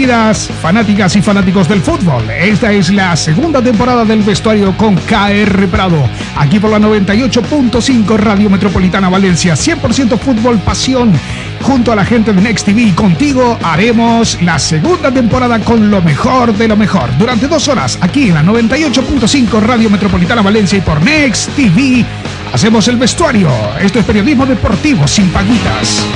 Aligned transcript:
Bienvenidas, 0.00 0.48
fanáticas 0.62 1.14
y 1.16 1.20
fanáticos 1.20 1.68
del 1.68 1.82
fútbol. 1.82 2.22
Esta 2.30 2.72
es 2.72 2.88
la 2.90 3.14
segunda 3.16 3.60
temporada 3.60 4.02
del 4.02 4.22
vestuario 4.22 4.74
con 4.74 4.94
KR 4.94 5.66
Prado. 5.70 6.08
Aquí 6.38 6.58
por 6.58 6.70
la 6.70 6.78
98.5 6.78 8.16
Radio 8.16 8.48
Metropolitana 8.48 9.10
Valencia. 9.10 9.52
100% 9.52 10.18
fútbol, 10.18 10.58
pasión. 10.60 11.12
Junto 11.60 11.92
a 11.92 11.96
la 11.96 12.06
gente 12.06 12.32
de 12.32 12.40
Next 12.40 12.64
TV 12.64 12.80
y 12.80 12.92
contigo 12.92 13.58
haremos 13.62 14.40
la 14.40 14.58
segunda 14.58 15.12
temporada 15.12 15.58
con 15.58 15.90
lo 15.90 16.00
mejor 16.00 16.54
de 16.54 16.68
lo 16.68 16.78
mejor. 16.78 17.10
Durante 17.18 17.46
dos 17.46 17.68
horas, 17.68 17.98
aquí 18.00 18.28
en 18.28 18.34
la 18.36 18.42
98.5 18.42 19.60
Radio 19.60 19.90
Metropolitana 19.90 20.40
Valencia 20.40 20.78
y 20.78 20.80
por 20.80 21.02
Next 21.02 21.54
TV, 21.56 22.06
hacemos 22.54 22.88
el 22.88 22.96
vestuario. 22.96 23.50
Esto 23.78 23.98
es 23.98 24.06
periodismo 24.06 24.46
deportivo 24.46 25.06
sin 25.06 25.28
paguitas. 25.28 26.06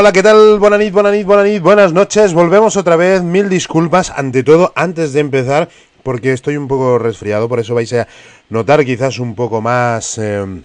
Hola, 0.00 0.12
¿qué 0.12 0.22
tal? 0.22 0.58
Buenas 0.58 0.78
noches, 0.80 1.26
buenas 1.26 1.60
buenas 1.60 1.92
noches. 1.92 2.32
Volvemos 2.32 2.78
otra 2.78 2.96
vez. 2.96 3.22
Mil 3.22 3.50
disculpas, 3.50 4.08
ante 4.08 4.42
todo, 4.42 4.72
antes 4.74 5.12
de 5.12 5.20
empezar, 5.20 5.68
porque 6.02 6.32
estoy 6.32 6.56
un 6.56 6.68
poco 6.68 6.98
resfriado, 6.98 7.50
por 7.50 7.60
eso 7.60 7.74
vais 7.74 7.92
a 7.92 8.08
notar 8.48 8.82
quizás 8.86 9.18
un 9.18 9.34
poco 9.34 9.60
más 9.60 10.16
eh, 10.16 10.62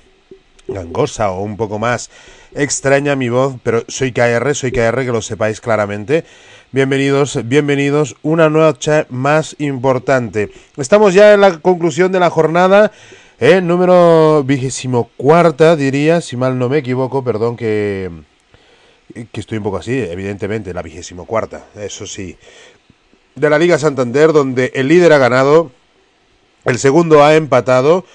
gangosa 0.70 1.32
o 1.32 1.44
un 1.44 1.58
poco 1.58 1.80
más 1.80 2.10
extraña 2.54 3.18
mi 3.18 3.28
voz, 3.28 3.58
pero 3.62 3.84
soy 3.90 4.14
KR, 4.14 4.56
soy 4.56 4.72
KR, 4.72 5.04
que 5.04 5.12
lo 5.12 5.22
sepáis 5.22 5.60
claramente. 5.60 6.24
Bienvenidos, 6.72 7.38
bienvenidos, 7.44 8.16
una 8.24 8.50
noche 8.50 9.06
más 9.10 9.58
importante. 9.60 10.50
Estamos 10.78 11.14
ya 11.14 11.34
en 11.34 11.42
la 11.42 11.60
conclusión 11.60 12.10
de 12.14 12.22
la 12.22 12.30
jornada. 12.30 12.94
Eh, 13.42 13.60
número 13.60 14.46
vigésimo 14.46 15.10
cuarta, 15.18 15.76
diría, 15.76 16.22
si 16.22 16.38
mal 16.38 16.58
no 16.58 16.70
me 16.70 16.78
equivoco, 16.78 17.22
perdón 17.22 17.58
que 17.58 18.10
que 19.32 19.40
estoy 19.40 19.58
un 19.58 19.64
poco 19.64 19.78
así, 19.78 19.98
evidentemente, 19.98 20.74
la 20.74 20.82
vigésimo 20.82 21.26
cuarta, 21.26 21.66
eso 21.76 22.06
sí, 22.06 22.38
de 23.36 23.50
la 23.50 23.60
Liga 23.60 23.78
Santander, 23.80 24.34
donde 24.34 24.72
el 24.76 24.88
líder 24.88 25.14
ha 25.14 25.18
ganado, 25.18 25.72
el 26.66 26.78
segundo 26.78 27.24
ha 27.24 27.36
empatado, 27.36 28.06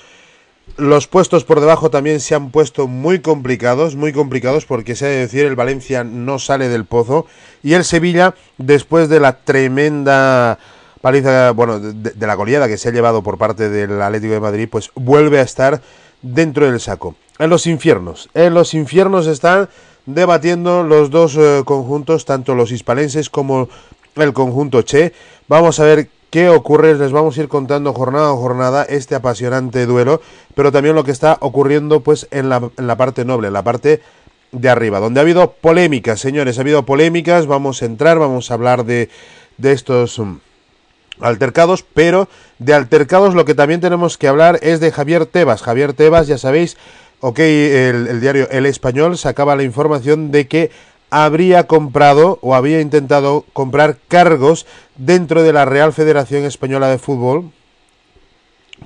los 0.77 1.07
puestos 1.07 1.45
por 1.45 1.61
debajo 1.61 1.91
también 1.91 2.21
se 2.21 2.35
han 2.35 2.51
puesto 2.51 2.87
muy 2.87 3.21
complicados, 3.21 3.97
muy 3.97 4.13
complicados 4.13 4.67
porque 4.67 4.97
se 4.97 5.07
ha 5.07 5.09
de 5.09 5.17
decir 5.17 5.45
el 5.45 5.57
Valencia 5.57 6.05
no 6.05 6.39
sale 6.39 6.69
del 6.69 6.85
pozo. 6.85 7.27
Y 7.63 7.75
el 7.75 7.85
Sevilla 7.85 8.35
después 8.57 9.09
de 9.09 9.21
la 9.21 9.39
tremenda 9.39 10.59
paliza, 11.01 11.51
bueno, 11.53 11.81
de, 11.81 12.27
la 12.27 12.35
goleada 12.35 12.69
que 12.69 12.79
se 12.79 12.89
ha 12.89 12.93
llevado 12.93 13.23
por 13.23 13.39
parte 13.39 13.69
del 13.69 14.01
Atlético 14.01 14.35
de 14.35 14.41
Madrid, 14.41 14.69
pues 14.71 14.91
vuelve 14.95 15.41
a 15.41 15.43
estar 15.43 15.81
dentro 16.23 16.71
del 16.71 16.81
saco. 16.81 17.15
En 17.39 17.51
los 17.51 17.67
infiernos, 17.67 18.29
en 18.35 18.55
los 18.55 18.75
infiernos 18.75 19.27
están 19.27 19.69
debatiendo 20.15 20.83
los 20.83 21.11
dos 21.11 21.37
eh, 21.37 21.63
conjuntos, 21.65 22.25
tanto 22.25 22.55
los 22.55 22.73
hispalenses 22.73 23.31
como 23.31 23.69
el 24.17 24.33
conjunto 24.33 24.83
Che. 24.83 25.13
Vamos 25.49 25.81
a 25.81 25.85
ver 25.85 26.09
qué 26.31 26.49
ocurre, 26.49 26.95
les 26.95 27.13
vamos 27.13 27.37
a 27.37 27.41
ir 27.43 27.49
contando 27.49 27.93
jornada 27.93 28.31
a 28.31 28.37
jornada 28.37 28.85
este 28.85 29.15
apasionante 29.15 29.87
duelo, 29.87 30.21
pero 30.55 30.71
también 30.71 30.95
lo 30.95 31.05
que 31.05 31.11
está 31.11 31.39
ocurriendo 31.41 32.01
pues 32.01 32.29
en 32.31 32.49
la, 32.49 32.71
en 32.77 32.87
la 32.87 32.97
parte 32.97 33.25
noble, 33.25 33.49
en 33.49 33.55
la 33.55 33.65
parte 33.65 34.01
de 34.53 34.69
arriba, 34.69 35.01
donde 35.01 35.21
ha 35.21 35.23
habido 35.23 35.53
polémicas, 35.53 36.21
señores, 36.21 36.59
ha 36.59 36.63
habido 36.63 36.85
polémicas, 36.85 37.47
vamos 37.47 37.83
a 37.83 37.87
entrar, 37.87 38.19
vamos 38.19 38.51
a 38.51 38.55
hablar 38.55 38.85
de, 38.85 39.09
de 39.59 39.73
estos 39.73 40.19
um, 40.19 40.41
altercados, 41.21 41.85
pero 41.95 42.29
de 42.59 42.75
altercados 42.75 43.35
lo 43.35 43.45
que 43.45 43.55
también 43.55 43.81
tenemos 43.81 44.19
que 44.19 44.29
hablar 44.29 44.59
es 44.63 44.81
de 44.81 44.91
Javier 44.91 45.27
Tebas. 45.27 45.63
Javier 45.63 45.93
Tebas, 45.93 46.27
ya 46.27 46.39
sabéis, 46.39 46.77
Ok, 47.23 47.39
el, 47.41 48.21
diario 48.21 48.49
El 48.51 48.65
Español 48.65 49.19
sacaba 49.19 49.55
la 49.55 49.63
información 49.63 50.31
de 50.31 50.49
que 50.49 50.71
habría 51.11 51.67
comprado 51.67 52.39
o 52.41 52.55
había 52.55 52.81
intentado 52.81 53.45
comprar 53.53 53.99
cargos 54.09 54.67
dentro 54.97 55.43
de 55.43 55.53
la 55.53 55.67
Real 55.67 55.93
Federación 55.93 56.45
Española 56.45 56.89
de 56.89 56.97
Fútbol 56.97 57.51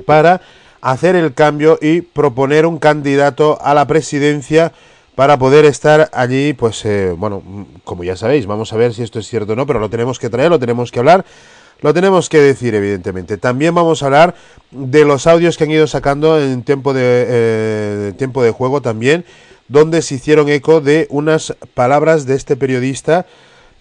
para 0.04 0.40
hacer 0.80 1.14
el 1.14 1.32
cambio 1.32 1.78
y 1.80 2.00
proponer 2.00 2.66
un 2.66 2.78
candidato 2.78 3.58
a 3.62 3.72
la 3.72 3.86
presidencia 3.86 4.72
para 5.14 5.38
poder 5.38 5.64
estar 5.64 6.10
allí, 6.12 6.54
pues 6.54 6.84
eh, 6.84 7.14
bueno, 7.16 7.40
como 7.84 8.02
ya 8.02 8.16
sabéis, 8.16 8.46
vamos 8.46 8.72
a 8.72 8.76
ver 8.76 8.94
si 8.94 9.04
esto 9.04 9.20
es 9.20 9.28
cierto 9.28 9.52
o 9.52 9.56
no, 9.56 9.64
pero 9.64 9.78
lo 9.78 9.88
tenemos 9.88 10.18
que 10.18 10.28
traer, 10.28 10.50
lo 10.50 10.58
tenemos 10.58 10.90
que 10.90 10.98
hablar 10.98 11.24
lo 11.84 11.92
tenemos 11.92 12.30
que 12.30 12.40
decir, 12.40 12.74
evidentemente. 12.74 13.36
También 13.36 13.74
vamos 13.74 14.02
a 14.02 14.06
hablar 14.06 14.34
de 14.70 15.04
los 15.04 15.26
audios 15.26 15.58
que 15.58 15.64
han 15.64 15.70
ido 15.70 15.86
sacando 15.86 16.40
en 16.40 16.62
tiempo 16.62 16.94
de, 16.94 17.02
eh, 17.28 18.12
tiempo 18.16 18.42
de 18.42 18.52
juego 18.52 18.80
también, 18.80 19.26
donde 19.68 20.00
se 20.00 20.14
hicieron 20.14 20.48
eco 20.48 20.80
de 20.80 21.06
unas 21.10 21.54
palabras 21.74 22.24
de 22.24 22.36
este 22.36 22.56
periodista 22.56 23.26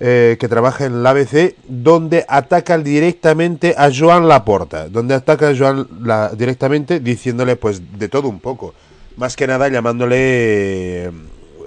eh, 0.02 0.36
que 0.38 0.50
trabaja 0.50 0.84
en 0.84 1.02
la 1.02 1.12
ABC, 1.12 1.56
donde 1.66 2.26
ataca 2.28 2.78
directamente 2.78 3.74
a 3.78 3.90
Joan 3.90 4.28
Laporta, 4.28 4.90
donde 4.90 5.14
ataca 5.14 5.48
a 5.48 5.56
Joan 5.58 5.88
la, 6.04 6.28
directamente 6.36 7.00
diciéndole 7.00 7.56
pues 7.56 7.98
de 7.98 8.10
todo 8.10 8.28
un 8.28 8.42
poco, 8.42 8.74
más 9.16 9.38
que 9.38 9.48
nada 9.48 9.70
llamándole 9.70 11.10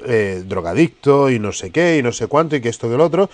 eh, 0.06 0.42
drogadicto 0.47 1.30
y 1.30 1.38
no 1.38 1.53
sé 1.53 1.70
qué 1.70 1.97
y 1.97 2.03
no 2.03 2.12
sé 2.12 2.26
cuánto 2.26 2.56
y 2.56 2.60
que 2.60 2.68
esto 2.68 2.91
que 2.91 2.94
el 2.97 3.00
otro. 3.00 3.30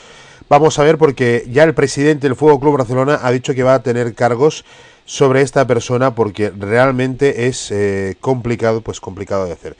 Vamos 0.52 0.78
a 0.78 0.84
ver 0.84 0.98
porque 0.98 1.46
ya 1.50 1.64
el 1.64 1.72
presidente 1.72 2.28
del 2.28 2.36
Fútbol 2.36 2.60
Club 2.60 2.76
Barcelona 2.76 3.20
ha 3.22 3.30
dicho 3.30 3.54
que 3.54 3.62
va 3.62 3.72
a 3.72 3.82
tener 3.82 4.12
cargos 4.12 4.66
sobre 5.06 5.40
esta 5.40 5.66
persona 5.66 6.14
porque 6.14 6.50
realmente 6.50 7.46
es 7.46 7.70
eh, 7.70 8.16
complicado, 8.20 8.82
pues 8.82 9.00
complicado 9.00 9.46
de 9.46 9.52
hacer. 9.52 9.78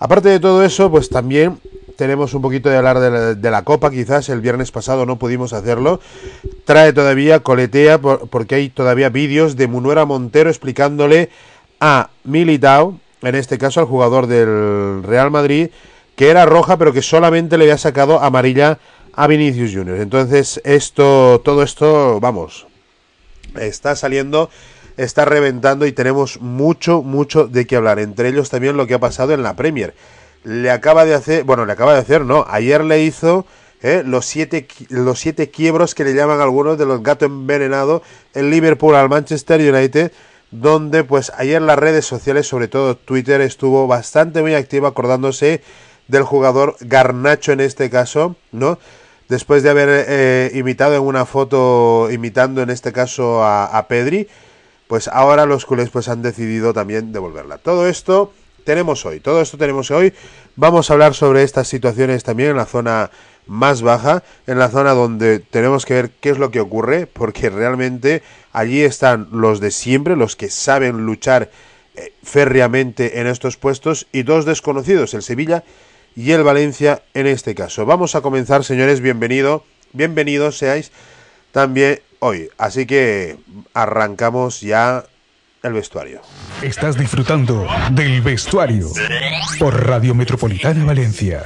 Aparte 0.00 0.28
de 0.28 0.40
todo 0.40 0.64
eso, 0.64 0.90
pues 0.90 1.08
también 1.08 1.60
tenemos 1.94 2.34
un 2.34 2.42
poquito 2.42 2.68
de 2.68 2.78
hablar 2.78 2.98
de 2.98 3.50
la, 3.52 3.62
Copa, 3.62 3.92
quizás 3.92 4.28
el 4.28 4.40
viernes 4.40 4.72
pasado 4.72 5.06
no 5.06 5.20
pudimos 5.20 5.52
hacerlo. 5.52 6.00
Trae 6.64 6.92
todavía, 6.92 7.44
coletea, 7.44 8.00
por, 8.00 8.28
porque 8.28 8.56
hay 8.56 8.70
todavía 8.70 9.10
vídeos 9.10 9.54
de 9.54 9.68
Munuera 9.68 10.04
Montero 10.04 10.50
explicándole 10.50 11.30
a 11.78 12.10
Militao, 12.24 12.98
en 13.22 13.36
este 13.36 13.56
caso 13.56 13.78
al 13.78 13.86
jugador 13.86 14.26
del 14.26 15.04
Real 15.04 15.30
Madrid, 15.30 15.70
que 16.16 16.30
era 16.30 16.44
roja, 16.44 16.76
pero 16.76 16.92
que 16.92 17.02
solamente 17.02 17.56
le 17.56 17.66
había 17.66 17.78
sacado 17.78 18.20
amarilla 18.20 18.80
a 19.18 19.26
Vinicius 19.26 19.74
Junior. 19.74 19.98
Entonces, 19.98 20.60
esto, 20.62 21.42
todo 21.44 21.64
esto, 21.64 22.20
vamos, 22.20 22.68
está 23.58 23.96
saliendo, 23.96 24.48
está 24.96 25.24
reventando 25.24 25.86
y 25.86 25.92
tenemos 25.92 26.40
mucho, 26.40 27.02
mucho 27.02 27.48
de 27.48 27.66
qué 27.66 27.74
hablar. 27.74 27.98
Entre 27.98 28.28
ellos 28.28 28.48
también 28.48 28.76
lo 28.76 28.86
que 28.86 28.94
ha 28.94 29.00
pasado 29.00 29.34
en 29.34 29.42
la 29.42 29.56
Premier. 29.56 29.92
Le 30.44 30.70
acaba 30.70 31.04
de 31.04 31.14
hacer, 31.14 31.42
bueno, 31.42 31.66
le 31.66 31.72
acaba 31.72 31.94
de 31.94 31.98
hacer, 31.98 32.24
no, 32.24 32.46
ayer 32.48 32.84
le 32.84 33.02
hizo 33.02 33.44
¿eh? 33.82 34.04
los, 34.06 34.24
siete, 34.24 34.68
los 34.88 35.18
siete 35.18 35.50
quiebros 35.50 35.96
que 35.96 36.04
le 36.04 36.14
llaman 36.14 36.40
algunos 36.40 36.78
de 36.78 36.86
los 36.86 37.02
gatos 37.02 37.26
envenenados 37.26 38.02
en 38.34 38.50
Liverpool 38.50 38.94
al 38.94 39.08
Manchester 39.08 39.60
United 39.60 40.12
donde 40.52 41.02
pues 41.02 41.32
ayer 41.36 41.60
las 41.60 41.78
redes 41.78 42.06
sociales, 42.06 42.46
sobre 42.46 42.68
todo 42.68 42.96
Twitter, 42.96 43.40
estuvo 43.40 43.88
bastante 43.88 44.42
muy 44.42 44.54
activa 44.54 44.88
acordándose 44.88 45.60
del 46.06 46.22
jugador 46.22 46.76
Garnacho 46.80 47.52
en 47.52 47.60
este 47.60 47.90
caso, 47.90 48.36
¿no? 48.50 48.78
Después 49.28 49.62
de 49.62 49.70
haber 49.70 49.88
eh, 50.08 50.50
imitado 50.54 50.96
en 50.96 51.02
una 51.02 51.26
foto, 51.26 52.08
imitando 52.10 52.62
en 52.62 52.70
este 52.70 52.92
caso 52.92 53.44
a, 53.44 53.86
Pedri, 53.88 54.28
pues 54.86 55.08
ahora 55.08 55.46
los 55.46 55.66
culés 55.66 55.90
pues 55.90 56.08
han 56.08 56.22
decidido 56.22 56.72
también 56.72 57.12
devolverla. 57.12 57.58
Todo 57.58 57.86
esto 57.86 58.32
tenemos 58.64 59.04
hoy, 59.06 59.20
todo 59.20 59.40
esto 59.40 59.58
tenemos 59.58 59.90
hoy. 59.90 60.12
Vamos 60.56 60.90
a 60.90 60.94
hablar 60.94 61.14
sobre 61.14 61.42
estas 61.42 61.68
situaciones 61.68 62.24
también 62.24 62.50
en 62.50 62.56
la 62.56 62.66
zona 62.66 63.10
más 63.46 63.82
baja, 63.82 64.22
en 64.46 64.58
la 64.58 64.68
zona 64.68 64.92
donde 64.92 65.38
tenemos 65.38 65.86
que 65.86 65.94
ver 65.94 66.10
qué 66.20 66.30
es 66.30 66.38
lo 66.38 66.50
que 66.50 66.60
ocurre, 66.60 67.06
porque 67.06 67.48
realmente 67.50 68.22
allí 68.52 68.82
están 68.82 69.28
los 69.32 69.60
de 69.60 69.70
siempre, 69.70 70.16
los 70.16 70.36
que 70.36 70.50
saben 70.50 71.06
luchar 71.06 71.50
eh, 71.94 72.12
férreamente 72.22 73.20
en 73.20 73.26
estos 73.26 73.56
puestos, 73.56 74.06
y 74.12 74.22
dos 74.22 74.44
desconocidos, 74.44 75.14
el 75.14 75.22
Sevilla 75.22 75.64
y 76.18 76.32
el 76.32 76.42
Valencia 76.42 77.02
en 77.14 77.28
este 77.28 77.54
caso. 77.54 77.86
Vamos 77.86 78.16
a 78.16 78.22
comenzar, 78.22 78.64
señores, 78.64 79.00
bienvenido, 79.00 79.64
bienvenidos 79.92 80.58
seáis 80.58 80.90
también 81.52 82.00
hoy. 82.18 82.50
Así 82.58 82.86
que 82.86 83.36
arrancamos 83.72 84.60
ya 84.60 85.04
el 85.62 85.74
vestuario. 85.74 86.20
Estás 86.60 86.98
disfrutando 86.98 87.68
del 87.92 88.20
vestuario 88.20 88.88
por 89.60 89.86
Radio 89.86 90.12
Metropolitana 90.12 90.84
Valencia. 90.84 91.44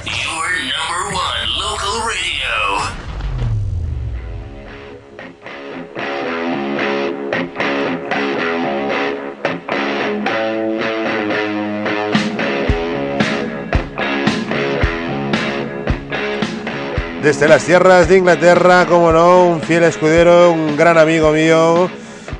Desde 17.23 17.47
las 17.47 17.63
tierras 17.63 18.09
de 18.09 18.17
Inglaterra, 18.17 18.85
como 18.85 19.09
no, 19.13 19.47
un 19.47 19.61
fiel 19.61 19.83
escudero, 19.83 20.51
un 20.51 20.75
gran 20.75 20.97
amigo 20.97 21.31
mío, 21.31 21.89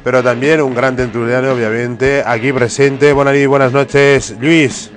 pero 0.04 0.22
también 0.22 0.62
un 0.62 0.76
gran 0.76 0.94
tertuliano, 0.98 1.54
obviamente, 1.54 2.22
aquí 2.26 2.52
presente. 2.52 3.14
Buenas, 3.14 3.48
buenas 3.48 3.72
noches, 3.72 4.36
Luis. 4.42 4.92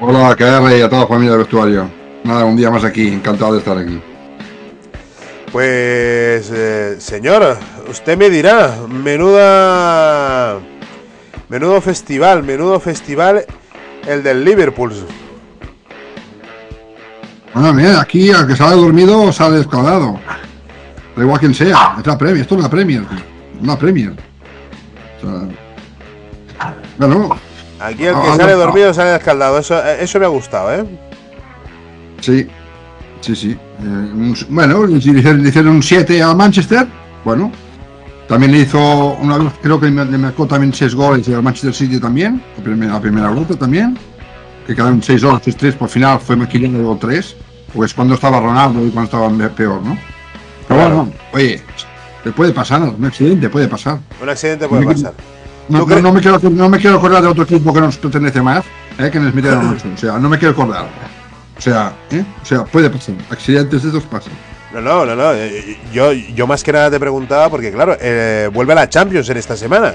Hola, 0.00 0.36
KR 0.36 0.70
y 0.78 0.82
a 0.82 0.88
toda 0.88 1.02
la 1.02 1.08
familia 1.08 1.32
del 1.32 1.40
vestuario. 1.40 1.90
Nada, 2.22 2.44
un 2.44 2.56
día 2.56 2.70
más 2.70 2.84
aquí, 2.84 3.08
encantado 3.08 3.54
de 3.54 3.58
estar 3.58 3.76
aquí. 3.76 4.00
Pues, 5.50 6.52
eh, 6.54 6.96
señor, 7.00 7.58
usted 7.90 8.16
me 8.16 8.30
dirá, 8.30 8.76
menuda... 8.88 10.60
Menudo 11.48 11.80
festival, 11.80 12.44
menudo 12.44 12.78
festival 12.78 13.44
el 14.06 14.22
del 14.22 14.44
Liverpool. 14.44 14.92
Bueno, 17.58 17.74
mira, 17.74 18.00
aquí 18.00 18.30
al 18.30 18.46
que 18.46 18.54
sale 18.54 18.76
dormido 18.76 19.32
sale 19.32 19.60
escaldado. 19.60 20.18
Da 21.16 21.22
igual 21.24 21.40
quien 21.40 21.52
sea, 21.54 21.96
es 21.98 22.06
la 22.06 22.16
Premier, 22.16 22.42
esto 22.42 22.54
es 22.54 22.60
una 22.60 22.70
Premier. 22.70 23.02
Una 23.60 23.76
Premier. 23.76 24.12
O 25.18 25.20
sea, 25.20 25.48
bueno, 26.98 27.36
Aquí 27.80 28.04
el 28.06 28.14
que 28.14 28.20
Ah, 28.28 28.36
sale 28.36 28.52
no. 28.52 28.58
dormido 28.58 28.94
sale 28.94 29.16
escaldado. 29.16 29.58
Eso, 29.58 29.82
eso 29.84 30.18
me 30.20 30.26
ha 30.26 30.28
gustado, 30.28 30.72
¿eh? 30.74 30.84
sí, 32.20 32.46
sí, 33.20 33.34
sí. 33.36 33.50
Eh, 33.50 33.84
un- 33.86 34.36
bueno, 34.50 34.84
le 34.86 34.96
hicieron, 34.98 35.68
un 35.76 35.82
7 35.82 36.22
al 36.22 36.36
Manchester, 36.36 36.86
bueno. 37.24 37.50
También 38.28 38.52
le 38.52 38.58
hizo, 38.58 39.16
una 39.20 39.38
vez 39.38 39.52
creo 39.62 39.80
que 39.80 39.86
le 39.90 40.18
marcó 40.18 40.46
también 40.46 40.72
6 40.74 40.94
goles 40.94 41.26
al 41.28 41.42
Manchester 41.42 41.74
City 41.74 41.98
también, 41.98 42.42
la 42.58 42.62
primera, 42.62 42.92
la 42.94 43.00
primera 43.00 43.30
vuelta 43.30 43.56
también. 43.56 43.96
Que 44.66 44.74
quedaron 44.74 45.02
6 45.02 45.24
goles, 45.24 45.56
3 45.56 45.74
por 45.76 45.88
final 45.88 46.20
fue 46.20 46.36
maquillando 46.36 46.78
luego 46.78 46.96
3. 47.00 47.36
Pues 47.72 47.94
cuando 47.94 48.14
estaba 48.14 48.40
Ronaldo 48.40 48.84
y 48.86 48.90
cuando 48.90 49.04
estaba 49.28 49.48
peor, 49.50 49.82
¿no? 49.82 49.98
Pero 50.66 50.80
Claro. 50.80 50.96
bueno, 50.96 51.12
oye, 51.32 51.62
te 52.24 52.32
puede 52.32 52.52
pasar, 52.52 52.82
un 52.82 53.04
accidente 53.04 53.48
puede 53.48 53.68
pasar. 53.68 53.98
Un 54.20 54.28
accidente 54.28 54.68
puede 54.68 54.84
Me- 54.86 54.94
pasar. 54.94 55.12
No, 55.68 55.84
me 55.86 56.20
quiero, 56.20 56.38
no 56.50 56.68
me 56.70 56.78
quiero 56.78 56.96
acordar 56.96 57.20
de 57.22 57.28
otro 57.28 57.44
equipo 57.44 57.72
que 57.74 57.80
nos 57.80 57.98
pertenece 57.98 58.40
más, 58.40 58.64
eh, 58.98 59.10
que 59.12 59.20
nos 59.20 59.34
metieron 59.34 59.66
mucho. 59.66 59.86
O 59.94 59.96
sea, 59.98 60.18
no 60.18 60.28
me 60.30 60.38
quiero 60.38 60.52
acordar. 60.52 60.88
O 61.58 61.60
sea, 61.60 61.92
¿eh? 62.10 62.24
o 62.42 62.44
sea, 62.44 62.64
puede 62.64 62.88
pasar. 62.88 63.14
Accidentes 63.30 63.82
de 63.82 63.88
estos 63.88 64.04
pasan. 64.04 64.32
No, 64.72 64.80
no, 64.80 65.04
no, 65.04 65.14
no. 65.14 65.32
Yo, 65.92 66.12
yo 66.12 66.46
más 66.46 66.62
que 66.64 66.72
nada 66.72 66.90
te 66.90 66.98
preguntaba 66.98 67.50
porque, 67.50 67.70
claro, 67.70 67.96
eh, 68.00 68.48
vuelve 68.52 68.74
la 68.74 68.88
Champions 68.88 69.28
en 69.28 69.36
esta 69.36 69.56
semana. 69.56 69.94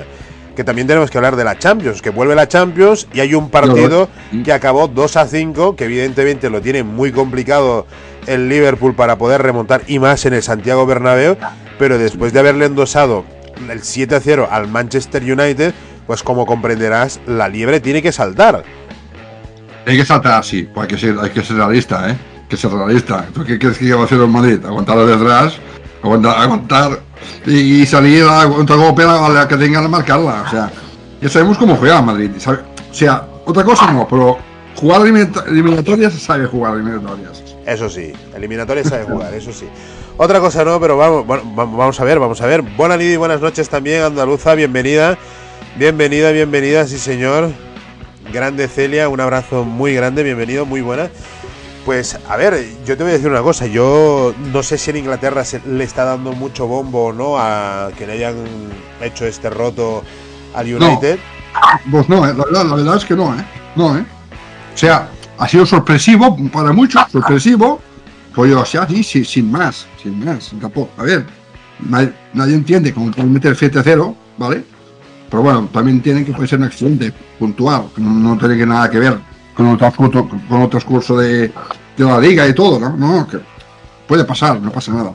Que 0.55 0.63
también 0.63 0.87
tenemos 0.87 1.09
que 1.09 1.17
hablar 1.17 1.35
de 1.35 1.43
la 1.43 1.57
Champions. 1.57 2.01
Que 2.01 2.09
vuelve 2.09 2.35
la 2.35 2.47
Champions 2.47 3.07
y 3.13 3.19
hay 3.19 3.33
un 3.33 3.49
partido 3.49 4.09
que 4.43 4.53
acabó 4.53 4.87
2 4.87 5.17
a 5.17 5.27
5. 5.27 5.75
Que 5.75 5.85
evidentemente 5.85 6.49
lo 6.49 6.61
tiene 6.61 6.83
muy 6.83 7.11
complicado 7.11 7.87
el 8.27 8.49
Liverpool 8.49 8.95
para 8.95 9.17
poder 9.17 9.41
remontar 9.41 9.81
y 9.87 9.99
más 9.99 10.25
en 10.25 10.33
el 10.33 10.43
Santiago 10.43 10.85
Bernabéu. 10.85 11.37
Pero 11.79 11.97
después 11.97 12.33
de 12.33 12.39
haberle 12.39 12.65
endosado 12.65 13.25
el 13.69 13.81
7 13.81 14.15
a 14.15 14.19
0 14.19 14.47
al 14.51 14.67
Manchester 14.67 15.23
United, 15.23 15.73
pues 16.07 16.23
como 16.23 16.45
comprenderás, 16.45 17.19
la 17.25 17.47
liebre 17.49 17.79
tiene 17.79 18.01
que 18.01 18.11
saltar. 18.11 18.63
Hay 19.85 19.97
que 19.97 20.05
saltar 20.05 20.39
así, 20.39 20.63
pues 20.63 20.83
hay 20.83 20.95
que 20.95 20.97
ser, 20.97 21.17
hay 21.19 21.29
que 21.29 21.43
ser 21.43 21.57
realista, 21.57 22.09
¿eh? 22.09 22.11
Hay 22.11 22.47
que 22.49 22.57
ser 22.57 22.71
realista. 22.71 23.25
¿Tú 23.33 23.43
qué 23.43 23.59
crees 23.59 23.77
que 23.77 23.93
va 23.93 24.01
a 24.01 24.05
hacer 24.05 24.19
el 24.19 24.27
Madrid? 24.27 24.63
Aguantar 24.65 24.97
detrás, 25.05 25.57
aguantar, 26.01 26.37
aguantar 26.41 26.99
y, 27.45 27.85
salir 27.85 28.23
a 28.29 28.47
contragolpe 28.47 29.03
a 29.03 29.29
la 29.29 29.47
que 29.47 29.57
tengan 29.57 29.85
a 29.85 29.87
marcarla. 29.87 30.43
O 30.47 30.49
sea, 30.49 30.71
ya 31.21 31.29
sabemos 31.29 31.57
cómo 31.57 31.75
juega 31.75 32.01
Madrid. 32.01 32.31
¿sabe? 32.37 32.59
O 32.91 32.93
sea, 32.93 33.25
otra 33.45 33.63
cosa 33.63 33.91
no, 33.91 34.07
pero 34.07 34.37
jugar 34.75 35.01
elimina- 35.01 35.43
eliminatorias 35.47 36.13
sabe 36.13 36.45
jugar 36.47 36.75
eliminatorias. 36.75 37.43
Eso 37.65 37.89
sí, 37.89 38.11
eliminatoria 38.35 38.83
sabe 38.83 39.05
jugar, 39.05 39.33
eso 39.33 39.51
sí. 39.53 39.65
Otra 40.17 40.39
cosa 40.39 40.63
no, 40.63 40.79
pero 40.79 40.97
vamos, 40.97 41.25
bueno, 41.25 41.43
va- 41.57 41.65
vamos 41.65 41.99
a 41.99 42.03
ver, 42.03 42.19
vamos 42.19 42.39
a 42.41 42.45
ver. 42.45 42.61
Buenas 42.61 43.01
y 43.01 43.15
buenas 43.17 43.41
noches 43.41 43.67
también, 43.69 44.03
Andaluza, 44.03 44.53
bienvenida. 44.53 45.17
Bienvenida, 45.77 46.31
bienvenida, 46.31 46.85
sí 46.85 46.99
señor. 46.99 47.49
Grande 48.31 48.67
Celia, 48.67 49.09
un 49.09 49.19
abrazo 49.21 49.63
muy 49.63 49.93
grande, 49.95 50.23
bienvenido, 50.23 50.65
muy 50.65 50.81
buena. 50.81 51.09
Pues 51.85 52.17
a 52.29 52.37
ver, 52.37 52.65
yo 52.85 52.95
te 52.95 53.03
voy 53.03 53.11
a 53.11 53.15
decir 53.15 53.29
una 53.29 53.41
cosa, 53.41 53.67
yo 53.67 54.33
no 54.53 54.63
sé 54.63 54.77
si 54.77 54.91
en 54.91 54.97
Inglaterra 54.97 55.43
se 55.43 55.59
le 55.67 55.83
está 55.83 56.05
dando 56.05 56.31
mucho 56.31 56.65
bombo 56.65 57.07
o 57.07 57.13
no 57.13 57.37
a 57.37 57.91
que 57.97 58.07
le 58.07 58.13
hayan 58.13 58.35
hecho 59.01 59.25
este 59.25 59.49
roto 59.49 60.01
al 60.55 60.73
United. 60.73 61.19
Pues 61.91 62.07
no, 62.07 62.25
¿eh? 62.25 62.33
la, 62.33 62.45
verdad, 62.45 62.65
la 62.65 62.75
verdad 62.75 62.97
es 62.97 63.05
que 63.05 63.15
no, 63.15 63.35
¿eh? 63.35 63.45
No, 63.75 63.97
¿eh? 63.97 64.05
O 64.73 64.77
sea, 64.77 65.09
ha 65.37 65.47
sido 65.47 65.65
sorpresivo 65.65 66.37
para 66.51 66.71
muchos, 66.71 67.03
sorpresivo. 67.11 67.81
Pues 68.33 68.53
o 68.53 68.65
sea, 68.65 68.87
sí, 68.87 69.03
sí, 69.03 69.25
sin 69.25 69.51
más, 69.51 69.85
sin 70.01 70.23
más. 70.23 70.51
Tampoco. 70.61 70.89
A 70.97 71.03
ver, 71.03 71.25
nadie, 71.79 72.13
nadie 72.33 72.55
entiende 72.55 72.93
cómo 72.93 73.11
pueden 73.11 73.33
meter 73.33 73.55
7-0, 73.55 74.15
¿vale? 74.37 74.63
Pero 75.29 75.43
bueno, 75.43 75.69
también 75.71 75.97
entienden 75.97 76.25
que 76.25 76.31
puede 76.31 76.47
ser 76.47 76.59
un 76.59 76.65
accidente 76.65 77.13
puntual, 77.37 77.89
que 77.93 78.01
no, 78.01 78.09
no 78.09 78.37
tiene 78.37 78.57
que 78.57 78.65
nada 78.65 78.89
que 78.89 78.99
ver 78.99 79.32
con 79.55 79.67
el 79.67 79.77
transcurso, 79.77 80.27
con 80.49 80.61
el 80.61 80.69
transcurso 80.69 81.17
de, 81.17 81.47
de 81.97 82.05
la 82.05 82.19
liga 82.19 82.47
y 82.47 82.53
todo, 82.53 82.79
¿no? 82.79 82.95
No, 82.97 83.27
que 83.27 83.39
puede 84.07 84.23
pasar, 84.25 84.59
no 84.59 84.71
pasa 84.71 84.91
nada. 84.93 85.13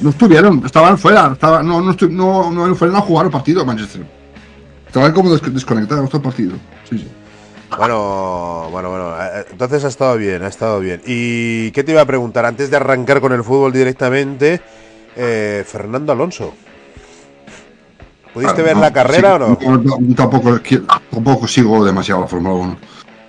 No, 0.00 0.10
estuvieron, 0.10 0.62
estaban 0.64 0.98
fuera, 0.98 1.30
estaban, 1.32 1.66
no, 1.66 1.80
no, 1.80 1.92
estu- 1.94 2.10
no, 2.10 2.50
no 2.50 2.74
fueron 2.74 2.96
a 2.96 3.00
jugar 3.00 3.26
el 3.26 3.32
partido 3.32 3.64
Manchester. 3.64 4.04
Estaban 4.86 5.12
como 5.12 5.30
des- 5.34 5.54
desconectados 5.54 6.10
del 6.10 6.20
partido. 6.22 6.54
Sí, 6.88 6.98
sí. 6.98 7.08
Bueno, 7.76 8.68
bueno, 8.70 8.90
bueno. 8.90 9.14
eh, 9.20 9.44
Entonces 9.50 9.84
ha 9.84 9.88
estado 9.88 10.16
bien, 10.16 10.42
ha 10.42 10.46
estado 10.48 10.80
bien. 10.80 11.02
¿Y 11.06 11.70
qué 11.72 11.84
te 11.84 11.92
iba 11.92 12.00
a 12.00 12.04
preguntar? 12.06 12.46
Antes 12.46 12.70
de 12.70 12.76
arrancar 12.76 13.20
con 13.20 13.32
el 13.32 13.44
fútbol 13.44 13.72
directamente, 13.72 14.60
eh, 15.16 15.64
Fernando 15.66 16.12
Alonso. 16.12 16.54
¿Pudiste 18.32 18.60
Ah, 18.60 18.64
ver 18.64 18.74
no, 18.76 18.82
la 18.82 18.92
carrera 18.92 19.36
sí, 19.38 19.66
o 19.66 19.76
no? 19.78 19.98
no, 19.98 20.14
tampoco, 20.14 20.58
tampoco 21.10 21.46
sigo 21.48 21.84
demasiado 21.84 22.20
la 22.22 22.26
Fórmula 22.26 22.54
1. 22.54 22.76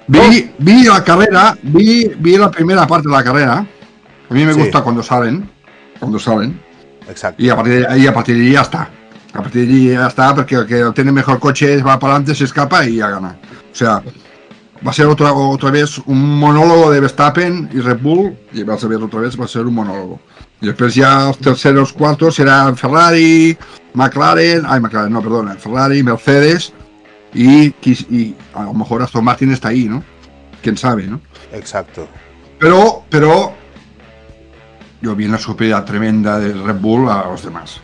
Vi, 0.07 0.51
vi 0.59 0.83
la 0.85 1.03
carrera, 1.03 1.57
vi, 1.63 2.09
vi 2.19 2.37
la 2.37 2.49
primera 2.49 2.87
parte 2.87 3.09
de 3.09 3.15
la 3.15 3.23
carrera. 3.23 3.65
A 4.29 4.33
mí 4.33 4.45
me 4.45 4.53
Sí. 4.53 4.59
gusta 4.59 4.81
cuando 4.81 5.03
salen, 5.03 5.49
cuando 5.99 6.17
salen. 6.19 6.59
Exacto. 7.09 7.41
Y 7.41 7.49
a 7.49 7.55
partir 7.55 7.79
de 7.79 7.87
ahí, 7.87 8.07
a 8.07 8.13
partir 8.13 8.35
de 8.37 8.43
ahí 8.43 8.51
ya 8.53 8.61
está. 8.61 8.89
A 9.33 9.41
partir 9.41 9.67
de 9.67 9.73
ahí 9.73 9.89
ya 9.91 10.07
está, 10.07 10.33
porque 10.33 10.55
el 10.55 10.65
que 10.65 10.83
tiene 10.95 11.11
mejor 11.11 11.39
coche 11.39 11.81
va 11.81 11.99
para 11.99 12.13
adelante, 12.13 12.35
se 12.35 12.45
escapa 12.45 12.85
y 12.85 12.97
ya 12.97 13.09
gana. 13.09 13.37
O 13.71 13.75
sea, 13.75 14.01
va 14.85 14.91
a 14.91 14.93
ser 14.93 15.07
otra, 15.07 15.33
otra 15.33 15.71
vez 15.71 15.97
un 16.05 16.39
monólogo 16.39 16.91
de 16.91 16.99
Verstappen 17.01 17.69
y 17.73 17.79
Red 17.79 17.99
Bull, 18.01 18.37
y 18.53 18.63
vas 18.63 18.83
a 18.83 18.87
ver 18.87 19.01
otra 19.01 19.19
vez, 19.21 19.39
va 19.39 19.45
a 19.45 19.47
ser 19.49 19.65
un 19.65 19.75
monólogo. 19.75 20.19
Y 20.61 20.67
después 20.67 20.95
ya 20.95 21.25
los 21.27 21.37
terceros, 21.37 21.93
cuartos 21.93 22.35
serán 22.35 22.75
Ferrari, 22.77 23.57
McLaren, 23.93 24.63
ay, 24.67 24.79
McLaren, 24.79 25.11
no, 25.13 25.21
perdona, 25.21 25.55
Ferrari, 25.55 26.01
Mercedes 26.01 26.73
y, 27.33 27.67
y 28.09 28.35
a 28.53 28.63
lo 28.63 28.73
mejor 28.73 29.01
Aston 29.01 29.23
Martin 29.23 29.51
está 29.51 29.69
ahí, 29.69 29.85
¿no? 29.85 30.03
Quién 30.61 30.77
sabe, 30.77 31.05
¿no? 31.07 31.21
Exacto. 31.53 32.07
Pero, 32.59 33.03
pero 33.09 33.53
yo 35.01 35.15
vi 35.15 35.25
una 35.25 35.37
superioridad 35.37 35.85
tremenda 35.85 36.39
de 36.39 36.53
Red 36.53 36.79
Bull 36.79 37.09
a 37.09 37.25
los 37.29 37.43
demás. 37.43 37.79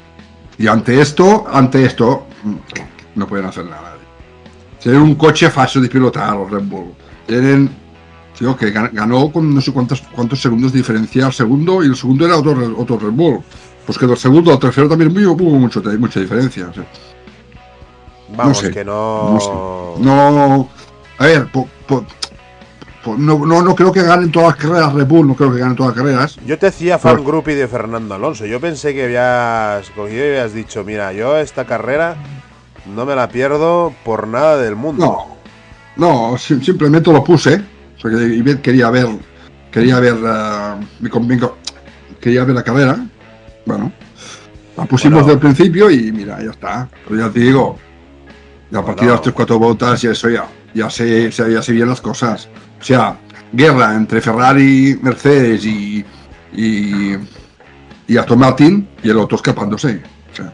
Y 0.58 0.68
ante 0.68 1.00
esto, 1.02 1.46
ante 1.52 1.86
esto, 1.86 2.28
mm, 2.44 2.56
no 3.16 3.28
pueden 3.28 3.46
hacer 3.46 3.66
nada. 3.66 3.94
Tienen 4.82 5.02
un 5.02 5.16
coche 5.16 5.50
fácil 5.50 5.82
de 5.84 5.90
pilotar 5.90 6.36
los 6.36 6.50
Red 6.52 6.64
Bull. 6.64 6.94
Tienen, 7.28 7.70
tío, 8.38 8.58
que 8.58 8.74
gan- 8.74 8.92
ganó 8.92 9.32
con 9.32 9.54
no 9.54 9.62
sé 9.62 9.72
cuántos, 9.72 10.02
cuántos 10.02 10.42
segundos 10.42 10.74
de 10.74 10.80
diferencia 10.80 11.26
al 11.28 11.34
segundo 11.34 11.84
y 11.84 11.88
el 11.88 11.96
segundo 11.96 12.26
era 12.26 12.38
otro, 12.38 12.76
otro 12.78 12.98
Red 13.00 13.12
Bull. 13.12 13.40
Pues 13.86 13.98
que 13.98 14.08
del 14.08 14.18
segundo 14.18 14.52
al 14.52 14.60
tercero 14.60 14.90
también 14.90 15.16
hubo 15.28 15.58
mucho, 15.60 15.82
mucha 16.00 16.20
diferencia. 16.20 16.68
o 16.70 16.74
sea. 16.74 16.86
Vamos, 18.36 18.58
sé, 18.58 18.72
que 18.72 18.84
no. 18.86 19.38
no. 19.40 19.98
No, 20.00 20.70
a 21.20 21.26
ver, 21.26 21.48
po- 21.52 21.68
po- 21.88 22.06
po- 23.04 23.16
no, 23.18 23.38
no, 23.46 23.62
no 23.62 23.76
creo 23.76 23.92
que 23.92 24.02
ganen 24.02 24.32
todas 24.32 24.50
las 24.50 24.58
carreras 24.58 24.94
Red 24.94 25.06
Bull, 25.08 25.28
no 25.28 25.36
creo 25.36 25.54
que 25.54 25.60
ganen 25.60 25.76
todas 25.76 25.96
las 25.96 26.04
carreras. 26.04 26.38
Yo 26.46 26.58
te 26.58 26.68
hacía 26.68 26.98
fan 26.98 27.18
Por- 27.18 27.26
groupie 27.26 27.56
de 27.56 27.68
Fernando 27.68 28.16
Alonso. 28.16 28.46
Yo 28.46 28.60
pensé 28.60 28.94
que 28.94 29.04
habías 29.06 29.90
cogido 29.92 30.26
y 30.26 30.30
habías 30.30 30.54
dicho, 30.54 30.84
mira, 30.84 31.14
yo 31.14 31.38
esta 31.38 31.66
carrera 31.66 32.16
no 32.96 33.06
me 33.06 33.16
la 33.16 33.30
pierdo 33.30 33.94
por 34.04 34.28
nada 34.28 34.58
del 34.58 34.76
mundo. 34.76 35.06
No, 35.96 36.32
no, 36.32 36.38
sim- 36.38 36.62
simplemente 36.64 37.12
lo 37.12 37.24
puse, 37.24 37.62
porque 38.02 38.18
Ivette 38.18 38.62
quería 38.62 38.90
ver, 38.90 39.08
quería 39.72 40.00
ver, 40.00 40.16
eh, 40.26 40.86
mi 41.00 41.10
convengo- 41.10 41.56
quería 42.20 42.44
ver 42.46 42.56
la 42.56 42.64
carrera. 42.64 42.98
Bueno, 43.66 43.92
la 44.76 44.86
pusimos 44.86 45.22
Bueno. 45.24 45.28
del 45.30 45.40
principio 45.40 45.90
y 45.92 46.12
mira, 46.12 46.42
ya 46.44 46.50
está. 46.52 46.90
Pero 47.08 47.28
ya 47.28 47.32
te 47.32 47.40
digo, 47.42 47.78
y 48.74 48.76
a 48.76 48.82
partir 48.82 49.08
de 49.08 49.14
las 49.14 49.22
3-4 49.22 49.60
vueltas 49.60 50.04
y 50.04 50.08
eso 50.08 50.30
ya, 50.30 50.48
ya 50.74 50.90
sé, 50.90 51.30
ya, 51.30 51.62
sé 51.62 51.74
bien 51.74 51.88
las 51.88 52.02
cosas. 52.02 52.50
O 52.82 52.84
sea, 52.84 53.20
guerra 53.52 53.94
entre 53.94 54.20
Ferrari, 54.20 54.98
Mercedes 55.00 55.64
y, 55.64 56.04
y, 56.54 57.16
y 58.08 58.18
Aston 58.18 58.40
Martin 58.40 58.90
y 59.04 59.12
el 59.12 59.20
otro 59.20 59.36
escapándose. 59.36 60.02
O 60.32 60.36
sea, 60.36 60.52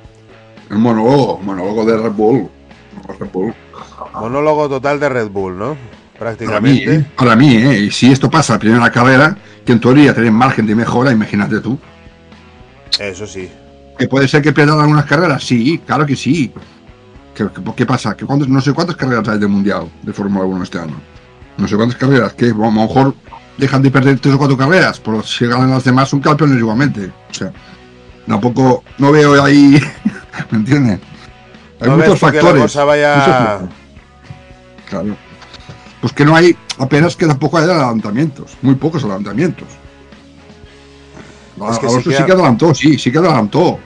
el 0.69 0.77
monólogo, 0.77 1.39
monólogo 1.41 1.85
de 1.85 1.97
Red 1.97 2.11
Bull. 2.11 2.49
Red 3.07 3.29
Bull. 3.31 3.53
Monólogo 4.13 4.67
total 4.67 4.99
de 4.99 5.07
Red 5.07 5.29
Bull, 5.29 5.57
¿no? 5.57 5.77
Para 6.17 6.31
mí, 6.31 6.37
Prácticamente. 6.37 6.95
¿eh? 6.95 7.05
Para 7.15 7.35
mí, 7.37 7.55
¿eh? 7.55 7.79
Y 7.79 7.91
si 7.91 8.11
esto 8.11 8.29
pasa 8.29 8.55
a 8.55 8.59
primera 8.59 8.91
carrera, 8.91 9.37
que 9.65 9.71
en 9.71 9.79
teoría 9.79 10.13
tienen 10.13 10.33
margen 10.33 10.65
de 10.65 10.75
mejora, 10.75 11.13
imagínate 11.13 11.61
tú. 11.61 11.79
Eso 12.99 13.25
sí. 13.25 13.49
¿Que 13.97 14.09
puede 14.09 14.27
ser 14.27 14.41
que 14.41 14.51
pierdan 14.51 14.81
algunas 14.81 15.05
carreras? 15.05 15.41
Sí, 15.41 15.81
claro 15.85 16.05
que 16.05 16.17
sí. 16.17 16.51
¿Qué, 17.35 17.45
qué- 17.75 17.85
pasa? 17.85 18.15
¿Que 18.17 18.25
cuántos- 18.25 18.49
no 18.49 18.59
sé 18.61 18.73
cuántas 18.73 18.95
carreras 18.95 19.27
hay 19.29 19.39
de 19.39 19.47
Mundial 19.47 19.89
de 20.01 20.11
Fórmula 20.13 20.45
1 20.45 20.63
este 20.63 20.79
año. 20.79 20.95
No 21.57 21.67
sé 21.67 21.75
cuántas 21.75 21.97
carreras, 21.97 22.33
que 22.33 22.45
a 22.45 22.53
lo 22.53 22.71
mejor 22.71 23.13
dejan 23.57 23.81
de 23.81 23.91
perder 23.91 24.19
tres 24.19 24.35
o 24.35 24.37
cuatro 24.37 24.57
carreras, 24.57 24.99
pero 24.99 25.21
si 25.23 25.45
ganan 25.45 25.69
las 25.71 25.83
demás 25.83 26.09
son 26.09 26.19
campeones 26.21 26.57
igualmente. 26.57 27.11
O 27.29 27.33
sea, 27.33 27.51
tampoco, 28.27 28.83
no 28.97 29.11
veo 29.11 29.43
ahí, 29.43 29.81
¿me 30.51 30.57
entiendes? 30.59 30.99
Hay 31.81 31.87
No 31.89 31.95
muchos 31.97 32.11
ves 32.13 32.19
que 32.19 32.25
la 32.25 32.31
factores. 32.41 32.61
cosa 32.63 32.83
vaya-. 32.83 33.59
Claro. 34.89 35.15
Pues 36.01 36.13
que 36.13 36.25
no 36.25 36.35
hay, 36.35 36.55
apenas 36.77 37.15
que 37.15 37.25
tampoco 37.27 37.57
hay 37.57 37.65
adelantamientos, 37.65 38.57
muy 38.61 38.75
pocos 38.75 39.03
adelantamientos. 39.03 39.67
Es 41.71 41.77
que 41.79 41.87
Alonso 41.87 42.11
sí 42.11 42.23
que 42.23 42.31
adelantó, 42.31 42.73
sí, 42.73 42.97
sí 42.97 43.11
que 43.11 43.17
adelantó. 43.17 43.79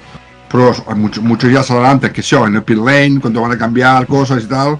Pero 0.53 0.71
hay 0.87 0.95
muchos, 0.95 1.23
muchos 1.23 1.51
ya 1.51 1.61
adelantan, 1.61 2.13
que 2.13 2.21
sí, 2.21 2.35
en 2.35 2.55
el 2.55 2.61
pit 2.63 2.77
lane, 2.77 3.19
cuando 3.19 3.41
van 3.41 3.51
a 3.53 3.57
cambiar 3.57 4.05
cosas 4.05 4.43
y 4.43 4.47
tal. 4.47 4.77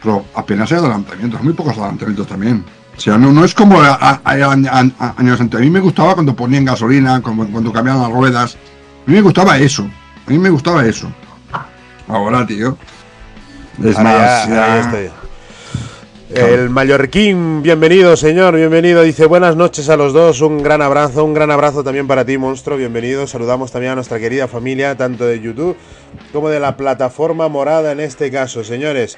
Pero 0.00 0.24
apenas 0.34 0.70
hay 0.70 0.78
adelantamientos, 0.78 1.42
muy 1.42 1.52
pocos 1.54 1.76
adelantamientos 1.76 2.26
también. 2.28 2.64
O 2.96 3.00
sea, 3.00 3.18
no, 3.18 3.32
no 3.32 3.44
es 3.44 3.52
como 3.52 3.80
a- 3.80 3.94
a- 3.94 4.20
a- 4.24 4.52
a- 4.52 4.90
a- 5.00 5.14
años 5.18 5.40
antes. 5.40 5.58
A 5.58 5.62
mí 5.62 5.70
me 5.70 5.80
gustaba 5.80 6.14
cuando 6.14 6.34
ponían 6.36 6.64
gasolina, 6.64 7.20
cuando, 7.20 7.46
cuando 7.48 7.72
cambiaban 7.72 8.02
las 8.02 8.12
ruedas. 8.12 8.54
A 8.54 9.10
mí 9.10 9.16
me 9.16 9.22
gustaba 9.22 9.58
eso. 9.58 9.88
A 10.26 10.30
mí 10.30 10.38
me 10.38 10.50
gustaba 10.50 10.86
eso. 10.86 11.10
Ahora, 12.06 12.46
tío. 12.46 12.78
Es 13.82 13.96
Ahora 13.98 14.10
más, 14.12 14.48
ya- 14.48 14.48
ya- 14.54 14.74
ahí 14.74 14.80
estoy. 14.80 15.10
El 16.34 16.68
mallorquín, 16.68 17.62
bienvenido 17.62 18.14
señor, 18.16 18.54
bienvenido. 18.54 19.02
Dice 19.02 19.24
buenas 19.24 19.56
noches 19.56 19.88
a 19.88 19.96
los 19.96 20.12
dos, 20.12 20.42
un 20.42 20.62
gran 20.62 20.82
abrazo, 20.82 21.24
un 21.24 21.32
gran 21.32 21.50
abrazo 21.50 21.82
también 21.82 22.06
para 22.06 22.24
ti, 22.24 22.36
monstruo, 22.36 22.76
bienvenido. 22.76 23.26
Saludamos 23.26 23.72
también 23.72 23.92
a 23.92 23.94
nuestra 23.94 24.18
querida 24.18 24.46
familia, 24.46 24.94
tanto 24.94 25.24
de 25.24 25.40
YouTube 25.40 25.76
como 26.32 26.50
de 26.50 26.60
la 26.60 26.76
plataforma 26.76 27.48
morada 27.48 27.92
en 27.92 28.00
este 28.00 28.30
caso, 28.30 28.62
señores. 28.62 29.16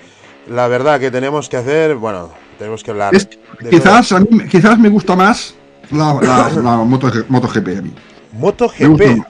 La 0.48 0.68
verdad 0.68 1.00
que 1.00 1.10
tenemos 1.10 1.48
que 1.48 1.56
hacer, 1.56 1.96
bueno, 1.96 2.30
tenemos 2.58 2.84
que 2.84 2.92
hablar. 2.92 3.12
Es- 3.14 3.28
quizás, 3.68 4.12
a 4.12 4.20
mí, 4.20 4.28
quizás 4.48 4.78
me 4.78 4.88
gusta 4.88 5.16
más 5.16 5.56
la, 5.90 6.14
la, 6.22 6.48
la 6.62 6.76
Moto, 6.76 7.10
MotoGP 7.28 7.68
a 7.78 7.82
mí. 7.82 7.92
MotoGP. 8.34 8.80
Me 8.80 8.86
gusta, 8.88 9.28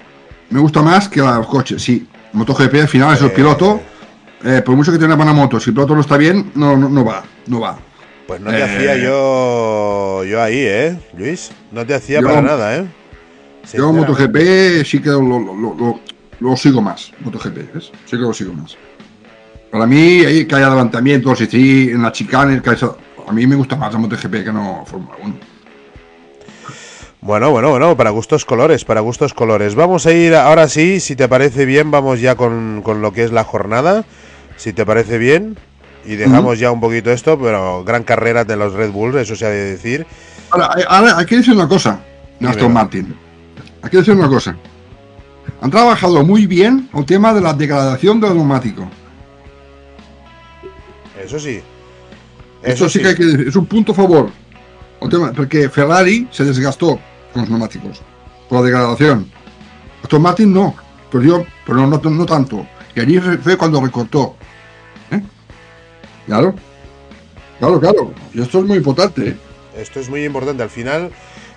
me 0.50 0.60
gusta 0.60 0.82
más 0.82 1.08
que 1.08 1.20
los 1.20 1.46
coches, 1.46 1.82
sí. 1.82 2.06
MotoGP 2.34 2.75
al 2.75 2.88
final 2.88 3.14
es 3.14 3.22
el 3.22 3.28
Eh. 3.28 3.30
piloto. 3.30 3.80
Eh, 4.44 4.62
por 4.64 4.75
mucho 4.76 4.90
que 4.92 4.99
tenga 4.99 5.14
una 5.14 5.16
buena 5.25 5.32
moto, 5.32 5.59
si 5.61 5.70
el 5.70 5.75
piloto 5.75 5.94
no 5.94 6.00
está 6.00 6.16
bien, 6.16 6.52
no, 6.54 6.76
no, 6.76 6.88
no 6.88 7.04
va, 7.04 7.23
no 7.47 7.61
va. 7.61 7.78
Pues 8.26 8.40
no 8.40 8.50
te 8.50 8.59
Eh. 8.59 8.62
hacía 8.62 8.97
yo 8.97 10.23
yo 10.25 10.40
ahí, 10.42 10.59
¿eh, 10.59 10.99
Luis? 11.16 11.50
No 11.73 11.85
te 11.85 11.94
hacía 11.94 12.20
Yo- 12.20 12.28
para 12.28 12.40
nada, 12.42 12.76
¿eh? 12.76 12.85
Yo. 13.75 13.92
MotoGP 13.92 14.85
sí 14.85 15.00
que 15.02 15.11
lo, 15.11 15.20
lo, 15.23 15.38
lo, 15.54 15.75
lo- 15.75 16.00
lo 16.40 16.56
sigo 16.56 16.80
más, 16.80 17.12
MotoGP, 17.20 17.75
¿ves? 17.75 17.90
Sí 18.06 18.12
que 18.12 18.16
lo 18.18 18.32
sigo 18.32 18.52
más. 18.54 18.76
Para 19.70 19.87
mí, 19.87 20.25
ahí 20.25 20.47
que 20.47 20.54
hay 20.56 20.62
adelantamientos, 20.62 21.40
y 21.42 21.47
sí, 21.47 21.90
en 21.92 22.02
la 22.02 22.11
chicane, 22.12 22.61
que 22.62 22.70
hay- 22.70 22.76
a 23.28 23.32
mí 23.32 23.47
me 23.47 23.54
gusta 23.56 23.76
más 23.76 23.92
la 23.92 23.99
MotoGP 23.99 24.44
que 24.44 24.52
no 24.52 24.85
Fórmula 24.87 25.16
1. 25.23 25.35
Bueno, 27.23 27.50
bueno, 27.50 27.68
bueno, 27.70 27.97
para 27.97 28.11
gustos 28.11 28.44
colores, 28.47 28.85
para 28.87 29.00
gustos 29.00 29.35
colores. 29.35 29.75
Vamos 29.75 30.06
a 30.06 30.12
ir 30.12 30.35
ahora 30.35 30.68
sí, 30.68 31.00
si 31.00 31.16
te 31.16 31.28
parece 31.28 31.66
bien, 31.66 31.90
vamos 31.90 32.20
ya 32.20 32.35
con, 32.35 32.80
con 32.82 33.02
lo 33.02 33.12
que 33.12 33.25
es 33.25 33.30
la 33.32 33.44
jornada, 33.44 34.04
si 34.61 34.73
te 34.75 34.85
parece 34.85 35.17
bien, 35.19 35.57
y 36.05 36.17
dejamos 36.17 36.59
ya 36.59 36.71
un 36.71 36.81
poquito 36.81 37.11
esto, 37.11 37.38
pero 37.38 37.83
gran 37.85 38.02
carrera 38.05 38.45
de 38.45 38.57
los 38.57 38.73
Red 38.75 38.90
Bulls, 38.90 39.17
eso 39.17 39.35
se 39.37 39.47
ha 39.47 39.49
de 39.50 39.64
decir. 39.73 40.07
Ahora, 40.50 40.71
hay- 40.75 40.85
ahora 40.88 41.19
hay 41.19 41.26
que 41.26 41.37
decir 41.37 41.55
una 41.55 41.67
cosa. 41.69 42.00
Aston 42.50 42.73
Martin. 42.73 43.14
Hay 43.83 43.90
que 43.90 43.97
decir 43.99 44.14
una 44.14 44.29
cosa. 44.29 44.57
Han 45.62 45.71
trabajado 45.71 46.23
muy 46.25 46.47
bien 46.47 46.88
el 46.95 47.05
tema 47.05 47.33
de 47.35 47.40
la 47.40 47.52
degradación 47.55 48.21
del 48.21 48.35
neumático. 48.35 48.88
Eso 51.23 51.38
sí. 51.38 51.61
Eso 52.62 52.88
sí 52.88 53.00
que 53.00 53.09
hay 53.09 53.14
que 53.14 53.25
decir, 53.25 53.49
es 53.49 53.57
un 53.57 53.67
punto 53.67 53.93
a 53.93 53.95
favor. 53.95 54.31
El 55.00 55.09
tema, 55.09 55.33
porque 55.33 55.69
Ferrari 55.71 56.29
se 56.31 56.45
desgastó 56.45 56.99
con 57.33 57.43
los 57.43 57.49
neumáticos 57.50 58.02
por 58.49 58.59
la 58.61 58.64
degradación. 58.67 59.31
Aston 60.02 60.23
Martin 60.23 60.52
no, 60.52 60.75
pero 61.11 61.25
yo, 61.25 61.45
pero 61.67 61.87
no, 61.87 61.99
no, 62.02 62.11
no 62.11 62.26
tanto. 62.26 62.67
Y 62.95 63.00
allí 63.00 63.19
fue 63.19 63.57
cuando 63.57 63.81
recortó. 63.81 64.37
Claro. 66.30 66.54
Claro, 67.58 67.80
claro. 67.80 68.14
Y 68.32 68.40
esto 68.40 68.60
es 68.60 68.64
muy 68.64 68.76
importante. 68.78 69.30
¿eh? 69.30 69.37
Esto 69.76 69.99
es 69.99 70.08
muy 70.08 70.25
importante, 70.25 70.62
al 70.62 70.70
final 70.70 71.10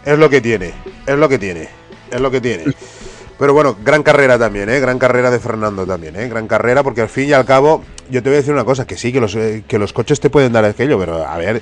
es 0.04 0.18
lo 0.18 0.30
que 0.30 0.42
tiene, 0.42 0.74
es 1.06 1.18
lo 1.18 1.30
que 1.30 1.38
tiene, 1.38 1.70
es 2.10 2.20
lo 2.20 2.32
que 2.32 2.42
tiene. 2.42 2.66
Pero 3.38 3.54
bueno, 3.54 3.76
gran 3.84 4.02
carrera 4.02 4.40
también, 4.40 4.70
¿eh? 4.70 4.80
Gran 4.80 4.98
carrera 4.98 5.30
de 5.30 5.40
Fernando 5.40 5.86
también, 5.86 6.16
¿eh? 6.16 6.28
Gran 6.28 6.48
carrera 6.48 6.82
porque 6.82 7.02
al 7.02 7.10
fin 7.10 7.30
y 7.30 7.34
al 7.34 7.46
cabo, 7.46 7.84
yo 8.10 8.24
te 8.24 8.30
voy 8.30 8.36
a 8.36 8.40
decir 8.40 8.54
una 8.54 8.66
cosa, 8.66 8.88
que 8.88 8.98
sí, 8.98 9.14
que 9.14 9.22
los, 9.22 9.36
eh, 9.36 9.64
que 9.68 9.78
los 9.78 9.94
coches 9.94 10.20
te 10.20 10.30
pueden 10.30 10.54
dar 10.54 10.66
aquello, 10.66 10.98
pero 11.00 11.24
a 11.24 11.38
ver, 11.38 11.62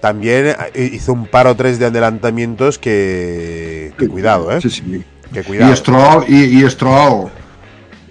también 0.00 0.54
eh, 0.74 0.90
hizo 0.92 1.12
un 1.12 1.26
par 1.26 1.48
o 1.48 1.56
tres 1.56 1.78
de 1.80 1.86
adelantamientos 1.86 2.78
que, 2.78 3.92
que 3.98 4.08
cuidado, 4.08 4.52
¿eh? 4.52 4.60
Sí, 4.60 4.70
sí. 4.70 5.04
Que 5.32 5.42
cuidado. 5.42 5.72
Y 5.72 5.76
Stroll, 5.76 6.24
y, 6.28 6.64
y 6.64 6.70
Stroll, 6.70 7.30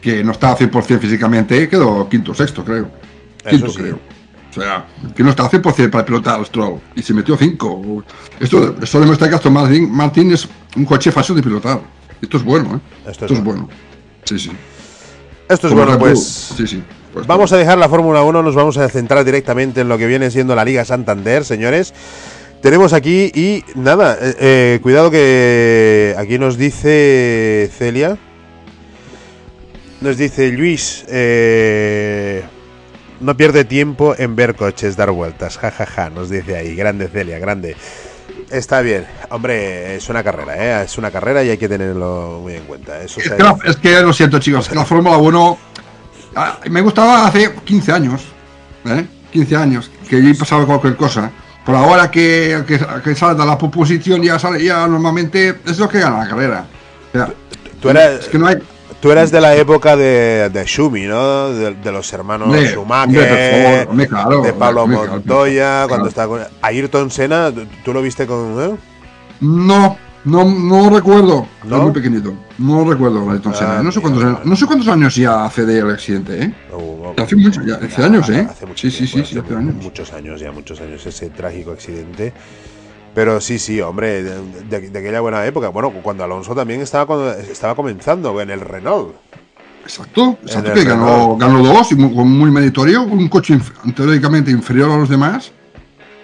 que 0.01 0.23
no 0.23 0.33
estaba 0.33 0.57
100% 0.57 1.00
físicamente, 1.00 1.69
quedó 1.69 2.09
quinto 2.09 2.33
sexto, 2.33 2.63
creo. 2.65 2.88
Eso 3.45 3.50
Quinto, 3.50 3.69
sí. 3.69 3.77
creo. 3.77 4.12
O 4.55 4.62
sea, 4.62 4.86
que 5.15 5.24
no 5.24 5.31
estaba 5.31 5.50
100% 5.50 5.89
para 5.89 6.05
pilotar 6.05 6.39
el 6.39 6.45
Stroll. 6.45 6.79
Y 6.95 7.01
se 7.01 7.13
metió 7.13 7.36
5. 7.36 8.03
Esto, 8.39 8.75
esto 8.81 9.00
demuestra 9.00 9.27
que 9.27 9.36
Aston 9.36 9.51
Martin, 9.51 9.91
Martin 9.91 10.31
es 10.31 10.48
un 10.75 10.86
coche 10.86 11.12
fácil 11.12 11.36
de 11.36 11.41
pilotar. 11.41 11.81
Esto 12.22 12.38
es 12.38 12.43
bueno, 12.43 12.75
¿eh? 12.75 13.10
Esto 13.10 13.25
es 13.25 13.31
Esto 13.31 13.33
es 13.33 13.43
bueno. 13.43 13.69
Sí, 14.24 14.38
sí. 14.38 14.51
Esto 15.50 15.67
es 15.67 15.74
Como 15.74 15.86
bueno, 15.86 16.00
pues... 16.00 16.53
Sí, 16.55 16.67
sí. 16.67 16.83
Pues 17.13 17.27
Vamos 17.27 17.51
a 17.51 17.57
dejar 17.57 17.77
la 17.77 17.89
Fórmula 17.89 18.24
1, 18.24 18.41
nos 18.41 18.55
vamos 18.55 18.77
a 18.77 18.89
centrar 18.89 19.24
directamente 19.24 19.81
en 19.81 19.89
lo 19.89 19.98
que 19.98 20.07
viene 20.07 20.31
siendo 20.31 20.55
la 20.55 20.65
Liga 20.65 20.83
Santander, 20.86 21.45
señores. 21.45 21.93
Tenemos 22.62 22.93
aquí 22.93 23.31
y 23.36 23.63
nada, 23.75 24.17
eh, 24.22 24.36
eh, 24.39 24.79
cuidado 24.81 25.12
que 25.12 26.15
aquí 26.17 26.39
nos 26.39 26.57
dice 26.57 27.69
Celia, 27.77 28.17
nos 30.00 30.17
dice 30.17 30.50
Luis, 30.51 31.05
eh, 31.10 32.41
no 33.24 33.36
pierde 33.38 33.63
tiempo 33.65 34.15
en 34.18 34.36
ver 34.36 34.56
coches 34.56 34.96
dar 34.96 35.12
vueltas, 35.12 35.58
jajaja, 35.58 36.10
nos 36.10 36.30
dice 36.30 36.56
ahí, 36.58 36.75
grande 36.75 37.08
Celia, 37.08 37.39
grande. 37.39 37.75
Está 38.50 38.82
bien, 38.82 39.06
hombre, 39.30 39.96
es 39.96 40.10
una 40.10 40.24
carrera, 40.24 40.82
¿eh? 40.82 40.86
es 40.86 40.98
una 40.98 41.10
carrera 41.10 41.44
y 41.44 41.50
hay 41.50 41.58
que 41.58 41.68
tenerlo 41.70 42.39
muy 42.44 42.53
en 42.56 42.63
cuenta. 42.65 43.01
Eso 43.01 43.20
Es 43.20 43.32
que, 43.32 43.42
la- 43.44 43.58
es 43.65 43.75
que 43.77 44.00
lo 44.01 44.13
siento, 44.13 44.39
chicos, 44.39 44.74
la 44.75 44.86
Fórmula 44.86 45.18
1 45.18 45.58
ah, 46.36 46.60
me 46.70 46.82
gustaba 46.82 47.25
hace 47.27 47.51
15 47.63 47.92
años. 47.92 48.22
¿eh? 48.86 49.06
15 49.32 49.56
años, 49.56 49.89
que 50.08 50.18
allí 50.18 50.34
pasaba 50.36 50.65
cualquier 50.65 50.96
cosa. 50.96 51.32
Pero 51.65 51.77
ahora 51.77 52.12
que, 52.12 52.63
que, 52.68 52.77
que 52.77 53.15
la 53.38 53.58
posición 53.58 54.22
ya 54.22 54.38
sale, 54.38 54.63
ya 54.63 54.86
normalmente 54.86 55.56
es 55.65 55.80
lo 55.80 55.88
que 55.89 56.00
gana 56.00 56.20
la 56.20 56.30
carrera. 56.30 56.65
O 57.13 57.18
sea, 57.18 57.30
Tú 57.82 57.89
eras- 57.89 58.20
es 58.20 58.27
que 58.27 58.38
no 58.38 58.48
hay. 58.48 58.58
Tú 59.03 59.12
eras 59.12 59.31
de 59.31 59.41
la 59.41 59.53
época 59.53 59.98
de, 59.98 60.50
de 60.50 60.63
Schumi, 60.65 61.01
¿no? 61.01 61.50
De, 61.50 61.75
de 61.75 61.91
los 61.91 62.13
hermanos 62.13 62.48
Hombre, 62.48 62.69
Schumacher, 62.69 63.74
favor, 63.81 63.89
hombre, 63.89 64.07
claro, 64.07 64.41
de 64.41 64.53
Pablo 64.53 64.88
Montoya, 64.88 65.86
cuando 65.89 66.07
estaba 66.07 66.27
con 66.38 66.48
Ayrton 66.62 67.12
Senna, 67.12 67.51
¿tú, 67.83 67.91
lo 67.91 68.01
viste 68.01 68.25
con 68.25 68.57
eh? 68.62 68.77
No, 69.41 69.98
no, 70.24 70.45
no 70.45 70.89
recuerdo. 70.89 71.45
¿No? 71.65 71.75
Era 71.75 71.83
muy 71.83 71.91
pequeñito. 71.91 72.33
No 72.60 72.89
recuerdo 72.89 73.29
Ayrton 73.29 73.53
Senna. 73.53 73.79
Ah, 73.79 73.83
no, 73.83 73.91
sé 73.91 74.00
cuántos, 74.00 74.24
años- 74.24 74.39
no 74.45 74.55
sé 74.55 74.65
cuántos 74.65 74.88
años 74.88 75.13
ya 75.17 75.43
hace 75.43 75.65
del 75.65 75.91
accidente, 75.91 76.41
¿eh? 76.41 76.53
Oh, 76.72 77.13
Hace 77.17 77.36
mucho, 77.36 77.62
ya, 77.62 77.75
hace 77.75 78.03
años, 78.03 78.29
¿eh? 78.29 78.48
Hace 78.50 78.65
Sí, 78.75 78.89
sí, 78.89 79.05
sí, 79.05 79.19
hace 79.19 79.53
años. 79.53 79.75
Muchos 79.83 80.13
años, 80.13 80.39
ya 80.39 80.53
muchos 80.53 80.79
años, 80.79 81.05
ese 81.05 81.29
trágico 81.29 81.72
accidente. 81.72 82.31
Pero 83.15 83.39
sí, 83.41 83.60
sí, 83.60 83.79
hombre, 83.79 84.24
de, 84.24 84.41
de- 84.70 84.89
de 84.89 85.00
aquella 85.00 85.22
buena 85.22 85.46
época. 85.46 85.70
Bueno, 85.70 85.91
cuando 86.01 86.24
Alonso 86.24 86.55
también 86.55 86.82
estaba, 86.82 87.05
cuando, 87.05 87.32
estaba 87.32 87.75
comenzando 87.75 88.39
en 88.41 88.50
el 88.50 88.60
Renault. 88.62 89.15
Exacto, 89.84 90.38
exacto, 90.41 90.70
el 90.72 90.75
que 90.79 90.86
ganó, 90.86 91.36
ganó 91.38 91.62
dos 91.62 91.91
y 91.91 91.96
muy, 91.96 92.24
muy 92.25 92.50
meritorio, 92.51 93.03
un 93.03 93.27
coche 93.27 93.53
inf- 93.55 93.93
teóricamente 93.93 94.50
inferior 94.50 94.89
a 94.89 94.98
los 94.98 95.10
demás. 95.10 95.51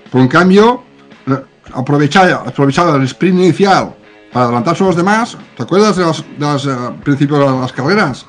Por 0.09 0.21
en 0.21 0.27
cambio, 0.29 0.81
eh, 1.27 1.37
aprovechaba, 1.73 2.43
aprovechaba 2.47 2.95
el 2.95 3.03
sprint 3.03 3.37
inicial 3.37 3.93
para 4.31 4.45
adelantarse 4.45 4.83
a 4.83 4.87
los 4.87 4.95
demás. 4.95 5.37
¿Te 5.57 5.63
acuerdas 5.63 5.97
de 5.97 6.03
los, 6.05 6.23
los, 6.39 6.65
eh, 6.67 6.69
principios 7.03 7.39
de 7.39 7.59
las 7.59 7.73
carreras? 7.73 8.25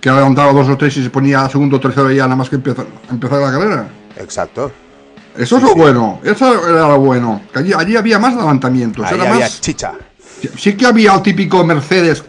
Que 0.00 0.10
adelantaba 0.10 0.52
dos 0.52 0.68
o 0.68 0.76
tres 0.76 0.96
y 0.96 1.04
se 1.04 1.10
ponía 1.10 1.48
segundo 1.48 1.76
o 1.76 1.80
tercero 1.80 2.10
ya 2.10 2.24
nada 2.24 2.34
más 2.36 2.50
que 2.50 2.56
empezar, 2.56 2.84
empezar 3.08 3.38
la 3.40 3.52
carrera. 3.52 3.88
Exacto. 4.18 4.72
Eso 5.36 5.56
es 5.56 5.62
lo 5.62 5.68
sí. 5.70 5.74
bueno, 5.76 6.20
eso 6.22 6.68
era 6.68 6.88
lo 6.88 6.98
bueno. 7.00 7.40
Que 7.52 7.60
allí, 7.60 7.72
allí 7.72 7.96
había 7.96 8.18
más 8.18 8.34
adelantamientos, 8.34 9.04
Ahí 9.06 9.14
era 9.14 9.30
había 9.30 9.44
más. 9.46 9.60
chicha. 9.60 9.92
Sí- 10.40 10.50
Sí 10.56 10.72
que 10.76 10.86
había 10.86 11.14
el 11.14 11.22
típico 11.22 11.64
Mercedes, 11.64 12.24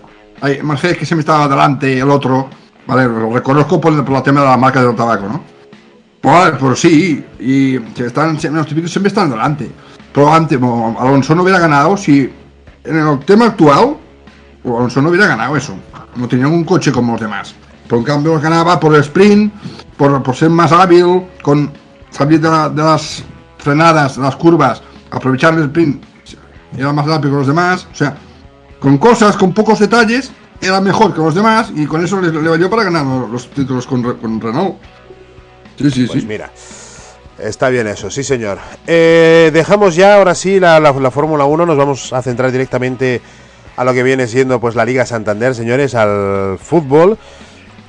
Mercedes 0.63 0.97
que 0.97 1.05
siempre 1.05 1.21
estaba 1.21 1.47
delante, 1.47 1.97
el 1.99 2.09
otro, 2.09 2.47
vale, 2.85 3.05
lo 3.05 3.33
reconozco 3.33 3.81
por, 3.81 3.91
el- 3.93 4.03
por 4.03 4.15
el 4.17 4.23
tema 4.23 4.41
de 4.41 4.47
la 4.47 4.57
marca 4.57 4.83
del 4.83 4.95
tabaco, 4.95 5.27
¿no? 5.27 5.43
Pues, 6.21 6.51
pero 6.59 6.75
sí, 6.75 7.25
y 7.39 7.79
que 7.79 8.05
están, 8.05 8.37
los 8.41 8.67
típicos 8.67 8.91
siempre 8.91 9.09
están 9.09 9.29
delante. 9.29 9.69
Pero 10.13 10.31
antes, 10.31 10.57
bueno, 10.59 10.95
Alonso 10.99 11.33
no 11.35 11.41
hubiera 11.43 11.59
ganado 11.59 11.97
si, 11.97 12.31
en 12.83 12.95
el 12.97 13.19
tema 13.25 13.47
actual, 13.47 13.97
Alonso 14.63 15.01
no 15.01 15.09
hubiera 15.09 15.27
ganado 15.27 15.57
eso. 15.57 15.73
No 16.15 16.27
tenía 16.27 16.47
un 16.47 16.63
coche 16.63 16.91
como 16.91 17.13
los 17.13 17.21
demás. 17.21 17.53
Pero 17.87 17.97
en 17.97 18.03
cambio 18.05 18.39
ganaba 18.39 18.79
por 18.79 18.93
el 18.95 19.01
sprint, 19.01 19.53
por, 19.97 20.21
por 20.23 20.35
ser 20.35 20.49
más 20.51 20.71
hábil, 20.71 21.23
con 21.41 21.71
salir 22.13 22.39
de, 22.39 22.49
la- 22.49 22.69
de 22.69 22.81
las 22.81 23.23
frenadas, 23.57 24.15
de 24.15 24.21
las 24.21 24.35
curvas, 24.37 24.81
aprovechar 25.11 25.53
el 25.55 25.63
sprint. 25.65 26.01
era 26.77 26.93
más 26.93 27.05
rápido 27.05 27.31
que 27.31 27.37
los 27.39 27.47
demás. 27.47 27.87
O 27.91 27.95
sea, 27.95 28.15
con 28.79 28.97
cosas, 28.97 29.35
con 29.35 29.53
pocos 29.53 29.79
detalles, 29.79 30.31
era 30.61 30.79
mejor 30.79 31.13
que 31.13 31.19
los 31.19 31.35
demás 31.35 31.71
y 31.75 31.85
con 31.85 32.03
eso 32.03 32.21
le, 32.21 32.31
le 32.31 32.49
valió 32.49 32.69
para 32.69 32.83
ganar 32.83 33.05
los 33.05 33.49
títulos 33.49 33.85
con, 33.85 34.01
con 34.17 34.39
Renault. 34.39 34.75
Sí, 35.77 35.91
sí, 35.91 36.05
Pues 36.05 36.21
sí. 36.21 36.27
mira, 36.27 36.51
está 37.39 37.69
bien 37.69 37.87
eso, 37.87 38.09
sí 38.09 38.23
señor. 38.23 38.59
Eh, 38.87 39.49
dejamos 39.53 39.95
ya 39.95 40.15
ahora 40.15 40.35
sí 40.35 40.59
la, 40.59 40.79
la- 40.79 40.91
la 40.93 41.11
Fórmula 41.11 41.45
1, 41.45 41.65
nos 41.65 41.77
vamos 41.77 42.13
a 42.13 42.21
centrar 42.21 42.51
directamente 42.51 43.21
a 43.75 43.83
lo 43.83 43.93
que 43.93 44.03
viene 44.03 44.27
siendo 44.27 44.59
pues 44.59 44.75
la 44.75 44.85
Liga 44.85 45.05
Santander, 45.05 45.55
señores, 45.55 45.95
al 45.95 46.59
fútbol. 46.61 47.17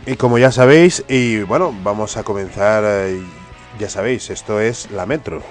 Y 0.07 0.17
como 0.17 0.37
ya 0.39 0.51
sabéis, 0.53 1.05
y 1.09 1.43
bueno, 1.43 1.75
vamos 1.83 2.17
a 2.17 2.23
comenzar, 2.25 2.83
eh, 2.87 3.23
ya 3.79 3.89
sabéis, 3.89 4.31
esto 4.31 4.61
es 4.61 4.91
la 4.91 5.07
Metro. 5.07 5.43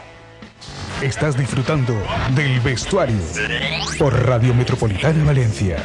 Estás 1.01 1.37
disfrutando 1.37 1.93
del 2.35 2.59
vestuario 2.61 3.17
por 3.99 4.13
Radio 4.25 4.53
Metropolitana 4.53 5.23
Valencia. 5.25 5.77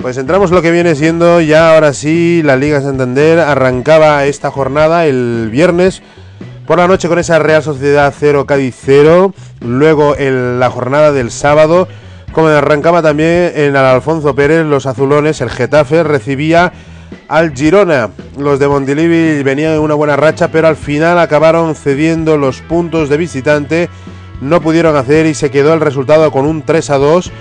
Pues 0.00 0.16
entramos 0.16 0.50
lo 0.50 0.62
que 0.62 0.70
viene 0.70 0.94
siendo 0.94 1.42
ya 1.42 1.74
ahora 1.74 1.92
sí 1.92 2.42
la 2.42 2.56
Liga 2.56 2.80
Santander. 2.80 3.38
Arrancaba 3.38 4.24
esta 4.24 4.50
jornada 4.50 5.04
el 5.04 5.50
viernes 5.52 6.02
por 6.66 6.78
la 6.78 6.88
noche 6.88 7.08
con 7.08 7.18
esa 7.18 7.38
Real 7.38 7.62
Sociedad 7.62 8.14
0 8.18 8.46
Cádiz 8.46 8.74
0. 8.82 9.34
Luego 9.60 10.16
en 10.16 10.58
la 10.58 10.70
jornada 10.70 11.12
del 11.12 11.30
sábado, 11.30 11.86
como 12.32 12.48
arrancaba 12.48 13.02
también 13.02 13.52
en 13.54 13.76
Alfonso 13.76 14.34
Pérez, 14.34 14.64
los 14.64 14.86
azulones, 14.86 15.40
el 15.40 15.50
Getafe 15.50 16.02
recibía 16.02 16.72
al 17.28 17.54
Girona. 17.54 18.10
Los 18.38 18.58
de 18.58 18.68
Montilivi 18.68 19.42
venían 19.42 19.74
en 19.74 19.80
una 19.80 19.94
buena 19.94 20.16
racha, 20.16 20.48
pero 20.48 20.68
al 20.68 20.76
final 20.76 21.18
acabaron 21.18 21.74
cediendo 21.74 22.36
los 22.36 22.60
puntos 22.60 23.08
de 23.08 23.16
visitante. 23.16 23.88
No 24.40 24.60
pudieron 24.60 24.96
hacer 24.96 25.26
y 25.26 25.34
se 25.34 25.50
quedó 25.50 25.74
el 25.74 25.80
resultado 25.80 26.30
con 26.30 26.46
un 26.46 26.62
3 26.62 26.90
a 26.90 26.98
2 26.98 27.32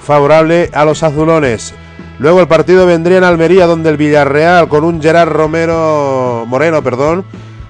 favorable 0.00 0.70
a 0.72 0.84
los 0.84 1.02
azulones. 1.02 1.74
Luego 2.18 2.40
el 2.40 2.46
partido 2.46 2.86
vendría 2.86 3.18
en 3.18 3.24
Almería, 3.24 3.66
donde 3.66 3.90
el 3.90 3.96
Villarreal, 3.96 4.68
con 4.68 4.84
un 4.84 5.02
Gerard 5.02 5.30
Romero 5.30 6.44
Moreno, 6.46 6.82
perdón, 6.82 7.24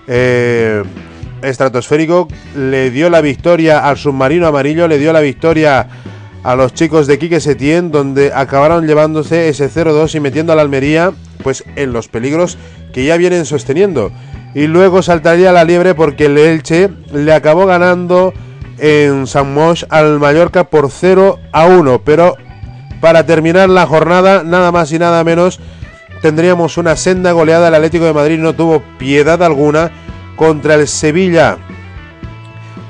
eh, 0.06 0.82
estratosférico, 1.40 2.28
le 2.56 2.90
dio 2.90 3.08
la 3.08 3.22
victoria 3.22 3.86
al 3.86 3.96
submarino 3.96 4.46
amarillo, 4.46 4.86
le 4.86 4.98
dio 4.98 5.12
la 5.12 5.20
victoria 5.20 5.88
a 6.44 6.54
los 6.54 6.74
chicos 6.74 7.06
de 7.06 7.18
Quique 7.18 7.40
Setién, 7.40 7.90
donde 7.90 8.30
acabaron 8.34 8.86
llevándose 8.86 9.48
ese 9.48 9.70
0-2 9.70 10.14
y 10.14 10.20
metiendo 10.20 10.52
a 10.52 10.56
la 10.56 10.62
Almería, 10.62 11.12
pues 11.42 11.64
en 11.74 11.92
los 11.92 12.08
peligros 12.08 12.58
que 12.92 13.04
ya 13.04 13.16
vienen 13.16 13.46
sosteniendo. 13.46 14.12
Y 14.54 14.66
luego 14.66 15.02
saltaría 15.02 15.52
la 15.52 15.64
liebre 15.64 15.94
porque 15.94 16.26
el 16.26 16.38
Elche 16.38 16.90
le 17.12 17.32
acabó 17.32 17.66
ganando 17.66 18.34
en 18.78 19.26
San 19.26 19.54
Moix 19.54 19.86
al 19.88 20.20
Mallorca 20.20 20.64
por 20.64 20.90
0 20.90 21.38
a 21.50 21.66
1, 21.66 22.02
pero 22.04 22.36
para 23.00 23.24
terminar 23.24 23.70
la 23.70 23.86
jornada, 23.86 24.44
nada 24.44 24.70
más 24.70 24.92
y 24.92 24.98
nada 24.98 25.24
menos, 25.24 25.60
tendríamos 26.20 26.76
una 26.76 26.94
senda 26.96 27.32
goleada. 27.32 27.68
El 27.68 27.74
Atlético 27.74 28.04
de 28.04 28.12
Madrid 28.12 28.38
no 28.38 28.52
tuvo 28.54 28.82
piedad 28.98 29.42
alguna 29.42 29.90
contra 30.36 30.74
el 30.74 30.88
Sevilla 30.88 31.56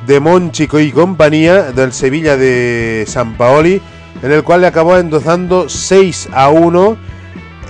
de 0.06 0.20
Monchico 0.20 0.78
y 0.80 0.92
compañía, 0.92 1.72
del 1.72 1.92
Sevilla 1.92 2.36
de 2.36 3.04
San 3.06 3.36
Paoli, 3.36 3.80
en 4.22 4.32
el 4.32 4.42
cual 4.42 4.60
le 4.62 4.66
acabó 4.66 4.96
endozando 4.96 5.68
6 5.68 6.28
a 6.32 6.48
1 6.50 6.96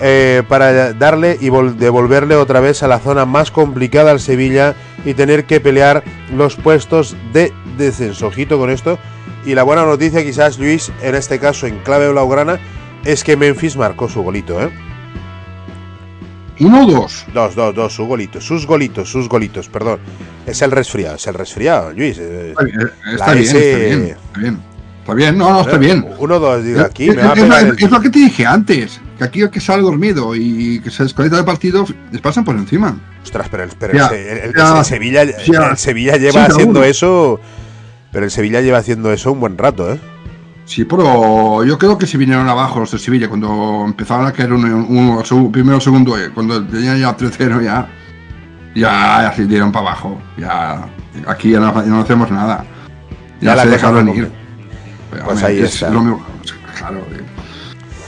eh, 0.01 0.43
para 0.49 0.93
darle 0.93 1.39
y 1.41 1.49
vol- 1.49 1.75
devolverle 1.77 2.35
otra 2.37 2.61
vez 2.61 2.83
a 2.83 2.89
la 2.89 2.99
zona 2.99 3.25
más 3.27 3.51
complicada 3.51 4.11
al 4.11 4.21
Sevilla 4.21 4.75
y 5.05 5.15
tener 5.15 5.45
que 5.45 5.61
pelear 5.61 6.03
los 6.35 6.57
puestos 6.57 7.17
de 7.33 7.53
descenso. 7.77 8.27
Ojito 8.27 8.59
con 8.59 8.71
esto. 8.71 8.99
Y 9.47 9.55
la 9.55 9.63
buena 9.63 9.85
noticia, 9.85 10.25
quizás 10.25 10.59
Luis, 10.59 10.91
en 11.03 11.15
este 11.15 11.39
caso 11.39 11.67
en 11.67 11.79
clave 11.81 12.09
blaugrana, 12.11 12.59
es 13.05 13.23
que 13.23 13.37
Memphis 13.37 13.77
marcó 13.77 14.09
su 14.09 14.23
golito, 14.23 14.61
¿eh? 14.63 14.71
Uno 16.61 16.85
o 16.87 16.91
dos. 16.91 17.25
Dos, 17.35 17.55
dos, 17.55 17.75
dos, 17.75 17.93
su 17.93 18.07
golito, 18.07 18.41
sus 18.41 18.67
golitos, 18.67 19.09
sus 19.11 19.29
golitos, 19.29 19.69
perdón. 19.69 19.99
Es 20.47 20.63
el 20.63 20.71
resfriado, 20.71 21.17
es 21.17 21.27
el 21.27 21.35
resfriado, 21.35 21.93
Luis. 21.93 22.17
eh, 22.21 22.51
Está 22.51 22.63
bien, 22.65 22.81
está 23.13 23.33
bien, 23.33 23.45
S- 23.45 23.59
está 23.71 23.79
bien, 23.79 24.05
está 24.07 24.41
bien. 24.41 24.59
Está 25.01 25.15
bien, 25.15 25.37
no, 25.37 25.51
no, 25.51 25.61
está 25.63 25.77
eh, 25.77 25.79
bien. 25.79 26.07
Uno, 26.19 26.39
dos, 26.39 26.65
digo, 26.65 26.81
aquí 26.81 27.09
es, 27.11 27.17
me 27.17 27.23
va 27.23 27.33
es- 27.33 27.39
es 27.39 27.43
pegar 27.45 27.63
la- 27.63 27.69
el- 27.71 27.77
es 27.85 27.91
lo 27.91 28.01
que 28.01 28.09
te 28.11 28.19
dije 28.21 28.47
antes, 28.47 29.01
que 29.19 29.25
aquí 29.25 29.41
el 29.43 29.51
que 29.51 29.61
sale 29.61 29.83
dormido 29.83 30.35
y 30.35 30.81
que 30.81 30.91
se 30.91 31.03
desconecta 31.03 31.37
del 31.37 31.45
partido 31.45 31.85
les 32.11 32.21
pasan 32.23 32.45
por 32.45 32.57
encima. 32.57 32.99
Ostras, 33.23 33.49
pero 33.51 33.65
el, 33.65 33.71
pero 33.79 33.93
Ya, 33.95 34.05
el 34.07 34.09
Se- 34.11 34.33
el- 34.33 34.39
el- 34.39 34.55
ya, 34.57 34.79
el 34.79 34.85
Sevilla, 34.85 35.25
ya. 35.25 35.67
el 35.71 35.77
Sevilla 35.77 36.17
lleva 36.17 36.45
haciendo 36.45 36.81
uno. 36.81 36.85
eso. 36.89 37.41
Pero 38.13 38.25
el 38.27 38.31
Sevilla 38.31 38.61
lleva 38.61 38.79
haciendo 38.79 39.13
eso 39.13 39.33
un 39.33 39.41
buen 39.41 39.59
rato, 39.59 39.93
¿eh? 39.93 39.99
Sí, 40.67 40.85
pero 40.85 41.63
yo 41.65 41.79
creo 41.79 41.99
que 41.99 42.07
se 42.07 42.17
vinieron 42.17 42.49
abajo 42.49 42.81
los 42.81 42.91
de 42.91 42.99
Sevilla 42.99 43.29
cuando 43.29 43.85
empezaron 43.87 44.27
a 44.27 44.33
caer 44.33 44.53
uno, 44.53 44.87
uno 44.89 45.23
seg- 45.23 45.51
primero 45.51 45.79
segundo, 45.81 46.19
eh, 46.19 46.31
cuando 46.35 46.65
tenían 46.67 46.99
ya 46.99 47.15
3-0 47.17 47.63
ya, 47.63 47.87
ya, 48.75 49.23
ya 49.23 49.33
se 49.37 49.45
dieron 49.47 49.71
para 49.71 49.89
abajo. 49.89 50.19
Ya, 50.39 50.89
aquí 51.27 51.51
ya 51.51 51.61
no, 51.61 51.75
ya 51.75 51.91
no 51.91 52.01
hacemos 52.01 52.31
nada. 52.31 52.65
Ya, 53.41 53.57
se 53.59 53.69
dejaron 53.69 54.09
ir. 54.09 54.31
Pues 55.25 55.43
ahí 55.43 55.59
es 55.59 55.75
está. 55.75 55.91
lo 55.91 56.01
mismo, 56.01 56.25
claro, 56.79 56.99
eh. 57.13 57.21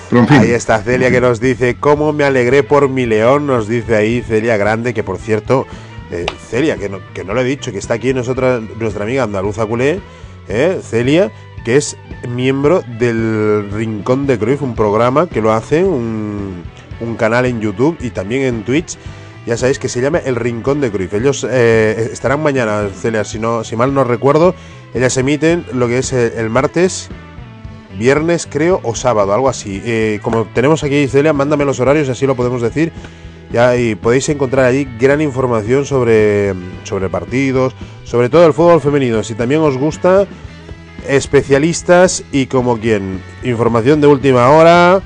Pero 0.08 0.22
en 0.22 0.28
fin, 0.28 0.38
Ahí 0.38 0.50
está 0.52 0.78
Celia 0.78 1.10
que 1.10 1.20
nos 1.20 1.40
dice, 1.40 1.76
¿cómo 1.78 2.12
me 2.12 2.24
alegré 2.24 2.62
por 2.62 2.88
mi 2.88 3.06
león? 3.06 3.46
Nos 3.46 3.68
dice 3.68 3.96
ahí 3.96 4.22
Celia 4.22 4.56
Grande, 4.56 4.94
que 4.94 5.02
por 5.04 5.18
cierto, 5.18 5.66
eh, 6.10 6.26
Celia, 6.48 6.76
que 6.76 6.88
no, 6.88 7.00
que 7.12 7.22
no 7.24 7.34
le 7.34 7.42
he 7.42 7.44
dicho, 7.44 7.70
que 7.72 7.78
está 7.78 7.94
aquí 7.94 8.14
nosotros, 8.14 8.62
nuestra 8.80 9.04
amiga 9.04 9.24
andaluza 9.24 9.66
culé, 9.66 10.00
eh, 10.48 10.80
Celia, 10.82 11.30
que 11.66 11.76
es 11.76 11.96
miembro 12.28 12.84
del 12.96 13.68
Rincón 13.72 14.28
de 14.28 14.38
Cruyff, 14.38 14.62
un 14.62 14.76
programa 14.76 15.26
que 15.26 15.42
lo 15.42 15.52
hace, 15.52 15.82
un, 15.82 16.62
canal 17.18 17.44
en 17.44 17.60
YouTube 17.60 17.96
y 17.98 18.10
también 18.10 18.42
en 18.42 18.62
Twitch. 18.62 18.96
Ya 19.46 19.56
sabéis 19.56 19.80
que 19.80 19.88
se 19.88 20.00
llama 20.00 20.18
El 20.18 20.36
Rincón 20.36 20.80
de 20.80 20.92
Cruyff. 20.92 21.14
Ellos 21.14 21.44
eh, 21.50 22.10
estarán 22.12 22.40
mañana, 22.40 22.88
Celia, 22.94 23.24
si, 23.24 23.40
no, 23.40 23.64
si 23.64 23.74
mal 23.74 23.92
no 23.92 24.04
recuerdo. 24.04 24.54
Ellas 24.94 25.16
emiten 25.16 25.66
lo 25.72 25.88
que 25.88 25.98
es 25.98 26.12
el, 26.12 26.34
el 26.34 26.50
martes, 26.50 27.08
viernes 27.98 28.46
creo, 28.48 28.78
o 28.84 28.94
sábado, 28.94 29.34
algo 29.34 29.48
así. 29.48 29.82
Eh, 29.84 30.20
como 30.22 30.44
tenemos 30.44 30.84
aquí 30.84 31.08
Celia, 31.08 31.32
mándame 31.32 31.64
los 31.64 31.80
horarios, 31.80 32.08
así 32.08 32.28
lo 32.28 32.36
podemos 32.36 32.62
decir. 32.62 32.92
Ya, 33.50 33.76
y 33.76 33.96
podéis 33.96 34.28
encontrar 34.28 34.66
allí 34.66 34.86
gran 35.00 35.20
información 35.20 35.84
sobre, 35.84 36.54
sobre 36.84 37.08
partidos, 37.08 37.74
sobre 38.04 38.28
todo 38.28 38.46
el 38.46 38.52
fútbol 38.52 38.80
femenino. 38.80 39.24
Si 39.24 39.34
también 39.34 39.62
os 39.62 39.76
gusta, 39.76 40.28
especialistas 41.08 42.22
y 42.32 42.46
como 42.46 42.78
quien, 42.78 43.20
información 43.42 44.00
de 44.00 44.06
última 44.06 44.48
hora, 44.50 45.00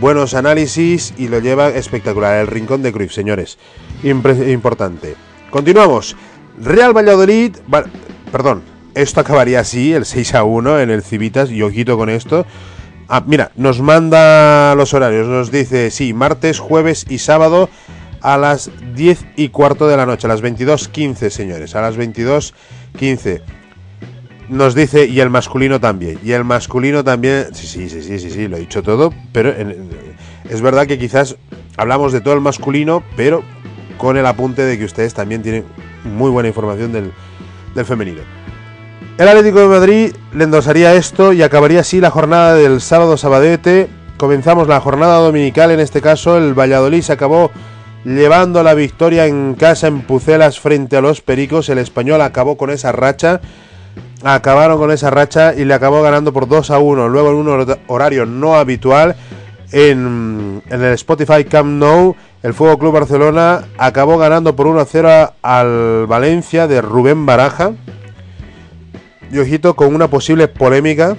buenos 0.00 0.34
análisis 0.34 1.14
y 1.16 1.28
lo 1.28 1.38
lleva 1.40 1.68
espectacular. 1.68 2.40
El 2.40 2.46
rincón 2.46 2.82
de 2.82 2.92
Cruyff, 2.92 3.12
señores. 3.12 3.58
Importante. 4.02 5.16
Continuamos. 5.50 6.16
Real 6.58 6.96
Valladolid, 6.96 7.56
va- 7.72 7.84
perdón, 8.32 8.62
esto 8.94 9.20
acabaría 9.20 9.60
así, 9.60 9.92
el 9.92 10.04
6 10.06 10.34
a 10.34 10.44
1 10.44 10.80
en 10.80 10.90
el 10.90 11.02
Civitas, 11.02 11.50
y 11.50 11.62
ojito 11.62 11.96
con 11.98 12.08
esto. 12.08 12.46
Ah, 13.08 13.22
mira, 13.26 13.52
nos 13.56 13.80
manda 13.80 14.74
los 14.74 14.92
horarios, 14.94 15.28
nos 15.28 15.50
dice, 15.50 15.90
sí, 15.90 16.12
martes, 16.12 16.58
jueves 16.58 17.04
y 17.08 17.18
sábado 17.18 17.68
a 18.22 18.36
las 18.38 18.70
10 18.94 19.24
y 19.36 19.50
cuarto 19.50 19.86
de 19.86 19.96
la 19.96 20.06
noche, 20.06 20.26
a 20.26 20.28
las 20.30 20.42
22.15, 20.42 21.30
señores, 21.30 21.74
a 21.76 21.82
las 21.82 21.96
22.15. 21.96 23.42
Nos 24.48 24.74
dice, 24.74 25.06
y 25.06 25.20
el 25.20 25.30
masculino 25.30 25.80
también, 25.80 26.20
y 26.22 26.32
el 26.32 26.44
masculino 26.44 27.02
también, 27.02 27.46
sí, 27.52 27.66
sí, 27.66 27.88
sí, 27.88 28.02
sí, 28.02 28.18
sí, 28.18 28.30
sí, 28.30 28.46
lo 28.46 28.56
he 28.56 28.60
dicho 28.60 28.82
todo, 28.82 29.12
pero 29.32 29.52
es 30.48 30.60
verdad 30.60 30.86
que 30.86 30.98
quizás 30.98 31.36
hablamos 31.76 32.12
de 32.12 32.20
todo 32.20 32.34
el 32.34 32.40
masculino, 32.40 33.02
pero 33.16 33.42
con 33.98 34.16
el 34.16 34.26
apunte 34.26 34.62
de 34.62 34.78
que 34.78 34.84
ustedes 34.84 35.14
también 35.14 35.42
tienen 35.42 35.64
muy 36.04 36.30
buena 36.30 36.48
información 36.48 36.92
del, 36.92 37.12
del 37.74 37.84
femenino. 37.84 38.20
El 39.18 39.28
Atlético 39.28 39.60
de 39.60 39.66
Madrid 39.66 40.12
le 40.34 40.44
endosaría 40.44 40.94
esto 40.94 41.32
y 41.32 41.42
acabaría 41.42 41.80
así 41.80 42.00
la 42.00 42.10
jornada 42.10 42.54
del 42.54 42.80
sábado 42.80 43.16
sabadete. 43.16 43.88
Comenzamos 44.18 44.68
la 44.68 44.78
jornada 44.80 45.16
dominical, 45.18 45.70
en 45.70 45.80
este 45.80 46.00
caso 46.00 46.36
el 46.36 46.54
Valladolid 46.54 47.02
se 47.02 47.14
acabó 47.14 47.50
llevando 48.04 48.62
la 48.62 48.74
victoria 48.74 49.26
en 49.26 49.54
casa 49.54 49.88
en 49.88 50.02
Pucelas 50.02 50.60
frente 50.60 50.96
a 50.96 51.00
los 51.00 51.22
Pericos. 51.22 51.68
El 51.68 51.78
español 51.78 52.20
acabó 52.20 52.56
con 52.56 52.70
esa 52.70 52.92
racha. 52.92 53.40
Acabaron 54.24 54.78
con 54.78 54.90
esa 54.90 55.10
racha 55.10 55.54
y 55.54 55.64
le 55.64 55.74
acabó 55.74 56.02
ganando 56.02 56.32
por 56.32 56.48
2 56.48 56.70
a 56.70 56.78
1. 56.78 57.08
Luego 57.08 57.30
en 57.30 57.36
un 57.36 57.46
hor- 57.48 57.78
horario 57.86 58.26
no 58.26 58.56
habitual 58.56 59.14
en, 59.72 60.62
el 60.70 60.82
Spotify 60.94 61.44
Camp 61.44 61.68
Nou, 61.68 62.14
el 62.42 62.54
Fuego 62.54 62.78
Club 62.78 62.92
Barcelona 62.94 63.64
acabó 63.78 64.16
ganando 64.18 64.56
por 64.56 64.66
1 64.66 64.80
a 64.80 64.84
0 64.84 65.32
al 65.42 66.06
Valencia 66.06 66.66
de 66.66 66.80
Rubén 66.80 67.26
Baraja. 67.26 67.72
Y 69.30 69.38
ojito 69.38 69.74
con 69.74 69.94
una 69.94 70.08
posible 70.08 70.48
polémica 70.48 71.16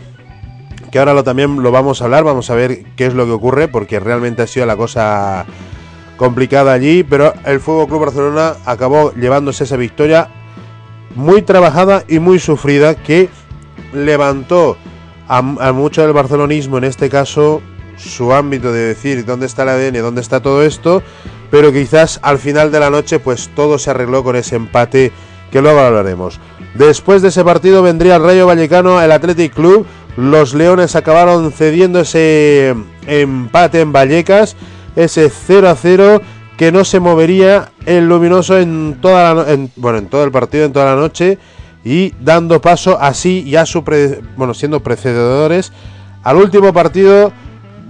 que 0.92 1.00
ahora 1.00 1.22
también 1.24 1.62
lo 1.62 1.72
vamos 1.72 2.02
a 2.02 2.06
hablar, 2.06 2.24
vamos 2.24 2.50
a 2.50 2.56
ver 2.56 2.86
qué 2.96 3.08
es 3.08 3.14
lo 3.14 3.26
que 3.26 3.34
ocurre, 3.34 3.68
porque 3.68 4.00
realmente 4.00 4.42
ha 4.42 4.48
sido 4.48 4.66
la 4.66 4.78
cosa 4.78 5.46
complicada 6.16 6.72
allí, 6.72 7.04
pero 7.04 7.34
el 7.46 7.60
Fútbol 7.60 7.88
Club 7.88 8.06
Barcelona 8.06 8.54
acabó 8.66 9.14
llevándose 9.14 9.66
esa 9.66 9.76
victoria 9.76 10.30
muy 11.18 11.42
trabajada 11.42 12.04
y 12.08 12.20
muy 12.20 12.40
sufrida 12.40 12.94
que 12.96 13.30
levantó 13.92 14.78
a, 15.28 15.42
mucho 15.42 16.04
del 16.04 16.14
barcelonismo, 16.14 16.78
en 16.78 16.86
este 16.86 17.10
caso, 17.10 17.62
su 17.98 18.32
ámbito 18.32 18.72
de 18.72 18.82
decir 18.82 19.26
dónde 19.26 19.48
está 19.48 19.64
el 19.64 19.70
ADN, 19.70 20.02
dónde 20.02 20.22
está 20.22 20.42
todo 20.42 20.64
esto, 20.64 21.02
pero 21.50 21.74
quizás 21.74 22.20
al 22.22 22.38
final 22.38 22.72
de 22.72 22.80
la 22.80 22.92
noche 22.92 23.20
pues 23.20 23.50
todo 23.56 23.80
se 23.80 23.90
arregló 23.90 24.24
con 24.24 24.36
ese 24.36 24.56
empate 24.56 25.12
que 25.52 25.62
luego 25.62 25.80
hablaremos. 25.80 26.40
Después 26.76 27.24
de 27.24 27.30
ese 27.30 27.44
partido 27.44 27.82
vendría 27.82 28.18
el 28.18 28.24
Rayo 28.24 28.46
Vallecano, 28.46 29.02
el 29.02 29.12
Athletic 29.12 29.54
Club, 29.54 29.88
los 30.18 30.54
Leones 30.54 30.96
acabaron 30.96 31.52
cediendo 31.52 32.02
ese 32.02 32.76
empate 33.08 33.82
en 33.82 33.92
Vallecas, 33.92 34.56
ese 34.96 35.30
0 35.30 35.70
a 35.70 35.76
0 35.76 36.22
que 36.58 36.72
no 36.72 36.84
se 36.84 37.00
movería 37.00 37.70
el 37.86 38.08
luminoso 38.10 38.58
en 38.58 38.98
toda 39.02 39.34
la 39.34 39.44
no- 39.44 39.48
en- 39.50 39.72
bueno, 39.76 40.00
en 40.00 40.08
todo 40.08 40.24
el 40.24 40.32
partido, 40.32 40.66
en 40.66 40.74
toda 40.74 40.86
la 40.88 40.96
noche 40.96 41.38
y 41.86 42.14
dando 42.20 42.60
paso 42.60 42.98
así 43.00 43.44
ya 43.50 43.66
su 43.66 43.84
pre- 43.84 44.22
bueno, 44.36 44.54
siendo 44.54 44.80
precededores 44.82 45.72
al 46.24 46.38
último 46.38 46.74
partido 46.74 47.32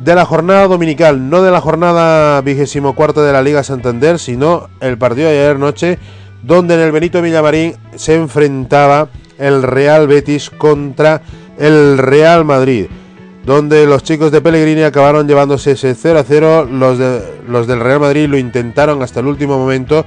de 0.03 0.13
la 0.13 0.25
jornada 0.25 0.67
dominical, 0.67 1.29
no 1.29 1.41
de 1.41 1.49
la 1.49 1.61
jornada 1.61 2.41
vigésimo 2.41 2.93
cuarto 2.93 3.23
de 3.23 3.33
la 3.33 3.41
Liga 3.41 3.63
Santander, 3.63 4.19
sino 4.19 4.67
el 4.81 4.97
partido 4.97 5.29
de 5.29 5.39
ayer 5.39 5.57
noche, 5.57 5.97
donde 6.43 6.75
en 6.75 6.81
el 6.81 6.91
Benito 6.91 7.21
Villamarín 7.21 7.73
se 7.95 8.13
enfrentaba 8.15 9.07
el 9.39 9.63
Real 9.63 10.07
Betis 10.07 10.49
contra 10.51 11.21
el 11.57 11.97
Real 11.97 12.45
Madrid, 12.45 12.85
donde 13.47 13.85
los 13.87 14.03
chicos 14.03 14.29
de 14.33 14.41
Pellegrini 14.41 14.81
acabaron 14.83 15.25
llevándose 15.25 15.71
ese 15.71 15.95
0 15.95 16.19
a 16.19 16.23
0, 16.23 16.65
los, 16.69 16.97
de- 16.97 17.21
los 17.47 17.65
del 17.65 17.79
Real 17.79 18.01
Madrid 18.01 18.27
lo 18.27 18.37
intentaron 18.37 19.01
hasta 19.01 19.21
el 19.21 19.27
último 19.27 19.57
momento, 19.57 20.05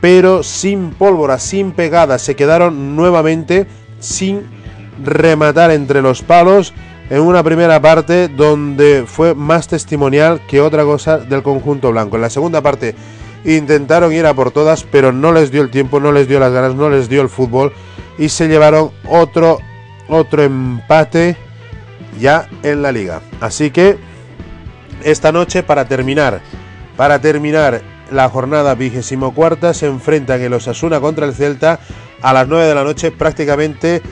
pero 0.00 0.42
sin 0.42 0.90
pólvora, 0.90 1.38
sin 1.38 1.70
pegada, 1.70 2.18
se 2.18 2.34
quedaron 2.34 2.96
nuevamente 2.96 3.68
sin 4.00 4.42
rematar 5.04 5.70
entre 5.70 6.02
los 6.02 6.22
palos 6.22 6.74
en 7.10 7.20
una 7.22 7.44
primera 7.44 7.80
parte 7.80 8.26
donde 8.26 9.04
fue 9.06 9.36
más 9.36 9.68
testimonial 9.68 10.40
que 10.48 10.60
otra 10.60 10.82
cosa 10.82 11.18
del 11.18 11.44
conjunto 11.44 11.92
blanco. 11.92 12.16
En 12.16 12.22
la 12.22 12.30
segunda 12.30 12.60
parte 12.60 12.96
intentaron 13.44 14.12
ir 14.12 14.26
a 14.26 14.34
por 14.34 14.50
todas, 14.50 14.82
pero 14.82 15.12
no 15.12 15.30
les 15.30 15.52
dio 15.52 15.62
el 15.62 15.70
tiempo, 15.70 16.00
no 16.00 16.10
les 16.10 16.26
dio 16.26 16.40
las 16.40 16.52
ganas, 16.52 16.74
no 16.74 16.90
les 16.90 17.08
dio 17.08 17.22
el 17.22 17.28
fútbol 17.28 17.72
y 18.18 18.28
se 18.30 18.48
llevaron 18.48 18.90
otro 19.08 19.58
otro 20.08 20.42
empate 20.42 21.36
ya 22.18 22.48
en 22.62 22.82
la 22.82 22.92
liga. 22.92 23.20
Así 23.40 23.70
que 23.70 23.98
esta 25.04 25.32
noche 25.32 25.62
para 25.62 25.86
terminar, 25.86 26.40
para 26.96 27.20
terminar 27.20 27.82
la 28.10 28.28
jornada 28.28 28.74
vigésimo 28.74 29.34
cuarta 29.34 29.72
se 29.72 29.86
enfrentan 29.86 30.40
el 30.40 30.52
Osasuna 30.52 31.00
contra 31.00 31.26
el 31.26 31.34
Celta 31.34 31.78
a 32.22 32.32
las 32.32 32.48
9 32.48 32.66
de 32.66 32.74
la 32.74 32.84
noche 32.84 33.10
prácticamente 33.10 34.02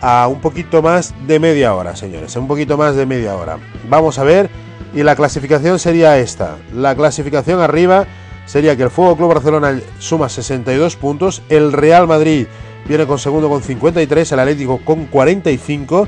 a 0.00 0.26
un 0.28 0.40
poquito 0.40 0.82
más 0.82 1.14
de 1.26 1.38
media 1.38 1.74
hora, 1.74 1.96
señores, 1.96 2.36
un 2.36 2.48
poquito 2.48 2.76
más 2.76 2.94
de 2.96 3.06
media 3.06 3.36
hora. 3.36 3.58
Vamos 3.88 4.18
a 4.18 4.24
ver 4.24 4.50
y 4.94 5.02
la 5.02 5.16
clasificación 5.16 5.78
sería 5.78 6.18
esta. 6.18 6.56
La 6.74 6.94
clasificación 6.94 7.60
arriba 7.60 8.06
sería 8.44 8.76
que 8.76 8.82
el 8.82 8.90
Fútbol 8.90 9.16
Club 9.16 9.34
Barcelona 9.34 9.80
suma 9.98 10.28
62 10.28 10.96
puntos, 10.96 11.42
el 11.48 11.72
Real 11.72 12.06
Madrid 12.06 12.46
viene 12.86 13.06
con 13.06 13.18
segundo 13.18 13.48
con 13.48 13.62
53, 13.62 14.32
el 14.32 14.38
Atlético 14.38 14.78
con 14.84 15.06
45, 15.06 16.06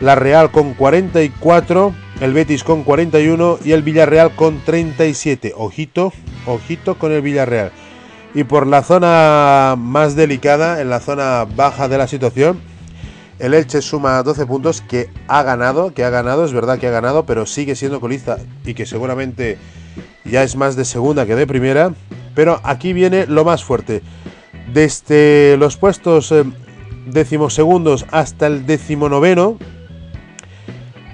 la 0.00 0.14
Real 0.14 0.50
con 0.50 0.74
44, 0.74 1.94
el 2.20 2.32
Betis 2.32 2.64
con 2.64 2.82
41 2.82 3.58
y 3.64 3.72
el 3.72 3.82
Villarreal 3.82 4.34
con 4.34 4.60
37. 4.60 5.54
Ojito, 5.56 6.12
ojito 6.46 6.98
con 6.98 7.12
el 7.12 7.22
Villarreal. 7.22 7.72
Y 8.34 8.44
por 8.44 8.66
la 8.66 8.82
zona 8.82 9.76
más 9.78 10.14
delicada, 10.14 10.80
en 10.80 10.90
la 10.90 11.00
zona 11.00 11.46
baja 11.56 11.88
de 11.88 11.96
la 11.98 12.06
situación, 12.06 12.60
el 13.38 13.54
Elche 13.54 13.80
suma 13.80 14.22
12 14.22 14.46
puntos 14.46 14.80
que 14.82 15.08
ha 15.28 15.42
ganado, 15.42 15.94
que 15.94 16.04
ha 16.04 16.10
ganado, 16.10 16.44
es 16.44 16.52
verdad 16.52 16.78
que 16.78 16.86
ha 16.86 16.90
ganado, 16.90 17.24
pero 17.24 17.46
sigue 17.46 17.76
siendo 17.76 18.00
colista 18.00 18.38
y 18.64 18.74
que 18.74 18.86
seguramente 18.86 19.58
ya 20.24 20.42
es 20.42 20.56
más 20.56 20.76
de 20.76 20.84
segunda 20.84 21.26
que 21.26 21.34
de 21.34 21.46
primera. 21.46 21.92
Pero 22.34 22.60
aquí 22.64 22.92
viene 22.92 23.26
lo 23.26 23.44
más 23.44 23.64
fuerte. 23.64 24.02
Desde 24.72 25.56
los 25.58 25.78
puestos 25.78 26.32
eh, 26.32 26.44
decimosegundos 27.06 28.04
hasta 28.10 28.46
el 28.46 28.66
decimonoveno 28.66 29.58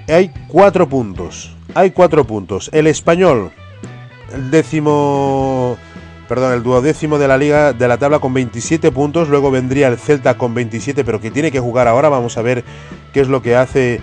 hay 0.07 0.31
cuatro 0.47 0.87
puntos. 0.87 1.55
Hay 1.75 1.91
cuatro 1.91 2.25
puntos. 2.25 2.69
El 2.73 2.87
español, 2.87 3.51
el 4.33 4.51
décimo, 4.51 5.77
perdón, 6.27 6.53
el 6.53 6.63
duodécimo 6.63 7.17
de 7.17 7.27
la 7.27 7.37
liga 7.37 7.73
de 7.73 7.87
la 7.87 7.97
tabla 7.97 8.19
con 8.19 8.33
27 8.33 8.91
puntos. 8.91 9.29
Luego 9.29 9.51
vendría 9.51 9.87
el 9.87 9.97
Celta 9.97 10.37
con 10.37 10.53
27, 10.53 11.03
pero 11.03 11.19
que 11.19 11.31
tiene 11.31 11.51
que 11.51 11.59
jugar 11.59 11.87
ahora. 11.87 12.09
Vamos 12.09 12.37
a 12.37 12.41
ver 12.41 12.63
qué 13.13 13.21
es 13.21 13.27
lo 13.27 13.41
que 13.41 13.55
hace 13.55 14.01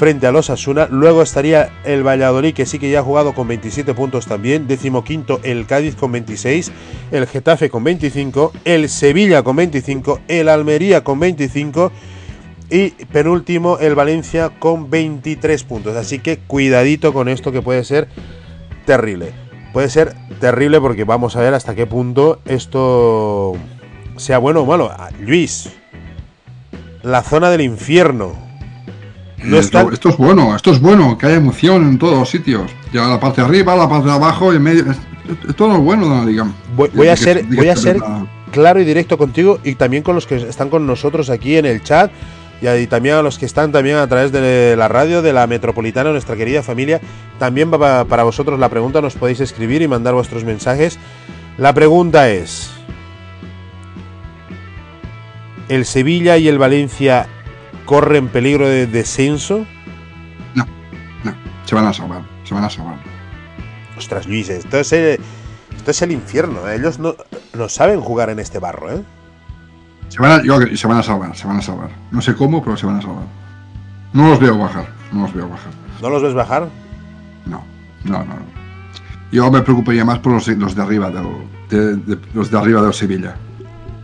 frente 0.00 0.26
a 0.26 0.32
los 0.32 0.48
Asuna. 0.48 0.88
Luego 0.90 1.20
estaría 1.20 1.68
el 1.84 2.02
Valladolid, 2.02 2.54
que 2.54 2.64
sí 2.64 2.78
que 2.78 2.90
ya 2.90 3.00
ha 3.00 3.02
jugado 3.02 3.34
con 3.34 3.46
27 3.48 3.92
puntos 3.92 4.26
también. 4.26 4.66
Décimo 4.66 5.04
quinto, 5.04 5.40
el 5.42 5.66
Cádiz 5.66 5.94
con 5.94 6.10
26. 6.10 6.72
El 7.12 7.26
Getafe 7.26 7.68
con 7.68 7.84
25. 7.84 8.52
El 8.64 8.88
Sevilla 8.88 9.42
con 9.42 9.56
25. 9.56 10.20
El 10.26 10.48
Almería 10.48 11.04
con 11.04 11.20
25. 11.20 11.92
Y 12.70 12.90
penúltimo, 13.06 13.78
el 13.80 13.94
Valencia 13.94 14.50
con 14.58 14.90
23 14.90 15.64
puntos. 15.64 15.96
Así 15.96 16.20
que 16.20 16.38
cuidadito 16.38 17.12
con 17.12 17.28
esto 17.28 17.50
que 17.52 17.62
puede 17.62 17.82
ser 17.84 18.08
terrible. 18.86 19.32
Puede 19.72 19.88
ser 19.88 20.14
terrible 20.40 20.80
porque 20.80 21.04
vamos 21.04 21.36
a 21.36 21.40
ver 21.40 21.54
hasta 21.54 21.74
qué 21.74 21.86
punto 21.86 22.40
esto 22.44 23.54
sea 24.16 24.38
bueno 24.38 24.60
o 24.60 24.66
malo. 24.66 24.90
Ah, 24.96 25.10
Luis, 25.20 25.70
la 27.02 27.22
zona 27.22 27.50
del 27.50 27.60
infierno. 27.62 28.34
No 29.42 29.58
esto, 29.58 29.78
está- 29.80 29.92
esto 29.94 30.08
es 30.10 30.16
bueno, 30.18 30.54
esto 30.54 30.70
es 30.70 30.80
bueno, 30.80 31.16
que 31.16 31.26
haya 31.26 31.36
emoción 31.36 31.82
en 31.88 31.98
todos 31.98 32.18
los 32.18 32.28
sitios. 32.28 32.70
Ya 32.92 33.06
la 33.06 33.18
parte 33.18 33.40
de 33.40 33.46
arriba, 33.48 33.74
la 33.74 33.88
parte 33.88 34.06
de 34.08 34.14
abajo 34.14 34.52
y 34.52 34.56
en 34.56 34.62
medio. 34.62 34.90
es- 34.90 34.98
Esto 35.48 35.68
no 35.68 35.76
es 35.76 35.80
bueno, 35.80 36.06
no, 36.08 36.26
digamos. 36.26 36.54
Voy, 36.76 36.90
voy 36.92 37.06
a 37.08 37.16
ser, 37.16 37.44
voy 37.44 37.68
a 37.68 37.76
ser 37.76 37.98
claro 38.50 38.80
y 38.80 38.84
directo 38.84 39.16
contigo 39.16 39.60
y 39.62 39.76
también 39.76 40.02
con 40.02 40.16
los 40.16 40.26
que 40.26 40.36
están 40.36 40.68
con 40.70 40.84
nosotros 40.86 41.30
aquí 41.30 41.56
en 41.56 41.66
el 41.66 41.82
chat 41.84 42.10
y 42.62 42.86
también 42.86 43.14
a 43.16 43.22
los 43.22 43.38
que 43.38 43.46
están 43.46 43.72
también 43.72 43.96
a 43.96 44.06
través 44.06 44.32
de 44.32 44.74
la 44.76 44.86
radio 44.88 45.22
de 45.22 45.32
la 45.32 45.46
metropolitana, 45.46 46.10
nuestra 46.10 46.36
querida 46.36 46.62
familia. 46.62 47.00
También 47.38 47.72
va 47.72 47.78
pa- 47.78 48.04
para 48.04 48.22
vosotros 48.22 48.58
la 48.58 48.68
pregunta, 48.68 49.00
nos 49.00 49.14
podéis 49.14 49.40
escribir 49.40 49.80
y 49.82 49.88
mandar 49.88 50.14
vuestros 50.14 50.44
mensajes. 50.44 50.98
La 51.56 51.72
pregunta 51.72 52.28
es, 52.28 52.70
¿el 55.68 55.84
Sevilla 55.84 56.36
y 56.36 56.48
el 56.48 56.58
Valencia 56.58 57.26
corren 57.86 58.28
peligro 58.28 58.68
de 58.68 58.86
descenso? 58.86 59.64
No, 60.54 60.66
se 61.64 61.74
van 61.74 61.86
a 61.86 61.92
salvar, 61.92 62.22
se 62.44 62.54
van 62.54 62.64
a 62.64 62.70
salvar. 62.70 62.96
Ostras, 63.96 64.26
Luis, 64.26 64.48
esto 64.48 64.78
es 64.78 64.92
el, 64.92 65.20
esto 65.76 65.90
es 65.90 66.02
el 66.02 66.12
infierno. 66.12 66.68
¿eh? 66.68 66.76
Ellos 66.76 66.98
no, 66.98 67.14
no 67.54 67.68
saben 67.68 68.00
jugar 68.00 68.30
en 68.30 68.38
este 68.38 68.58
barro, 68.58 68.90
¿eh? 68.92 69.02
Se 70.10 70.20
van, 70.20 70.32
a, 70.32 70.42
yo 70.42 70.58
se 70.76 70.86
van 70.86 70.98
a 70.98 71.02
salvar, 71.02 71.34
se 71.36 71.46
van 71.46 71.56
a 71.58 71.62
salvar. 71.62 71.88
No 72.10 72.20
sé 72.20 72.34
cómo, 72.34 72.62
pero 72.62 72.76
se 72.76 72.84
van 72.86 72.96
a 72.96 73.00
salvar. 73.02 73.24
No 74.12 74.28
los 74.28 74.38
veo 74.40 74.58
bajar, 74.58 74.86
no 75.12 75.22
los 75.22 75.32
veo 75.34 75.48
bajar. 75.48 75.72
¿No 76.02 76.10
los 76.10 76.22
ves 76.22 76.34
bajar? 76.34 76.68
No, 77.46 77.62
no, 78.04 78.18
no. 78.18 78.24
no. 78.24 78.60
Yo 79.32 79.50
me 79.50 79.62
preocuparía 79.62 80.04
más 80.04 80.18
por 80.18 80.32
los, 80.32 80.46
los 80.48 80.74
de 80.74 80.82
arriba 80.82 81.10
del, 81.10 81.26
de, 81.68 81.96
de- 81.96 82.18
los 82.34 82.50
de 82.50 82.58
arriba 82.58 82.82
del 82.82 82.92
Sevilla. 82.92 83.36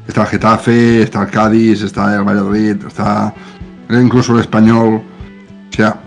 Está 0.07 0.23
el 0.23 0.29
Getafe, 0.29 1.03
está 1.03 1.23
el 1.23 1.31
Cádiz, 1.31 1.83
está 1.83 2.15
el 2.15 2.23
Valladolid, 2.23 2.77
está 2.87 3.35
incluso 3.91 4.35
el 4.35 4.41
Español. 4.41 5.03
O 5.69 5.73
sea, 5.75 6.01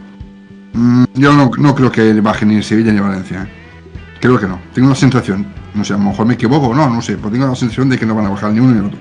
mm, 0.71 1.03
yo 1.15 1.33
no, 1.33 1.51
no 1.57 1.75
creo 1.75 1.91
que 1.91 2.13
baje 2.21 2.45
ni 2.45 2.63
Sevilla 2.63 2.93
ni 2.93 3.01
Valencia. 3.01 3.43
¿eh? 3.43 3.49
Creo 4.21 4.39
que 4.39 4.47
no. 4.47 4.57
Tengo 4.73 4.87
una 4.87 4.95
sensación. 4.95 5.45
No 5.73 5.83
sé, 5.83 5.93
a 5.93 5.97
lo 5.97 6.03
mejor 6.05 6.25
me 6.25 6.35
equivoco 6.35 6.67
o 6.67 6.73
no, 6.73 6.89
no 6.89 7.01
sé, 7.01 7.17
pero 7.17 7.29
tengo 7.29 7.45
la 7.47 7.55
sensación 7.55 7.89
de 7.89 7.97
que 7.99 8.05
no 8.05 8.15
van 8.15 8.27
a 8.27 8.29
bajar 8.29 8.53
ni 8.53 8.59
uno 8.61 8.71
ni 8.71 8.79
el 8.79 8.85
otro. 8.85 8.99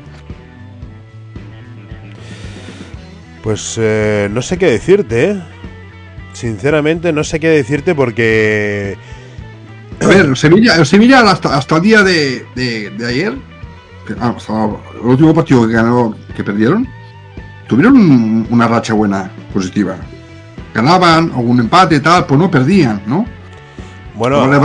Pues 3.48 3.76
eh, 3.80 4.28
no 4.30 4.42
sé 4.42 4.58
qué 4.58 4.66
decirte, 4.66 5.30
¿eh? 5.30 5.40
Sinceramente 6.34 7.14
no 7.14 7.24
sé 7.24 7.40
qué 7.40 7.48
decirte 7.48 7.94
porque... 7.94 8.94
A 10.02 10.06
ver, 10.06 10.36
Sevilla, 10.36 10.84
Sevilla 10.84 11.20
hasta, 11.30 11.56
hasta 11.56 11.76
el 11.76 11.82
día 11.82 12.02
de, 12.02 12.44
de- 12.54 12.90
de 12.90 13.06
ayer, 13.06 13.32
que, 14.06 14.12
ah, 14.20 14.34
hasta 14.36 14.52
el 15.00 15.00
último 15.02 15.32
partido 15.32 15.66
que 15.66 15.72
ganó, 15.72 16.14
que 16.36 16.44
perdieron, 16.44 16.86
tuvieron 17.66 17.96
un- 17.96 18.46
una 18.50 18.68
racha 18.68 18.92
buena, 18.92 19.30
positiva. 19.54 19.96
Ganaban, 20.74 21.32
algún 21.34 21.58
empate 21.60 21.94
y 21.94 22.00
tal, 22.00 22.26
pues 22.26 22.38
no 22.38 22.50
perdían, 22.50 23.00
¿no? 23.06 23.24
Bueno, 24.14 24.44
el, 24.44 24.60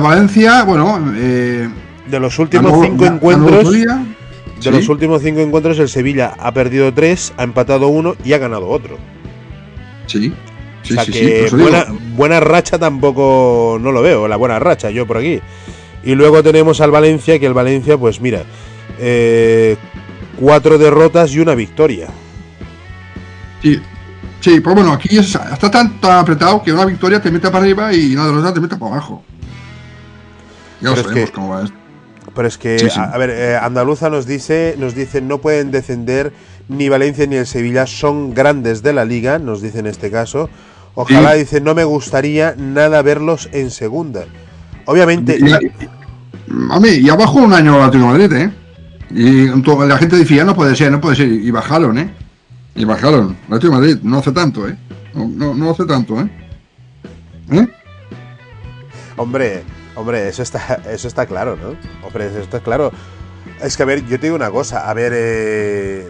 Valencia, 0.00 0.62
bueno, 0.62 1.12
eh, 1.14 1.68
de 2.06 2.20
los 2.20 2.38
últimos 2.38 2.72
ganó- 2.72 2.84
cinco 2.86 3.04
ganó 3.04 3.16
encuentros... 3.16 3.70
día, 3.70 4.02
De 4.64 4.70
sí, 4.70 4.76
los 4.78 4.88
últimos 4.88 5.22
cinco 5.22 5.40
encuentros 5.40 5.78
el 5.78 5.88
Sevilla 5.88 6.34
ha 6.38 6.52
perdido 6.52 6.92
tres, 6.94 7.32
ha 7.36 7.42
empatado 7.44 7.88
uno 7.88 8.16
y 8.24 8.32
ha 8.32 8.38
ganado 8.38 8.68
otro. 8.68 8.96
Sí, 10.06 10.32
sí, 10.82 10.92
o 10.92 10.94
sea 10.96 11.04
sí, 11.04 11.12
que 11.12 11.48
buena, 11.52 11.86
buena 12.16 12.40
racha 12.40 12.78
tampoco 12.78 13.78
no 13.80 13.92
lo 13.92 14.02
veo, 14.02 14.26
la 14.28 14.36
buena 14.36 14.58
racha 14.58 14.90
yo 14.90 15.06
por 15.06 15.18
aquí. 15.18 15.40
Y 16.04 16.14
luego 16.14 16.42
tenemos 16.42 16.80
al 16.80 16.90
Valencia, 16.90 17.38
que 17.38 17.46
el 17.46 17.54
Valencia, 17.54 17.96
pues 17.96 18.20
mira, 18.20 18.42
eh, 18.98 19.76
cuatro 20.38 20.76
derrotas 20.78 21.32
y 21.34 21.40
una 21.40 21.54
victoria. 21.54 22.08
Sí, 23.62 23.80
sí, 24.40 24.60
pues 24.60 24.74
bueno, 24.76 24.92
aquí 24.92 25.16
es- 25.16 25.34
está 25.34 25.70
tan, 25.70 25.98
tan 26.00 26.18
apretado 26.18 26.62
que 26.62 26.72
una 26.72 26.84
victoria 26.84 27.20
te 27.22 27.30
mete 27.30 27.48
para 27.50 27.64
arriba 27.64 27.92
y 27.94 28.14
una 28.14 28.26
derrota 28.26 28.52
te 28.52 28.60
mete 28.60 28.76
para 28.76 28.92
abajo. 28.92 29.24
Ya 30.80 30.90
lo 30.90 30.96
sabemos 30.96 31.14
que- 31.30 31.32
cómo 31.32 31.48
va 31.50 31.64
esto. 31.64 31.76
Pero 32.34 32.48
es 32.48 32.58
que, 32.58 32.78
Sí, 32.78 32.90
sí. 32.90 32.98
A, 32.98 33.04
a 33.04 33.18
ver, 33.18 33.30
eh, 33.30 33.56
Andaluza 33.56 34.10
nos 34.10 34.26
dice, 34.26 34.74
nos 34.78 34.94
dice, 34.94 35.20
no 35.20 35.38
pueden 35.40 35.70
descender 35.70 36.32
ni 36.68 36.88
Valencia 36.88 37.26
ni 37.26 37.36
el 37.36 37.46
Sevilla, 37.46 37.86
son 37.86 38.34
grandes 38.34 38.82
de 38.82 38.92
la 38.92 39.04
liga, 39.04 39.38
nos 39.38 39.62
dice 39.62 39.78
en 39.80 39.86
este 39.86 40.10
caso. 40.10 40.48
Ojalá, 40.96 41.32
Sí. 41.34 41.40
dice, 41.40 41.60
no 41.60 41.74
me 41.74 41.84
gustaría 41.84 42.54
nada 42.56 43.02
verlos 43.02 43.48
en 43.52 43.70
segunda. 43.70 44.24
Obviamente, 44.86 45.38
Y, 45.40 45.48
y- 45.48 45.88
a 46.70 46.78
mí, 46.80 46.88
y 46.88 47.08
abajo 47.08 47.38
un 47.38 47.52
año 47.52 47.82
Atlético 47.82 48.06
Madrid, 48.10 48.32
¿eh? 48.32 48.50
Y 49.10 49.46
la 49.46 49.98
gente 49.98 50.16
decía, 50.16 50.44
no 50.44 50.54
puede 50.54 50.74
ser, 50.76 50.90
no 50.90 51.00
puede 51.00 51.16
ser. 51.16 51.28
Y 51.28 51.50
bajaron, 51.50 51.98
¿eh? 51.98 52.10
Y 52.74 52.84
bajaron. 52.84 53.36
Atlético 53.46 53.72
Madrid 53.74 53.98
no 54.02 54.18
hace 54.18 54.32
tanto, 54.32 54.68
¿eh? 54.68 54.76
No, 55.14 55.28
no, 55.28 55.54
no 55.54 55.70
hace 55.70 55.84
tanto, 55.84 56.20
¿eh? 56.20 56.28
¿Eh? 57.52 57.66
Hombre, 59.16 59.62
hombre, 59.94 60.28
eso 60.28 60.42
está, 60.42 60.80
eso 60.90 61.08
está 61.08 61.26
claro, 61.26 61.56
¿no? 61.56 61.76
Hombre, 62.06 62.26
eso 62.26 62.40
está 62.40 62.60
claro. 62.60 62.92
Es 63.62 63.76
que, 63.76 63.82
a 63.82 63.86
ver, 63.86 64.04
yo 64.06 64.18
te 64.18 64.26
digo 64.26 64.36
una 64.36 64.50
cosa, 64.50 64.88
a 64.88 64.94
ver, 64.94 65.12
eh, 65.14 66.08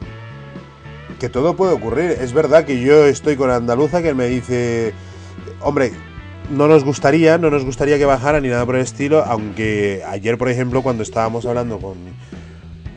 que 1.18 1.29
todo 1.29 1.57
puede 1.57 1.73
ocurrir. 1.73 2.11
Es 2.12 2.33
verdad 2.33 2.64
que 2.64 2.81
yo 2.81 3.05
estoy 3.05 3.37
con 3.37 3.51
Andaluza 3.51 4.03
que 4.03 4.14
me 4.14 4.27
dice, 4.27 4.92
hombre, 5.61 5.92
no 6.51 6.68
nos 6.68 6.85
gustaría, 6.85 7.38
no 7.38 7.51
nos 7.51 7.64
gustaría 7.64 7.99
que 7.99 8.05
bajara 8.05 8.40
ni 8.40 8.49
nada 8.49 8.66
por 8.66 8.77
el 8.77 8.83
estilo, 8.83 9.25
aunque 9.25 10.03
ayer, 10.07 10.37
por 10.38 10.49
ejemplo, 10.49 10.83
cuando 10.83 11.03
estábamos 11.03 11.47
hablando 11.47 11.79
con, 11.79 11.97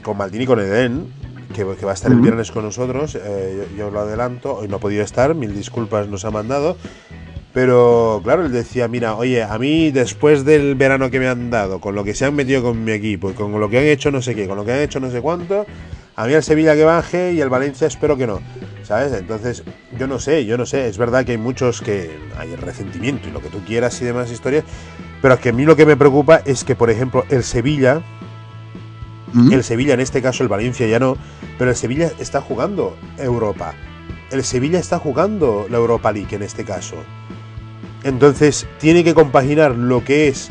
con 0.03 0.17
Maldini 0.17 0.43
y 0.43 0.47
con 0.47 0.59
Eden, 0.59 1.07
que, 1.53 1.65
que 1.75 1.85
va 1.85 1.91
a 1.91 1.93
estar 1.93 2.11
el 2.11 2.19
viernes 2.19 2.51
con 2.51 2.63
nosotros, 2.63 3.15
eh, 3.15 3.67
yo, 3.71 3.77
yo 3.77 3.91
lo 3.91 4.01
adelanto, 4.01 4.57
hoy 4.57 4.67
no 4.67 4.77
ha 4.77 4.79
podido 4.79 5.03
estar, 5.03 5.33
mil 5.33 5.55
disculpas 5.55 6.07
nos 6.07 6.25
ha 6.25 6.31
mandado, 6.31 6.77
pero 7.57 8.21
claro, 8.23 8.45
él 8.45 8.51
decía, 8.51 8.87
mira, 8.87 9.15
oye, 9.15 9.41
a 9.41 9.57
mí 9.57 9.89
después 9.89 10.45
del 10.45 10.75
verano 10.75 11.09
que 11.09 11.19
me 11.19 11.27
han 11.27 11.49
dado, 11.49 11.81
con 11.81 11.95
lo 11.95 12.03
que 12.03 12.13
se 12.13 12.23
han 12.23 12.35
metido 12.35 12.61
con 12.61 12.83
mi 12.83 12.91
equipo 12.91 13.33
con 13.33 13.59
lo 13.59 13.67
que 13.67 13.79
han 13.79 13.85
hecho 13.85 14.11
no 14.11 14.21
sé 14.21 14.35
qué, 14.35 14.47
con 14.47 14.57
lo 14.57 14.63
que 14.63 14.73
han 14.73 14.79
hecho 14.81 14.99
no 14.99 15.09
sé 15.09 15.21
cuánto, 15.21 15.65
a 16.15 16.27
mí 16.27 16.33
el 16.33 16.43
Sevilla 16.43 16.75
que 16.75 16.83
baje 16.83 17.33
y 17.33 17.41
el 17.41 17.49
Valencia 17.49 17.87
espero 17.87 18.15
que 18.15 18.27
no, 18.27 18.41
¿sabes? 18.83 19.11
Entonces, 19.13 19.63
yo 19.97 20.05
no 20.05 20.19
sé, 20.19 20.45
yo 20.45 20.55
no 20.55 20.67
sé, 20.67 20.87
es 20.87 20.99
verdad 20.99 21.25
que 21.25 21.31
hay 21.31 21.39
muchos 21.39 21.81
que 21.81 22.19
hay 22.37 22.55
resentimiento 22.57 23.27
y 23.27 23.31
lo 23.31 23.41
que 23.41 23.49
tú 23.49 23.57
quieras 23.65 23.99
y 24.03 24.05
demás 24.05 24.31
historias, 24.31 24.63
pero 25.23 25.33
es 25.33 25.39
que 25.39 25.49
a 25.49 25.53
mí 25.53 25.65
lo 25.65 25.75
que 25.75 25.87
me 25.87 25.97
preocupa 25.97 26.43
es 26.45 26.63
que, 26.63 26.75
por 26.75 26.91
ejemplo, 26.91 27.25
el 27.29 27.43
Sevilla, 27.43 28.03
¿Mm? 29.33 29.51
el 29.51 29.63
Sevilla, 29.63 29.95
en 29.95 30.01
este 30.01 30.21
caso 30.21 30.43
el 30.43 30.49
Valencia 30.49 30.85
ya 30.85 30.99
no, 30.99 31.17
pero 31.57 31.71
el 31.71 31.75
Sevilla 31.75 32.11
está 32.19 32.39
jugando 32.39 32.95
Europa. 33.17 33.73
El 34.29 34.43
Sevilla 34.43 34.77
está 34.77 34.99
jugando 34.99 35.65
la 35.71 35.77
Europa 35.77 36.11
League 36.11 36.35
en 36.35 36.43
este 36.43 36.63
caso. 36.63 36.97
Entonces 38.03 38.67
tiene 38.79 39.03
que 39.03 39.13
compaginar 39.13 39.75
lo 39.75 40.03
que 40.03 40.27
es 40.27 40.49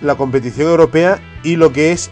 la 0.00 0.14
competición 0.14 0.68
europea 0.68 1.20
y 1.42 1.56
lo 1.56 1.72
que 1.72 1.92
es 1.92 2.10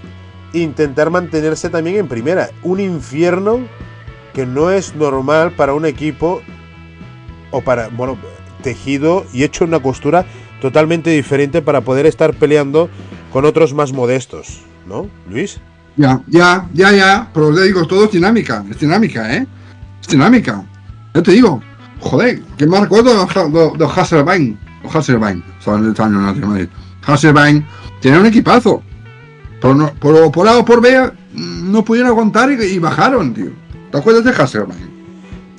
intentar 0.52 1.10
mantenerse 1.10 1.70
también 1.70 1.96
en 1.96 2.08
primera. 2.08 2.50
Un 2.62 2.80
infierno 2.80 3.60
que 4.32 4.46
no 4.46 4.70
es 4.70 4.94
normal 4.94 5.52
para 5.52 5.74
un 5.74 5.86
equipo 5.86 6.42
o 7.50 7.60
para, 7.60 7.88
bueno, 7.88 8.16
tejido 8.62 9.24
y 9.32 9.44
hecho 9.44 9.64
una 9.64 9.80
costura 9.80 10.24
totalmente 10.60 11.10
diferente 11.10 11.62
para 11.62 11.82
poder 11.82 12.06
estar 12.06 12.34
peleando 12.34 12.88
con 13.32 13.44
otros 13.44 13.74
más 13.74 13.92
modestos, 13.92 14.60
¿no, 14.86 15.08
Luis? 15.28 15.60
Ya, 15.96 16.20
ya, 16.26 16.68
ya, 16.72 16.92
ya. 16.92 17.30
Pero 17.32 17.52
le 17.52 17.64
digo, 17.64 17.86
todo 17.86 18.06
es 18.06 18.12
dinámica. 18.12 18.64
Es 18.70 18.80
dinámica, 18.80 19.36
¿eh? 19.36 19.46
Es 20.00 20.08
dinámica. 20.08 20.64
Yo 21.14 21.22
te 21.22 21.32
digo, 21.32 21.62
joder, 22.00 22.42
que 22.56 22.66
me 22.66 22.80
recuerdo 22.80 23.14
de, 23.14 23.78
de 23.78 23.84
Hasselbein. 23.84 24.58
Hasselbein. 24.92 25.42
Hasselbein 27.06 27.64
tenía 28.00 28.20
un 28.20 28.26
equipazo. 28.26 28.82
No, 29.62 29.94
por, 29.94 30.30
por 30.30 30.46
A 30.46 30.58
o 30.58 30.64
por 30.64 30.82
B 30.82 31.10
mm, 31.32 31.72
no 31.72 31.82
pudieron 31.82 32.10
aguantar 32.10 32.50
y, 32.52 32.62
y 32.64 32.78
bajaron, 32.78 33.32
tío. 33.32 33.50
¿Te 33.90 33.96
acuerdas 33.98 34.24
de 34.24 34.30
Hasselbein? 34.30 34.90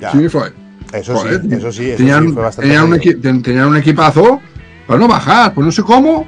Ya, 0.00 0.12
Sí, 0.12 0.28
fue. 0.28 0.52
eso 0.92 1.14
Joder, 1.16 1.40
sí, 1.42 1.48
eso 1.54 1.72
sí, 1.72 1.84
eso 1.88 1.96
tenían, 1.96 2.26
sí, 2.28 2.32
fue 2.32 2.42
bastante 2.42 2.68
tenían 2.68 2.84
un 2.92 2.98
jodido. 2.98 3.12
equi- 3.18 3.20
ten- 3.22 3.42
tenían 3.42 3.66
un 3.68 3.76
equipazo 3.76 4.40
para 4.86 5.00
no 5.00 5.08
bajar, 5.08 5.54
pues 5.54 5.64
no 5.64 5.72
sé 5.72 5.82
cómo. 5.82 6.26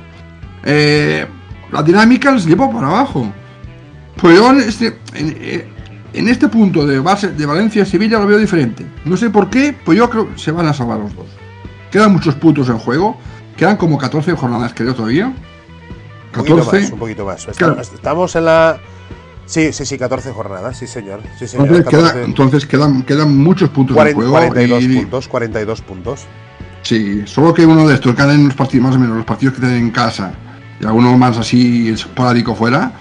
eh, 0.64 1.24
la 1.70 1.82
dinámica 1.82 2.32
les 2.32 2.46
llevó 2.46 2.72
para 2.72 2.88
abajo. 2.88 3.30
Pues 4.20 4.36
yo 4.36 4.50
en 4.50 4.58
este, 4.60 4.86
en, 5.14 5.36
eh, 5.38 5.68
en 6.14 6.28
este 6.28 6.48
punto 6.48 6.84
de 6.84 6.98
base 6.98 7.28
de 7.28 7.46
Valencia 7.46 7.82
y 7.82 7.86
Sevilla 7.86 8.18
lo 8.18 8.26
veo 8.26 8.38
diferente. 8.38 8.84
No 9.04 9.16
sé 9.16 9.30
por 9.30 9.48
qué, 9.50 9.76
pues 9.84 9.96
yo 9.98 10.10
creo 10.10 10.32
que 10.32 10.38
se 10.40 10.50
van 10.50 10.66
a 10.66 10.72
salvar 10.72 10.98
los 10.98 11.14
dos. 11.14 11.26
Quedan 11.90 12.12
muchos 12.12 12.34
puntos 12.34 12.68
en 12.68 12.78
juego. 12.78 13.16
Quedan 13.56 13.76
como 13.76 13.98
14 13.98 14.32
jornadas, 14.34 14.72
creo 14.74 14.94
todavía. 14.94 15.26
Un 15.26 15.34
poquito 16.32 16.56
14. 16.58 16.80
más, 16.82 16.90
un 16.92 16.98
poquito 16.98 17.24
más. 17.26 17.38
Estamos, 17.48 17.56
Claro. 17.56 17.80
estamos 17.80 18.36
en 18.36 18.44
la... 18.44 18.78
Sí, 19.46 19.72
sí, 19.72 19.86
sí, 19.86 19.96
14 19.98 20.30
jornadas, 20.32 20.76
sí 20.76 20.86
señor. 20.86 21.20
Sí, 21.38 21.48
señor. 21.48 21.66
Entonces, 21.68 21.88
queda- 21.90 22.02
14, 22.08 22.24
entonces 22.24 22.66
quedan, 22.66 23.02
quedan 23.02 23.36
muchos 23.38 23.70
puntos 23.70 23.94
40 23.96 24.10
en 24.10 24.28
juego. 24.30 24.46
42 24.46 24.82
y- 24.84 24.96
puntos, 24.98 25.28
42 25.28 25.80
puntos. 25.80 26.26
Sí, 26.82 27.22
solo 27.26 27.52
que 27.54 27.64
uno 27.66 27.88
de 27.88 27.94
estos 27.94 28.14
ganen 28.14 28.44
los 28.46 28.54
partidos, 28.54 28.86
más 28.86 28.96
o 28.96 28.98
menos, 28.98 29.16
los 29.16 29.24
partidos 29.26 29.54
que 29.54 29.60
tienen 29.60 29.78
en 29.78 29.90
casa 29.90 30.32
y 30.80 30.86
alguno 30.86 31.16
más 31.18 31.36
así 31.38 31.88
esporádico 31.88 32.54
fuera, 32.54 32.92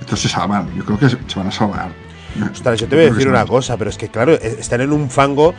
estos 0.00 0.20
se 0.20 0.28
salvan. 0.28 0.68
Yo 0.76 0.84
creo 0.84 0.98
que 0.98 1.08
se, 1.10 1.18
van 1.36 1.48
a 1.48 1.52
salvar. 1.52 1.88
Ostras, 2.52 2.80
yo 2.80 2.86
te 2.86 2.96
voy 2.96 3.04
a 3.06 3.10
decir 3.12 3.28
una 3.28 3.44
cosa, 3.44 3.76
pero 3.76 3.90
es 3.90 3.98
que 3.98 4.08
claro, 4.08 4.32
e- 4.34 4.56
están 4.60 4.80
en 4.80 4.92
un 4.92 5.10
fango 5.10 5.54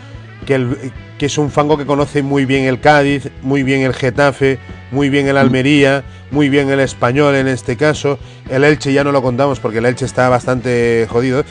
que, 0.46 0.56
el- 0.56 0.92
que 1.18 1.26
es 1.26 1.38
un 1.38 1.50
fango 1.52 1.78
que 1.78 1.86
conoce 1.86 2.22
muy 2.24 2.46
bien 2.46 2.66
el 2.66 2.80
Cádiz, 2.80 3.30
muy 3.42 3.64
bien 3.64 3.82
el 3.82 3.94
Getafe, 3.94 4.60
muy 4.92 5.10
bien 5.10 5.28
el 5.28 5.38
Almería, 5.38 6.04
muy 6.32 6.50
bien 6.50 6.70
el 6.70 6.80
Español 6.80 7.36
en 7.36 7.48
este 7.48 7.76
caso. 7.76 8.20
El 8.50 8.64
Elche 8.64 8.94
ya 8.94 9.04
no 9.04 9.12
lo 9.12 9.22
contamos 9.22 9.60
porque 9.60 9.80
el 9.80 9.86
Elche 9.86 10.06
está 10.06 10.30
bastante 10.30 11.08
jodido. 11.10 11.44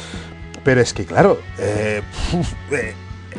Pero 0.65 0.81
es 0.81 0.93
que 0.93 1.05
claro, 1.05 1.41
eh, 1.59 2.03
eh, 2.73 2.95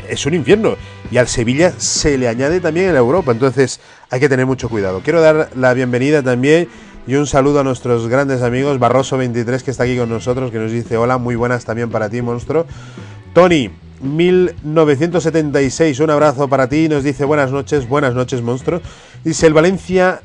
es 0.09 0.25
un 0.25 0.33
infierno. 0.33 0.75
Y 1.11 1.17
al 1.17 1.27
Sevilla 1.27 1.71
se 1.77 2.17
le 2.17 2.27
añade 2.27 2.59
también 2.59 2.89
el 2.89 2.95
Europa. 2.95 3.31
Entonces 3.31 3.79
hay 4.09 4.19
que 4.19 4.29
tener 4.29 4.45
mucho 4.45 4.69
cuidado. 4.69 5.01
Quiero 5.03 5.21
dar 5.21 5.49
la 5.55 5.73
bienvenida 5.73 6.21
también 6.23 6.67
y 7.05 7.15
un 7.15 7.25
saludo 7.27 7.61
a 7.61 7.63
nuestros 7.63 8.07
grandes 8.07 8.41
amigos. 8.41 8.79
Barroso23 8.79 9.61
que 9.61 9.71
está 9.71 9.83
aquí 9.83 9.97
con 9.97 10.09
nosotros, 10.09 10.51
que 10.51 10.57
nos 10.59 10.71
dice 10.71 10.97
hola, 10.97 11.17
muy 11.17 11.35
buenas 11.35 11.65
también 11.65 11.89
para 11.89 12.09
ti, 12.09 12.21
monstruo. 12.21 12.65
Tony, 13.33 13.71
1976, 14.01 15.99
un 15.99 16.09
abrazo 16.09 16.47
para 16.47 16.69
ti. 16.69 16.87
Nos 16.89 17.03
dice 17.03 17.25
buenas 17.25 17.51
noches, 17.51 17.87
buenas 17.87 18.13
noches, 18.13 18.41
monstruo. 18.41 18.81
Dice 19.23 19.47
el 19.47 19.53
Valencia 19.53 20.21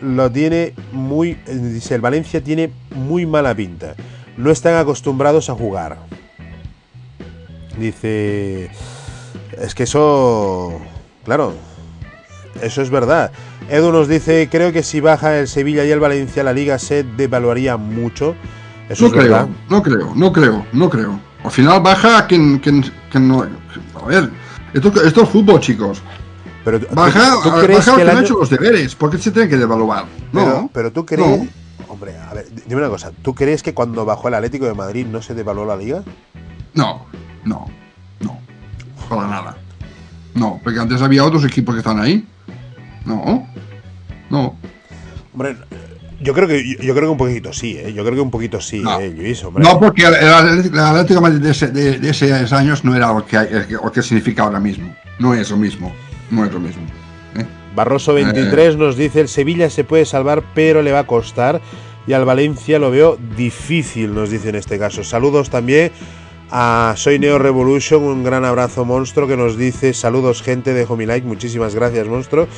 lo 0.00 0.30
tiene 0.30 0.74
muy. 0.92 1.34
Dice 1.46 1.94
el 1.94 2.00
Valencia 2.00 2.42
tiene 2.42 2.72
muy 2.94 3.26
mala 3.26 3.54
pinta. 3.54 3.94
No 4.36 4.50
están 4.50 4.76
acostumbrados 4.76 5.50
a 5.50 5.54
jugar. 5.54 5.98
Dice. 7.78 8.70
Es 9.60 9.74
que 9.74 9.84
eso. 9.84 10.80
Claro. 11.24 11.54
Eso 12.60 12.82
es 12.82 12.90
verdad. 12.90 13.32
Edu 13.70 13.92
nos 13.92 14.08
dice, 14.08 14.48
creo 14.50 14.72
que 14.72 14.82
si 14.82 15.00
baja 15.00 15.38
el 15.38 15.48
Sevilla 15.48 15.84
y 15.84 15.90
el 15.90 16.00
Valencia, 16.00 16.42
la 16.44 16.52
liga 16.52 16.78
se 16.78 17.02
devaluaría 17.02 17.76
mucho. 17.76 18.34
Eso 18.88 19.06
No 19.06 19.10
creo, 19.12 19.48
no 19.70 19.82
creo, 19.82 20.12
no 20.14 20.32
creo, 20.32 20.66
no 20.72 20.90
creo. 20.90 21.31
Al 21.44 21.50
final 21.50 21.80
baja 21.80 22.26
quien, 22.26 22.58
quien, 22.58 22.82
quien 23.10 23.28
no. 23.28 23.42
A 23.42 24.06
ver, 24.06 24.30
esto, 24.72 24.92
esto 25.04 25.22
es 25.22 25.28
fútbol, 25.28 25.60
chicos. 25.60 26.02
Pero 26.64 26.78
¿tú- 26.80 26.86
Baja, 26.94 27.32
¿tú, 27.42 27.50
baja 27.50 27.62
crees 27.62 27.84
que 27.84 28.02
el 28.02 28.10
año- 28.10 28.20
hecho 28.20 28.38
los 28.38 28.48
deberes. 28.50 28.94
¿Por 28.94 29.10
qué 29.10 29.18
se 29.18 29.32
tiene 29.32 29.48
que 29.48 29.56
devaluar? 29.56 30.04
Pero, 30.32 30.46
No, 30.46 30.70
pero 30.72 30.92
tú 30.92 31.04
crees. 31.04 31.26
no. 31.40 31.46
Hombre, 31.88 32.16
a 32.16 32.32
ver, 32.32 32.46
dime 32.66 32.80
una 32.80 32.88
cosa. 32.88 33.10
¿Tú 33.22 33.34
crees 33.34 33.62
que 33.62 33.74
cuando 33.74 34.04
bajó 34.04 34.28
el 34.28 34.34
Atlético 34.34 34.64
de 34.66 34.74
Madrid 34.74 35.06
no 35.06 35.20
se 35.20 35.34
devaluó 35.34 35.64
la 35.66 35.76
liga? 35.76 36.02
no, 36.74 37.04
no, 37.44 37.66
no. 38.20 38.38
Para 39.08 39.26
nada. 39.26 39.56
No, 40.34 40.58
porque 40.64 40.78
antes 40.78 41.02
había 41.02 41.24
otros 41.24 41.44
equipos 41.44 41.74
que 41.74 41.80
están 41.80 41.98
ahí. 42.00 42.26
No, 43.04 43.46
no. 44.30 44.56
Hombre, 45.34 45.56
yo 46.22 46.32
creo 46.34 46.48
que 46.48 46.66
yo, 46.66 46.78
yo 46.82 46.94
creo 46.94 47.06
que 47.08 47.12
un 47.12 47.16
poquito 47.18 47.52
sí, 47.52 47.76
¿eh? 47.78 47.92
Yo 47.94 48.02
creo 48.04 48.14
que 48.14 48.20
un 48.20 48.30
poquito 48.30 48.60
sí, 48.60 48.80
No. 48.80 48.98
¿eh, 49.00 49.10
Luis? 49.10 49.42
Hombre. 49.44 49.64
No, 49.64 49.78
porque 49.78 50.04
el, 50.04 50.14
el 50.14 50.78
Atlético, 50.78 51.28
de 51.30 51.50
ese- 51.50 51.68
de- 51.68 51.98
de 51.98 52.10
esos 52.10 52.52
años 52.52 52.84
no 52.84 52.94
era 52.94 53.12
lo 53.12 53.24
que- 53.26 53.66
lo 53.70 53.90
que 53.92 54.02
significa 54.02 54.44
ahora 54.44 54.60
mismo. 54.60 54.94
No 55.18 55.34
es 55.34 55.50
lo 55.50 55.56
mismo. 55.56 55.94
No 56.30 56.44
es 56.44 56.52
lo 56.52 56.60
mismo. 56.60 56.82
¿eh? 57.36 57.44
Barroso 57.74 58.14
23 58.14 58.76
nos 58.76 58.96
dice 58.96 59.20
el 59.20 59.28
Sevilla 59.28 59.68
se 59.70 59.84
puede 59.84 60.04
salvar, 60.04 60.42
pero 60.54 60.82
le 60.82 60.92
va 60.92 61.00
a 61.00 61.06
costar. 61.06 61.60
Y 62.06 62.14
al 62.14 62.24
Valencia 62.24 62.78
lo 62.80 62.90
veo 62.90 63.16
difícil, 63.36 64.12
nos 64.14 64.30
dice 64.30 64.48
en 64.48 64.56
este 64.56 64.78
caso. 64.78 65.04
Saludos 65.04 65.50
también 65.50 65.92
a 66.50 66.94
Soy 66.96 67.18
Neo 67.18 67.38
Revolution, 67.38 68.02
un 68.02 68.24
gran 68.24 68.44
abrazo 68.44 68.84
monstruo 68.84 69.26
que 69.28 69.36
nos 69.36 69.56
dice 69.56 69.94
saludos 69.94 70.42
gente, 70.42 70.74
dejo 70.74 70.96
mi 70.96 71.06
like, 71.06 71.26
muchísimas 71.26 71.74
gracias 71.74 72.06
monstruo. 72.08 72.48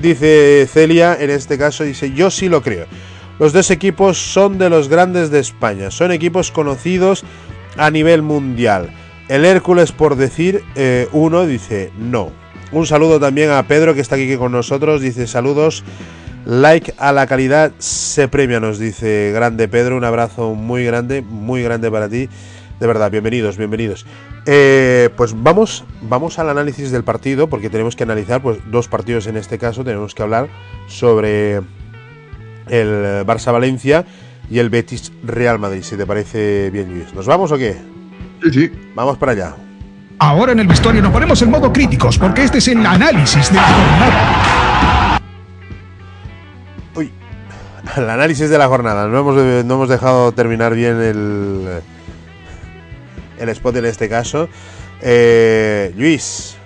Dice 0.00 0.66
Celia, 0.70 1.16
en 1.18 1.30
este 1.30 1.58
caso, 1.58 1.84
dice 1.84 2.12
yo 2.12 2.30
sí 2.30 2.48
lo 2.48 2.62
creo. 2.62 2.86
Los 3.38 3.52
dos 3.52 3.70
equipos 3.70 4.16
son 4.16 4.58
de 4.58 4.70
los 4.70 4.88
grandes 4.88 5.30
de 5.30 5.40
España, 5.40 5.90
son 5.90 6.10
equipos 6.10 6.50
conocidos 6.50 7.24
a 7.76 7.90
nivel 7.90 8.22
mundial. 8.22 8.90
El 9.28 9.44
Hércules, 9.44 9.92
por 9.92 10.16
decir 10.16 10.62
eh, 10.74 11.08
uno, 11.12 11.46
dice 11.46 11.90
no. 11.98 12.32
Un 12.72 12.86
saludo 12.86 13.20
también 13.20 13.50
a 13.50 13.62
Pedro 13.64 13.94
que 13.94 14.00
está 14.00 14.16
aquí 14.16 14.36
con 14.36 14.52
nosotros, 14.52 15.00
dice 15.00 15.26
saludos. 15.26 15.84
Like 16.46 16.94
a 16.98 17.12
la 17.12 17.26
calidad 17.26 17.72
se 17.78 18.28
premia, 18.28 18.60
nos 18.60 18.78
dice 18.78 19.32
grande 19.34 19.66
Pedro. 19.66 19.96
Un 19.96 20.04
abrazo 20.04 20.54
muy 20.54 20.84
grande, 20.84 21.20
muy 21.22 21.62
grande 21.62 21.90
para 21.90 22.08
ti. 22.08 22.28
De 22.78 22.86
verdad, 22.86 23.10
bienvenidos, 23.10 23.56
bienvenidos. 23.56 24.04
Eh, 24.44 25.08
pues 25.16 25.34
vamos, 25.34 25.84
vamos 26.02 26.38
al 26.38 26.50
análisis 26.50 26.90
del 26.90 27.04
partido, 27.04 27.48
porque 27.48 27.70
tenemos 27.70 27.96
que 27.96 28.02
analizar 28.02 28.42
pues, 28.42 28.58
dos 28.70 28.86
partidos 28.86 29.26
en 29.26 29.38
este 29.38 29.56
caso. 29.56 29.82
Tenemos 29.82 30.14
que 30.14 30.22
hablar 30.22 30.48
sobre 30.86 31.56
el 32.68 33.24
Barça 33.24 33.50
Valencia 33.50 34.04
y 34.50 34.58
el 34.58 34.68
Betis 34.68 35.10
Real 35.24 35.58
Madrid, 35.58 35.82
si 35.82 35.96
te 35.96 36.04
parece 36.04 36.70
bien, 36.70 36.92
Luis. 36.92 37.14
¿Nos 37.14 37.26
vamos 37.26 37.50
o 37.50 37.56
qué? 37.56 37.76
Sí, 38.42 38.52
sí. 38.52 38.72
Vamos 38.94 39.16
para 39.16 39.32
allá. 39.32 39.56
Ahora 40.18 40.52
en 40.52 40.60
el 40.60 40.66
vestuario 40.66 41.00
nos 41.00 41.12
ponemos 41.12 41.40
en 41.40 41.50
modo 41.50 41.72
críticos 41.72 42.18
porque 42.18 42.44
este 42.44 42.58
es 42.58 42.68
el 42.68 42.84
análisis 42.84 43.50
de 43.50 43.56
la 43.56 43.62
jornada. 43.62 45.20
Uy, 46.94 47.10
el 47.96 48.10
análisis 48.10 48.50
de 48.50 48.58
la 48.58 48.68
jornada. 48.68 49.08
No 49.08 49.20
hemos, 49.20 49.34
no 49.64 49.74
hemos 49.74 49.88
dejado 49.88 50.32
terminar 50.32 50.74
bien 50.74 51.00
el, 51.00 51.80
el 53.38 53.48
spot 53.50 53.76
en 53.76 53.86
este 53.86 54.08
caso. 54.08 54.48
Eh, 55.02 55.92
Luis, 55.96 56.56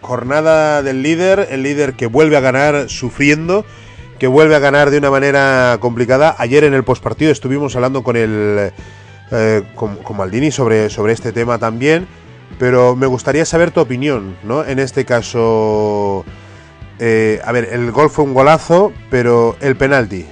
jornada 0.00 0.82
del 0.82 1.02
líder, 1.02 1.48
el 1.50 1.62
líder 1.62 1.94
que 1.94 2.06
vuelve 2.06 2.36
a 2.36 2.40
ganar 2.40 2.88
sufriendo, 2.88 3.64
que 4.18 4.26
vuelve 4.26 4.54
a 4.54 4.60
ganar 4.60 4.90
de 4.90 4.98
una 4.98 5.10
manera 5.10 5.76
complicada. 5.80 6.34
Ayer 6.38 6.64
en 6.64 6.74
el 6.74 6.84
postpartido 6.84 7.30
estuvimos 7.32 7.76
hablando 7.76 8.02
con 8.02 8.16
el 8.16 8.72
eh, 9.30 9.62
con, 9.74 9.96
con 9.96 10.16
Maldini 10.16 10.50
sobre, 10.50 10.88
sobre 10.88 11.12
este 11.12 11.32
tema 11.32 11.58
también, 11.58 12.06
pero 12.58 12.94
me 12.96 13.06
gustaría 13.06 13.44
saber 13.44 13.72
tu 13.72 13.80
opinión, 13.80 14.36
¿no? 14.44 14.64
En 14.64 14.78
este 14.78 15.04
caso, 15.04 16.24
eh, 16.98 17.40
a 17.44 17.52
ver, 17.52 17.68
el 17.72 17.90
gol 17.90 18.08
fue 18.08 18.24
un 18.24 18.32
golazo, 18.34 18.92
pero 19.10 19.56
el 19.60 19.76
penalti. 19.76 20.24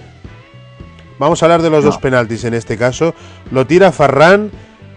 Vamos 1.18 1.42
a 1.42 1.46
hablar 1.46 1.62
de 1.62 1.70
los 1.70 1.84
No. 1.84 1.90
dos 1.90 1.98
penaltis 1.98 2.44
en 2.44 2.54
este 2.54 2.76
caso. 2.76 3.14
Lo 3.50 3.66
tira 3.66 3.92
Farran. 3.92 4.50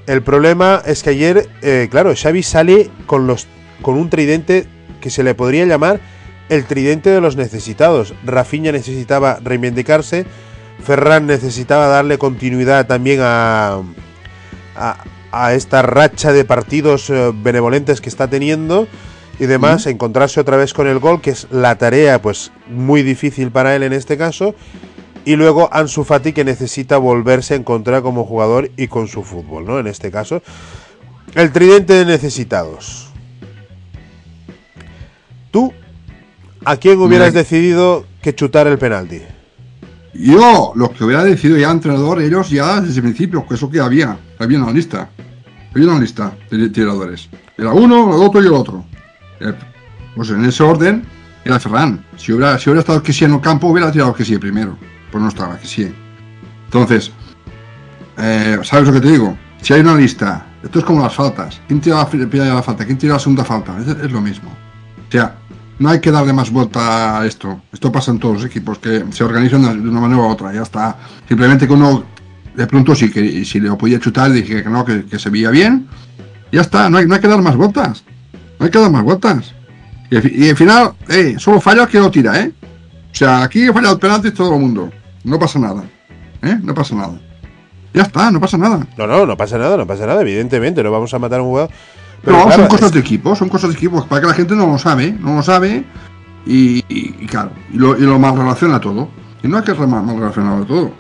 El 0.08 0.24
problema 0.24 0.82
es 0.86 1.04
que 1.04 1.10
ayer, 1.12 1.50
eh, 1.62 1.90
claro, 1.92 2.14
Xavi 2.16 2.42
sale 2.42 2.90
con, 3.06 3.28
los, 3.28 3.46
con 3.82 3.98
un 3.98 4.10
tridente 4.10 4.66
que 5.02 5.10
se 5.10 5.22
le 5.22 5.36
podría 5.36 5.66
llamar 5.66 6.00
el 6.48 6.64
tridente 6.64 7.10
de 7.10 7.20
los 7.20 7.36
necesitados. 7.36 8.14
Rafinha 8.26 8.72
necesitaba 8.72 9.40
reivindicarse. 9.44 10.26
Ferran 10.82 11.28
necesitaba 11.28 11.88
darle 11.88 12.18
continuidad 12.18 12.88
también 12.88 13.20
a, 13.22 13.82
a, 14.78 14.98
a 15.32 15.54
esta 15.54 15.82
racha 15.82 16.32
de 16.32 16.46
partidos 16.46 17.10
eh, 17.10 17.32
benevolentes 17.34 18.00
que 18.00 18.10
está 18.10 18.30
teniendo 18.30 18.88
y 19.40 19.46
demás, 19.46 19.86
encontrarse 19.86 20.40
otra 20.40 20.58
vez 20.58 20.74
con 20.74 20.88
el 20.88 21.00
gol, 21.00 21.22
que 21.22 21.32
es 21.32 21.48
la 21.52 21.78
tarea 21.78 22.22
pues 22.22 22.52
muy 22.70 23.04
difícil 23.04 23.52
para 23.52 23.76
él 23.76 23.84
en 23.84 23.94
este 23.94 24.18
caso, 24.18 24.56
y 25.28 25.36
luego 25.36 25.68
Ansu 25.74 26.06
Fati 26.06 26.32
que 26.32 26.46
necesita 26.46 26.96
volverse 26.96 27.54
a 27.54 27.58
encontrar 27.58 28.02
como 28.02 28.24
jugador 28.24 28.72
y 28.78 28.88
con 28.88 29.10
su 29.10 29.24
fútbol, 29.24 29.66
¿no? 29.66 29.78
En 29.78 29.88
este 29.88 30.10
caso, 30.10 30.42
el 31.36 31.52
tridente 31.52 31.92
de 31.92 32.06
necesitados. 32.06 33.10
¿Tú 35.52 35.74
a 36.64 36.78
quién 36.78 37.02
hubieras 37.02 37.34
decidido 37.34 38.06
que 38.22 38.34
chutar 38.36 38.68
el 38.68 38.78
penalti? 38.78 39.22
Yo, 40.14 40.72
lo 40.76 40.94
que 40.94 41.04
hubiera 41.04 41.26
decidido 41.26 41.58
ya 41.58 41.72
entrenador, 41.72 42.22
ellos 42.22 42.50
ya 42.50 42.80
desde 42.80 42.96
el 42.96 43.04
principio, 43.04 43.46
que 43.46 43.56
eso 43.56 43.70
que 43.70 43.82
había, 43.82 44.18
había 44.40 44.64
una 44.64 44.72
lista. 44.72 45.10
Había 45.76 45.90
una 45.90 46.00
lista 46.00 46.38
de 46.50 46.70
tiradores. 46.70 47.28
Era 47.58 47.74
uno, 47.74 48.16
el 48.16 48.26
otro 48.26 48.42
y 48.42 48.48
el 48.48 48.54
otro. 48.54 48.86
Eh, 49.42 49.54
Pues 50.16 50.30
en 50.30 50.46
ese 50.46 50.64
orden 50.64 51.04
era 51.44 51.60
Ferran. 51.60 52.06
Si 52.16 52.32
hubiera, 52.32 52.58
si 52.58 52.70
hubiera 52.70 52.80
estado 52.80 53.04
que 53.04 53.12
sí 53.12 53.26
en 53.26 53.34
el 53.34 53.42
campo, 53.42 53.68
hubiera 53.68 53.92
tirado 53.92 54.14
que 54.14 54.24
sí 54.24 54.38
primero. 54.38 54.78
Pues 55.12 55.22
no 55.22 55.30
estaba 55.30 55.58
que 55.58 55.68
sí. 55.68 55.94
Entonces, 56.66 57.12
eh, 58.18 58.60
¿sabes 58.64 58.88
lo 58.88 58.94
que 58.94 59.02
te 59.02 59.12
digo? 59.12 59.38
Si 59.62 59.74
hay 59.74 59.82
una 59.82 59.96
lista, 59.96 60.46
esto 60.64 60.80
es 60.80 60.86
como 60.86 61.02
las 61.02 61.14
faltas. 61.14 61.62
¿Quién 61.68 61.80
tira 61.80 62.08
la 62.12 62.54
la 62.54 62.64
falta? 62.64 62.86
¿Quién 62.86 62.98
tira 62.98 63.14
la 63.14 63.20
segunda 63.20 63.44
falta? 63.44 63.76
Es, 63.80 64.12
lo 64.12 64.22
mismo. 64.22 64.50
O 64.50 65.12
sea, 65.12 65.36
no 65.80 65.90
hay 65.90 66.02
que 66.02 66.12
darle 66.12 66.34
más 66.34 66.52
vuelta 66.52 67.20
a 67.20 67.26
esto. 67.26 67.62
Esto 67.72 67.92
pasa 67.92 68.12
en 68.12 68.20
todos 68.20 68.36
los 68.36 68.46
equipos, 68.46 68.80
que 68.80 69.06
se 69.12 69.24
organizan 69.24 69.62
de 69.62 69.90
una 69.90 70.02
manera 70.02 70.22
u 70.22 70.28
otra, 70.28 70.54
ya 70.54 70.64
está. 70.64 70.98
Simplemente 71.28 71.68
que 71.68 71.74
uno, 71.74 72.04
de 72.56 72.68
pronto 72.68 72.96
sí, 72.96 73.12
que 73.12 73.46
si 73.46 73.60
le 73.60 73.72
podía 73.74 74.00
chutar, 74.00 74.32
dije 74.32 74.64
que 74.64 74.70
no, 74.70 74.84
que, 74.84 75.06
se 75.18 75.30
veía 75.30 75.52
bien. 75.52 75.88
Ya 76.52 76.62
está, 76.62 76.90
no 76.90 76.98
hay, 76.98 77.08
que 77.08 77.28
dar 77.28 77.42
más 77.42 77.56
vueltas. 77.56 78.04
No 78.60 78.66
hay 78.66 78.72
que 78.72 78.80
dar 78.80 78.92
más 78.92 79.04
vueltas. 79.04 79.54
Y 80.10 80.50
al 80.50 80.56
final, 80.56 80.94
eh, 81.10 81.36
solo 81.38 81.60
falla 81.62 81.84
el 81.84 81.90
que 81.90 82.00
lo 82.00 82.10
tira, 82.10 82.40
¿eh? 82.40 82.52
O 83.12 83.16
sea, 83.16 83.44
aquí 83.44 83.68
falla 83.68 83.92
el 83.92 84.00
penalti 84.00 84.32
todo 84.32 84.54
el 84.54 84.62
mundo. 84.62 84.92
No 85.28 85.38
pasa 85.40 85.60
nada. 85.60 85.84
¿Eh? 86.42 86.58
No 86.64 86.74
pasa 86.74 86.96
nada. 86.96 87.20
Ya 87.94 88.04
está, 88.04 88.32
no 88.32 88.40
pasa 88.40 88.58
nada. 88.58 88.86
No, 88.98 89.08
no, 89.08 89.26
no 89.26 89.38
pasa 89.38 89.58
nada, 89.58 89.76
no 89.78 89.86
pasa 89.88 90.06
nada, 90.06 90.22
evidentemente, 90.22 90.84
no 90.84 90.92
vamos 90.92 91.14
a 91.14 91.20
matar 91.20 91.40
a 91.40 91.44
un 91.44 91.50
jugador. 91.50 91.70
Pero 92.24 92.38
no, 92.38 92.44
claro, 92.46 92.62
son 92.62 92.68
cosas 92.70 92.88
es- 92.88 92.94
de 92.94 93.00
equipo, 93.00 93.36
son 93.36 93.50
cosas 93.50 93.70
de 93.72 93.76
equipo, 93.76 94.06
para 94.06 94.22
que 94.22 94.28
la 94.28 94.34
gente 94.34 94.56
no 94.56 94.68
lo 94.68 94.78
sabe, 94.78 95.12
no 95.20 95.36
lo 95.36 95.44
sabe 95.44 95.84
y, 96.46 96.80
y- 96.90 97.16
y 97.20 97.26
claro, 97.28 97.52
y 97.74 97.78
lo, 97.78 97.98
y 97.98 98.02
lo 98.02 98.18
mal 98.20 98.38
relaciona 98.38 98.80
todo. 98.80 99.10
Y 99.44 99.48
no 99.48 99.58
hay 99.58 99.64
que 99.64 99.74
mal, 99.74 100.06
relacionarlo 100.20 100.66
todo. 100.66 100.92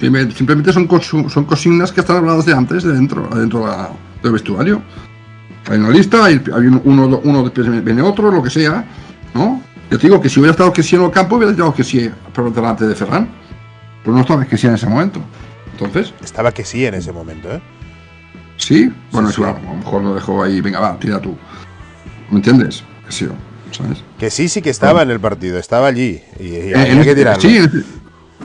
Simple- 0.00 0.30
Simplemente 0.32 0.72
son, 0.72 0.88
son 1.30 1.44
consignas 1.44 1.92
que 1.92 2.00
están 2.00 2.16
habladas 2.18 2.46
de 2.46 2.52
antes, 2.54 2.82
de 2.84 2.92
dentro, 2.92 3.28
dentro 3.34 3.60
de 3.60 3.66
la- 3.66 3.90
del 4.22 4.32
vestuario. 4.32 4.82
Hay 5.70 5.78
una 5.78 5.90
lista, 5.90 6.24
hay, 6.24 6.34
hay 6.54 6.66
uno, 6.66 6.80
uno, 6.84 7.20
uno 7.24 7.42
después 7.44 7.84
viene 7.84 8.02
otro, 8.02 8.30
lo 8.30 8.42
que 8.42 8.50
sea, 8.50 8.84
¿no? 9.34 9.60
Yo 9.90 9.98
te 9.98 10.06
digo 10.06 10.20
que 10.20 10.28
si 10.28 10.40
hubiera 10.40 10.52
estado 10.52 10.72
que 10.72 10.82
sí 10.82 10.96
en 10.96 11.02
el 11.02 11.10
campo, 11.10 11.36
hubiera 11.36 11.52
estado 11.52 11.72
que 11.74 11.84
sí 11.84 12.10
por 12.34 12.52
delante 12.52 12.86
de 12.86 12.94
Ferran. 12.94 13.28
Pero 14.02 14.14
no 14.14 14.20
estaba 14.22 14.44
que 14.44 14.56
sí 14.56 14.66
en 14.66 14.74
ese 14.74 14.86
momento. 14.86 15.20
Entonces, 15.72 16.12
Estaba 16.22 16.52
que 16.52 16.64
sí 16.64 16.84
en 16.86 16.94
ese 16.94 17.12
momento, 17.12 17.52
¿eh? 17.52 17.60
Sí, 18.56 18.92
bueno, 19.12 19.28
Sí, 19.28 19.34
eso 19.40 19.44
sí. 19.44 19.50
a 19.56 19.62
lo 19.70 19.74
mejor 19.76 20.02
lo 20.02 20.14
dejó 20.14 20.42
ahí, 20.42 20.60
venga, 20.60 20.80
va, 20.80 20.98
tira 20.98 21.20
tú. 21.20 21.36
¿Me 22.30 22.36
entiendes? 22.38 22.82
Que 23.06 23.12
sí, 23.12 23.28
¿sabes? 23.70 24.02
Que 24.18 24.30
sí, 24.30 24.48
sí 24.48 24.60
que 24.62 24.70
estaba 24.70 25.02
en 25.02 25.10
el 25.10 25.20
partido, 25.20 25.58
estaba 25.58 25.86
allí. 25.86 26.20
Y, 26.40 26.44
y 26.44 26.54
Eh, 26.56 26.72
había 26.74 26.92
que 26.94 26.98
este- 27.00 27.14
tirarlo. 27.14 27.40
sí, 27.42 27.56
este- 27.56 27.84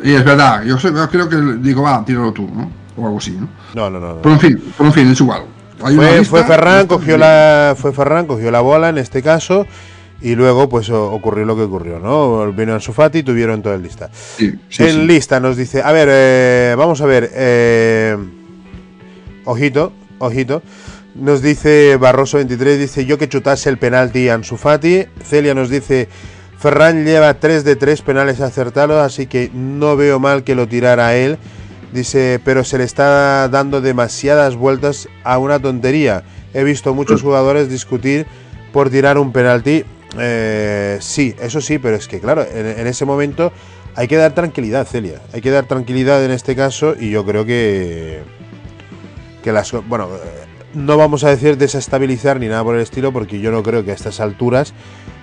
y 0.03 0.13
es 0.13 0.23
verdad, 0.23 0.63
yo, 0.63 0.77
creo 1.09 1.29
que 1.29 1.37
digo, 1.59 1.81
va, 1.83 2.03
tíralo 2.05 2.31
tú, 2.31 2.47
¿no? 2.53 2.69
O 2.95 3.05
algo 3.07 3.17
así, 3.17 3.31
¿no? 3.31 3.47
No, 3.73 3.89
no, 3.89 3.99
no. 3.99 4.15
no. 4.15 4.21
Pero 4.21 4.35
en 4.35 4.39
fin, 4.41 4.63
pero 4.77 4.87
en 4.89 4.93
fin, 4.93 5.07
es 5.11 5.19
igual. 5.19 5.43
Fue, 5.79 5.91
lista, 5.91 6.23
fue 6.25 6.43
Ferran, 6.43 6.87
cogió 6.87 7.17
la, 7.17 7.75
fue 7.77 7.91
Ferran, 7.91 8.25
cogió 8.27 8.51
la 8.51 8.61
bola 8.61 8.89
en 8.89 8.99
este 8.99 9.21
caso. 9.23 9.65
Y 10.21 10.35
luego, 10.35 10.69
pues 10.69 10.89
ocurrió 10.89 11.45
lo 11.45 11.55
que 11.55 11.63
ocurrió, 11.63 11.99
¿no? 11.99 12.51
Vino 12.53 12.73
Ansu 12.73 12.93
Fati 12.93 13.19
y 13.19 13.23
tuvieron 13.23 13.61
todo 13.61 13.73
el 13.73 13.83
lista. 13.83 14.09
Sí, 14.13 14.53
sí, 14.69 14.83
en 14.83 14.91
sí. 14.91 15.07
lista 15.07 15.39
nos 15.39 15.57
dice, 15.57 15.81
a 15.81 15.91
ver, 15.91 16.07
eh, 16.11 16.75
vamos 16.77 17.01
a 17.01 17.05
ver, 17.05 17.29
eh, 17.33 18.17
ojito, 19.43 19.91
ojito, 20.19 20.61
nos 21.15 21.41
dice 21.41 21.97
Barroso 21.97 22.37
23, 22.37 22.79
dice 22.79 23.05
yo 23.05 23.17
que 23.17 23.29
chutase 23.29 23.69
el 23.69 23.77
penalti 23.77 24.29
a 24.29 24.35
Ansu 24.35 24.57
Fati, 24.57 25.05
Celia 25.23 25.53
nos 25.53 25.69
dice, 25.69 26.07
Ferran 26.57 27.03
lleva 27.03 27.33
3 27.33 27.65
de 27.65 27.75
3 27.75 28.01
penales 28.01 28.39
acertados, 28.39 29.03
así 29.03 29.27
que 29.27 29.51
no 29.53 29.97
veo 29.97 30.19
mal 30.19 30.43
que 30.45 30.55
lo 30.55 30.67
tirara 30.67 31.07
a 31.07 31.15
él, 31.15 31.37
dice, 31.91 32.39
pero 32.43 32.63
se 32.63 32.77
le 32.77 32.85
está 32.85 33.47
dando 33.49 33.81
demasiadas 33.81 34.55
vueltas 34.55 35.09
a 35.23 35.37
una 35.37 35.59
tontería, 35.59 36.23
he 36.53 36.63
visto 36.63 36.93
muchos 36.93 37.21
jugadores 37.21 37.69
discutir 37.69 38.25
por 38.71 38.89
tirar 38.89 39.17
un 39.17 39.31
penalti, 39.31 39.83
eh, 40.19 40.97
sí, 41.01 41.35
eso 41.41 41.61
sí, 41.61 41.79
pero 41.79 41.95
es 41.95 42.07
que 42.07 42.19
claro, 42.19 42.45
en, 42.49 42.87
ese 42.87 43.05
momento 43.05 43.51
hay 43.95 44.07
que 44.07 44.17
dar 44.17 44.33
tranquilidad, 44.33 44.87
Celia. 44.87 45.21
Hay 45.33 45.41
que 45.41 45.51
dar 45.51 45.65
tranquilidad 45.65 46.23
en 46.23 46.31
este 46.31 46.55
caso 46.55 46.95
y 46.99 47.09
yo 47.09 47.25
creo 47.25 47.45
que 47.45 48.21
que 49.43 49.51
las 49.51 49.71
bueno, 49.71 50.07
eh, 50.15 50.45
no 50.73 50.97
vamos 50.97 51.23
a 51.23 51.29
decir 51.29 51.57
desestabilizar 51.57 52.39
ni 52.39 52.47
nada 52.47 52.63
por 52.63 52.75
el 52.75 52.81
estilo 52.81 53.11
porque 53.11 53.39
yo 53.39 53.51
no 53.51 53.61
creo 53.61 53.83
que 53.83 53.91
a 53.91 53.93
estas 53.93 54.19
alturas 54.19 54.73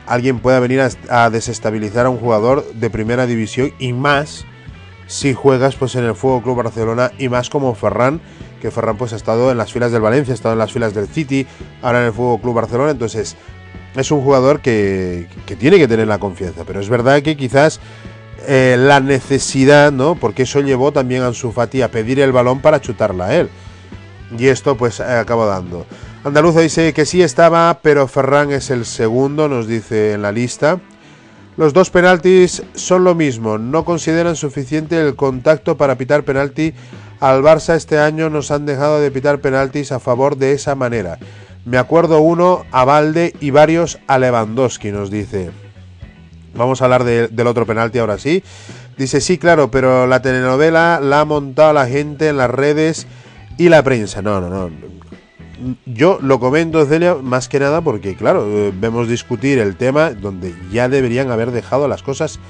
alguien 0.06 0.40
pueda 0.40 0.60
venir 0.60 0.80
a, 0.80 0.90
a 1.08 1.30
desestabilizar 1.30 2.06
a 2.06 2.10
un 2.10 2.18
jugador 2.18 2.70
de 2.74 2.90
primera 2.90 3.26
división 3.26 3.72
y 3.78 3.92
más 3.92 4.44
si 5.10 5.34
juegas 5.34 5.74
pues 5.74 5.96
en 5.96 6.04
el 6.04 6.14
Fuego 6.14 6.40
Club 6.40 6.62
Barcelona 6.62 7.10
y 7.18 7.28
más 7.28 7.50
como 7.50 7.74
Ferran, 7.74 8.20
que 8.60 8.70
Ferran 8.70 8.96
pues 8.96 9.12
ha 9.12 9.16
estado 9.16 9.50
en 9.50 9.58
las 9.58 9.72
filas 9.72 9.90
del 9.90 10.02
Valencia, 10.02 10.32
ha 10.32 10.36
estado 10.36 10.52
en 10.52 10.60
las 10.60 10.72
filas 10.72 10.94
del 10.94 11.08
City, 11.08 11.46
ahora 11.82 12.00
en 12.00 12.06
el 12.06 12.12
Fuego 12.12 12.40
Club 12.40 12.54
Barcelona, 12.54 12.92
entonces 12.92 13.36
es 13.96 14.10
un 14.10 14.22
jugador 14.22 14.60
que, 14.60 15.26
tiene 15.58 15.78
que 15.78 15.88
tener 15.88 16.06
la 16.06 16.18
confianza, 16.18 16.64
pero 16.66 16.80
es 16.80 16.88
verdad 16.88 17.22
que 17.22 17.36
quizás 17.36 17.80
eh, 18.46 18.76
la 18.78 19.00
necesidad, 19.00 19.92
¿no? 19.92 20.14
Porque 20.14 20.42
eso 20.42 20.60
llevó 20.60 20.92
también 20.92 21.22
a 21.22 21.28
Ansu 21.28 21.52
Fati 21.52 21.82
a 21.82 21.90
pedir 21.90 22.20
el 22.20 22.32
balón 22.32 22.60
para 22.60 22.80
chutarla 22.80 23.26
a 23.26 23.36
él. 23.36 23.50
Y 24.38 24.46
esto 24.46 24.76
pues 24.76 25.00
acaba 25.00 25.46
dando. 25.46 25.86
Andaluza 26.22 26.60
dice 26.60 26.92
que 26.92 27.06
sí 27.06 27.22
estaba, 27.22 27.80
pero 27.82 28.06
Ferran 28.06 28.52
es 28.52 28.70
el 28.70 28.84
segundo, 28.84 29.48
nos 29.48 29.66
dice 29.66 30.12
en 30.12 30.22
la 30.22 30.32
lista. 30.32 30.78
Los 31.56 31.72
dos 31.72 31.90
penaltis 31.90 32.62
son 32.74 33.04
lo 33.04 33.14
mismo. 33.14 33.58
No 33.58 33.84
consideran 33.84 34.36
suficiente 34.36 35.00
el 35.00 35.16
contacto 35.16 35.76
para 35.76 35.96
pitar 35.96 36.22
penalti. 36.22 36.74
Al 37.20 37.42
Barça 37.42 37.74
este 37.74 37.98
año 37.98 38.30
nos 38.30 38.50
han 38.50 38.66
dejado 38.66 39.00
de 39.00 39.10
pitar 39.10 39.40
penaltis 39.40 39.92
a 39.92 40.00
favor 40.00 40.36
de 40.36 40.52
esa 40.52 40.74
manera. 40.74 41.18
Me 41.64 41.78
acuerdo 41.78 42.20
uno 42.20 42.64
a 42.72 42.84
Valde 42.84 43.34
y 43.40 43.50
varios 43.50 43.98
a 44.06 44.18
Lewandowski, 44.18 44.90
nos 44.92 45.10
dice. 45.10 45.50
Vamos 46.54 46.80
a 46.80 46.84
hablar 46.84 47.04
de- 47.04 47.28
del 47.28 47.46
otro 47.46 47.66
penalti 47.66 47.98
ahora 47.98 48.18
sí. 48.18 48.42
Dice, 48.96 49.20
sí, 49.20 49.38
claro, 49.38 49.70
pero 49.70 50.06
la 50.06 50.20
telenovela 50.22 51.00
la 51.02 51.20
ha 51.20 51.24
montado 51.24 51.72
la 51.72 51.86
gente 51.86 52.28
en 52.28 52.36
las 52.38 52.50
redes 52.50 53.06
y 53.56 53.68
la 53.68 53.82
prensa. 53.82 54.20
No, 54.22 54.40
no, 54.40 54.48
no. 54.48 54.70
Yo 55.86 56.18
lo 56.22 56.40
comento, 56.40 56.84
Celia, 56.86 57.14
más 57.16 57.48
que 57.48 57.60
nada 57.60 57.82
porque, 57.82 58.16
claro, 58.16 58.46
eh, 58.48 58.72
vemos 58.74 59.08
discutir 59.08 59.58
el 59.58 59.76
tema 59.76 60.10
donde 60.10 60.54
ya 60.72 60.88
deberían 60.88 61.30
haber 61.30 61.50
dejado 61.50 61.86
las 61.86 62.02
cosas 62.02 62.40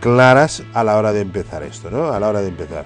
claras 0.00 0.64
a 0.74 0.82
la 0.82 0.96
hora 0.96 1.12
de 1.12 1.20
empezar 1.20 1.62
esto, 1.62 1.90
¿no? 1.90 2.08
A 2.12 2.18
la 2.18 2.28
hora 2.28 2.40
de 2.40 2.48
empezar. 2.48 2.84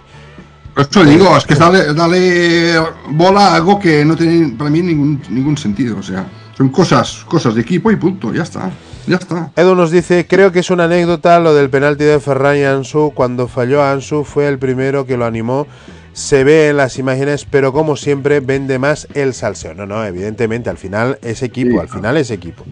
Por 0.75 0.87
eso 0.91 1.05
digo, 1.05 1.37
es 1.37 1.45
que 1.45 1.55
dale, 1.55 1.95
dale 1.95 2.75
bola 3.11 3.49
a 3.49 3.55
algo 3.57 3.79
que 3.79 4.05
no 4.05 4.17
tiene 4.17 4.57
para 4.57 4.71
mí 4.71 4.83
ningún, 4.83 5.23
ningún 5.31 5.57
sentido. 5.57 5.99
O 5.99 6.03
sea, 6.03 6.27
son 6.57 6.69
cosas, 6.71 7.25
cosas 7.29 7.55
de 7.55 7.61
equipo 7.61 7.91
y 7.93 7.97
punto, 7.97 8.33
ya 8.35 8.43
está. 8.43 8.71
Ya 9.07 9.17
está. 9.17 9.53
Edu 9.55 9.75
nos 9.75 9.91
dice, 9.91 10.27
creo 10.27 10.51
que 10.51 10.61
es 10.61 10.71
una 10.71 10.85
anécdota 10.85 11.39
lo 11.39 11.55
del 11.55 11.71
penalti 11.71 12.05
de 12.05 12.19
Ferran 12.19 12.57
y 12.57 12.65
Ansu. 12.65 13.13
Cuando 13.15 13.49
falló 13.49 13.85
Ansu 13.85 14.25
fue 14.25 14.49
el 14.49 14.59
primero 14.59 15.07
que 15.07 15.17
lo 15.17 15.27
animó. 15.27 15.67
Se 16.13 16.45
ve 16.45 16.69
en 16.69 16.77
las 16.77 16.99
imágenes, 16.99 17.45
pero 17.45 17.73
como 17.73 17.97
siempre 17.97 18.41
vende 18.41 18.79
más 18.79 19.09
el 19.15 19.35
salseo. 19.35 19.75
No, 19.75 19.85
no, 19.85 20.05
evidentemente, 20.05 20.71
al 20.71 20.79
final 20.79 21.19
es 21.23 21.43
equipo, 21.43 21.73
Sí, 21.73 21.79
al 21.79 21.89
final 21.89 22.17
es 22.17 22.31
equipo. 22.31 22.65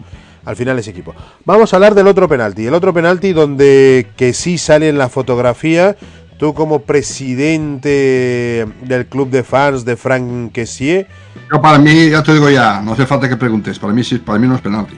Al 0.45 0.55
final 0.55 0.79
es 0.79 0.87
equipo. 0.87 1.13
Vamos 1.45 1.71
a 1.71 1.77
hablar 1.77 1.93
del 1.93 2.07
otro 2.07 2.27
penalti. 2.27 2.65
El 2.65 2.73
otro 2.73 2.93
penalti 2.93 3.31
donde 3.31 4.07
que 4.17 4.33
sí 4.33 4.57
sale 4.57 4.89
en 4.89 4.97
la 4.97 5.09
fotografía. 5.09 5.95
Tú 6.37 6.53
como 6.53 6.79
presidente 6.81 8.67
del 8.81 9.05
club 9.05 9.29
de 9.29 9.43
fans 9.43 9.85
de 9.85 9.95
Frank 9.95 10.51
Kessier, 10.51 11.07
Yo 11.51 11.61
para 11.61 11.77
mí, 11.79 12.09
ya 12.09 12.21
te 12.23 12.33
digo 12.33 12.49
ya, 12.49 12.81
no 12.81 12.93
hace 12.93 13.05
falta 13.05 13.29
que 13.29 13.37
preguntes. 13.37 13.79
Para 13.79 13.93
mí 13.93 14.03
sí, 14.03 14.17
para 14.17 14.39
mí 14.39 14.47
no 14.47 14.55
es 14.55 14.61
penalti. 14.61 14.95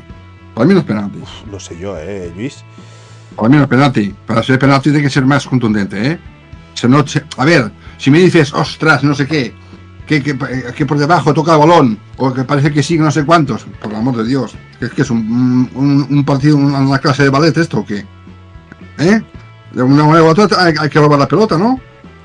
Para 0.53 0.65
mí 0.67 0.73
no 0.73 0.79
es 0.79 0.85
penalti. 0.85 1.19
no 1.51 1.59
sé 1.59 1.77
yo, 1.77 1.97
eh, 1.99 2.31
Luis. 2.35 2.63
Para 3.35 3.49
mí 3.49 3.57
no 3.57 3.63
es 3.63 3.67
penalti. 3.69 4.15
Para 4.25 4.41
ser 4.41 4.57
penalti 4.57 4.89
tiene 4.89 5.03
que 5.03 5.09
ser 5.09 5.25
más 5.25 5.45
contundente, 5.45 6.11
¿eh? 6.11 6.19
Se 6.73 6.87
no, 6.87 7.05
se- 7.05 7.23
a 7.37 7.45
ver, 7.45 7.71
si 7.97 8.09
me 8.11 8.19
dices, 8.19 8.53
ostras, 8.53 9.03
no 9.03 9.13
sé 9.13 9.27
qué, 9.27 9.53
que, 10.07 10.21
que, 10.23 10.37
que 10.75 10.85
por 10.85 10.97
debajo 10.97 11.33
toca 11.33 11.53
el 11.53 11.59
balón, 11.59 11.99
o 12.17 12.33
que 12.33 12.43
parece 12.43 12.71
que 12.71 12.81
sí, 12.83 12.97
no 12.97 13.11
sé 13.11 13.23
cuántos, 13.25 13.65
por 13.81 13.91
el 13.91 13.97
amor 13.97 14.17
de 14.17 14.25
Dios, 14.25 14.55
que 14.79 14.85
es 14.85 14.91
que 14.93 15.01
es 15.03 15.09
un, 15.09 15.69
un, 15.75 16.07
un 16.09 16.25
partido, 16.25 16.57
una 16.57 16.99
clase 16.99 17.23
de 17.23 17.29
ballet 17.29 17.55
esto 17.57 17.79
o 17.79 17.85
qué? 17.85 18.05
¿Eh? 18.97 19.21
De 19.75 19.83
una 19.83 20.05
manera 20.05 20.23
u 20.23 20.27
otra 20.27 20.47
hay, 20.57 20.73
hay 20.79 20.89
que 20.89 20.99
robar 20.99 21.19
la 21.19 21.27
pelota, 21.27 21.57
¿no? 21.57 21.79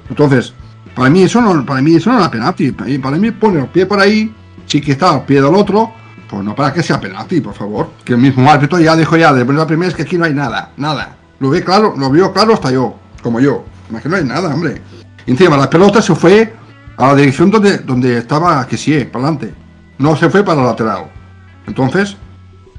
Entonces, 0.09 0.55
para 0.95 1.11
mí 1.11 1.23
eso 1.25 1.41
no, 1.41 1.67
para 1.67 1.83
mí 1.83 1.97
eso 1.97 2.11
no 2.11 2.19
era 2.19 2.31
penalti. 2.31 2.73
Para 2.73 2.89
mí, 2.89 2.99
para 2.99 3.17
mí 3.17 3.31
pone 3.33 3.61
el 3.61 3.67
pie 3.67 3.87
por 3.87 4.01
ahí, 4.01 4.33
sí 4.67 4.81
que 4.81 4.93
está 4.93 5.11
al 5.11 5.25
pie 5.25 5.43
del 5.43 5.55
otro, 5.55 5.93
pues 6.29 6.45
no 6.45 6.55
para 6.55 6.73
que 6.73 6.83
sea 6.83 7.01
penalti, 7.01 7.41
por 7.41 7.55
favor. 7.55 7.91
Que 8.05 8.13
el 8.15 8.21
mismo 8.21 8.49
árbitro 8.51 8.79
ya 8.79 8.97
dijo 8.97 9.17
ya, 9.17 9.33
de 9.33 9.45
la 9.45 9.67
primera 9.67 9.89
es 9.89 9.95
que 9.97 10.03
aquí 10.03 10.17
no 10.17 10.25
hay 10.25 10.35
nada, 10.35 10.71
nada. 10.77 11.17
Lo 11.41 11.51
ve 11.51 11.65
claro, 11.65 11.95
lo 11.97 12.11
vio 12.11 12.33
claro 12.33 12.55
hasta 12.55 12.71
yo, 12.71 12.95
como 13.23 13.41
yo. 13.41 13.65
Es 13.95 14.03
que 14.03 14.09
no 14.09 14.17
hay 14.17 14.25
nada, 14.25 14.55
hombre. 14.55 14.81
Y 15.27 15.33
encima 15.33 15.57
la 15.57 15.69
pelota 15.69 16.01
se 16.01 16.15
fue 16.15 16.55
a 16.97 17.09
la 17.09 17.15
dirección 17.17 17.51
donde, 17.51 17.79
donde 17.79 18.19
estaba 18.19 18.67
que 18.67 18.77
sí, 18.77 19.05
para 19.05 19.25
adelante. 19.25 19.55
No 19.99 20.15
se 20.17 20.31
fue 20.31 20.45
para 20.45 20.61
el 20.61 20.67
lateral. 20.67 21.05
Entonces, 21.67 22.17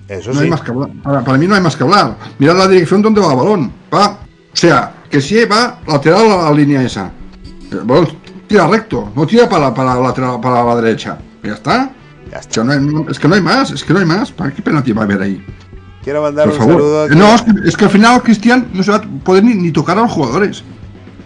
Eso 0.07 0.29
no 0.29 0.37
sí. 0.39 0.43
hay 0.43 0.49
más 0.49 0.61
que 0.61 0.71
hablar. 0.71 0.89
Para, 1.03 1.23
para 1.23 1.37
mí 1.37 1.47
no 1.47 1.55
hay 1.55 1.61
más 1.61 1.75
que 1.75 1.83
hablar. 1.83 2.15
Mirad 2.39 2.57
la 2.57 2.67
dirección 2.67 3.01
donde 3.01 3.19
va 3.21 3.31
el 3.31 3.37
balón. 3.37 3.71
Va. 3.93 4.17
O 4.53 4.57
sea, 4.57 4.93
que 5.09 5.21
sí 5.21 5.43
va 5.45 5.79
lateral 5.87 6.31
a 6.31 6.49
la 6.49 6.51
línea 6.53 6.81
esa. 6.83 7.11
Balón 7.83 8.07
tira 8.47 8.67
recto, 8.67 9.11
no 9.15 9.25
tira 9.25 9.47
para, 9.47 9.73
para, 9.73 9.95
la 9.95 10.13
para 10.41 10.63
la 10.63 10.75
derecha. 10.81 11.17
Ya 11.43 11.53
está. 11.53 11.91
Ya 12.29 12.37
O 12.37 12.39
está. 12.39 12.53
sea, 12.53 12.63
no 12.63 12.71
hay- 12.73 12.79
no- 12.81 13.09
es 13.09 13.17
que 13.17 13.27
no 13.27 13.35
hay 13.35 13.41
más, 13.41 13.71
es 13.71 13.83
que 13.83 13.93
no 13.93 13.99
hay 13.99 14.05
más. 14.05 14.31
¿Para 14.31 14.51
qué 14.51 14.61
penalti 14.61 14.91
va 14.91 15.01
a 15.01 15.05
haber 15.05 15.21
ahí? 15.21 15.45
Quiero 16.03 16.21
mandar 16.21 16.45
Por 16.49 16.53
un 16.55 16.59
favor. 16.59 16.73
saludo. 16.75 17.03
aquí- 17.03 17.15
No, 17.15 17.35
es 17.35 17.41
que, 17.43 17.51
es 17.69 17.77
que 17.77 17.85
al 17.85 17.91
final 17.91 18.21
Cristian 18.23 18.67
no 18.73 18.83
se 18.83 18.91
va 18.91 18.97
a 18.97 19.01
poder 19.23 19.43
ni, 19.43 19.53
ni 19.55 19.71
tocar 19.71 19.97
a 19.97 20.01
los 20.01 20.11
jugadores. 20.11 20.63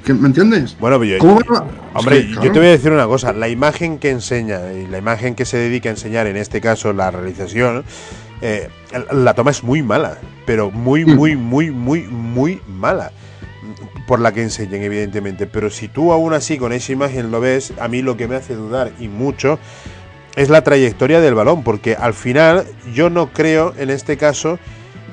¿Que- 0.03 0.13
¿Me 0.13 0.27
entiendes? 0.27 0.77
Bueno, 0.79 0.99
pero 0.99 1.11
yo- 1.13 1.17
¿Cómo 1.19 1.39
va 1.51 1.59
a- 1.59 1.99
Hombre, 1.99 2.19
es 2.19 2.25
que, 2.37 2.45
yo 2.45 2.51
te 2.51 2.59
voy 2.59 2.67
a 2.67 2.71
decir 2.71 2.91
una 2.91 3.07
cosa. 3.07 3.33
La 3.33 3.47
imagen 3.49 3.97
que 3.97 4.11
enseña 4.11 4.71
y 4.73 4.85
la 4.87 4.97
imagen 4.99 5.33
que 5.33 5.45
se 5.45 5.57
dedica 5.57 5.89
a 5.89 5.93
enseñar, 5.93 6.27
en 6.27 6.37
este 6.37 6.61
caso 6.61 6.93
la 6.93 7.09
realización, 7.09 7.83
eh, 8.41 8.69
la 9.11 9.33
toma 9.33 9.51
es 9.51 9.63
muy 9.63 9.81
mala. 9.83 10.17
Pero 10.45 10.71
muy, 10.71 11.05
Mm. 11.05 11.15
muy, 11.15 11.35
muy, 11.35 11.71
muy, 11.71 12.01
muy 12.03 12.61
mala. 12.67 13.11
Por 14.07 14.19
la 14.19 14.31
que 14.31 14.43
enseñan, 14.43 14.81
evidentemente. 14.83 15.47
Pero 15.47 15.69
si 15.69 15.87
tú 15.87 16.11
aún 16.11 16.33
así 16.33 16.57
con 16.57 16.71
esa 16.73 16.91
imagen 16.91 17.31
lo 17.31 17.39
ves, 17.41 17.73
a 17.79 17.87
mí 17.87 18.01
lo 18.01 18.15
que 18.17 18.27
me 18.27 18.35
hace 18.35 18.53
dudar 18.55 18.91
y 18.99 19.07
mucho 19.07 19.57
es 20.35 20.49
la 20.49 20.63
trayectoria 20.63 21.19
del 21.21 21.33
balón. 21.33 21.63
Porque 21.63 21.95
al 21.95 22.13
final 22.13 22.65
yo 22.93 23.09
no 23.09 23.33
creo 23.33 23.73
en 23.77 23.89
este 23.89 24.17
caso 24.17 24.59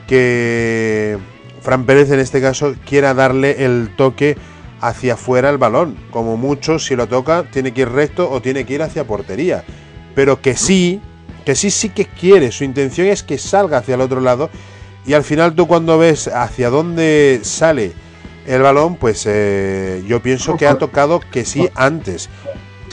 que 0.06 1.16
Fran 1.62 1.86
Pérez 1.86 2.10
en 2.10 2.20
este 2.20 2.40
caso 2.40 2.74
quiera 2.86 3.14
darle 3.14 3.64
el 3.64 3.90
toque 3.96 4.36
hacia 4.80 5.14
afuera 5.14 5.48
el 5.48 5.58
balón. 5.58 5.96
Como 6.10 6.36
mucho, 6.36 6.78
si 6.78 6.96
lo 6.96 7.06
toca, 7.06 7.44
tiene 7.50 7.72
que 7.72 7.82
ir 7.82 7.88
recto 7.88 8.30
o 8.30 8.42
tiene 8.42 8.64
que 8.66 8.74
ir 8.74 8.82
hacia 8.82 9.06
portería. 9.06 9.64
Pero 10.14 10.42
que 10.42 10.54
sí, 10.56 11.00
que 11.44 11.54
sí, 11.54 11.70
sí 11.70 11.88
que 11.88 12.06
quiere. 12.06 12.52
Su 12.52 12.64
intención 12.64 13.06
es 13.08 13.22
que 13.22 13.38
salga 13.38 13.78
hacia 13.78 13.94
el 13.94 14.00
otro 14.00 14.20
lado. 14.20 14.50
Y 15.06 15.14
al 15.14 15.24
final 15.24 15.54
tú 15.54 15.66
cuando 15.66 15.98
ves 15.98 16.28
hacia 16.28 16.70
dónde 16.70 17.40
sale 17.42 17.92
el 18.46 18.62
balón, 18.62 18.96
pues 18.96 19.24
eh, 19.26 20.02
yo 20.06 20.22
pienso 20.22 20.56
que 20.56 20.66
ha 20.66 20.78
tocado 20.78 21.20
que 21.20 21.44
sí 21.44 21.68
antes. 21.74 22.28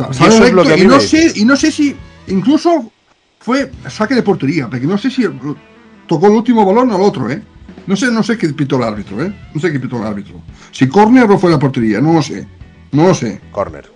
Y 0.09 0.13
sale 0.13 0.35
eso 0.35 0.45
es 0.45 0.53
lo 0.53 0.63
recto 0.63 0.63
que 0.63 0.73
a 0.73 0.75
mí 0.75 0.81
y, 0.83 0.87
no 0.87 0.97
me 0.97 1.01
sé, 1.01 1.33
y 1.35 1.45
no 1.45 1.55
sé 1.55 1.71
si 1.71 1.95
incluso 2.27 2.91
fue 3.39 3.71
saque 3.89 4.15
de 4.15 4.23
portería, 4.23 4.69
porque 4.69 4.85
no 4.85 4.97
sé 4.97 5.11
si 5.11 5.25
tocó 6.07 6.27
el 6.27 6.33
último 6.33 6.65
balón 6.65 6.91
al 6.91 7.01
otro, 7.01 7.29
¿eh? 7.29 7.41
No 7.85 7.95
sé, 7.95 8.11
no 8.11 8.21
sé 8.21 8.37
qué 8.37 8.49
pitó 8.49 8.77
el 8.77 8.83
árbitro, 8.83 9.23
¿eh? 9.23 9.33
No 9.53 9.59
sé 9.59 9.71
qué 9.71 9.79
pitó 9.79 9.97
el 9.97 10.03
árbitro. 10.03 10.41
Si 10.71 10.87
córner 10.87 11.29
o 11.29 11.39
fue 11.39 11.49
la 11.49 11.59
portería, 11.59 11.99
no 11.99 12.13
lo 12.13 12.21
sé. 12.21 12.47
No 12.91 13.07
lo 13.07 13.13
sé. 13.13 13.41
Corner. 13.51 13.89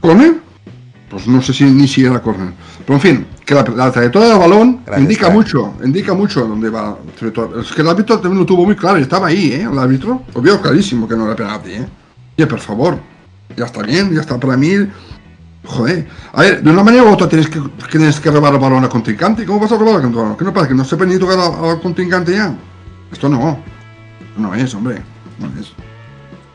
¿Córner? 0.00 0.45
Pues 1.08 1.28
no 1.28 1.40
sé 1.40 1.52
si 1.52 1.64
ni 1.64 1.86
si 1.86 2.04
era 2.04 2.20
córner. 2.20 2.52
Pero 2.84 2.94
en 2.94 3.00
fin, 3.00 3.26
que 3.44 3.54
la, 3.54 3.64
la 3.76 3.92
trayectoria 3.92 4.30
del 4.30 4.38
balón 4.38 4.80
Gracias, 4.84 5.02
indica 5.02 5.30
mucho, 5.30 5.74
indica 5.84 6.14
mucho 6.14 6.46
dónde 6.46 6.68
va. 6.68 6.98
Es 7.60 7.72
que 7.72 7.82
el 7.82 7.88
árbitro 7.88 8.18
también 8.18 8.40
lo 8.40 8.46
tuvo 8.46 8.64
muy 8.64 8.74
claro, 8.74 8.98
estaba 8.98 9.28
ahí, 9.28 9.52
¿eh? 9.52 9.68
El 9.70 9.78
árbitro. 9.78 10.22
Lo 10.34 10.40
vio 10.40 10.60
clarísimo 10.60 11.06
que 11.06 11.14
no 11.14 11.26
era 11.26 11.36
penalti, 11.36 11.70
¿eh? 11.70 11.86
Oye, 12.36 12.46
por 12.46 12.58
favor. 12.58 12.98
Ya 13.56 13.66
está 13.66 13.82
bien, 13.82 14.12
ya 14.12 14.20
está 14.20 14.38
para 14.38 14.56
mí. 14.56 14.72
Joder. 15.64 16.08
A 16.32 16.42
ver, 16.42 16.62
de 16.62 16.70
una 16.70 16.82
manera 16.82 17.04
u 17.04 17.08
otra 17.08 17.28
tienes 17.28 17.48
que, 17.48 17.60
tienes 17.90 18.18
que 18.18 18.30
robar 18.30 18.54
el 18.54 18.60
balón 18.60 18.82
al 18.82 18.90
contrincante. 18.90 19.44
¿Cómo 19.46 19.60
vas 19.60 19.70
a 19.70 19.78
robar 19.78 20.04
el 20.04 20.10
balón? 20.10 20.36
¿Que 20.36 20.44
no 20.44 20.52
pasa? 20.52 20.68
¿Que 20.68 20.74
no 20.74 20.84
sepa 20.84 21.04
ni 21.06 21.18
tocar 21.18 21.38
al, 21.38 21.70
al 21.70 21.80
contrincante 21.80 22.32
ya? 22.32 22.52
Esto 23.12 23.28
no. 23.28 23.58
No 24.36 24.54
es, 24.54 24.74
hombre. 24.74 25.02
No 25.38 25.46
es. 25.60 25.72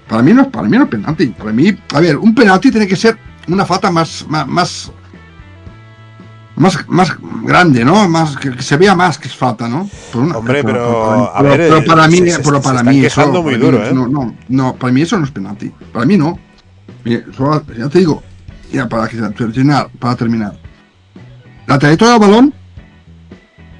Para 0.07 0.21
mí 0.21 0.33
no, 0.33 0.51
para 0.51 0.67
mí 0.67 0.77
no 0.77 0.83
es 0.83 0.89
penalti. 0.89 1.27
Para 1.27 1.53
mí, 1.53 1.77
a 1.93 1.99
ver, 2.01 2.17
un 2.17 2.35
penalti 2.35 2.69
tiene 2.69 2.85
que 2.87 2.97
ser 2.97 3.17
una 3.53 3.65
falta 3.65 3.91
más, 3.91 4.25
más, 4.27 4.47
más, 4.47 4.91
más, 6.87 7.17
grande, 7.43 7.83
¿no? 7.83 8.07
Más 8.07 8.37
que, 8.37 8.51
que 8.51 8.61
se 8.61 8.77
vea 8.77 8.93
más 8.95 9.17
que 9.17 9.27
es 9.27 9.35
falta, 9.35 9.67
¿no? 9.67 9.89
Por 10.11 10.21
una- 10.23 10.37
Hombre, 10.37 10.61
por- 10.63 10.71
pero, 10.73 10.85
por- 10.91 11.29
a 11.29 11.37
pero- 11.39 11.49
ver, 11.49 11.59
pero 11.59 11.77
eh, 11.77 11.83
para 11.83 12.07
mí, 12.07 12.17
se- 12.17 12.31
se- 12.31 12.39
pero 12.43 12.61
para 12.61 12.83
mí 12.83 13.03
eso, 13.05 13.27
muy 13.27 13.41
para 13.43 13.57
mí 13.57 13.63
duro, 13.63 13.85
¿eh? 13.85 13.91
no, 13.93 14.07
no, 14.07 14.35
no, 14.49 14.75
para 14.75 14.93
mí 14.93 15.01
eso 15.01 15.17
no 15.17 15.25
es 15.25 15.31
penalti. 15.31 15.71
Para 15.91 16.05
mí 16.05 16.17
no. 16.17 16.37
Ya 17.03 17.89
te 17.89 17.99
digo, 17.99 18.21
ya 18.71 18.87
para 18.87 19.07
que- 19.07 19.17
terminar, 19.17 19.89
para 19.99 20.15
terminar. 20.15 20.53
La 21.65 21.79
trayectoria 21.79 22.13
del 22.19 22.21
balón 22.29 22.53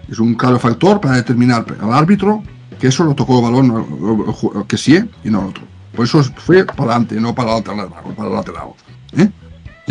es 0.09 0.17
un 0.19 0.33
claro 0.35 0.57
factor 0.59 0.99
para 0.99 1.15
determinar 1.15 1.65
al 1.81 1.93
árbitro 1.93 2.41
que 2.79 2.87
eso 2.87 3.03
lo 3.03 3.13
tocó 3.13 3.37
el 3.37 3.43
balón 3.53 4.65
que 4.67 4.77
sí 4.77 4.97
y 5.23 5.29
no 5.29 5.41
el 5.41 5.47
otro. 5.49 5.63
Por 5.95 6.05
eso 6.05 6.23
fue 6.23 6.65
para 6.65 6.83
adelante, 6.93 7.19
no 7.21 7.35
para 7.35 7.51
el 7.51 7.57
lateral. 7.57 7.89
Para 8.15 8.29
el 8.29 8.35
lateral 8.35 8.67
¿eh? 9.17 9.29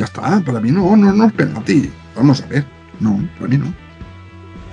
Ya 0.01 0.07
está, 0.07 0.41
para 0.41 0.61
mí 0.61 0.71
no, 0.71 0.97
no, 0.97 1.13
no 1.13 1.27
es 1.27 1.33
penalti. 1.35 1.93
Vamos 2.17 2.41
a 2.41 2.47
ver. 2.47 2.65
No, 3.01 3.23
para 3.39 3.51
mí 3.51 3.59
no. 3.59 3.71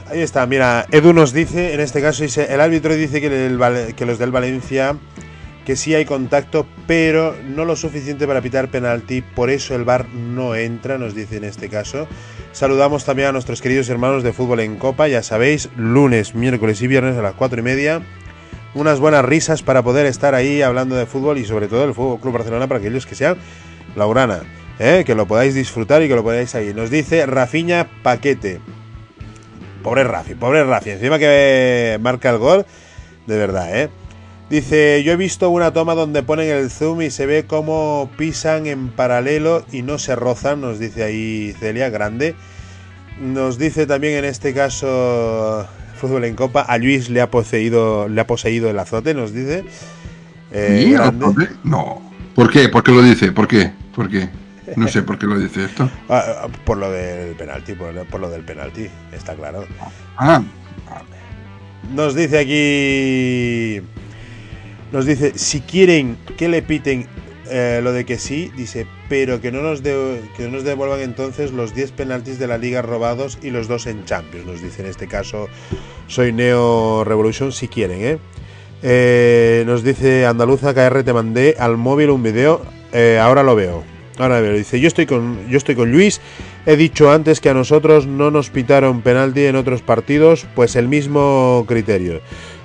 Ahí 0.09 0.21
está, 0.21 0.45
mira, 0.45 0.85
Edu 0.89 1.11
nos 1.11 1.33
dice, 1.33 1.73
en 1.73 1.81
este 1.81 2.01
caso 2.01 2.23
dice, 2.23 2.47
el 2.53 2.61
árbitro 2.61 2.95
dice 2.95 3.19
que 3.19 4.05
los 4.05 4.19
del 4.19 4.31
Valencia, 4.31 4.95
que 5.65 5.75
sí 5.75 5.93
hay 5.93 6.05
contacto, 6.05 6.65
pero 6.87 7.35
no 7.45 7.65
lo 7.65 7.75
suficiente 7.75 8.25
para 8.25 8.41
pitar 8.41 8.69
penalti, 8.69 9.21
por 9.21 9.49
eso 9.49 9.75
el 9.75 9.83
VAR 9.83 10.07
no 10.07 10.55
entra, 10.55 10.97
nos 10.97 11.13
dice 11.13 11.35
en 11.35 11.43
este 11.43 11.67
caso. 11.67 12.07
Saludamos 12.53 13.03
también 13.03 13.27
a 13.27 13.31
nuestros 13.33 13.61
queridos 13.61 13.89
hermanos 13.89 14.23
de 14.23 14.31
fútbol 14.31 14.61
en 14.61 14.77
Copa, 14.77 15.09
ya 15.09 15.23
sabéis, 15.23 15.67
lunes, 15.75 16.35
miércoles 16.35 16.81
y 16.81 16.87
viernes 16.87 17.17
a 17.17 17.21
las 17.21 17.33
cuatro 17.33 17.59
y 17.59 17.63
media. 17.63 18.01
Unas 18.75 19.01
buenas 19.01 19.25
risas 19.25 19.61
para 19.61 19.83
poder 19.83 20.05
estar 20.05 20.35
ahí 20.35 20.61
hablando 20.61 20.95
de 20.95 21.05
fútbol 21.05 21.37
y 21.37 21.43
sobre 21.43 21.67
todo 21.67 21.81
del 21.81 21.93
Fútbol 21.93 22.21
Club 22.21 22.33
Barcelona 22.33 22.67
para 22.67 22.79
aquellos 22.79 23.05
que 23.05 23.15
sean 23.15 23.35
laurana, 23.97 24.43
¿eh? 24.79 25.03
que 25.05 25.15
lo 25.15 25.27
podáis 25.27 25.53
disfrutar 25.53 26.01
y 26.03 26.07
que 26.07 26.15
lo 26.15 26.23
podáis 26.23 26.55
ahí. 26.55 26.73
Nos 26.73 26.89
dice 26.89 27.25
Rafiña 27.25 27.87
Paquete. 28.03 28.59
Pobre 29.83 30.03
Rafi, 30.03 30.35
pobre 30.35 30.63
Rafi. 30.63 30.91
Encima 30.91 31.19
que 31.19 31.97
marca 32.01 32.29
el 32.29 32.37
gol, 32.37 32.65
De 33.25 33.37
verdad, 33.37 33.77
¿eh? 33.79 33.89
Dice, 34.49 35.03
yo 35.03 35.11
he 35.11 35.17
visto 35.17 35.49
una 35.49 35.73
toma 35.73 35.93
donde 35.93 36.23
ponen 36.23 36.49
el 36.49 36.69
zoom 36.69 37.01
y 37.01 37.11
se 37.11 37.25
ve 37.25 37.45
cómo 37.45 38.09
pisan 38.17 38.65
en 38.65 38.87
paralelo 38.87 39.65
y 39.73 39.81
no 39.81 39.97
se 39.97 40.15
rozan, 40.15 40.61
nos 40.61 40.79
dice 40.79 41.03
ahí 41.03 41.53
Celia 41.59 41.89
Grande. 41.89 42.33
Nos 43.19 43.57
dice 43.57 43.85
también 43.85 44.17
en 44.17 44.25
este 44.25 44.53
caso 44.53 45.67
Fútbol 45.99 46.23
en 46.23 46.35
Copa, 46.35 46.61
a 46.61 46.77
Luis 46.77 47.09
le 47.09 47.19
ha 47.19 47.29
poseído, 47.29 48.07
le 48.07 48.21
ha 48.21 48.27
poseído 48.27 48.69
el 48.69 48.79
azote, 48.79 49.13
nos 49.13 49.33
dice. 49.33 49.65
Eh. 50.51 50.97
No. 51.63 52.01
¿Por 52.33 52.49
qué? 52.49 52.69
¿Por 52.69 52.83
qué 52.83 52.91
lo 52.91 53.01
dice? 53.01 53.33
¿Por 53.33 53.49
qué? 53.49 53.73
¿Por 53.93 54.09
qué? 54.09 54.29
No 54.75 54.87
sé 54.87 55.01
por 55.03 55.17
qué 55.17 55.25
lo 55.27 55.39
dice 55.39 55.65
esto. 55.65 55.89
Ah, 56.09 56.23
ah, 56.43 56.47
por 56.65 56.77
lo 56.77 56.91
del 56.91 57.35
penalti, 57.35 57.73
por, 57.73 57.93
por 58.07 58.19
lo 58.19 58.29
del 58.29 58.43
penalti, 58.43 58.87
está 59.13 59.33
claro. 59.35 59.65
Ah, 60.17 60.41
Nos 61.93 62.15
dice 62.15 62.37
aquí. 62.39 63.81
Nos 64.91 65.05
dice, 65.05 65.33
si 65.37 65.61
quieren 65.61 66.17
que 66.37 66.47
le 66.49 66.61
piten 66.61 67.07
eh, 67.49 67.79
lo 67.83 67.91
de 67.93 68.05
que 68.05 68.17
sí, 68.17 68.51
dice, 68.57 68.87
pero 69.09 69.39
que 69.41 69.51
no 69.51 69.61
nos, 69.61 69.83
de- 69.83 70.21
que 70.35 70.43
no 70.43 70.49
nos 70.51 70.63
devuelvan 70.63 70.99
entonces 71.01 71.51
los 71.51 71.73
10 71.73 71.91
penaltis 71.91 72.39
de 72.39 72.47
la 72.47 72.57
liga 72.57 72.81
robados 72.81 73.37
y 73.41 73.49
los 73.51 73.67
dos 73.67 73.85
en 73.87 74.03
Champions. 74.05 74.45
Nos 74.45 74.61
dice 74.61 74.81
en 74.83 74.89
este 74.89 75.07
caso, 75.07 75.47
soy 76.07 76.31
Neo 76.33 77.03
Revolution, 77.05 77.51
si 77.51 77.67
quieren, 77.67 78.01
¿eh? 78.01 78.17
Eh, 78.83 79.63
nos 79.65 79.83
dice 79.83 80.25
Andaluza 80.25 80.73
KR, 80.73 81.03
te 81.03 81.11
mandé 81.13 81.55
al 81.57 81.77
móvil 81.77 82.09
un 82.11 82.21
video, 82.23 82.61
eh, 82.93 83.17
ahora 83.21 83.43
lo 83.43 83.55
veo. 83.55 83.83
Ahora 84.17 84.41
veo. 84.41 84.53
Dice, 84.53 84.79
yo 84.79 84.87
estoy 84.87 85.05
con, 85.05 85.47
yo 85.47 85.57
estoy 85.57 85.75
con 85.75 85.91
Luis. 85.91 86.21
He 86.65 86.75
dicho 86.75 87.11
antes 87.11 87.39
que 87.39 87.49
a 87.49 87.53
nosotros 87.53 88.07
no 88.07 88.31
nos 88.31 88.49
pitaron 88.49 89.01
penalti 89.01 89.45
en 89.45 89.55
otros 89.55 89.81
partidos, 89.81 90.45
pues 90.55 90.75
el 90.75 90.87
mismo 90.87 91.65
criterio. 91.67 92.21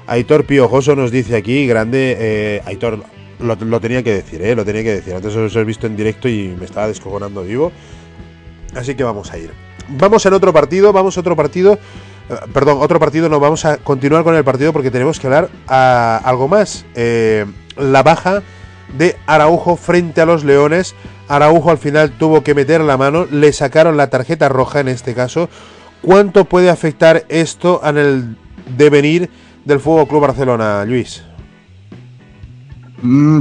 Aitor 0.06 0.44
Piojoso 0.44 0.96
nos 0.96 1.10
dice 1.10 1.36
aquí, 1.36 1.66
grande, 1.66 2.16
eh, 2.18 2.62
Aitor, 2.64 3.04
lo, 3.38 3.80
tenía 3.80 4.02
que 4.02 4.12
decir, 4.14 4.42
eh, 4.42 4.54
lo 4.54 4.64
tenía 4.64 4.82
que 4.82 4.94
decir. 4.94 5.14
Antes 5.14 5.34
os 5.36 5.54
he 5.54 5.64
visto 5.64 5.86
en 5.86 5.96
directo 5.96 6.28
y 6.28 6.54
me 6.58 6.64
estaba 6.64 6.88
descojonando 6.88 7.42
vivo. 7.42 7.70
Así 8.74 8.94
que 8.94 9.04
vamos 9.04 9.32
a 9.32 9.38
ir. 9.38 9.50
Vamos 9.88 10.24
en 10.26 10.32
otro 10.32 10.52
partido, 10.52 10.92
vamos 10.92 11.16
a 11.16 11.20
otro 11.20 11.36
partido. 11.36 11.74
eh, 12.30 12.34
Perdón, 12.52 12.78
otro 12.80 12.98
partido, 12.98 13.28
no, 13.28 13.38
vamos 13.40 13.64
a 13.64 13.76
continuar 13.78 14.24
con 14.24 14.34
el 14.34 14.44
partido 14.44 14.72
porque 14.72 14.90
tenemos 14.90 15.20
que 15.20 15.26
hablar 15.26 15.50
a 15.68 16.20
algo 16.24 16.48
más. 16.48 16.84
Eh, 16.94 17.44
la 17.76 18.02
baja 18.02 18.42
de 18.96 19.16
Araujo 19.26 19.76
frente 19.76 20.20
a 20.20 20.26
los 20.26 20.44
Leones. 20.44 20.94
Araujo 21.32 21.70
al 21.70 21.78
final 21.78 22.10
tuvo 22.10 22.44
que 22.44 22.54
meter 22.54 22.82
la 22.82 22.98
mano, 22.98 23.26
le 23.30 23.54
sacaron 23.54 23.96
la 23.96 24.10
tarjeta 24.10 24.50
roja 24.50 24.80
en 24.80 24.88
este 24.88 25.14
caso. 25.14 25.48
¿Cuánto 26.02 26.44
puede 26.44 26.68
afectar 26.68 27.24
esto 27.30 27.80
en 27.84 27.96
el 27.96 28.36
devenir 28.76 29.30
del 29.64 29.80
Fútbol 29.80 30.08
Club 30.08 30.20
Barcelona, 30.20 30.84
Luis? 30.84 31.22
mm, 33.00 33.40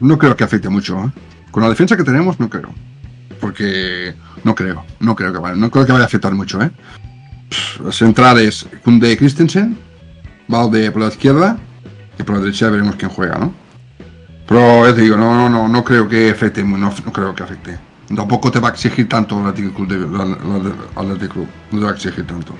no 0.00 0.18
creo 0.18 0.34
que 0.34 0.44
afecte 0.44 0.70
mucho. 0.70 0.98
¿eh? 0.98 1.10
Con 1.50 1.62
la 1.62 1.68
defensa 1.68 1.94
que 1.94 2.04
tenemos, 2.04 2.40
no 2.40 2.48
creo. 2.48 2.70
Porque 3.38 4.14
no 4.42 4.54
creo, 4.54 4.86
no 5.00 5.14
creo 5.14 5.30
que 5.30 5.38
vaya, 5.38 5.56
no 5.56 5.70
creo 5.70 5.84
que 5.84 5.92
vaya 5.92 6.04
a 6.04 6.06
afectar 6.06 6.32
mucho, 6.32 6.62
¿eh? 6.62 6.70
Los 7.82 7.98
centrales, 7.98 8.66
Kunde 8.82 9.14
Christensen, 9.14 9.76
Valde 10.48 10.90
por 10.90 11.02
la 11.02 11.08
izquierda, 11.08 11.58
y 12.18 12.22
por 12.22 12.36
la 12.36 12.40
derecha 12.40 12.70
veremos 12.70 12.96
quién 12.96 13.10
juega, 13.10 13.36
¿no? 13.36 13.65
Pero 14.48 14.94
te 14.94 15.02
digo, 15.02 15.16
no, 15.16 15.34
no, 15.34 15.48
no, 15.48 15.68
no 15.68 15.84
creo 15.84 16.08
que 16.08 16.30
afecte, 16.30 16.62
no, 16.62 16.76
no 16.78 16.92
creo 17.12 17.34
que 17.34 17.42
afecte. 17.42 17.78
Tampoco 18.14 18.50
te 18.52 18.60
va 18.60 18.68
a 18.68 18.72
exigir 18.72 19.08
tanto 19.08 19.40
el 19.40 19.46
Athletic 19.46 19.74
Club, 19.74 19.88
de, 19.88 19.98
la- 20.18 20.24
la- 20.24 20.58
la- 20.58 20.74
Athletic 21.00 21.32
Club, 21.32 21.48
no 21.72 21.78
te 21.80 21.84
va 21.84 21.90
a 21.90 21.94
exigir 21.94 22.26
tanto. 22.26 22.54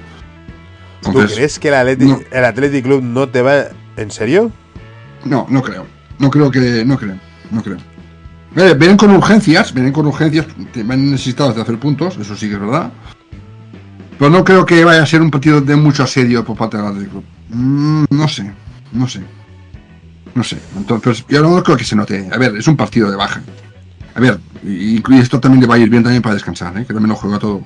¿Tú 1.03 1.09
Entonces, 1.11 1.37
crees 1.37 1.59
que 1.61 1.69
el 1.69 1.75
Athletic, 1.75 2.09
no. 2.09 2.19
el 2.33 2.45
Athletic 2.45 2.85
Club 2.85 3.03
no 3.03 3.29
te 3.29 3.43
va... 3.43 3.55
¿En 3.97 4.11
serio? 4.11 4.51
No, 5.25 5.47
no 5.49 5.63
creo. 5.63 5.87
No 6.19 6.31
creo 6.31 6.51
que. 6.51 6.85
No 6.85 6.99
creo. 6.99 7.17
No 7.51 7.63
creo. 7.63 7.77
Eh, 8.57 8.75
vienen 8.79 8.97
con 8.97 9.11
urgencias, 9.11 9.73
vienen 9.73 9.93
con 9.93 10.07
urgencias, 10.07 10.47
van 10.85 11.11
necesitados 11.11 11.55
de 11.55 11.63
hacer 11.63 11.79
puntos, 11.79 12.17
eso 12.17 12.35
sí 12.35 12.49
que 12.49 12.55
es 12.55 12.61
verdad. 12.61 12.91
Pero 14.19 14.31
no 14.31 14.43
creo 14.45 14.65
que 14.67 14.85
vaya 14.85 15.03
a 15.03 15.07
ser 15.07 15.21
un 15.23 15.31
partido 15.31 15.61
de 15.61 15.77
mucho 15.77 16.03
asedio 16.03 16.45
por 16.45 16.57
parte 16.57 16.77
del 16.79 16.87
Athletic 16.87 17.11
Club. 17.11 17.25
Mm, 17.51 18.05
no 18.11 18.29
sé, 18.29 18.51
no 18.93 19.07
sé. 19.07 19.21
No 20.37 20.45
sé. 20.45 20.59
Entonces, 20.77 21.25
yo 21.29 21.43
no 21.43 21.63
creo 21.63 21.77
que 21.77 21.85
se 21.85 21.97
note. 21.97 22.29
A 22.33 22.37
ver, 22.39 22.55
es 22.57 22.69
un 22.69 22.77
partido 22.77 23.11
de 23.11 23.17
baja. 23.17 23.43
A 24.15 24.21
ver, 24.21 24.39
y, 24.63 24.97
y 24.99 25.19
esto 25.19 25.41
también 25.41 25.61
le 25.63 25.67
va 25.67 25.75
a 25.75 25.79
ir 25.79 25.89
bien 25.91 26.03
también 26.03 26.23
para 26.23 26.35
descansar, 26.35 26.77
¿eh? 26.79 26.85
que 26.87 26.93
también 26.95 27.09
lo 27.09 27.17
juega 27.17 27.39
todo. 27.39 27.63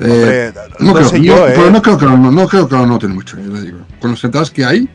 Eh, 0.00 0.52
Hombre, 0.52 0.52
no, 0.78 0.86
no 0.86 0.94
creo, 0.94 1.08
sé 1.08 1.18
no- 1.18 1.24
yo, 1.24 1.44
pero 1.46 1.66
¿eh? 1.66 1.70
no 1.70 1.82
creo 1.82 1.98
que 1.98 2.04
lo, 2.06 2.16
no 2.16 2.48
creo 2.48 2.68
que 2.68 2.76
lo 2.76 2.86
noten 2.86 3.10
mucho, 3.12 3.36
eh, 3.38 3.42
le 3.46 3.60
digo. 3.62 3.78
Con 4.00 4.10
los 4.12 4.20
centrales 4.20 4.50
que 4.50 4.64
hay, 4.64 4.88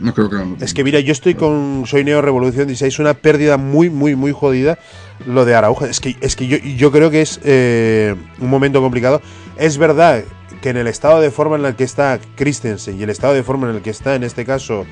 no 0.00 0.12
creo 0.14 0.28
que 0.30 0.36
lo 0.36 0.44
noten. 0.46 0.64
Es 0.64 0.72
que 0.74 0.84
mira, 0.84 1.00
yo 1.00 1.12
estoy 1.12 1.34
con 1.34 1.84
Soy 1.86 2.04
Neo 2.04 2.20
Revolución 2.22 2.66
16, 2.66 2.98
una 2.98 3.14
pérdida 3.14 3.56
muy, 3.58 3.90
muy, 3.90 4.14
muy 4.16 4.32
jodida 4.32 4.78
lo 5.26 5.44
de 5.44 5.54
Araujo. 5.54 5.84
Es 5.86 6.00
que, 6.00 6.16
es 6.20 6.36
que 6.36 6.46
yo, 6.48 6.56
yo 6.58 6.90
creo 6.90 7.10
que 7.10 7.22
es 7.22 7.40
eh, 7.44 8.14
un 8.40 8.50
momento 8.50 8.80
complicado. 8.80 9.20
Es 9.58 9.78
verdad 9.78 10.24
que 10.62 10.70
en 10.70 10.78
el 10.78 10.86
estado 10.86 11.20
de 11.20 11.30
forma 11.30 11.56
en 11.56 11.64
el 11.66 11.76
que 11.76 11.84
está 11.84 12.18
Christensen 12.36 12.98
y 12.98 13.02
el 13.02 13.10
estado 13.10 13.34
de 13.34 13.42
forma 13.42 13.68
en 13.70 13.76
el 13.76 13.82
que 13.82 13.90
está, 13.90 14.14
en 14.14 14.24
este 14.24 14.44
caso, 14.46 14.86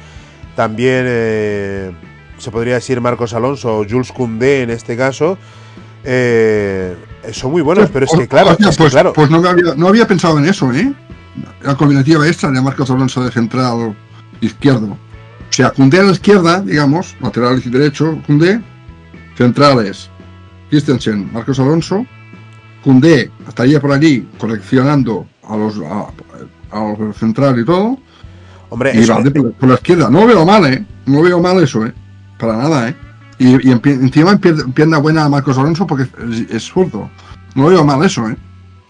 también 0.57 1.05
eh, 1.07 1.93
se 2.39 2.51
podría 2.51 2.75
decir 2.75 3.01
Marcos 3.01 3.35
Alonso 3.35 3.79
o 3.79 3.87
Jules 3.89 4.13
Koundé 4.13 4.63
en 4.63 4.71
este 4.71 4.97
caso, 4.97 5.39
eh, 6.05 6.97
son 7.33 7.53
muy 7.53 7.63
buenos, 7.63 7.91
pero 7.91 8.07
es 8.07 8.13
que 8.13 8.27
claro, 8.27 8.51
Hostia, 8.51 8.69
es 8.69 8.77
que 8.77 8.83
pues, 8.83 8.93
claro, 8.93 9.13
pues 9.13 9.31
no, 9.31 9.39
había, 9.49 9.75
no 9.77 9.89
había 9.89 10.07
pensado 10.07 10.39
en 10.39 10.47
eso, 10.47 10.73
¿eh? 10.73 10.93
La 11.63 11.77
combinativa 11.77 12.27
extra 12.27 12.51
de 12.51 12.61
Marcos 12.61 12.91
Alonso 12.91 13.25
de 13.25 13.31
central 13.31 13.97
izquierdo. 14.41 14.89
O 14.89 15.55
sea, 15.55 15.71
Cundé 15.71 16.01
a 16.01 16.03
la 16.03 16.13
izquierda, 16.13 16.61
digamos, 16.61 17.15
lateral 17.21 17.63
y 17.65 17.71
derecho, 17.71 18.21
Cundé, 18.27 18.61
centrales, 19.37 20.11
Christensen, 20.71 21.33
Marcos 21.33 21.61
Alonso, 21.61 22.05
Cundé 22.83 23.31
estaría 23.47 23.81
por 23.81 23.93
allí 23.93 24.27
coleccionando 24.39 25.27
a 25.49 25.57
los 25.57 25.79
a, 25.79 26.09
a 26.71 26.95
los 26.99 27.17
central 27.17 27.61
y 27.61 27.65
todo, 27.65 27.99
hombre, 28.73 28.93
y 28.95 28.99
por, 29.07 29.09
la- 29.09 29.51
por 29.53 29.69
la 29.69 29.75
izquierda. 29.75 30.11
No 30.11 30.27
veo 30.27 30.45
mal, 30.45 30.65
¿eh? 30.73 30.85
No 31.07 31.23
veo 31.23 31.41
mal 31.41 31.63
eso, 31.63 31.85
¿eh? 31.87 31.93
Para 32.39 32.57
nada, 32.57 32.89
¿eh? 32.89 32.97
Y, 33.39 33.69
y 33.69 33.73
encima 33.73 34.31
en 34.33 34.41
pier- 34.41 34.73
pierna 34.73 34.99
buena 34.99 35.25
a 35.25 35.29
Marcos 35.29 35.59
Alonso 35.59 35.87
porque 35.87 36.05
es, 36.05 36.51
es 36.51 36.63
zurdo. 36.65 37.11
No 37.55 37.67
veo 37.67 37.85
mal 37.85 38.03
eso, 38.05 38.29
¿eh? 38.29 38.37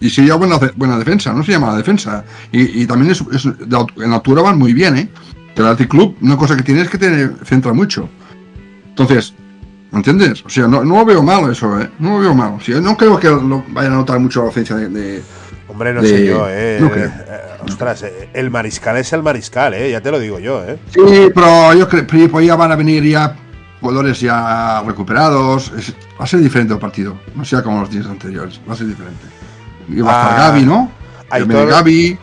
Y 0.00 0.10
sería 0.10 0.34
buena, 0.34 0.58
buena 0.76 0.98
defensa, 0.98 1.32
no 1.32 1.44
se 1.44 1.52
llama 1.52 1.76
defensa. 1.76 2.24
Y, 2.50 2.82
y 2.82 2.86
también 2.86 3.12
es, 3.12 3.22
es 3.32 3.44
de 3.44 3.86
en 4.04 4.12
altura 4.12 4.42
van 4.42 4.58
muy 4.58 4.72
bien, 4.72 4.96
¿eh? 4.96 5.08
Que 5.54 5.60
el 5.62 5.68
Athletic 5.68 5.90
Club, 5.90 6.16
una 6.22 6.36
cosa 6.36 6.56
que 6.56 6.62
tiene 6.62 6.80
es 6.82 6.88
que 6.88 6.98
te 6.98 7.28
centra 7.44 7.72
mucho. 7.72 8.08
Entonces, 8.88 9.34
¿me 9.90 9.98
entiendes? 9.98 10.42
O 10.44 10.48
sea, 10.48 10.66
no, 10.66 10.84
no 10.84 10.96
lo 10.98 11.04
veo 11.04 11.22
mal 11.22 11.50
eso, 11.50 11.80
¿eh? 11.80 11.88
No 11.98 12.14
lo 12.14 12.18
veo 12.20 12.34
mal. 12.34 12.54
O 12.54 12.60
sea, 12.60 12.80
no 12.80 12.96
creo 12.96 13.18
que 13.18 13.28
lo 13.28 13.64
vayan 13.68 13.92
a 13.92 13.96
notar 13.96 14.18
mucho 14.18 14.44
la 14.44 14.76
de, 14.76 14.88
de- 14.88 15.22
hombre, 15.72 15.92
no 15.92 16.00
de- 16.02 16.08
sé 16.08 16.26
yo, 16.26 16.46
eh, 16.48 16.78
no 16.80 16.90
creo. 16.90 17.06
eh, 17.06 17.40
ostras, 17.66 18.02
eh, 18.04 18.28
el 18.32 18.50
mariscal 18.50 18.96
es 18.96 19.12
el 19.12 19.22
mariscal, 19.22 19.74
eh, 19.74 19.90
ya 19.90 20.00
te 20.00 20.10
lo 20.10 20.18
digo 20.20 20.38
yo, 20.38 20.62
eh. 20.64 20.78
Sí, 20.92 21.30
pero 21.34 21.74
yo 21.74 21.88
creo 21.88 22.06
que 22.06 22.28
pues 22.28 22.46
ya 22.46 22.54
van 22.56 22.70
a 22.72 22.76
venir 22.76 23.02
ya 23.04 23.34
jugadores 23.80 24.20
ya 24.20 24.82
recuperados. 24.86 25.72
Es- 25.76 25.92
va 26.20 26.24
a 26.24 26.26
ser 26.26 26.40
diferente 26.40 26.72
el 26.72 26.78
partido. 26.78 27.18
No 27.34 27.44
sea 27.44 27.62
como 27.62 27.80
los 27.80 27.90
días 27.90 28.06
anteriores. 28.06 28.60
Va 28.68 28.74
a 28.74 28.76
ser 28.76 28.86
diferente. 28.86 29.24
Y 29.88 30.00
va 30.00 30.10
a 30.12 30.22
estar 30.30 30.40
Ah, 30.40 30.48
Gaby, 30.50 30.64
¿no? 30.64 30.92
Ya 31.30 31.38
viene 31.44 31.66
Gaby. 31.66 32.18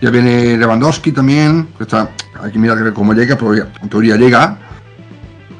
Ya 0.00 0.10
viene 0.10 0.56
Lewandowski 0.56 1.12
también. 1.12 1.68
Que 1.76 1.82
está, 1.84 2.08
hay 2.42 2.50
que 2.50 2.58
mirar 2.58 2.92
cómo 2.94 3.12
llega, 3.12 3.36
pero 3.36 3.54
ya, 3.54 3.68
en 3.82 3.88
teoría 3.90 4.16
llega. 4.16 4.56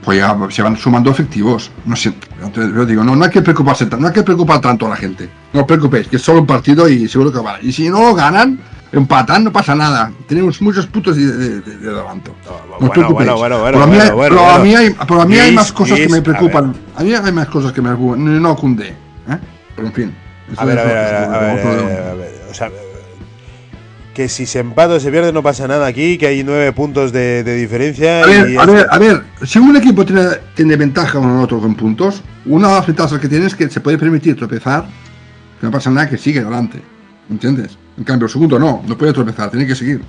Pues 0.02 0.18
ya 0.18 0.34
se 0.50 0.62
van 0.62 0.76
sumando 0.76 1.10
efectivos. 1.10 1.70
No 1.84 1.94
sé, 1.96 2.14
entonces, 2.46 2.74
yo 2.74 2.84
digo, 2.86 3.02
no, 3.04 3.14
no 3.16 3.24
hay 3.24 3.30
que 3.30 3.42
preocuparse, 3.42 3.86
no 3.98 4.06
hay 4.06 4.12
que 4.12 4.22
preocupar 4.22 4.60
tanto 4.60 4.86
a 4.86 4.90
la 4.90 4.96
gente. 4.96 5.28
No 5.52 5.60
os 5.60 5.66
preocupéis, 5.66 6.08
que 6.08 6.16
es 6.16 6.22
solo 6.22 6.40
un 6.40 6.46
partido 6.46 6.88
y 6.88 7.08
seguro 7.08 7.32
que 7.32 7.40
va. 7.40 7.58
Y 7.62 7.72
si 7.72 7.88
no 7.88 8.00
lo 8.00 8.14
ganan, 8.14 8.58
empatan, 8.92 9.44
no 9.44 9.52
pasa 9.52 9.74
nada. 9.74 10.12
Tenemos 10.28 10.60
muchos 10.62 10.86
puntos 10.86 11.16
de, 11.16 11.26
de, 11.26 11.60
de- 11.60 11.76
de 11.78 11.88
adelanto. 11.90 12.34
No 12.44 12.52
os 12.74 12.78
Bueno, 12.80 12.92
preocupéis. 12.92 13.30
bueno, 13.30 13.58
bueno, 13.58 13.58
bueno, 13.60 13.78
Pero 13.78 13.82
a 13.82 13.86
mí 13.86 13.96
hay- 13.98 14.10
bueno, 14.10 14.16
bueno, 14.16 14.34
pero 14.36 14.40
a 14.46 14.58
bueno. 14.58 14.64
mí 14.64 14.74
hay, 14.74 14.96
pero 15.08 15.20
a 15.20 15.24
mí 15.26 15.34
hay 15.38 15.46
Luis, 15.48 15.54
más 15.56 15.72
cosas 15.72 15.98
que 15.98 16.08
me 16.08 16.22
preocupan. 16.22 16.74
A, 16.96 17.02
mí 17.02 17.14
hay 17.14 17.32
más 17.32 17.48
cosas 17.48 17.72
que 17.72 17.80
me 17.82 17.88
preocupan. 17.90 18.42
No 18.42 18.56
Cundé. 18.56 18.88
¿eh? 18.88 19.38
Pero 19.76 19.88
en 19.88 19.92
fin. 19.94 20.14
A 20.56 20.64
ver, 20.64 20.78
a 20.78 20.84
ver, 20.84 20.96
a 20.96 21.38
ver, 21.38 22.02
a 22.10 22.14
ver, 22.14 22.42
o 22.50 22.54
sea, 22.54 22.68
que 24.12 24.28
si 24.28 24.44
se 24.44 24.58
empata 24.58 24.92
o 24.94 25.00
se 25.00 25.10
pierde 25.10 25.32
no 25.32 25.42
pasa 25.42 25.66
nada 25.66 25.86
aquí, 25.86 26.18
que 26.18 26.26
hay 26.26 26.44
nueve 26.44 26.70
puntos 26.72 27.12
de, 27.12 27.42
de 27.42 27.54
diferencia. 27.56 28.22
A 28.22 28.26
ver, 28.26 28.50
y 28.50 28.56
a 28.58 28.66
ver, 28.66 28.86
a 28.90 28.98
ver, 28.98 29.22
si 29.42 29.58
un 29.58 29.74
equipo 29.74 30.04
tiene, 30.04 30.22
tiene 30.54 30.76
ventaja 30.76 31.18
uno 31.18 31.36
en 31.38 31.40
otro 31.44 31.58
con 31.60 31.74
puntos, 31.74 32.22
una 32.46 32.68
de 32.68 32.74
las 32.74 32.86
ventajas 32.86 33.18
que 33.20 33.28
tiene 33.28 33.46
es 33.46 33.54
que 33.54 33.68
se 33.70 33.80
puede 33.80 33.98
permitir 33.98 34.36
tropezar, 34.36 34.86
que 35.60 35.66
no 35.66 35.72
pasa 35.72 35.90
nada, 35.90 36.08
que 36.08 36.18
sigue 36.18 36.40
adelante. 36.40 36.80
¿Entiendes? 37.30 37.78
En 37.96 38.04
cambio, 38.04 38.26
el 38.26 38.32
segundo 38.32 38.58
no, 38.58 38.82
no 38.86 38.98
puede 38.98 39.12
tropezar, 39.12 39.50
tiene 39.50 39.66
que 39.66 39.74
seguir. 39.74 40.02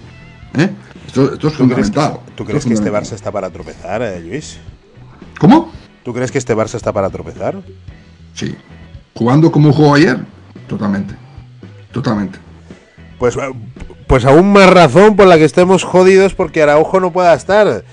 ¿Eh? 0.55 0.69
Esto, 1.07 1.34
esto 1.34 1.34
es 1.34 1.39
¿Tú 1.39 1.67
crees, 1.69 1.88
fundamental. 1.88 2.19
¿tú 2.36 2.45
crees 2.45 2.59
es 2.59 2.65
que 2.65 2.73
este 2.73 2.86
fundamental. 2.86 3.03
Barça 3.03 3.15
está 3.15 3.31
para 3.31 3.49
tropezar, 3.49 4.01
eh, 4.01 4.19
Luis? 4.19 4.57
¿Cómo? 5.39 5.71
¿Tú 6.03 6.13
crees 6.13 6.31
que 6.31 6.38
este 6.38 6.55
Barça 6.55 6.75
está 6.75 6.91
para 6.91 7.09
tropezar? 7.09 7.61
Sí. 8.34 8.55
Jugando 9.13 9.51
como 9.51 9.71
jugó 9.71 9.95
ayer, 9.95 10.19
totalmente. 10.67 11.15
Totalmente. 11.91 12.39
Pues, 13.19 13.38
pues 14.07 14.25
aún 14.25 14.51
más 14.51 14.69
razón 14.69 15.15
por 15.15 15.27
la 15.27 15.38
que 15.38 15.45
estemos 15.45 15.84
jodidos 15.84 16.34
porque 16.34 16.61
Araujo 16.61 16.99
no 16.99 17.13
pueda 17.13 17.34
estar. 17.34 17.84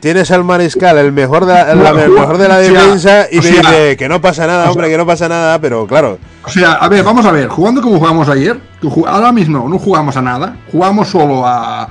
Tienes 0.00 0.30
al 0.30 0.44
mariscal, 0.44 0.96
el 0.98 1.10
mejor 1.12 1.44
de 1.44 1.54
la, 1.54 1.74
la- 1.74 2.04
el 2.04 2.10
mejor 2.12 2.38
de 2.38 2.48
la 2.48 2.58
defensa, 2.58 3.26
y 3.32 3.38
o 3.38 3.40
te 3.42 3.48
sea, 3.48 3.60
dice 3.62 3.96
que 3.96 4.08
no 4.08 4.20
pasa 4.20 4.46
nada, 4.46 4.70
hombre, 4.70 4.88
que 4.88 4.96
no 4.96 5.04
pasa 5.04 5.28
nada, 5.28 5.60
pero 5.60 5.86
claro, 5.88 6.18
O 6.44 6.48
sea, 6.48 6.74
a 6.74 6.88
ver, 6.88 7.02
vamos 7.02 7.26
a 7.26 7.32
ver, 7.32 7.48
jugando 7.48 7.82
como 7.82 7.98
jugamos 7.98 8.28
ayer, 8.28 8.60
ahora 9.06 9.32
mismo 9.32 9.68
no 9.68 9.76
jugamos 9.78 10.16
a 10.16 10.22
nada, 10.22 10.56
jugamos 10.70 11.08
solo 11.08 11.44
a. 11.46 11.90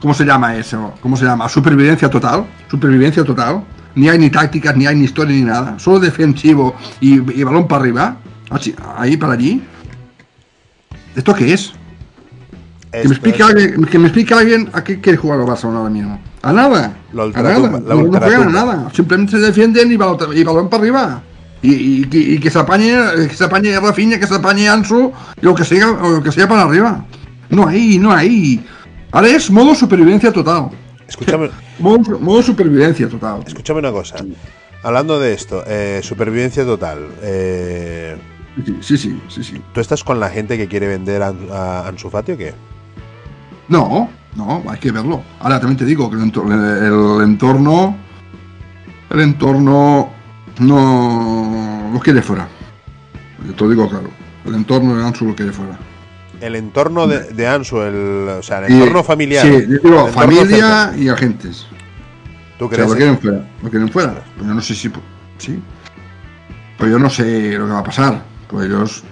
¿Cómo 0.00 0.12
se 0.12 0.24
llama 0.24 0.56
eso? 0.56 0.92
¿Cómo 1.00 1.16
se 1.16 1.24
llama? 1.24 1.48
Supervivencia 1.48 2.10
total. 2.10 2.44
Supervivencia 2.70 3.24
total. 3.24 3.62
Ni 3.94 4.08
hay 4.08 4.18
ni 4.18 4.28
tácticas, 4.28 4.76
ni 4.76 4.86
hay 4.86 4.96
ni 4.96 5.04
historia, 5.04 5.34
ni 5.34 5.42
nada. 5.42 5.78
Solo 5.78 6.00
defensivo 6.00 6.74
y, 7.00 7.14
y 7.40 7.42
balón 7.44 7.66
para 7.68 7.82
arriba. 7.82 8.16
Ahí 8.98 9.16
para 9.16 9.32
allí. 9.34 9.62
¿Esto 11.16 11.32
qué 11.34 11.54
es? 11.54 11.72
Que 12.90 13.08
me 13.08 13.14
explique 13.14 13.42
alguien, 13.42 13.84
que 13.86 13.98
me 13.98 14.08
explique 14.08 14.34
alguien 14.34 14.68
a 14.72 14.84
qué 14.84 15.00
quiere 15.00 15.16
jugar 15.16 15.40
el 15.40 15.46
Barcelona 15.46 15.78
ahora 15.78 15.90
mismo. 15.90 16.20
A 16.44 16.52
nada. 16.52 16.96
La 17.12 17.24
ultratumba, 17.24 17.80
no, 17.80 17.96
juegan 18.20 18.48
a 18.48 18.50
nada. 18.50 18.90
Simplemente 18.92 19.32
se 19.32 19.38
defienden 19.38 19.90
y 19.90 19.96
balón, 19.96 20.18
y 20.36 20.44
balón 20.44 20.68
para 20.68 20.82
arriba. 20.82 21.22
Y, 21.62 21.72
y- 21.72 22.08
y- 22.12 22.34
y 22.34 22.38
que 22.38 22.50
se 22.50 22.58
apañe, 22.58 22.94
que 23.28 23.34
se 23.34 23.44
apañe 23.44 23.78
Rafinha, 23.80 24.18
que 24.20 24.26
se 24.26 24.34
apañe 24.34 24.68
Ansu, 24.68 25.10
lo 25.40 25.54
que 25.54 25.64
sea, 25.64 25.86
lo 25.86 26.22
que 26.22 26.30
sea 26.30 26.46
para 26.46 26.62
arriba. 26.62 27.04
No 27.48 27.66
hay, 27.66 27.98
no 27.98 28.12
hay. 28.12 28.64
Ahora 29.12 29.28
es 29.28 29.50
modo 29.50 29.74
supervivencia 29.74 30.30
total. 30.32 30.68
escúchame, 31.08 31.48
Modo, 31.78 32.18
modo 32.20 32.42
supervivencia 32.42 33.08
total. 33.08 33.42
escúchame 33.46 33.78
una 33.80 33.92
cosa. 33.92 34.16
Hablando 34.82 35.18
de 35.18 35.32
esto, 35.32 35.64
eh, 35.66 36.00
supervivencia 36.02 36.64
total. 36.64 36.98
eh, 37.22 38.16
Sí, 38.56 38.76
sí, 38.82 38.98
sí, 38.98 39.20
sí, 39.28 39.42
sí. 39.44 39.62
¿Tú 39.72 39.80
estás 39.80 40.04
con 40.04 40.20
la 40.20 40.28
gente 40.28 40.56
que 40.58 40.68
quiere 40.68 40.86
vender 40.86 41.22
a, 41.22 41.32
a 41.50 41.88
Ansu 41.88 42.08
Fati 42.10 42.32
o 42.32 42.36
qué? 42.36 42.52
No, 43.68 44.08
no, 44.36 44.62
hay 44.68 44.78
que 44.78 44.90
verlo. 44.92 45.22
Ahora 45.40 45.60
también 45.60 45.76
te 45.78 45.84
digo 45.84 46.10
que 46.10 46.16
el, 46.16 46.22
entor- 46.22 46.50
el 46.52 47.22
entorno. 47.24 47.96
El 49.10 49.20
entorno 49.20 50.10
no 50.58 51.90
lo 51.92 52.00
quiere 52.00 52.20
fuera. 52.22 52.48
Yo 53.46 53.52
te 53.54 53.64
lo 53.64 53.70
digo 53.70 53.88
claro. 53.88 54.10
El 54.44 54.54
entorno 54.54 54.96
de 54.96 55.04
Ansu 55.04 55.26
lo 55.26 55.34
quiere 55.36 55.52
fuera. 55.52 55.78
El 56.40 56.56
entorno 56.56 57.06
de, 57.06 57.20
de 57.32 57.46
Ansu, 57.46 57.80
el, 57.82 58.28
o 58.28 58.42
sea, 58.42 58.64
el 58.66 58.72
Y- 58.72 58.74
entorno 58.74 59.04
familiar. 59.04 59.46
Sí, 59.46 59.52
yo 59.68 59.78
digo 59.88 60.08
familia 60.08 60.92
y 60.96 61.08
agentes. 61.08 61.66
¿Tú 62.58 62.66
O 62.66 62.68
sea, 62.68 62.76
crees? 62.78 62.90
lo 62.90 62.96
quieren 62.96 63.18
fuera. 63.18 63.48
Lo 63.62 63.70
quieren 63.70 63.88
fuera. 63.88 64.24
Pero 64.36 64.48
yo 64.48 64.54
no 64.54 64.60
sé 64.60 64.74
si. 64.74 64.90
Sí. 65.38 65.62
Pero 66.78 66.90
yo 66.90 66.98
no 66.98 67.08
sé 67.10 67.56
lo 67.58 67.66
que 67.66 67.72
va 67.72 67.78
a 67.80 67.84
pasar. 67.84 68.22
Pues 68.48 68.66
ellos. 68.66 69.04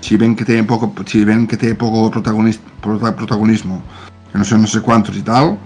Si 0.00 0.16
ven 0.16 0.34
que 0.34 0.44
tienen 0.44 0.66
poco. 0.66 0.92
Si 1.06 1.24
ven 1.24 1.46
que 1.46 1.56
tiene 1.56 1.74
poco 1.74 2.10
protagonis- 2.10 2.60
prota- 2.82 3.14
protagonismo. 3.14 3.82
No 4.34 4.44
sé, 4.44 4.56
no 4.58 4.66
sé 4.66 4.80
cuántos 4.80 5.16
y 5.16 5.22
tal. 5.22 5.58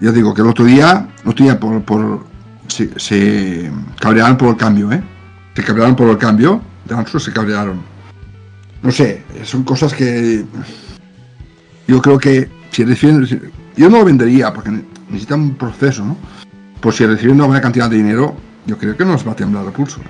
Ya 0.00 0.12
digo 0.12 0.34
que 0.34 0.42
el 0.42 0.48
otro 0.48 0.64
día. 0.64 1.08
El 1.24 1.30
otro 1.30 1.44
día 1.44 1.58
por. 1.58 1.82
por 1.82 2.26
se, 2.68 2.98
se 2.98 3.70
cabrearon 3.98 4.36
por 4.36 4.48
el 4.50 4.56
cambio, 4.56 4.92
¿eh? 4.92 5.02
Se 5.54 5.64
cabrearon 5.64 5.96
por 5.96 6.08
el 6.08 6.18
cambio. 6.18 6.60
De 6.84 6.94
Ansu 6.94 7.18
se 7.18 7.32
cabrearon. 7.32 7.80
No 8.82 8.90
sé. 8.92 9.24
Son 9.44 9.64
cosas 9.64 9.92
que. 9.94 10.44
Yo 11.86 12.02
creo 12.02 12.18
que 12.18 12.48
si 12.70 12.84
yo 13.76 13.88
no 13.88 13.98
lo 13.98 14.04
vendería 14.04 14.52
porque 14.52 14.70
ne- 14.70 14.84
necesita 15.08 15.34
un 15.36 15.54
proceso, 15.54 16.04
¿no? 16.04 16.16
Pues 16.80 16.96
si 16.96 17.06
reciben 17.06 17.40
una 17.40 17.60
cantidad 17.60 17.88
de 17.88 17.96
dinero, 17.96 18.36
yo 18.66 18.76
creo 18.76 18.96
que 18.96 19.04
nos 19.04 19.26
va 19.26 19.32
a 19.32 19.36
temblar 19.36 19.64
el 19.64 19.72
pulso. 19.72 20.00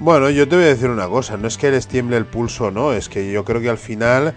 Bueno, 0.00 0.30
yo 0.30 0.48
te 0.48 0.56
voy 0.56 0.64
a 0.64 0.68
decir 0.68 0.88
una 0.88 1.06
cosa, 1.08 1.36
no 1.36 1.46
es 1.46 1.58
que 1.58 1.70
les 1.70 1.86
tiemble 1.86 2.16
el 2.16 2.24
pulso, 2.24 2.70
no, 2.70 2.92
es 2.92 3.10
que 3.10 3.30
yo 3.30 3.44
creo 3.44 3.60
que 3.60 3.68
al 3.68 3.76
final 3.76 4.32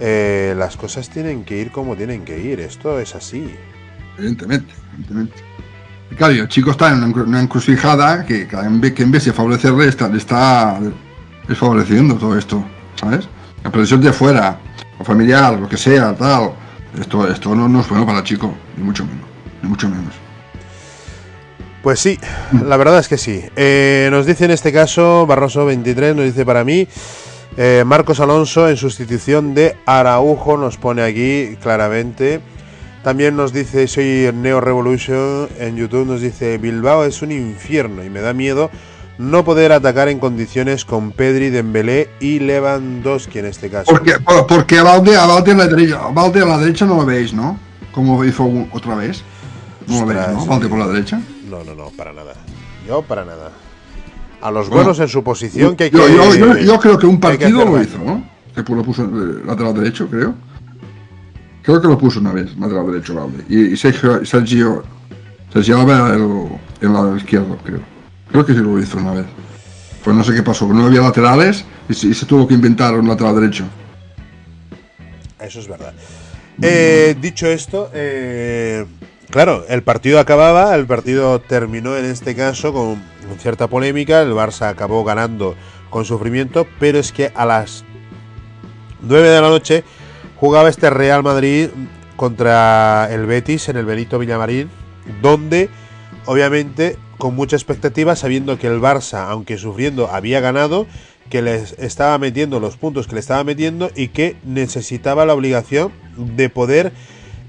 eh, 0.00 0.54
las 0.56 0.78
cosas 0.78 1.10
tienen 1.10 1.44
que 1.44 1.58
ir 1.58 1.70
como 1.70 1.94
tienen 1.96 2.24
que 2.24 2.38
ir, 2.40 2.60
esto 2.60 2.98
es 2.98 3.14
así. 3.14 3.54
Evidentemente, 4.16 4.72
evidentemente. 4.94 5.34
Claro, 6.16 6.32
el 6.32 6.48
chico 6.48 6.70
está 6.70 6.88
en 6.92 6.98
una, 6.98 7.08
encru- 7.08 7.26
una 7.26 7.42
encrucijada 7.42 8.24
que, 8.24 8.48
que 8.48 8.56
en 9.02 9.10
vez 9.12 9.24
de 9.26 9.32
favorecerle 9.34 9.86
está, 9.86 10.08
le 10.08 10.16
está 10.16 10.80
desfavoreciendo 11.46 12.14
todo 12.14 12.38
esto, 12.38 12.64
¿sabes? 12.96 13.28
La 13.62 13.70
presión 13.70 14.00
de 14.00 14.14
fuera, 14.14 14.58
o 14.98 15.04
familiar, 15.04 15.58
lo 15.58 15.68
que 15.68 15.76
sea, 15.76 16.14
tal. 16.14 16.52
Esto, 16.98 17.30
esto 17.30 17.54
no, 17.54 17.68
no 17.68 17.80
es 17.80 17.88
bueno 17.88 18.06
para 18.06 18.18
el 18.18 18.24
chico, 18.24 18.54
ni 18.78 18.84
mucho 18.84 19.04
menos, 19.04 19.24
ni 19.62 19.68
mucho 19.68 19.88
menos. 19.90 20.14
Pues 21.82 21.98
sí, 21.98 22.18
la 22.64 22.76
verdad 22.76 22.98
es 23.00 23.08
que 23.08 23.18
sí. 23.18 23.42
Eh, 23.56 24.08
nos 24.12 24.24
dice 24.26 24.44
en 24.44 24.52
este 24.52 24.72
caso, 24.72 25.26
Barroso 25.26 25.64
23, 25.66 26.14
nos 26.14 26.24
dice 26.26 26.44
para 26.46 26.62
mí, 26.64 26.86
eh, 27.56 27.82
Marcos 27.84 28.20
Alonso 28.20 28.68
en 28.68 28.76
sustitución 28.76 29.54
de 29.54 29.76
Araujo, 29.84 30.56
nos 30.56 30.76
pone 30.76 31.02
aquí 31.02 31.56
claramente. 31.60 32.40
También 33.02 33.34
nos 33.36 33.52
dice, 33.52 33.88
soy 33.88 34.30
Neo 34.32 34.60
Revolution 34.60 35.48
en 35.58 35.74
YouTube, 35.74 36.06
nos 36.06 36.20
dice, 36.20 36.56
Bilbao 36.58 37.04
es 37.04 37.20
un 37.20 37.32
infierno 37.32 38.04
y 38.04 38.10
me 38.10 38.20
da 38.20 38.32
miedo 38.32 38.70
no 39.18 39.44
poder 39.44 39.72
atacar 39.72 40.08
en 40.08 40.20
condiciones 40.20 40.84
con 40.84 41.10
Pedri, 41.10 41.50
Dembélé 41.50 42.08
y 42.20 42.38
Lewandowski 42.38 43.40
en 43.40 43.46
este 43.46 43.68
caso. 43.70 43.90
Porque, 43.90 44.14
por- 44.20 44.46
porque 44.46 44.78
a 44.78 44.84
Valde, 44.84 45.16
a 45.16 45.26
Valde 45.26 45.50
a 45.52 45.54
la 45.56 45.66
derecha, 45.66 45.98
a 46.00 46.08
Valde 46.12 46.40
a 46.42 46.44
la 46.46 46.58
derecha 46.58 46.86
no 46.86 46.94
lo 46.96 47.04
veis, 47.06 47.34
¿no? 47.34 47.58
Como 47.92 48.24
hizo 48.24 48.48
otra 48.70 48.94
vez. 48.94 49.22
No 49.88 50.00
lo 50.00 50.06
veis, 50.06 50.20
¿no? 50.28 50.46
Valde 50.46 50.68
por 50.68 50.78
la 50.78 50.86
derecha. 50.86 51.20
No, 51.52 51.62
no, 51.64 51.74
no, 51.74 51.90
para 51.90 52.14
nada. 52.14 52.32
Yo 52.88 53.02
para 53.02 53.26
nada. 53.26 53.50
A 54.40 54.50
los 54.50 54.68
Bueno, 54.70 54.84
buenos 54.84 55.00
en 55.00 55.08
su 55.08 55.22
posición 55.22 55.76
que 55.76 55.84
hay 55.84 55.90
Yo, 55.90 56.06
que... 56.06 56.14
yo, 56.14 56.34
yo, 56.34 56.56
yo 56.56 56.80
creo 56.80 56.98
que 56.98 57.04
un 57.06 57.16
que 57.16 57.20
partido 57.20 57.64
lo 57.66 57.82
hizo, 57.82 57.98
¿no? 57.98 58.24
Que 58.54 58.64
pu- 58.64 58.74
lo 58.74 58.82
puso 58.82 59.04
eh, 59.04 59.42
lateral 59.46 59.74
derecho, 59.74 60.08
creo. 60.08 60.34
Creo 61.62 61.80
que 61.82 61.88
lo 61.88 61.98
puso 61.98 62.20
una 62.20 62.32
vez, 62.32 62.56
lateral 62.58 62.86
derecho, 62.90 63.14
Valde. 63.14 63.44
Y, 63.50 63.72
y 63.72 63.76
Sergio, 63.76 64.24
Sergio, 64.24 64.82
Sergio 65.52 65.78
Alba 65.80 66.14
el, 66.14 66.48
el 66.80 66.92
lado 66.92 67.16
izquierdo, 67.18 67.58
creo. 67.62 67.80
Creo 68.30 68.46
que 68.46 68.54
sí 68.54 68.58
lo 68.60 68.78
hizo 68.80 68.96
una 68.96 69.12
vez. 69.12 69.26
Pues 70.02 70.16
no 70.16 70.24
sé 70.24 70.32
qué 70.34 70.42
pasó, 70.42 70.66
no 70.66 70.86
había 70.86 71.02
laterales 71.02 71.66
y 71.88 71.92
se, 71.94 72.06
y 72.08 72.14
se 72.14 72.24
tuvo 72.24 72.48
que 72.48 72.54
inventar 72.54 72.98
un 72.98 73.06
lateral 73.06 73.34
derecho. 73.36 73.64
Eso 75.38 75.60
es 75.60 75.68
verdad. 75.68 75.92
Eh, 76.62 77.14
dicho 77.20 77.46
esto, 77.46 77.90
eh, 77.94 78.84
claro, 79.32 79.64
el 79.68 79.82
partido 79.82 80.20
acababa, 80.20 80.74
el 80.76 80.86
partido 80.86 81.40
terminó 81.40 81.96
en 81.96 82.04
este 82.04 82.36
caso 82.36 82.72
con, 82.72 83.02
cierta 83.38 83.66
polémica, 83.66 84.20
el 84.20 84.32
Barça 84.32 84.68
acabó 84.68 85.02
ganando 85.04 85.56
con 85.90 86.04
sufrimiento, 86.04 86.66
pero 86.78 86.98
es 86.98 87.12
que 87.12 87.32
a 87.34 87.46
las 87.46 87.84
9 89.00 89.28
de 89.28 89.40
la 89.40 89.48
noche 89.48 89.84
jugaba 90.36 90.68
este 90.68 90.90
Real 90.90 91.22
Madrid 91.22 91.70
contra 92.14 93.08
el 93.10 93.24
Betis 93.24 93.70
en 93.70 93.78
el 93.78 93.86
Benito 93.86 94.18
Villamarín, 94.18 94.70
donde 95.22 95.70
obviamente 96.26 96.98
con 97.16 97.34
mucha 97.34 97.56
expectativa, 97.56 98.14
sabiendo 98.16 98.58
que 98.58 98.66
el 98.66 98.80
Barça, 98.80 99.28
aunque 99.28 99.56
sufriendo, 99.56 100.08
había 100.08 100.40
ganado, 100.40 100.86
que 101.30 101.40
les 101.40 101.72
estaba 101.78 102.18
metiendo 102.18 102.60
los 102.60 102.76
puntos 102.76 103.06
que 103.06 103.14
le 103.14 103.20
estaba 103.20 103.44
metiendo 103.44 103.90
y 103.96 104.08
que 104.08 104.36
necesitaba 104.44 105.24
la 105.24 105.32
obligación 105.32 105.90
de 106.16 106.50
poder 106.50 106.92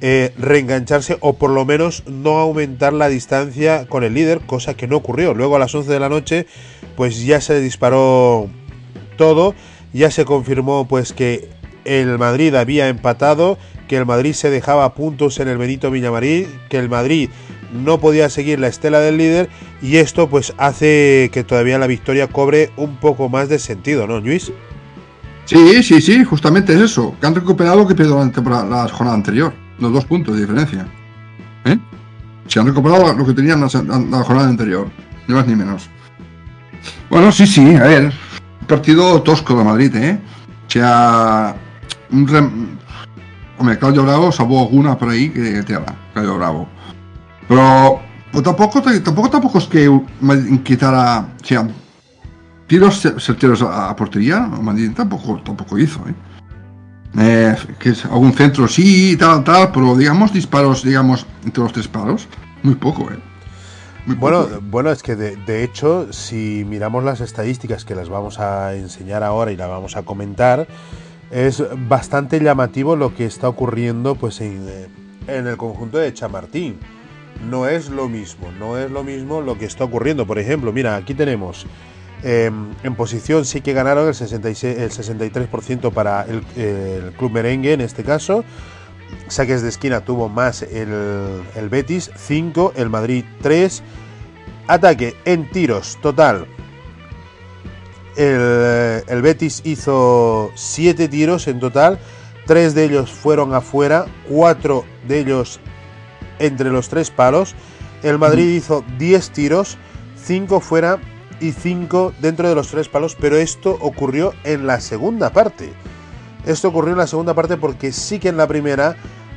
eh, 0.05 0.33
reengancharse 0.37 1.15
o 1.21 1.37
por 1.37 1.49
lo 1.49 1.63
menos 1.63 2.03
no 2.07 2.37
aumentar 2.37 2.91
la 2.91 3.07
distancia 3.07 3.85
con 3.87 4.03
el 4.03 4.13
líder, 4.13 4.41
cosa 4.41 4.73
que 4.73 4.85
no 4.85 4.97
ocurrió. 4.97 5.33
Luego 5.33 5.55
a 5.55 5.59
las 5.59 5.73
11 5.73 5.89
de 5.89 5.99
la 6.01 6.09
noche 6.09 6.45
pues 6.97 7.23
ya 7.23 7.39
se 7.39 7.61
disparó 7.61 8.49
todo, 9.15 9.55
ya 9.93 10.11
se 10.11 10.25
confirmó 10.25 10.89
pues 10.89 11.13
que 11.13 11.47
el 11.85 12.17
Madrid 12.17 12.53
había 12.55 12.89
empatado, 12.89 13.57
que 13.87 13.95
el 13.95 14.05
Madrid 14.05 14.33
se 14.33 14.49
dejaba 14.49 14.93
puntos 14.93 15.39
en 15.39 15.47
el 15.47 15.57
Benito 15.57 15.89
Villamarín, 15.89 16.47
que 16.67 16.79
el 16.79 16.89
Madrid 16.89 17.29
no 17.71 18.01
podía 18.01 18.29
seguir 18.29 18.59
la 18.59 18.67
estela 18.67 18.99
del 18.99 19.17
líder 19.17 19.47
y 19.81 19.97
esto 19.97 20.29
pues 20.29 20.53
hace 20.57 21.29
que 21.31 21.45
todavía 21.45 21.79
la 21.79 21.87
victoria 21.87 22.27
cobre 22.27 22.71
un 22.75 22.97
poco 22.97 23.29
más 23.29 23.47
de 23.47 23.57
sentido, 23.57 24.05
¿no, 24.05 24.19
Luis? 24.19 24.51
Sí, 25.45 25.81
sí, 25.81 26.01
sí, 26.01 26.25
justamente 26.25 26.73
es 26.73 26.81
eso. 26.81 27.15
Que 27.21 27.27
han 27.27 27.35
recuperado 27.35 27.77
lo 27.77 27.87
que 27.87 27.95
perdió 27.95 28.17
la, 28.17 28.65
la 28.65 28.89
jornada 28.89 29.15
anterior. 29.15 29.62
Los 29.79 29.91
dos 29.93 30.05
puntos 30.05 30.35
de 30.35 30.41
diferencia. 30.41 30.85
¿Eh? 31.65 31.77
Se 32.47 32.59
han 32.59 32.67
recuperado 32.67 33.13
lo 33.13 33.25
que 33.25 33.33
tenían 33.33 33.61
la, 33.61 33.69
jornada 33.69 34.49
anterior. 34.49 34.89
Ni 35.27 35.33
más 35.35 35.47
ni 35.47 35.55
menos. 35.55 35.89
Bueno, 37.09 37.31
sí, 37.31 37.47
sí, 37.47 37.75
a 37.75 37.83
ver. 37.83 38.13
Partido 38.67 39.21
tosco 39.21 39.57
de 39.57 39.63
Madrid, 39.63 39.95
¿eh? 39.95 40.19
O 40.67 40.69
sea. 40.69 41.55
Un 42.11 42.27
rem- 42.27 42.67
Hombre, 43.57 43.77
Claudio 43.79 44.03
Bravo 44.03 44.31
salvó 44.31 44.61
alguna 44.61 44.97
por 44.97 45.09
ahí 45.09 45.29
que 45.29 45.63
tela. 45.63 45.95
Claudio 46.13 46.37
Bravo. 46.37 46.67
Pero. 47.47 47.99
Pues 48.31 48.43
tampoco, 48.43 48.81
tampoco, 48.81 49.29
tampoco 49.29 49.57
es 49.59 49.65
que 49.65 50.01
me 50.21 50.33
inquietara. 50.33 51.27
O 51.41 51.45
sea, 51.45 51.67
tiros 52.67 53.05
cer- 53.05 53.19
certeros 53.21 53.61
a, 53.61 53.89
a 53.89 53.95
portería, 53.95 54.39
Madrid 54.39 54.91
tampoco, 54.95 55.39
tampoco 55.45 55.77
hizo, 55.77 55.99
¿eh? 56.07 56.15
Eh, 57.19 57.55
que 57.77 57.89
es 57.89 58.05
algún 58.05 58.33
centro 58.33 58.67
sí, 58.67 59.15
tal, 59.17 59.43
tal, 59.43 59.71
pero 59.71 59.95
digamos 59.95 60.33
disparos, 60.33 60.83
digamos, 60.83 61.27
entre 61.45 61.61
los 61.63 61.71
tres 61.71 61.87
palos, 61.87 62.27
muy 62.63 62.75
poco, 62.75 63.11
¿eh? 63.11 63.19
Muy 64.05 64.15
Bueno, 64.15 64.43
poco. 64.47 64.61
bueno, 64.63 64.91
es 64.91 65.03
que 65.03 65.15
de, 65.15 65.35
de 65.35 65.63
hecho, 65.63 66.11
si 66.11 66.65
miramos 66.67 67.03
las 67.03 67.21
estadísticas 67.21 67.85
que 67.85 67.93
las 67.95 68.09
vamos 68.09 68.39
a 68.39 68.73
enseñar 68.75 69.23
ahora 69.23 69.51
y 69.51 69.57
las 69.57 69.69
vamos 69.69 69.95
a 69.95 70.03
comentar, 70.03 70.67
es 71.31 71.63
bastante 71.87 72.39
llamativo 72.39 72.95
lo 72.95 73.13
que 73.15 73.25
está 73.25 73.47
ocurriendo 73.47 74.15
pues 74.15 74.41
en, 74.41 74.65
eh, 74.67 74.87
en 75.27 75.47
el 75.47 75.57
conjunto 75.57 75.99
de 75.99 76.13
Chamartín. 76.13 76.79
No 77.49 77.67
es 77.67 77.89
lo 77.89 78.09
mismo, 78.09 78.51
no 78.59 78.77
es 78.77 78.89
lo 78.91 79.03
mismo 79.03 79.41
lo 79.41 79.57
que 79.57 79.65
está 79.65 79.83
ocurriendo. 79.83 80.25
Por 80.25 80.39
ejemplo, 80.39 80.71
mira, 80.73 80.95
aquí 80.95 81.13
tenemos 81.13 81.65
eh, 82.23 82.49
en 82.83 82.95
posición 82.95 83.43
sí 83.43 83.59
que 83.61 83.73
ganaron 83.73 84.07
el, 84.07 84.15
66, 84.15 84.77
el 84.77 84.91
63% 84.91 85.91
para 85.91 86.23
el, 86.23 86.43
el 86.55 87.11
club 87.13 87.31
merengue 87.31 87.73
en 87.73 87.81
este 87.81 88.03
caso. 88.03 88.45
Saques 89.27 89.61
de 89.61 89.69
esquina 89.69 90.01
tuvo 90.01 90.29
más 90.29 90.61
el, 90.61 91.43
el 91.55 91.69
Betis, 91.69 92.11
5, 92.15 92.73
el 92.75 92.89
Madrid 92.89 93.25
3. 93.41 93.83
Ataque 94.67 95.15
en 95.25 95.49
tiros 95.51 95.97
total. 96.01 96.47
El, 98.15 99.03
el 99.07 99.21
Betis 99.21 99.61
hizo 99.65 100.51
7 100.55 101.09
tiros 101.09 101.47
en 101.47 101.59
total. 101.59 101.99
3 102.45 102.73
de 102.73 102.85
ellos 102.85 103.11
fueron 103.11 103.53
afuera, 103.53 104.05
4 104.29 104.85
de 105.07 105.19
ellos 105.19 105.59
entre 106.39 106.69
los 106.69 106.89
tres 106.89 107.11
palos. 107.11 107.55
El 108.01 108.17
Madrid 108.17 108.55
hizo 108.55 108.83
10 108.97 109.29
tiros, 109.31 109.77
5 110.23 110.59
fuera 110.59 110.99
y 111.39 111.51
5 111.51 112.13
dentro 112.19 112.47
de 112.49 112.55
los 112.55 112.67
tres 112.69 112.89
palos, 112.89 113.15
pero 113.19 113.37
esto 113.37 113.77
ocurrió 113.81 114.33
en 114.43 114.67
la 114.67 114.79
segunda 114.79 115.31
parte. 115.31 115.71
Esto 116.45 116.69
ocurrió 116.69 116.91
en 116.93 116.97
la 116.99 117.07
segunda 117.07 117.33
parte 117.33 117.57
porque 117.57 117.91
sí 117.91 118.19
que 118.19 118.29
en 118.29 118.37
la 118.37 118.47
primera 118.47 118.95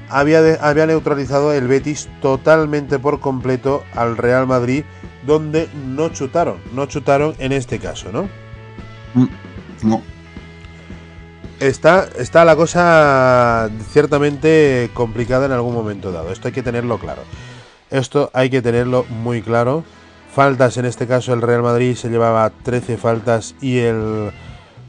había, 0.08 0.42
de- 0.42 0.58
había 0.60 0.86
neutralizado 0.86 1.52
el 1.52 1.66
Betis 1.68 2.08
totalmente 2.22 2.98
por 2.98 3.20
completo 3.20 3.84
al 3.94 4.16
Real 4.16 4.46
Madrid, 4.46 4.84
donde 5.26 5.68
no 5.86 6.08
chutaron, 6.10 6.58
no 6.72 6.86
chutaron 6.86 7.34
en 7.38 7.52
este 7.52 7.78
caso, 7.78 8.10
¿no? 8.12 8.28
Mm, 9.14 9.26
No. 9.82 10.02
Está, 11.58 12.06
está 12.18 12.44
la 12.44 12.54
cosa 12.54 13.70
ciertamente 13.90 14.90
complicada 14.92 15.46
en 15.46 15.52
algún 15.52 15.72
momento 15.74 16.12
dado. 16.12 16.30
Esto 16.30 16.48
hay 16.48 16.52
que 16.54 16.62
tenerlo 16.62 16.98
claro. 16.98 17.22
Esto 17.90 18.30
hay 18.34 18.50
que 18.50 18.60
tenerlo 18.60 19.04
muy 19.08 19.40
claro. 19.40 19.82
Faltas, 20.36 20.76
en 20.76 20.84
este 20.84 21.06
caso 21.06 21.32
el 21.32 21.40
Real 21.40 21.62
Madrid 21.62 21.94
se 21.94 22.10
llevaba 22.10 22.50
13 22.50 22.98
faltas 22.98 23.54
y 23.62 23.78
el 23.78 24.32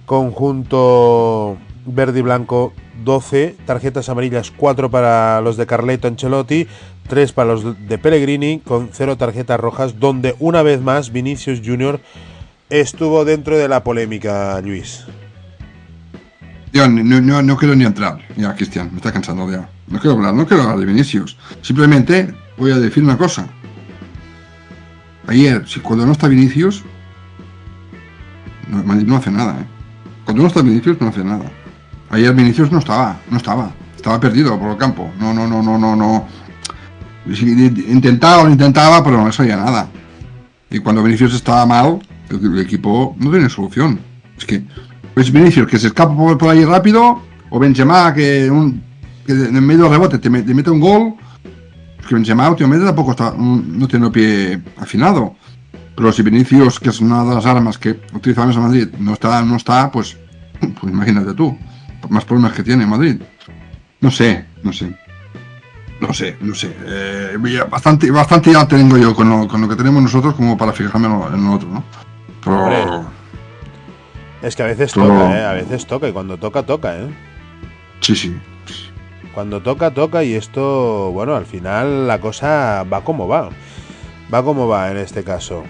conjunto 0.06 1.56
verde 1.86 2.20
y 2.20 2.22
blanco 2.22 2.74
12. 3.06 3.56
Tarjetas 3.66 4.10
amarillas 4.10 4.52
4 4.52 4.92
para 4.92 5.40
los 5.40 5.56
de 5.56 5.66
Carleto 5.66 6.10
Ancelotti, 6.10 6.68
3 7.08 7.32
para 7.32 7.54
los 7.54 7.64
de 7.88 7.98
Pellegrini, 7.98 8.60
con 8.60 8.90
0 8.92 9.16
tarjetas 9.16 9.58
rojas, 9.58 10.02
donde 10.02 10.36
una 10.40 10.64
vez 10.64 10.82
más 10.82 11.14
Vinicius 11.14 11.62
Junior 11.66 12.02
estuvo 12.70 13.24
dentro 13.24 13.58
de 13.58 13.70
la 13.70 13.86
polémica, 13.86 14.60
Luis. 14.60 15.06
Yo 16.74 16.90
no, 16.90 17.58
quiero 17.58 17.74
ni 17.74 17.86
entrar. 17.86 18.20
Ya, 18.36 18.54
Cristian, 18.54 18.90
me 18.92 18.98
está 18.98 19.14
cansando 19.14 19.50
ya. 19.50 19.70
No 19.88 19.98
quiero 19.98 20.18
hablar, 20.18 20.34
no 20.34 20.46
quiero 20.46 20.64
hablar 20.64 20.80
de 20.80 20.86
Vinicius. 20.88 21.38
Simplemente 21.62 22.34
voy 22.58 22.72
a 22.72 22.80
decir 22.80 23.02
una 23.02 23.18
cosa. 23.18 23.48
Ayer, 25.28 25.68
si 25.68 25.82
cuando 25.82 26.06
no 26.06 26.14
está 26.14 26.28
Vinicius, 26.28 26.84
no, 28.70 28.84
no 28.84 29.18
hace 29.18 29.30
nada, 29.30 29.60
¿eh? 29.60 29.66
Cuando 30.24 30.44
no 30.44 30.48
está 30.48 30.62
Vinicius, 30.62 31.00
no 31.00 31.08
hace 31.08 31.24
nada. 31.24 31.52
Ayer 32.10 32.34
Vinicius 32.34 32.72
no 32.72 32.80
estaba, 32.80 33.18
no 33.30 33.38
estaba. 33.38 33.72
Estaba 33.96 34.20
perdido 34.20 34.58
por 34.58 34.72
el 34.72 34.78
campo. 34.78 35.12
No, 35.20 35.34
no, 35.34 35.48
no, 35.48 35.62
no, 35.62 35.78
no, 35.78 35.96
no. 35.96 36.28
Intentaba, 37.26 38.50
intentaba, 38.50 39.04
pero 39.04 39.24
no 39.24 39.32
salía 39.32 39.58
nada. 39.58 39.90
Y 40.70 40.80
cuando 40.80 41.04
Vinicius 41.04 41.34
estaba 41.34 41.66
mal, 41.66 42.00
el, 42.30 42.60
equipo 42.60 43.16
no 43.20 43.30
tiene 43.32 43.50
solución. 43.50 44.00
Es 44.38 44.46
que 44.46 44.64
pues 45.14 45.32
Vinicius 45.32 45.68
que 45.68 45.80
se 45.80 45.88
escapa 45.88 46.16
por, 46.16 46.50
ahí 46.50 46.64
rápido, 46.64 47.22
o 47.50 47.60
Benzema 47.60 48.14
que, 48.14 48.50
un, 48.50 48.82
que 49.26 49.34
en 49.34 49.66
medio 49.66 49.84
del 49.84 49.92
rebote 49.92 50.20
te 50.20 50.30
mete 50.30 50.70
un 50.70 50.80
gol. 50.80 51.16
Que 52.08 52.16
Benzema 52.16 52.50
últimamente 52.50 52.86
tampoco 52.86 53.12
está, 53.12 53.34
no, 53.38 53.88
tiene 53.88 54.06
el 54.06 54.12
pie 54.12 54.62
afinado. 54.78 55.36
Pero 55.96 56.12
si 56.12 56.22
Vinicius, 56.22 56.80
que 56.80 56.90
es 56.90 57.02
una 57.02 57.24
de 57.24 57.36
las 57.36 57.46
armas 57.46 57.78
que 57.78 58.00
utilizamos 58.14 58.56
en 58.56 58.62
Madrid, 58.62 58.88
no 59.00 59.14
está, 59.14 59.44
no 59.44 59.58
está, 59.58 59.92
pues, 59.92 60.18
pues 60.60 60.94
imagínate 60.94 61.34
tú, 61.34 61.58
más 62.10 62.24
problemas 62.24 62.54
que 62.54 62.64
tiene 62.64 62.86
Madrid. 62.86 63.22
No 64.00 64.12
sé, 64.12 64.46
no 64.64 64.72
sé. 64.72 64.96
No 66.00 66.14
sé, 66.14 66.38
no 66.40 66.54
sé. 66.54 66.76
Eh, 66.86 67.38
bastante, 67.70 68.12
bastante 68.12 68.52
ya 68.52 68.68
tengo 68.68 68.98
yo 68.98 69.16
con 69.16 69.30
lo, 69.30 69.48
con 69.48 69.62
lo 69.62 69.68
que 69.68 69.76
tenemos 69.76 70.02
nosotros 70.02 70.36
como 70.36 70.56
para 70.56 70.72
fijarme 70.72 71.08
en 71.08 71.14
lo, 71.14 71.34
en 71.34 71.44
lo 71.44 71.54
otro, 71.54 71.70
¿no? 71.70 71.84
Pero. 72.44 73.06
Es 74.44 74.56
que 74.56 74.64
a 74.64 74.68
veces 74.68 74.94
toca, 74.94 75.38
¿eh? 75.38 75.46
A 75.46 75.54
veces 75.54 75.88
toca 75.88 76.08
y 76.08 76.14
cuando 76.14 76.38
toca, 76.38 76.64
toca, 76.64 76.96
¿eh? 76.96 77.10
sí, 78.02 78.16
sí. 78.16 78.38
Cuando 79.38 79.62
toca, 79.62 79.92
toca 79.92 80.24
y 80.24 80.34
esto, 80.34 81.12
bueno, 81.12 81.36
al 81.36 81.46
final 81.46 82.08
la 82.08 82.20
cosa 82.20 82.84
va 82.92 83.04
como 83.04 83.28
va. 83.28 83.52
Va 84.34 84.44
como 84.44 84.68
va 84.68 84.90
en 84.90 84.98
este 84.98 85.24
caso. 85.24 85.64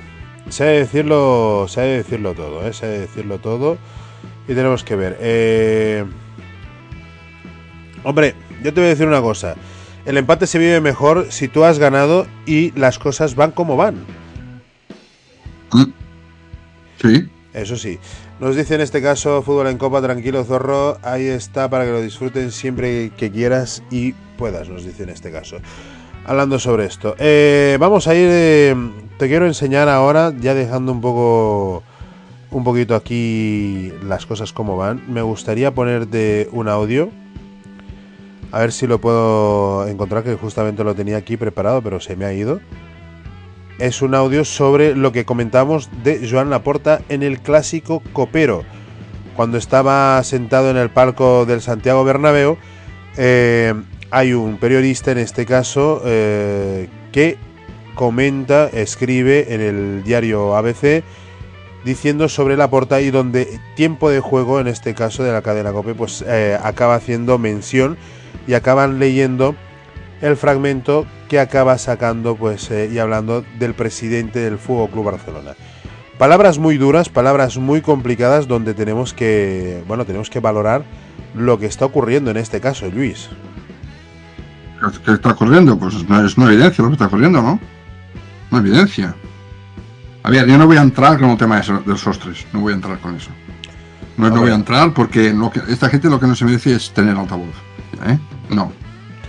Sé 0.47 0.63
decirlo, 0.63 1.65
sé 1.67 1.81
decirlo 1.81 2.33
todo, 2.33 2.65
¿eh? 2.65 2.71
Sé 2.71 2.87
decirlo 2.87 3.39
todo 3.39 3.77
y 4.47 4.53
tenemos 4.53 4.85
que 4.85 4.95
ver. 4.95 5.17
Eh... 5.19 6.05
Hombre, 8.05 8.35
yo 8.63 8.73
te 8.73 8.79
voy 8.79 8.85
a 8.85 8.91
decir 8.91 9.05
una 9.05 9.19
cosa. 9.19 9.55
El 10.05 10.15
empate 10.15 10.47
se 10.47 10.59
vive 10.59 10.79
mejor 10.79 11.27
si 11.29 11.49
tú 11.49 11.65
has 11.65 11.77
ganado 11.77 12.25
y 12.45 12.71
las 12.79 12.97
cosas 12.97 13.35
van 13.35 13.51
como 13.51 13.75
van. 13.75 13.95
Mm. 15.73 15.91
Sí. 17.01 17.29
Eso 17.51 17.75
sí. 17.75 17.99
Nos 18.39 18.55
dice 18.55 18.75
en 18.75 18.81
este 18.81 19.01
caso 19.01 19.41
Fútbol 19.41 19.65
en 19.65 19.79
Copa, 19.79 19.99
tranquilo 19.99 20.43
Zorro, 20.43 20.99
ahí 21.01 21.25
está 21.25 21.71
para 21.71 21.85
que 21.85 21.91
lo 21.91 22.01
disfruten 22.01 22.51
siempre 22.51 23.09
que 23.17 23.31
quieras 23.31 23.81
y 23.89 24.13
puedas, 24.37 24.69
nos 24.69 24.85
dice 24.85 25.03
en 25.03 25.09
este 25.09 25.31
caso. 25.31 25.57
Hablando 26.23 26.59
sobre 26.59 26.85
esto. 26.85 27.15
Eh, 27.17 27.77
vamos 27.79 28.07
a 28.07 28.13
ir, 28.13 28.27
eh, 28.29 28.75
te 29.17 29.27
quiero 29.27 29.47
enseñar 29.47 29.89
ahora, 29.89 30.31
ya 30.39 30.53
dejando 30.53 30.91
un 30.91 31.01
poco, 31.01 31.81
un 32.51 32.63
poquito 32.63 32.93
aquí 32.93 33.91
las 34.03 34.27
cosas 34.27 34.53
como 34.53 34.77
van. 34.77 35.01
Me 35.11 35.23
gustaría 35.23 35.73
ponerte 35.73 36.47
un 36.51 36.67
audio. 36.67 37.09
A 38.51 38.59
ver 38.59 38.71
si 38.71 38.85
lo 38.85 39.01
puedo 39.01 39.87
encontrar, 39.87 40.23
que 40.23 40.35
justamente 40.35 40.83
lo 40.83 40.93
tenía 40.93 41.17
aquí 41.17 41.37
preparado, 41.37 41.81
pero 41.81 41.99
se 41.99 42.15
me 42.15 42.25
ha 42.25 42.33
ido 42.33 42.59
es 43.79 44.01
un 44.01 44.15
audio 44.15 44.43
sobre 44.43 44.95
lo 44.95 45.11
que 45.11 45.25
comentamos 45.25 45.89
de 46.03 46.27
Joan 46.29 46.49
Laporta 46.49 47.01
en 47.09 47.23
el 47.23 47.39
clásico 47.39 48.01
Copero. 48.13 48.63
Cuando 49.35 49.57
estaba 49.57 50.21
sentado 50.23 50.71
en 50.71 50.77
el 50.77 50.89
palco 50.89 51.45
del 51.45 51.61
Santiago 51.61 52.03
Bernabéu, 52.03 52.57
eh, 53.17 53.73
hay 54.09 54.33
un 54.33 54.57
periodista 54.57 55.11
en 55.11 55.19
este 55.19 55.45
caso 55.45 56.01
eh, 56.05 56.89
que 57.11 57.37
comenta, 57.93 58.67
escribe 58.67 59.53
en 59.53 59.61
el 59.61 60.03
diario 60.03 60.55
ABC 60.55 61.03
diciendo 61.83 62.29
sobre 62.29 62.57
Laporta 62.57 62.99
y 63.01 63.11
donde 63.11 63.59
tiempo 63.75 64.09
de 64.09 64.19
juego, 64.19 64.59
en 64.59 64.67
este 64.67 64.93
caso 64.93 65.23
de 65.23 65.31
la 65.31 65.41
cadena 65.41 65.71
Cope, 65.71 65.93
pues 65.93 66.23
eh, 66.27 66.57
acaba 66.61 66.95
haciendo 66.95 67.37
mención 67.37 67.97
y 68.47 68.55
acaban 68.55 68.99
leyendo 68.99 69.55
el 70.21 70.35
fragmento 70.37 71.05
que 71.29 71.39
acaba 71.39 71.77
sacando 71.77 72.35
pues 72.35 72.69
eh, 72.71 72.89
y 72.91 72.97
hablando 72.99 73.43
del 73.59 73.73
presidente 73.73 74.39
del 74.39 74.57
Fútbol 74.57 74.89
Club 74.89 75.05
Barcelona. 75.05 75.51
Palabras 76.17 76.57
muy 76.57 76.77
duras, 76.77 77.09
palabras 77.09 77.57
muy 77.57 77.81
complicadas 77.81 78.47
donde 78.47 78.73
tenemos 78.73 79.13
que, 79.13 79.83
bueno, 79.87 80.05
tenemos 80.05 80.29
que 80.31 80.39
valorar 80.39 80.83
lo 81.35 81.59
que 81.59 81.67
está 81.67 81.85
ocurriendo 81.85 82.31
en 82.31 82.37
este 82.37 82.59
caso, 82.59 82.87
Luis. 82.89 83.29
¿Qué- 84.79 84.99
¿Qué 85.05 85.11
está 85.13 85.31
ocurriendo? 85.31 85.77
Pues 85.77 85.95
es 85.95 86.01
una, 86.03 86.25
es 86.25 86.37
una 86.37 86.47
evidencia 86.47 86.81
lo 86.83 86.89
que 86.89 86.93
está 86.93 87.07
ocurriendo, 87.07 87.41
¿no? 87.41 87.59
Una 88.51 88.61
evidencia. 88.61 89.13
A 90.23 90.29
ver, 90.29 90.47
yo 90.47 90.57
no 90.57 90.65
voy 90.67 90.77
a 90.77 90.81
entrar 90.81 91.19
con 91.19 91.29
el 91.29 91.37
tema 91.37 91.55
de, 91.55 91.61
eso- 91.61 91.79
de 91.79 91.91
los 91.91 92.05
ostres. 92.07 92.45
No 92.53 92.61
voy 92.61 92.73
a 92.73 92.75
entrar 92.75 92.99
con 92.99 93.15
eso. 93.15 93.29
No, 94.17 94.29
no 94.31 94.41
voy 94.41 94.49
a 94.51 94.55
entrar 94.55 94.93
porque 94.93 95.31
lo 95.31 95.51
que, 95.51 95.61
esta 95.69 95.89
gente 95.89 96.09
lo 96.09 96.19
que 96.19 96.25
no 96.25 96.35
se 96.35 96.43
merece 96.45 96.73
es 96.75 96.91
tener 96.91 97.15
altavoz. 97.15 97.55
¿eh? 98.07 98.17
No, 98.49 98.71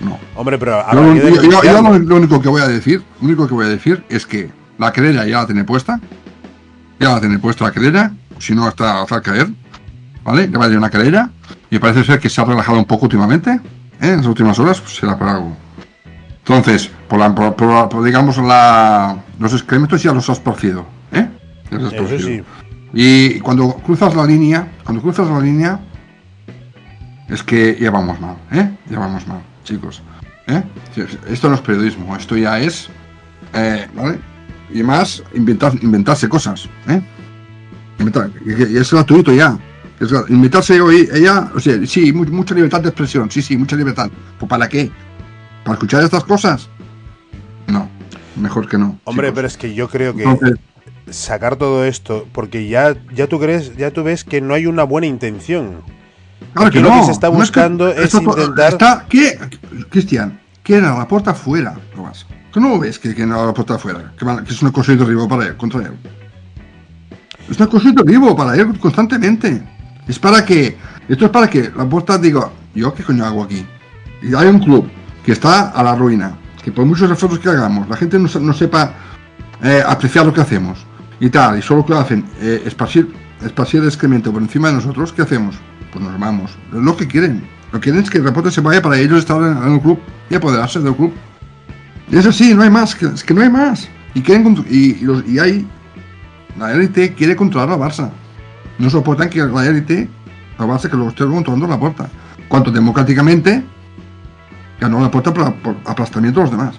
no. 0.01 0.19
Hombre, 0.37 0.59
pero 0.59 0.85
Yo, 0.93 1.01
lo, 1.01 1.15
yo- 1.17 1.63
yo- 1.63 1.83
lo- 1.83 1.99
lo 1.99 2.17
único 2.17 2.41
que 2.41 2.49
voy 2.49 2.63
a 2.63 2.69
decir, 2.69 3.03
lo 3.21 3.27
único 3.27 3.47
que 3.49 3.55
voy 3.55 3.67
a 3.67 3.69
decir 3.69 4.05
es 4.09 4.27
que 4.27 4.51
la 4.79 4.93
querella 4.93 5.25
ya 5.27 5.39
la 5.41 5.47
tiene 5.47 5.65
puesta, 5.65 6.01
ya 7.01 7.11
la 7.15 7.21
tiene 7.21 7.39
puesta 7.39 7.65
la 7.65 7.73
querella, 7.73 8.13
si 8.39 8.55
no 8.55 8.67
hasta 8.67 9.03
hacer 9.03 9.23
caer, 9.23 9.49
¿vale? 10.25 10.49
Ya 10.51 10.59
va 10.59 10.67
a 10.67 10.69
una 10.69 10.91
querella 10.91 11.31
y 11.71 11.79
parece 11.79 12.05
ser 12.05 12.21
que 12.21 12.29
se 12.29 12.41
ha 12.41 12.45
relajado 12.45 12.79
un 12.79 12.85
poco 12.85 13.07
últimamente, 13.07 13.51
¿eh? 13.53 13.61
en 14.01 14.17
las 14.19 14.27
últimas 14.27 14.59
horas, 14.59 14.81
pues 14.81 14.95
será 14.97 15.19
por 15.19 15.29
algo. 15.29 15.57
Entonces, 16.39 16.91
por, 17.09 17.19
la, 17.19 17.35
por, 17.35 17.55
por- 17.57 17.89
por, 17.89 18.05
digamos 18.05 18.39
la, 18.39 19.17
los 19.39 19.53
excrementos 19.53 20.03
ya 20.03 20.13
los 20.13 20.31
has 20.31 20.43
torcido, 20.43 20.87
¿eh? 21.13 21.29
Ya 21.71 21.79
los 21.79 21.89
has 21.89 21.93
Eso 21.95 22.03
torcido. 22.09 22.29
sí. 22.29 22.43
Y 22.95 23.41
cuando 23.41 23.75
cruzas 23.75 24.15
la 24.15 24.25
línea, 24.25 24.67
cuando 24.85 25.03
cruzas 25.03 25.29
la 25.29 25.41
línea, 25.41 25.79
es 27.29 27.43
que 27.43 27.77
ya 27.79 27.91
vamos 27.91 28.19
mal, 28.21 28.37
¿eh? 28.53 28.71
Ya 28.89 28.99
vamos 28.99 29.27
mal, 29.27 29.41
chicos. 29.69 30.03
¿eh? 30.47 30.63
Esto 31.29 31.49
no 31.49 31.55
es 31.57 31.61
periodismo, 31.61 32.17
esto 32.17 32.37
ya 32.37 32.59
es, 32.61 32.89
eh, 33.55 33.87
¿vale? 33.95 34.19
y 34.73 34.83
más 34.83 35.23
inventar, 35.35 35.73
inventarse 35.83 36.29
cosas. 36.29 36.69
¿eh? 36.89 37.01
Inventar- 37.99 38.31
y- 38.45 38.75
y 38.75 38.77
es 38.79 38.91
gratuito 38.93 39.33
ya. 39.33 39.59
Es 40.01 40.13
inventarse 40.29 40.81
hoy, 40.81 41.09
ella, 41.13 41.51
o 41.55 41.59
sea, 41.61 41.75
sí, 41.87 42.13
mu- 42.13 42.25
mucha 42.27 42.55
libertad 42.55 42.81
de 42.81 42.89
expresión, 42.91 43.31
sí, 43.31 43.43
sí, 43.43 43.57
mucha 43.57 43.77
libertad. 43.77 44.09
¿Pues 44.39 44.49
para 44.49 44.69
qué? 44.69 44.91
¿Para 45.65 45.75
escuchar 45.75 46.05
estas 46.05 46.25
cosas? 46.25 46.69
No, 47.67 47.89
mejor 48.37 48.69
que 48.69 48.79
no. 48.79 48.99
Hombre, 49.05 49.27
chicos. 49.29 49.35
pero 49.37 49.47
es 49.49 49.57
que 49.57 49.75
yo 49.75 49.89
creo 49.89 50.15
que 50.15 50.23
Entonces, 50.23 50.59
sacar 51.11 51.57
todo 51.57 51.85
esto, 51.85 52.27
porque 52.33 52.69
ya, 52.69 52.97
ya 53.13 53.27
tú 53.27 53.41
crees, 53.41 53.77
ya 53.77 53.91
tú 53.91 54.05
ves 54.05 54.23
que 54.25 54.41
no 54.41 54.55
hay 54.55 54.67
una 54.67 54.85
buena 54.85 55.07
intención. 55.09 55.83
Claro 56.53 56.69
Aquí 56.69 56.79
que 56.79 56.83
lo 56.83 56.91
no. 56.91 57.01
que 57.01 57.07
se 57.07 57.13
está 57.13 57.29
no 57.29 57.35
buscando 57.35 57.89
es 57.89 57.99
esto 57.99 58.21
to- 58.21 58.39
intentar- 58.39 58.73
Está, 58.73 59.07
¿qué? 59.09 59.39
Cristian, 59.91 60.41
quieren 60.63 60.85
a 60.87 60.99
la 60.99 61.09
puerta 61.09 61.33
afuera, 61.33 61.75
no 61.97 62.05
más. 62.05 62.27
¿Tú 62.51 62.61
no 62.61 62.79
ves 62.79 62.99
que 62.99 63.11
a 63.23 63.27
la 63.27 63.53
puerta 63.55 63.75
afuera? 63.75 64.13
Que, 64.19 64.25
que 64.45 64.53
es 64.53 64.63
una 64.63 64.73
cosa 64.73 64.93
de 64.93 64.99
derribo 64.99 65.29
para 65.29 65.47
él, 65.47 65.57
contra 65.57 65.83
él. 65.83 65.93
Es 67.51 67.57
una 67.59 67.67
cosa 67.69 67.89
de 67.91 68.03
derribo 68.03 68.35
para 68.37 68.55
él 68.55 68.79
constantemente. 68.79 69.63
Es 70.07 70.19
para 70.19 70.45
que, 70.45 70.77
esto 71.09 71.27
es 71.27 71.31
para 71.31 71.49
que 71.49 71.71
la 71.77 71.85
puerta 71.89 72.17
diga, 72.19 72.49
¿yo 72.75 72.95
qué 72.95 73.03
coño 73.03 73.25
hago 73.25 73.43
aquí? 73.45 73.65
Y 74.23 74.35
hay 74.35 74.49
un 74.49 74.59
club 74.61 74.89
que 75.25 75.33
está 75.33 75.69
a 75.71 75.83
la 75.83 75.95
ruina, 75.95 76.37
que 76.65 76.73
por 76.73 76.87
muchos 76.87 77.11
esfuerzos 77.11 77.39
que 77.39 77.49
hagamos, 77.51 77.89
la 77.89 77.97
gente 77.97 78.19
no, 78.19 78.29
no 78.41 78.53
sepa 78.55 78.93
eh, 79.63 79.83
apreciar 79.87 80.25
lo 80.27 80.33
que 80.33 80.41
hacemos 80.41 80.79
y 81.21 81.29
tal, 81.31 81.59
y 81.59 81.63
solo 81.63 81.85
que 81.85 81.93
hacen 81.95 82.25
eh, 82.41 82.63
esparcir, 82.65 83.13
esparcir 83.45 83.85
excremento 83.85 84.33
por 84.33 84.41
encima 84.43 84.69
de 84.69 84.75
nosotros, 84.75 85.13
¿qué 85.13 85.23
hacemos? 85.23 85.57
Pues 85.93 86.05
nos 86.05 86.19
vamos. 86.19 86.57
Lo 86.73 86.97
que 86.97 87.07
quieren. 87.07 87.47
Lo 87.73 87.81
que 87.81 87.85
quieren 87.85 88.03
es 88.03 88.11
que 88.11 88.19
el 88.19 88.25
reporte 88.25 88.51
se 88.51 88.61
vaya 88.61 88.81
para 88.83 88.99
ellos 88.99 89.19
estar 89.19 89.41
en, 89.43 89.73
el 89.75 89.81
club 89.81 89.99
y 90.31 90.35
apoderarse 90.35 90.81
del 90.81 90.95
club. 90.95 91.13
Y 92.11 92.17
es 92.17 92.27
así, 92.27 92.55
no 92.55 92.63
hay 92.63 92.71
más, 92.71 92.95
que, 92.95 93.07
es 93.07 93.23
que 93.23 93.35
no 93.35 93.43
hay 93.43 93.51
más. 93.51 93.89
Y 94.15 94.23
quieren 94.23 94.65
y, 94.71 94.95
los- 95.05 95.27
y 95.29 95.39
hay 95.39 95.67
la 96.59 96.73
élite 96.73 97.15
quiere 97.15 97.37
controlar 97.37 97.71
a 97.71 97.77
Barça. 97.77 98.11
No 98.79 98.91
soportan 98.91 99.29
que 99.29 99.45
la 99.45 99.67
élite, 99.67 100.09
la 100.59 100.67
Barça, 100.67 100.89
que 100.91 100.97
lo 100.97 101.09
esté 101.09 101.25
controlando 101.25 101.67
la 101.67 101.79
puerta. 101.79 102.09
Cuanto 102.49 102.71
democráticamente 102.71 103.63
ganó 104.81 105.01
la 105.01 105.11
puerta 105.11 105.33
por, 105.33 105.55
por 105.57 105.77
aplastamiento 105.85 106.41
de 106.41 106.45
los 106.47 106.51
demás. 106.51 106.75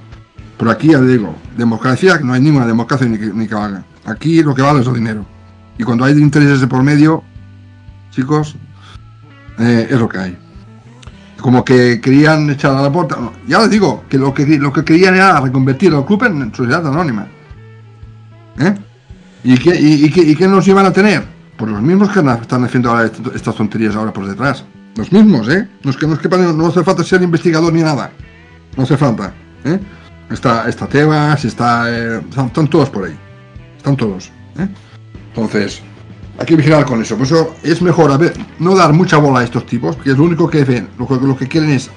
Pero 0.57 0.71
aquí 0.71 0.89
ya 0.89 0.99
digo, 0.99 1.35
democracia, 1.55 2.19
no 2.21 2.33
hay 2.33 2.41
ninguna 2.41 2.65
democracia 2.65 3.07
ni 3.07 3.17
que, 3.17 3.27
ni 3.27 3.47
que 3.47 3.55
valga. 3.55 3.83
Aquí 4.05 4.41
lo 4.43 4.53
que 4.53 4.61
vale 4.61 4.81
es 4.81 4.87
el 4.87 4.93
dinero. 4.95 5.25
Y 5.77 5.83
cuando 5.83 6.03
hay 6.03 6.13
intereses 6.13 6.59
de 6.59 6.67
por 6.67 6.83
medio, 6.83 7.23
chicos, 8.11 8.57
eh, 9.59 9.87
es 9.89 9.99
lo 9.99 10.07
que 10.09 10.17
hay. 10.17 10.37
Como 11.39 11.63
que 11.63 12.01
querían 12.01 12.49
echar 12.49 12.75
a 12.75 12.81
la 12.81 12.91
puerta. 12.91 13.17
Ya 13.47 13.59
les 13.59 13.69
digo, 13.69 14.03
que 14.09 14.17
lo 14.17 14.33
que, 14.33 14.45
lo 14.57 14.73
que 14.73 14.83
querían 14.83 15.15
era 15.15 15.39
reconvertir 15.39 15.93
al 15.93 16.05
club 16.05 16.23
en 16.25 16.53
sociedad 16.53 16.85
anónima. 16.85 17.27
¿Eh? 18.59 18.75
¿Y 19.43 19.57
qué, 19.57 19.79
y, 19.79 20.05
y 20.05 20.09
qué, 20.11 20.21
y 20.21 20.35
qué 20.35 20.47
nos 20.47 20.67
iban 20.67 20.85
a 20.85 20.91
tener? 20.91 21.23
Pues 21.57 21.71
los 21.71 21.81
mismos 21.81 22.09
que 22.09 22.19
están 22.19 22.63
haciendo 22.65 22.89
ahora 22.89 23.05
est- 23.05 23.35
estas 23.35 23.55
tonterías 23.55 23.95
ahora 23.95 24.11
por 24.11 24.27
detrás. 24.27 24.65
Los 24.95 25.11
mismos, 25.13 25.47
¿eh? 25.47 25.67
No 25.83 25.91
es 25.91 25.97
que 25.97 26.07
no, 26.07 26.13
es 26.15 26.19
que 26.19 26.27
para- 26.27 26.51
no 26.51 26.67
hace 26.67 26.83
falta 26.83 27.03
ser 27.03 27.21
investigador 27.21 27.71
ni 27.71 27.81
nada. 27.81 28.11
No 28.75 28.83
hace 28.83 28.97
falta. 28.97 29.33
¿eh? 29.63 29.79
Está, 30.29 30.67
está 30.67 30.87
Tebas, 30.87 31.45
está, 31.45 31.89
eh, 31.89 32.21
están, 32.29 32.47
están 32.47 32.67
todos 32.67 32.89
por 32.89 33.05
ahí. 33.05 33.15
Están 33.77 33.95
todos. 33.95 34.29
¿eh? 34.57 34.67
Entonces, 35.29 35.81
hay 36.39 36.45
que 36.45 36.55
vigilar 36.55 36.85
con 36.85 37.01
eso. 37.01 37.15
Por 37.17 37.25
eso 37.25 37.55
es 37.63 37.81
mejor 37.81 38.11
a 38.11 38.17
ver, 38.17 38.33
no 38.59 38.75
dar 38.75 38.93
mucha 38.93 39.17
bola 39.17 39.39
a 39.41 39.43
estos 39.43 39.65
tipos, 39.65 39.95
que 39.97 40.11
es 40.11 40.17
lo 40.17 40.23
único 40.23 40.49
que 40.49 40.63
ven. 40.63 40.87
Lo, 40.97 41.07
que- 41.07 41.15
lo 41.25 41.35
que 41.37 41.47
quieren 41.47 41.69
es 41.71 41.89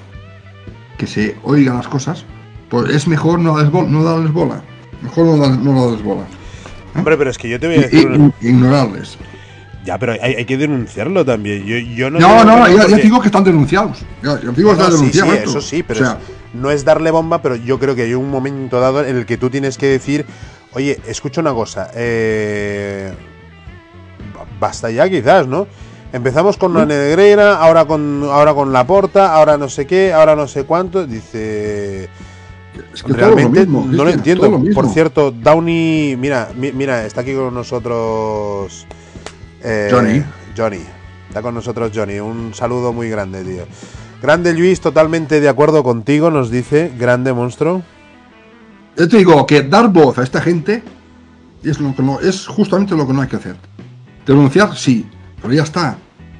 que 0.97 1.07
se 1.07 1.35
oigan 1.43 1.77
las 1.77 1.87
cosas. 1.87 2.25
Pues 2.69 2.89
es 2.93 3.07
mejor 3.07 3.39
no 3.39 3.55
darles, 3.55 3.71
bol- 3.71 3.89
no 3.89 4.03
darles 4.03 4.31
bola. 4.33 4.61
Mejor 5.01 5.25
no, 5.25 5.37
dar- 5.37 5.57
no 5.57 5.85
darles 5.85 6.03
bola. 6.03 6.23
Hombre, 6.95 7.17
pero 7.17 7.29
es 7.29 7.37
que 7.37 7.49
yo 7.49 7.59
te 7.59 7.67
voy 7.67 7.77
a 7.77 7.81
decir 7.81 8.07
una- 8.07 8.31
ignorarles. 8.41 9.17
Ya, 9.85 9.97
pero 9.99 10.13
hay, 10.13 10.35
hay 10.35 10.45
que 10.45 10.57
denunciarlo 10.57 11.25
también. 11.25 11.65
Yo, 11.65 11.77
yo 11.77 12.09
no 12.09 12.19
No, 12.19 12.43
no, 12.45 12.67
ya, 12.69 12.83
porque- 12.87 13.01
digo 13.01 13.19
que 13.19 13.27
están 13.27 13.43
denunciados. 13.43 13.99
Ya, 14.23 14.39
ya 14.41 14.51
digo 14.51 14.53
que 14.55 14.61
No, 14.63 14.71
están 14.71 14.91
sí, 14.91 14.95
denunciados. 14.97 15.33
sí, 15.35 15.39
eso 15.43 15.61
sí, 15.61 15.83
pero 15.83 15.99
O 15.99 16.03
sea, 16.03 16.13
es- 16.13 16.55
no 16.55 16.71
es 16.71 16.85
darle 16.85 17.11
bomba, 17.11 17.41
pero 17.41 17.55
yo 17.57 17.79
creo 17.79 17.93
que 17.95 18.03
hay 18.03 18.13
un 18.13 18.29
momento 18.29 18.79
dado 18.79 19.03
en 19.05 19.17
el 19.17 19.25
que 19.25 19.37
tú 19.37 19.49
tienes 19.49 19.77
que 19.77 19.87
decir, 19.87 20.25
oye, 20.71 20.99
escucha 21.07 21.41
una 21.41 21.53
cosa, 21.53 21.89
eh, 21.95 23.13
basta 24.63 24.89
ya 24.89 25.09
quizás, 25.09 25.45
¿no? 25.45 25.67
Empezamos 26.13 26.55
con 26.57 26.73
la 26.73 26.85
Negreira, 26.85 27.57
ahora 27.57 27.83
con 27.85 28.23
ahora 28.31 28.53
con 28.53 28.71
la 28.71 28.85
Porta, 28.87 29.33
ahora 29.35 29.57
no 29.57 29.67
sé 29.67 29.85
qué, 29.85 30.13
ahora 30.13 30.35
no 30.35 30.47
sé 30.47 30.63
cuánto, 30.63 31.05
dice 31.05 32.07
es 32.93 33.03
que 33.03 33.11
lo 33.11 33.17
realmente 33.17 33.59
mismo, 33.61 33.85
no 33.89 34.03
lo 34.05 34.09
entiendo. 34.09 34.47
lo. 34.47 34.73
Por 34.73 34.87
cierto, 34.87 35.31
Downey, 35.31 36.15
mira, 36.17 36.49
mi- 36.55 36.71
mira, 36.71 37.05
está 37.05 37.21
aquí 37.21 37.33
con 37.33 37.53
nosotros 37.53 38.87
eh, 39.61 39.89
Johnny. 39.91 40.23
Johnny. 40.55 40.83
Está 41.27 41.41
con 41.41 41.55
nosotros 41.55 41.91
Johnny. 41.93 42.19
Un 42.19 42.53
saludo 42.53 42.93
muy 42.93 43.09
grande, 43.09 43.43
tío. 43.43 43.63
Grande 44.21 44.53
Luis, 44.53 44.79
totalmente 44.79 45.41
de 45.41 45.49
acuerdo 45.49 45.83
contigo, 45.83 46.29
nos 46.31 46.49
dice. 46.51 46.91
Grande 46.97 47.33
monstruo. 47.33 47.81
Yo 48.95 49.09
te 49.09 49.17
digo 49.17 49.45
que 49.47 49.63
dar 49.63 49.89
voz 49.89 50.19
a 50.19 50.23
esta 50.23 50.39
gente 50.41 50.83
es, 51.63 51.79
lo 51.79 51.95
que 51.95 52.03
no, 52.03 52.19
es 52.19 52.45
justamente 52.45 52.95
lo 52.95 53.07
que 53.07 53.13
no 53.13 53.21
hay 53.23 53.27
que 53.27 53.37
hacer. 53.37 53.55
Denunciar, 54.25 54.75
sí, 54.75 55.05
pero 55.41 55.53
ya 55.53 55.63
está. 55.63 55.97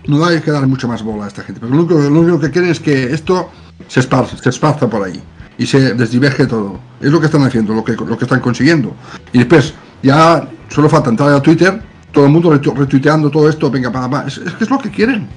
No 0.07 0.25
hay 0.25 0.41
que 0.41 0.51
dar 0.51 0.67
mucha 0.67 0.87
más 0.87 1.01
bola 1.01 1.25
a 1.25 1.27
esta 1.27 1.43
gente. 1.43 1.61
Pero 1.61 1.73
lo 1.73 2.19
único, 2.19 2.39
que 2.39 2.51
quieren 2.51 2.71
es 2.71 2.79
que 2.79 3.13
esto 3.13 3.49
se 3.87 4.01
esparza, 4.01 4.37
se 4.37 4.49
esparza 4.49 4.89
por 4.89 5.03
ahí 5.03 5.21
y 5.57 5.65
se 5.65 5.93
desdiverge 5.93 6.45
todo. 6.45 6.79
Es 6.99 7.11
lo 7.11 7.19
que 7.19 7.27
están 7.27 7.43
haciendo, 7.43 7.73
lo 7.73 7.83
que, 7.83 7.93
lo 7.93 8.17
que 8.17 8.25
están 8.25 8.39
consiguiendo. 8.39 8.93
Y 9.31 9.39
después, 9.39 9.73
ya 10.01 10.47
solo 10.69 10.89
falta 10.89 11.09
entrar 11.09 11.29
a 11.31 11.41
Twitter, 11.41 11.81
todo 12.11 12.25
el 12.25 12.31
mundo 12.31 12.51
retu- 12.53 12.75
retuiteando 12.75 13.29
todo 13.29 13.47
esto, 13.49 13.71
venga, 13.71 13.91
pa, 13.91 14.09
pa. 14.09 14.25
Es, 14.27 14.39
que 14.39 14.63
es 14.63 14.69
lo 14.69 14.77
que 14.77 14.89
quieren. 14.91 15.27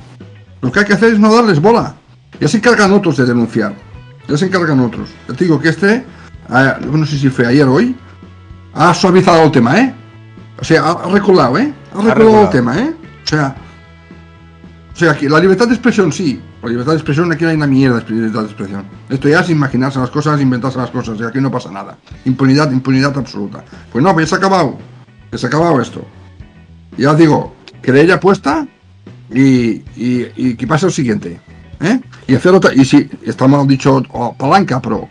Lo 0.60 0.72
que 0.72 0.80
hay 0.80 0.84
que 0.86 0.94
hacer 0.94 1.12
es 1.12 1.18
no 1.18 1.32
darles 1.34 1.60
bola. 1.60 1.94
Ya 2.40 2.48
se 2.48 2.56
encargan 2.56 2.92
otros 2.92 3.16
de 3.16 3.24
denunciar. 3.26 3.74
Ya 4.28 4.36
se 4.36 4.46
encargan 4.46 4.80
otros. 4.80 5.10
Te 5.36 5.44
digo 5.44 5.60
que 5.60 5.68
este, 5.68 6.04
no 6.90 7.06
sé 7.06 7.18
si 7.18 7.28
fue 7.30 7.46
ayer 7.46 7.66
o 7.66 7.74
hoy, 7.74 7.94
ha 8.74 8.92
suavizado 8.92 9.44
el 9.44 9.50
tema, 9.52 9.78
¿eh? 9.78 9.94
O 10.58 10.64
sea, 10.64 10.82
ha 10.82 10.92
ha 10.92 11.10
reculado, 11.10 11.58
¿eh? 11.58 11.72
Ha 11.92 11.96
reculado 11.96 12.14
reculado. 12.14 12.44
el 12.44 12.50
tema, 12.50 12.78
¿eh? 12.78 12.94
O 13.24 13.28
sea, 13.28 13.56
o 14.96 14.98
sea, 14.98 15.14
que 15.14 15.28
la 15.28 15.38
libertad 15.38 15.68
de 15.68 15.74
expresión 15.74 16.10
sí. 16.10 16.40
La 16.62 16.70
libertad 16.70 16.92
de 16.92 16.96
expresión 16.96 17.30
aquí 17.30 17.44
no 17.44 17.50
hay 17.50 17.56
una 17.56 17.66
mierda 17.66 18.00
de 18.00 18.14
libertad 18.14 18.40
de 18.40 18.46
expresión. 18.46 18.86
Esto 19.10 19.28
ya 19.28 19.40
es 19.40 19.50
imaginarse 19.50 19.98
las 19.98 20.08
cosas, 20.08 20.40
inventarse 20.40 20.78
las 20.78 20.90
cosas. 20.90 21.18
Y 21.20 21.22
aquí 21.22 21.38
no 21.38 21.50
pasa 21.50 21.70
nada. 21.70 21.98
Impunidad, 22.24 22.72
impunidad 22.72 23.16
absoluta. 23.16 23.62
Pues 23.92 24.02
no, 24.02 24.14
pues 24.14 24.24
ya 24.24 24.30
se 24.30 24.34
ha 24.36 24.38
acabado. 24.38 24.78
Ya 25.30 25.36
se 25.36 25.46
ha 25.46 25.48
acabado 25.48 25.82
esto. 25.82 26.02
Ya 26.96 27.10
os 27.10 27.18
digo, 27.18 27.54
querella 27.82 28.18
puesta 28.18 28.66
y, 29.30 29.82
y, 29.96 30.26
y 30.34 30.54
que 30.56 30.66
pase 30.66 30.86
lo 30.86 30.92
siguiente. 30.92 31.38
¿eh? 31.80 32.00
Y 32.26 32.34
hacer 32.34 32.54
otra. 32.54 32.72
Y 32.74 32.86
si 32.86 33.06
está 33.22 33.46
mal 33.46 33.66
dicho 33.66 34.02
oh, 34.12 34.34
palanca, 34.34 34.80
pero. 34.80 35.08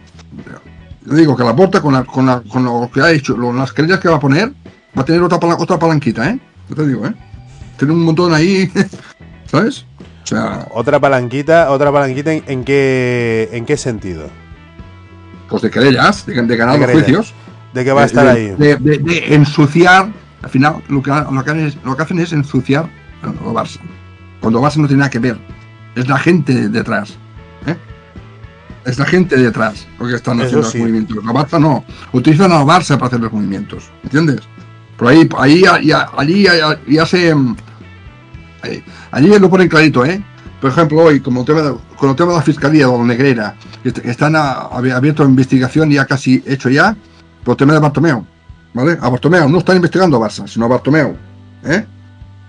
Yo 1.06 1.14
digo 1.14 1.38
que 1.38 1.44
la 1.44 1.56
porta 1.56 1.80
con, 1.80 1.94
la, 1.94 2.04
con, 2.04 2.26
la, 2.26 2.42
con 2.42 2.66
lo 2.66 2.90
que 2.92 3.02
ha 3.02 3.12
hecho, 3.12 3.38
las 3.54 3.72
querellas 3.72 4.00
que 4.00 4.10
va 4.10 4.16
a 4.16 4.20
poner, 4.20 4.52
va 4.98 5.02
a 5.02 5.06
tener 5.06 5.22
otra, 5.22 5.40
pala- 5.40 5.58
otra 5.60 5.78
palanquita, 5.80 6.30
¿eh? 6.30 6.40
Yo 6.70 6.76
te 6.76 6.88
digo, 6.88 7.06
¿eh? 7.06 7.14
Tiene 7.78 7.94
un 7.94 8.04
montón 8.04 8.34
ahí, 8.34 8.72
¿sabes? 9.46 9.86
O 10.24 10.28
sea, 10.28 10.68
Otra 10.72 11.00
palanquita, 11.00 11.70
otra 11.72 11.92
palanquita 11.92 12.34
en, 12.34 12.44
en 12.48 12.64
qué 12.64 13.50
en 13.52 13.66
qué 13.66 13.78
sentido? 13.78 14.28
pues 15.50 15.62
de 15.62 15.70
querellas, 15.70 16.26
de, 16.26 16.42
de 16.42 16.58
ganar 16.58 16.74
De 16.76 16.80
los 16.80 16.88
querellas. 16.90 17.06
juicios. 17.18 17.34
De 17.74 17.84
que 17.86 17.92
va 17.92 18.02
a 18.02 18.06
estar 18.06 18.26
de, 18.26 18.32
ahí. 18.32 18.56
De, 18.58 19.36
ensuciar, 19.36 20.10
al 20.42 20.50
final 20.50 20.82
lo 20.88 21.04
que, 21.04 21.12
lo 21.12 21.44
que, 21.44 21.52
hacen 21.52 21.68
es, 21.68 21.78
lo 21.84 21.96
que 21.96 22.02
hacen 22.02 22.20
es 22.20 22.34
ensuciar 22.34 22.90
al 23.22 23.36
Barça. 23.54 23.80
Cuando 24.42 24.60
Barça 24.62 24.78
no 24.78 24.88
tiene 24.88 25.00
nada 25.02 25.10
que 25.12 25.20
ver. 25.20 25.38
Es 25.96 26.08
la 26.08 26.18
gente 26.18 26.70
detrás. 26.70 27.18
¿eh? 27.68 27.76
Es 28.86 28.98
la 28.98 29.06
gente 29.06 29.36
detrás 29.38 29.86
lo 30.00 30.08
que 30.08 30.16
están 30.16 30.42
haciendo 30.42 30.64
sí. 30.68 30.80
los 30.80 30.88
movimientos. 30.88 31.24
La 31.24 31.32
Barça 31.34 31.60
no. 31.60 31.84
Utilizan 32.14 32.52
a 32.52 32.64
Barça 32.64 32.96
para 32.96 33.08
hacer 33.08 33.20
los 33.20 33.32
movimientos. 33.32 33.92
¿Entiendes? 34.04 34.40
Por 34.98 35.08
ahí, 35.10 35.28
ahí, 35.38 35.64
allí 36.18 36.44
ya, 36.44 37.06
se. 37.06 37.34
mm, 37.36 37.56
allí 39.12 39.28
lo 39.40 39.50
ponen 39.50 39.68
clarito, 39.68 40.06
¿eh? 40.06 40.24
Por 40.62 40.70
ejemplo, 40.72 41.04
hoy, 41.04 41.20
como 41.20 41.44
tema 41.46 41.62
de, 41.62 41.76
con 41.98 42.10
el 42.10 42.16
tema 42.16 42.32
de 42.32 42.38
la 42.38 42.44
fiscalía 42.44 42.88
de 42.88 42.98
la 42.98 43.04
Negrera, 43.04 43.56
que 43.84 43.90
est- 43.90 44.00
que 44.00 44.10
están 44.10 44.36
a- 44.36 44.70
abi- 44.72 44.92
abierto 44.92 45.24
a 45.24 45.26
investigación 45.26 45.90
ya 45.92 46.06
casi 46.06 46.42
hecho 46.46 46.70
ya, 46.70 46.96
por 47.44 47.54
el 47.54 47.58
tema 47.58 47.74
de 47.74 47.80
Bartomeu, 47.80 48.26
¿vale? 48.74 48.98
A 49.02 49.10
no 49.50 49.58
están 49.60 49.76
investigando 49.76 50.18
a 50.18 50.28
Barça, 50.28 50.48
sino 50.48 50.66
a 50.66 50.70
Bartomeu, 50.70 51.16
¿eh? 51.66 51.86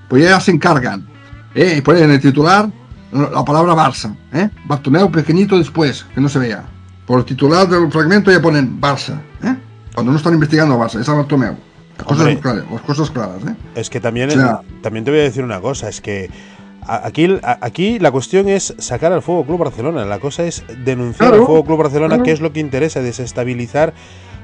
Pues 0.09 0.22
ya 0.22 0.38
se 0.40 0.53
encargan, 0.53 1.07
¿eh? 1.55 1.74
Y 1.78 1.80
ponen 1.82 2.05
en 2.05 2.11
el 2.12 2.20
titular 2.20 2.70
la 3.12 3.44
palabra 3.44 3.74
Barça, 3.74 4.14
¿eh? 4.32 4.49
Bartomeu 4.66 5.11
pequeñito 5.11 5.59
después, 5.59 6.07
que 6.14 6.20
no 6.20 6.28
se 6.28 6.38
vea. 6.38 6.64
Por 7.07 7.18
el 7.18 7.24
titular 7.24 7.68
del 7.68 7.90
fragmento 7.92 8.30
ya 8.30 8.40
ponen 8.40 8.80
Barça, 8.80 9.20
¿eh? 9.42 9.57
Cuando 9.94 10.12
no 10.12 10.18
están 10.18 10.32
investigando 10.34 10.74
a 10.74 10.86
Barça, 10.86 11.01
es 11.01 11.09
a. 11.09 11.57
Las 11.99 12.07
cosas, 12.07 12.26
Hombre. 12.26 12.40
claras, 12.40 12.64
las 12.70 12.80
cosas 12.82 13.11
claras, 13.11 13.42
¿eh? 13.49 13.55
Es 13.74 13.90
que 13.90 14.01
también, 14.01 14.28
O 14.30 14.32
sea- 14.32 14.61
también 14.82 15.05
te 15.05 15.11
voy 15.11 15.20
a 15.20 15.24
decir 15.24 15.42
una 15.44 15.61
cosa, 15.61 15.88
es 15.88 16.01
que 16.01 16.30
aquí, 16.86 17.38
aquí 17.42 17.99
la 17.99 18.11
cuestión 18.11 18.49
es 18.49 18.74
sacar 18.78 19.12
al 19.12 19.22
Fútbol 19.22 19.47
Club 19.47 19.59
Barcelona, 19.61 20.05
la 20.05 20.18
cosa 20.18 20.44
es 20.44 20.62
denunciar 20.84 21.30
Claro, 21.30 21.42
al 21.42 21.47
Fútbol 21.47 21.64
Club 21.64 21.78
Barcelona, 21.78 22.09
claro. 22.16 22.22
que 22.24 22.32
es 22.32 22.40
lo 22.40 22.53
que 22.53 22.61
interesa, 22.61 23.01
desestabilizar 23.01 23.94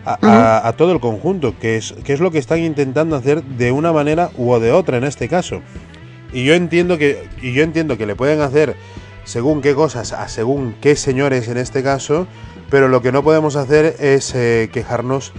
a, 0.05 0.18
a- 0.22 0.66
a 0.68 0.72
todo 0.72 0.92
el 0.92 1.00
conjunto, 1.00 1.55
que 1.61 1.76
es, 1.76 1.94
que 2.05 2.12
es 2.12 2.20
lo 2.20 2.30
que 2.30 2.38
están 2.38 2.59
intentando 2.61 3.16
hacer 3.16 3.42
de 3.44 3.70
una 3.70 3.92
manera 3.92 4.30
u 4.36 4.59
de 4.59 4.72
otra 4.72 4.96
en 4.96 5.05
este 5.05 5.28
caso. 5.28 5.61
Y 6.32 6.44
yo 6.44 6.55
entiendo 6.55 6.96
que, 6.98 7.28
y 7.42 7.53
yo 7.53 7.62
entiendo 7.62 7.98
que 7.98 8.07
le 8.07 8.16
pueden 8.16 8.40
hacer 8.40 8.74
según 9.24 9.61
qué 9.61 9.74
cosas 9.74 10.12
a 10.12 10.26
según 10.28 10.74
qué 10.80 10.96
señores 10.96 11.46
en 11.48 11.59
este 11.59 11.82
caso, 11.84 12.26
pero 12.70 12.88
lo 12.88 13.03
que 13.03 13.12
no 13.12 13.22
podemos 13.22 13.55
hacer 13.55 13.94
es 14.00 14.34
eh, 14.34 14.70
quejarnos 14.72 15.32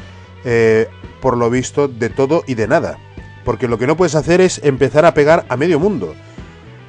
eh, 0.45 0.87
por 1.21 1.37
lo 1.37 1.49
visto 1.49 1.87
de 1.87 2.09
todo 2.09 2.43
y 2.47 2.55
de 2.55 2.67
nada. 2.67 2.97
Porque 3.45 3.67
lo 3.67 3.77
que 3.77 3.87
no 3.87 3.97
puedes 3.97 4.15
hacer 4.15 4.41
es 4.41 4.61
empezar 4.63 5.05
a 5.05 5.13
pegar 5.13 5.45
a 5.49 5.57
medio 5.57 5.79
mundo. 5.79 6.15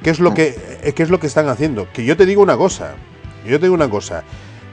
¿Qué 0.03 0.09
es 0.09 0.19
lo 0.19 0.33
que, 0.33 0.55
eh, 0.83 0.93
es 0.95 1.09
lo 1.09 1.19
que 1.19 1.27
están 1.27 1.49
haciendo? 1.49 1.87
Que 1.91 2.05
yo 2.05 2.15
te 2.15 2.25
digo 2.25 2.41
una 2.41 2.57
cosa. 2.57 2.95
Yo 3.45 3.59
te 3.59 3.65
digo 3.65 3.75
una 3.75 3.89
cosa. 3.89 4.23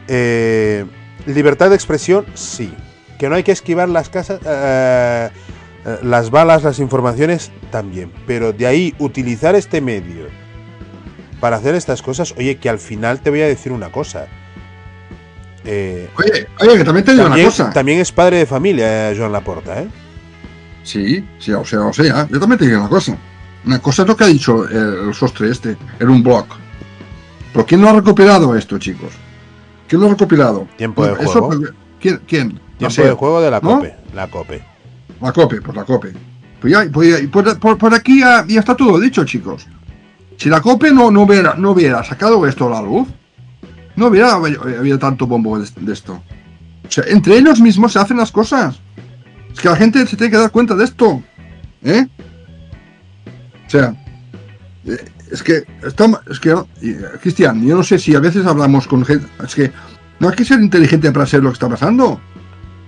Eh, 0.08 0.84
libertad 1.26 1.70
de 1.70 1.74
expresión, 1.74 2.26
sí. 2.34 2.72
Que 3.18 3.28
no 3.28 3.36
hay 3.36 3.42
que 3.42 3.52
esquivar 3.52 3.88
las 3.88 4.08
casas, 4.08 4.40
eh, 4.44 5.30
las 6.02 6.30
balas, 6.30 6.62
las 6.64 6.78
informaciones, 6.78 7.50
también. 7.70 8.12
Pero 8.26 8.52
de 8.52 8.66
ahí 8.66 8.94
utilizar 8.98 9.54
este 9.54 9.80
medio 9.80 10.26
para 11.40 11.56
hacer 11.56 11.74
estas 11.74 12.02
cosas, 12.02 12.34
oye, 12.36 12.58
que 12.58 12.68
al 12.68 12.78
final 12.78 13.20
te 13.20 13.30
voy 13.30 13.40
a 13.42 13.46
decir 13.46 13.72
una 13.72 13.90
cosa. 13.90 14.26
Eh, 15.64 16.08
Oye, 16.16 16.48
oye, 16.60 16.78
que 16.78 16.84
también 16.84 17.04
te 17.04 17.12
digo 17.12 17.24
también, 17.24 17.46
una 17.46 17.50
cosa. 17.56 17.70
también 17.70 18.00
es 18.00 18.10
padre 18.10 18.38
de 18.38 18.46
familia, 18.46 19.10
eh, 19.10 19.16
Joan 19.16 19.32
Laporta, 19.32 19.80
¿eh? 19.80 19.88
Sí, 20.82 21.24
sí, 21.38 21.52
o 21.52 21.64
sea, 21.64 21.82
o 21.82 21.92
sea, 21.92 22.26
yo 22.28 22.40
también 22.40 22.58
te 22.58 22.66
digo 22.66 22.80
una 22.80 22.88
cosa. 22.88 23.16
Una 23.64 23.78
cosa 23.78 24.02
es 24.02 24.08
lo 24.08 24.16
que 24.16 24.24
ha 24.24 24.26
dicho 24.26 24.68
el, 24.68 25.14
sostre 25.14 25.50
este, 25.50 25.76
en 26.00 26.08
un 26.10 26.22
blog. 26.22 26.46
Pero 27.52 27.64
¿quién 27.66 27.80
lo 27.80 27.88
ha 27.88 27.92
recopilado 27.92 28.56
esto, 28.56 28.78
chicos? 28.78 29.12
¿Quién 29.86 30.00
lo 30.00 30.08
ha 30.08 30.10
recopilado? 30.10 30.66
Tiempo 30.76 31.06
de 31.06 31.12
Eso, 31.22 31.42
juego. 31.42 31.64
¿Quién? 32.00 32.20
¿Quién? 32.26 32.48
No 32.80 32.88
Tiempo 32.88 33.02
de 33.02 33.12
juego 33.12 33.40
de 33.40 33.50
la 33.52 33.60
¿no? 33.60 33.76
COPE. 33.76 33.94
La 34.14 34.26
COPE. 34.28 34.64
La 35.20 35.32
COPE, 35.32 35.60
pues 35.60 35.76
la 35.76 35.84
COPE. 35.84 36.12
Pues 36.60 36.72
ya, 36.72 36.84
pues 36.92 37.22
ya- 37.22 37.54
por 37.60 37.94
aquí 37.94 38.20
ya, 38.20 38.44
ya 38.48 38.58
está 38.58 38.74
todo 38.74 38.98
dicho, 38.98 39.24
chicos. 39.24 39.66
Si 40.36 40.48
la 40.48 40.60
COPE 40.60 40.90
no, 40.92 41.12
no, 41.12 41.22
hubiera, 41.22 41.54
no 41.54 41.70
hubiera 41.70 42.02
sacado 42.02 42.44
esto 42.48 42.66
a 42.66 42.70
la 42.70 42.82
luz, 42.82 43.06
no 43.96 44.06
hubiera 44.06 44.32
habido 44.34 44.98
tanto 44.98 45.26
bombo 45.26 45.58
de, 45.58 45.92
esto. 45.92 46.22
O 46.86 46.90
sea, 46.90 47.04
entre 47.08 47.36
ellos 47.36 47.60
mismos 47.60 47.92
se 47.92 47.98
hacen 47.98 48.16
las 48.16 48.32
cosas. 48.32 48.80
Es 49.52 49.60
que 49.60 49.68
la 49.68 49.76
gente 49.76 50.06
se 50.06 50.16
tiene 50.16 50.30
que 50.30 50.38
dar 50.38 50.50
cuenta 50.50 50.74
de 50.74 50.84
esto. 50.84 51.22
¿Eh? 51.82 52.06
O 53.66 53.70
sea, 53.70 53.94
eh, 54.86 55.04
es 55.30 55.42
que, 55.42 55.64
estamos, 55.86 56.20
es 56.30 56.38
que, 56.40 56.54
Cristian, 57.20 57.62
yo 57.66 57.76
no 57.76 57.82
sé 57.82 57.98
si 57.98 58.14
a 58.14 58.20
veces 58.20 58.46
hablamos 58.46 58.86
con 58.86 59.04
gente. 59.04 59.26
Es 59.44 59.54
que 59.54 59.72
no 60.20 60.28
hay 60.28 60.36
que 60.36 60.44
ser 60.44 60.60
inteligente 60.60 61.10
para 61.12 61.26
saber 61.26 61.44
lo 61.44 61.50
que 61.50 61.54
está 61.54 61.68
pasando. 61.68 62.20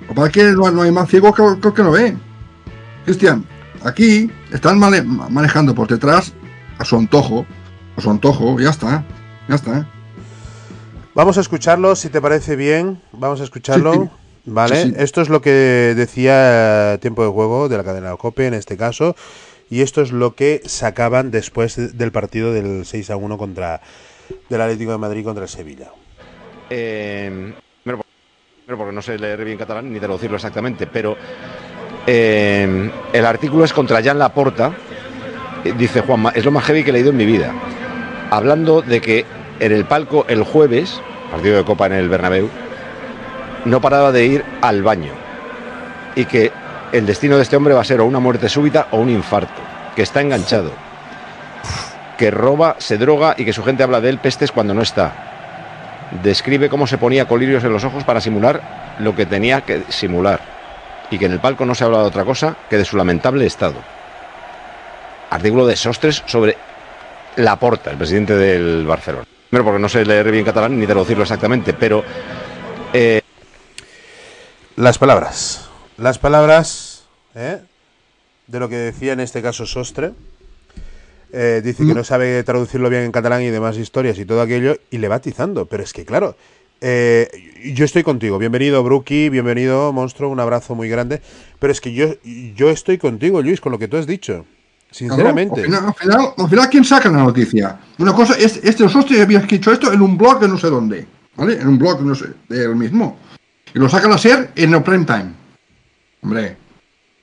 O 0.08 0.14
para 0.14 0.30
que 0.30 0.44
no, 0.52 0.82
hay 0.82 0.90
más 0.90 1.08
ciego 1.08 1.32
que, 1.32 1.72
que 1.72 1.82
no 1.82 1.92
ve. 1.92 2.16
Cristian, 3.04 3.44
aquí 3.82 4.30
están 4.52 4.78
mane- 4.78 5.02
manejando 5.02 5.74
por 5.74 5.88
detrás 5.88 6.32
a 6.78 6.84
su 6.84 6.96
antojo. 6.96 7.46
A 7.96 8.00
su 8.00 8.10
antojo, 8.10 8.58
ya 8.60 8.70
está. 8.70 9.04
Ya 9.48 9.54
está. 9.54 9.88
Vamos 11.14 11.38
a 11.38 11.40
escucharlo, 11.40 11.94
si 11.96 12.08
te 12.08 12.20
parece 12.20 12.56
bien. 12.56 13.00
Vamos 13.12 13.40
a 13.40 13.44
escucharlo. 13.44 13.92
Sí, 13.92 13.98
sí. 14.00 14.08
Vale, 14.46 14.76
Sí, 14.76 14.88
sí. 14.90 14.94
esto 14.98 15.22
es 15.22 15.28
lo 15.30 15.40
que 15.40 15.50
decía 15.96 16.98
Tiempo 17.00 17.24
de 17.24 17.30
Juego 17.30 17.68
de 17.68 17.76
la 17.78 17.84
cadena 17.84 18.14
COPE 18.16 18.46
en 18.48 18.54
este 18.54 18.76
caso. 18.76 19.16
Y 19.70 19.80
esto 19.80 20.02
es 20.02 20.12
lo 20.12 20.34
que 20.34 20.60
sacaban 20.66 21.30
después 21.30 21.76
de- 21.76 21.88
del 21.88 22.12
partido 22.12 22.52
del 22.52 22.84
6 22.84 23.10
a 23.10 23.16
1 23.16 23.38
contra 23.38 23.80
del 24.50 24.60
Atlético 24.60 24.92
de 24.92 24.98
Madrid 24.98 25.24
contra 25.24 25.44
el 25.44 25.48
Sevilla. 25.48 25.88
Eh, 26.68 27.54
primero, 27.82 27.98
por- 27.98 28.06
primero 28.66 28.78
porque 28.78 28.92
no 28.94 29.00
sé 29.00 29.18
leer 29.18 29.42
bien 29.44 29.56
catalán 29.56 29.90
ni 29.90 29.98
traducirlo 29.98 30.36
exactamente, 30.36 30.86
pero 30.86 31.16
eh, 32.06 32.90
el 33.14 33.24
artículo 33.26 33.64
es 33.64 33.72
contra 33.72 34.02
Jan 34.02 34.18
Laporta. 34.18 34.74
eh, 35.64 35.72
Dice 35.78 36.02
Juanma, 36.02 36.30
es 36.34 36.44
lo 36.44 36.50
más 36.50 36.64
heavy 36.64 36.84
que 36.84 36.90
he 36.90 36.92
leído 36.92 37.10
en 37.10 37.16
mi 37.16 37.24
vida. 37.24 37.54
Hablando 38.30 38.82
de 38.82 39.00
que 39.00 39.24
en 39.60 39.72
el 39.72 39.84
palco 39.84 40.24
el 40.28 40.42
jueves, 40.42 41.00
partido 41.30 41.56
de 41.56 41.64
Copa 41.64 41.86
en 41.86 41.92
el 41.92 42.08
Bernabéu, 42.08 42.48
no 43.64 43.80
paraba 43.80 44.12
de 44.12 44.26
ir 44.26 44.44
al 44.60 44.82
baño. 44.82 45.12
Y 46.14 46.26
que 46.26 46.52
el 46.92 47.06
destino 47.06 47.36
de 47.36 47.42
este 47.42 47.56
hombre 47.56 47.74
va 47.74 47.80
a 47.80 47.84
ser 47.84 48.00
o 48.00 48.04
una 48.04 48.20
muerte 48.20 48.48
súbita 48.48 48.88
o 48.90 48.98
un 48.98 49.10
infarto. 49.10 49.62
Que 49.96 50.02
está 50.02 50.20
enganchado. 50.20 50.70
Que 52.18 52.30
roba, 52.30 52.76
se 52.78 52.98
droga 52.98 53.34
y 53.36 53.44
que 53.44 53.52
su 53.52 53.64
gente 53.64 53.82
habla 53.82 54.00
de 54.00 54.10
él 54.10 54.18
pestes 54.18 54.52
cuando 54.52 54.74
no 54.74 54.82
está 54.82 55.32
describe 56.22 56.68
cómo 56.68 56.86
se 56.86 56.98
ponía 56.98 57.26
colirios 57.26 57.64
en 57.64 57.72
los 57.72 57.84
ojos 57.84 58.04
para 58.04 58.20
simular 58.20 58.96
lo 58.98 59.16
que 59.16 59.26
tenía 59.26 59.62
que 59.62 59.82
simular 59.88 60.40
y 61.10 61.18
que 61.18 61.26
en 61.26 61.32
el 61.32 61.40
palco 61.40 61.66
no 61.66 61.74
se 61.74 61.84
hablaba 61.84 62.04
de 62.04 62.08
otra 62.08 62.24
cosa 62.24 62.56
que 62.70 62.78
de 62.78 62.84
su 62.84 62.96
lamentable 62.96 63.46
estado. 63.46 63.76
Artículo 65.30 65.66
de 65.66 65.76
Sostres 65.76 66.22
sobre 66.26 66.56
Laporta, 67.36 67.90
el 67.90 67.96
presidente 67.96 68.36
del 68.36 68.86
Barcelona. 68.86 69.33
Primero 69.54 69.70
porque 69.70 69.82
no 69.82 69.88
sé 69.88 70.04
leer 70.04 70.32
bien 70.32 70.44
catalán 70.44 70.76
ni 70.80 70.84
traducirlo 70.84 71.22
exactamente, 71.22 71.74
pero 71.74 72.02
eh, 72.92 73.20
Las 74.74 74.98
palabras. 74.98 75.70
Las 75.96 76.18
palabras 76.18 77.04
¿eh? 77.36 77.60
de 78.48 78.58
lo 78.58 78.68
que 78.68 78.74
decía 78.74 79.12
en 79.12 79.20
este 79.20 79.42
caso 79.42 79.64
Sostre. 79.64 80.10
Eh, 81.32 81.60
dice 81.62 81.86
que 81.86 81.94
no 81.94 82.02
sabe 82.02 82.42
traducirlo 82.42 82.90
bien 82.90 83.02
en 83.02 83.12
catalán 83.12 83.42
y 83.42 83.50
demás 83.50 83.78
historias 83.78 84.18
y 84.18 84.24
todo 84.24 84.42
aquello, 84.42 84.76
y 84.90 84.98
le 84.98 85.06
va 85.06 85.14
atizando. 85.14 85.66
Pero 85.66 85.84
es 85.84 85.92
que, 85.92 86.04
claro, 86.04 86.36
eh, 86.80 87.28
yo 87.76 87.84
estoy 87.84 88.02
contigo. 88.02 88.38
Bienvenido, 88.38 88.82
Bruki, 88.82 89.28
bienvenido, 89.28 89.92
monstruo, 89.92 90.30
un 90.30 90.40
abrazo 90.40 90.74
muy 90.74 90.88
grande. 90.88 91.22
Pero 91.60 91.72
es 91.72 91.80
que 91.80 91.92
yo, 91.92 92.06
yo 92.56 92.70
estoy 92.70 92.98
contigo, 92.98 93.40
Luis, 93.40 93.60
con 93.60 93.70
lo 93.70 93.78
que 93.78 93.86
tú 93.86 93.98
has 93.98 94.08
dicho. 94.08 94.46
Sinceramente. 94.94 95.64
Claro, 95.64 95.88
al, 95.88 95.94
final, 95.94 96.16
al, 96.18 96.22
final, 96.22 96.34
al 96.38 96.48
final, 96.48 96.70
¿quién 96.70 96.84
saca 96.84 97.10
la 97.10 97.18
noticia? 97.24 97.80
Una 97.98 98.12
cosa 98.12 98.34
es, 98.34 98.60
este 98.62 98.88
Sostre 98.88 99.20
había 99.20 99.40
escrito 99.40 99.72
esto 99.72 99.92
en 99.92 100.00
un 100.00 100.16
blog 100.16 100.38
de 100.38 100.46
no 100.46 100.56
sé 100.56 100.68
dónde, 100.68 101.04
¿vale? 101.34 101.60
En 101.60 101.66
un 101.66 101.78
blog, 101.78 102.00
no 102.02 102.14
sé, 102.14 102.26
de 102.48 102.62
él 102.62 102.76
mismo. 102.76 103.18
Y 103.74 103.80
lo 103.80 103.88
sacan 103.88 104.12
a 104.12 104.18
ser 104.18 104.52
en 104.54 104.72
el 104.72 104.82
prime 104.84 105.04
time. 105.04 105.32
Hombre, 106.22 106.56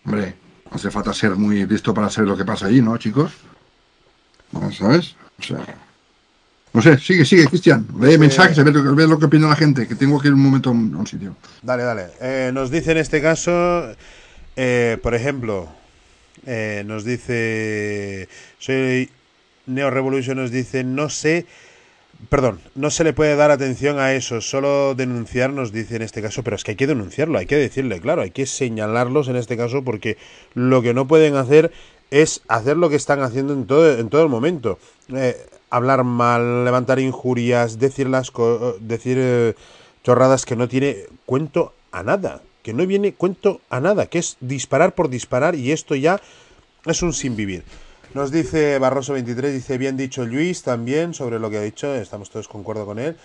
hombre, 0.05 0.36
no 0.69 0.76
hace 0.76 0.91
falta 0.91 1.13
ser 1.13 1.38
muy 1.38 1.65
listo 1.65 1.93
para 1.93 2.09
saber 2.09 2.32
lo 2.32 2.36
que 2.36 2.43
pasa 2.43 2.65
allí, 2.65 2.82
¿no, 2.82 2.97
chicos? 2.97 3.32
¿No 4.51 4.69
¿Sabes? 4.69 5.15
O 5.39 5.41
sea, 5.41 5.59
no 6.74 6.82
sé, 6.82 6.97
sigue, 6.97 7.24
sigue, 7.24 7.47
Cristian. 7.47 7.88
Lee 8.01 8.17
mensajes, 8.17 8.59
a 8.59 8.63
ver, 8.63 8.74
lo 8.76 8.84
que- 8.84 8.89
a 8.89 8.91
ver 8.91 9.07
lo 9.07 9.17
que 9.17 9.26
opina 9.28 9.47
la 9.47 9.55
gente, 9.55 9.88
que 9.88 9.95
tengo 9.95 10.19
que 10.19 10.28
ir 10.28 10.34
un 10.34 10.41
momento 10.43 10.72
a 10.72 10.74
un, 10.74 10.93
a 10.93 10.97
un 10.97 11.07
sitio. 11.07 11.38
Dale, 11.61 11.84
dale. 11.84 12.07
Eh, 12.19 12.51
nos 12.53 12.69
dice 12.69 12.91
en 12.91 12.97
este 12.97 13.22
caso, 13.22 13.95
eh, 14.57 14.97
por 15.01 15.15
ejemplo, 15.15 15.69
eh, 16.46 16.84
nos 16.86 17.04
dice, 17.04 18.28
soy 18.60 19.10
Neo 19.66 19.89
Revolution, 19.89 20.38
nos 20.38 20.52
dice, 20.52 20.84
no 20.84 21.10
sé, 21.10 21.46
perdón, 22.30 22.60
no 22.76 22.89
se 22.92 23.04
le 23.04 23.14
puede 23.14 23.36
dar 23.36 23.52
atención 23.52 24.00
a 24.00 24.14
eso, 24.14 24.42
solo 24.42 24.96
denunciar, 24.96 25.52
nos 25.52 25.72
dice 25.72 25.96
en 25.96 26.02
este 26.02 26.22
caso, 26.22 26.44
pero 26.44 26.56
es 26.56 26.64
que 26.64 26.72
hay 26.72 26.78
que 26.78 26.88
denunciarlo, 26.88 27.38
hay 27.39 27.46
que 27.46 27.56
decirle, 27.58 28.00
claro, 28.00 28.22
hay 28.22 28.32
que 28.32 28.46
señalarlos 28.46 29.28
en 29.28 29.36
este 29.36 29.58
caso 29.58 29.84
porque 29.84 30.18
lo 30.54 30.82
que 30.82 30.94
no 30.94 31.08
pueden 31.08 31.36
hacer 31.36 31.72
es 32.12 32.42
hacer 32.48 32.78
lo 32.78 32.89
que 32.89 32.96
están 32.98 33.22
haciendo 33.22 33.54
en 33.54 33.66
todo, 33.66 33.98
en 33.98 34.10
todo 34.10 34.22
el 34.24 34.30
momento. 34.30 34.78
Eh, 35.16 35.38
hablar 35.70 36.04
mal, 36.04 36.66
levantar 36.66 37.00
injurias, 37.00 37.80
decir 37.80 38.10
las 38.10 38.32
co- 38.32 38.76
decir 38.82 39.18
eh, 39.20 39.54
chorradas 40.04 40.46
que 40.46 40.58
no 40.58 40.68
tiene 40.68 40.98
cuento 41.26 41.74
a 41.94 42.04
nada, 42.04 42.42
que 42.64 42.74
no 42.74 42.86
viene 42.86 43.14
cuento 43.14 43.62
a 43.70 43.80
nada, 43.80 44.05
que 44.05 44.20
es 44.20 44.38
disparar 44.39 44.93
por 44.93 45.09
disparar 45.09 45.55
y 45.55 45.72
esto 45.72 45.95
ya 45.95 46.22
es 46.86 47.01
un 47.01 47.14
sin 47.14 47.36
vivir. 47.36 47.64
Nos 48.14 48.32
dice 48.32 48.78
Barroso 48.78 49.14
23, 49.14 49.53
dice 49.53 49.78
bien 49.78 49.95
dicho 49.95 50.26
Luis 50.26 50.64
también 50.64 51.14
sobre 51.14 51.39
lo 51.39 51.49
que 51.49 51.57
ha 51.57 51.62
dicho, 51.62 51.93
estamos 51.95 52.30
todos 52.30 52.47
concuerdo 52.47 52.86
con 52.86 52.99
él. 52.99 53.16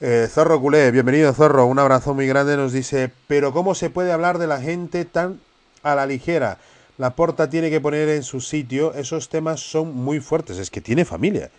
Eh, 0.00 0.28
Zorro 0.30 0.60
Culé, 0.60 0.90
bienvenido 0.90 1.32
Zorro, 1.32 1.66
un 1.66 1.78
abrazo 1.78 2.14
muy 2.14 2.26
grande, 2.26 2.56
nos 2.56 2.72
dice, 2.72 3.10
pero 3.26 3.52
¿cómo 3.52 3.74
se 3.74 3.90
puede 3.90 4.12
hablar 4.12 4.38
de 4.38 4.46
la 4.46 4.60
gente 4.60 5.04
tan 5.04 5.40
a 5.82 5.94
la 5.94 6.06
ligera? 6.06 6.58
La 6.96 7.16
porta 7.16 7.50
tiene 7.50 7.70
que 7.70 7.80
poner 7.80 8.08
en 8.08 8.22
su 8.22 8.40
sitio, 8.40 8.94
esos 8.94 9.28
temas 9.28 9.60
son 9.60 9.94
muy 9.94 10.20
fuertes, 10.20 10.58
es 10.58 10.70
que 10.70 10.80
tiene 10.80 11.04
familia, 11.04 11.50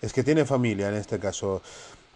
es 0.00 0.12
que 0.12 0.22
tiene 0.22 0.44
familia 0.44 0.88
en 0.88 0.94
este 0.94 1.18
caso. 1.18 1.62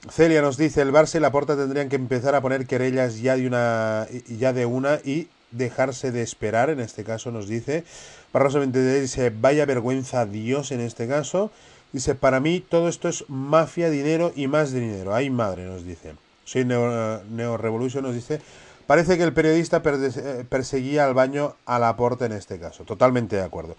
Celia 0.08 0.40
nos 0.40 0.56
dice, 0.56 0.82
el 0.82 0.92
Barça 0.92 1.16
y 1.16 1.20
la 1.20 1.32
Porta 1.32 1.56
tendrían 1.56 1.88
que 1.88 1.96
empezar 1.96 2.34
a 2.34 2.40
poner 2.40 2.66
querellas 2.66 3.20
ya 3.20 3.36
de 3.36 3.46
una 3.46 4.06
ya 4.28 4.52
de 4.52 4.64
una 4.64 5.00
y 5.04 5.28
dejarse 5.50 6.12
de 6.12 6.22
esperar, 6.22 6.70
en 6.70 6.80
este 6.80 7.02
caso 7.02 7.30
nos 7.32 7.48
dice. 7.48 7.84
Barroso 8.32 8.60
23 8.60 9.00
dice, 9.00 9.30
vaya 9.30 9.66
vergüenza 9.66 10.26
Dios 10.26 10.70
en 10.70 10.80
este 10.80 11.08
caso. 11.08 11.50
Dice, 11.92 12.14
para 12.14 12.40
mí 12.40 12.60
todo 12.60 12.88
esto 12.88 13.08
es 13.08 13.24
mafia, 13.28 13.90
dinero 13.90 14.32
y 14.36 14.46
más 14.46 14.72
dinero. 14.72 15.14
Ay 15.14 15.30
madre, 15.30 15.64
nos 15.64 15.84
dice. 15.84 16.14
Soy 16.44 16.64
Neo, 16.64 17.22
Neo 17.30 17.58
nos 17.58 18.14
dice, 18.14 18.40
parece 18.86 19.16
que 19.16 19.24
el 19.24 19.32
periodista 19.32 19.82
eh, 19.84 20.44
perseguía 20.48 21.04
al 21.04 21.14
baño 21.14 21.56
a 21.64 21.80
la 21.80 21.96
Porta 21.96 22.26
en 22.26 22.32
este 22.32 22.60
caso. 22.60 22.84
Totalmente 22.84 23.36
de 23.36 23.42
acuerdo. 23.42 23.76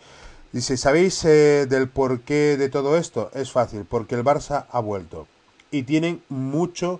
Dice, 0.52 0.76
¿sabéis 0.76 1.24
eh, 1.24 1.68
del 1.70 1.88
porqué 1.88 2.58
de 2.58 2.70
todo 2.70 2.98
esto? 2.98 3.32
Es 3.34 3.52
fácil, 3.52 3.86
porque 3.88 4.16
el 4.16 4.24
Barça 4.24 4.66
ha 4.70 4.80
vuelto. 4.80 5.28
Y 5.72 5.84
tienen 5.84 6.22
mucho, 6.30 7.00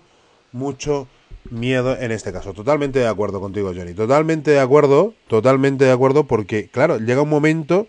mucho 0.52 1.08
miedo 1.50 1.96
en 1.98 2.12
este 2.12 2.32
caso. 2.32 2.52
Totalmente 2.52 2.98
de 2.98 3.06
acuerdo 3.06 3.40
contigo, 3.40 3.72
Johnny. 3.74 3.94
Totalmente 3.94 4.50
de 4.50 4.60
acuerdo, 4.60 5.14
totalmente 5.28 5.84
de 5.84 5.92
acuerdo, 5.92 6.24
porque, 6.24 6.68
claro, 6.68 6.98
llega 6.98 7.22
un 7.22 7.30
momento 7.30 7.86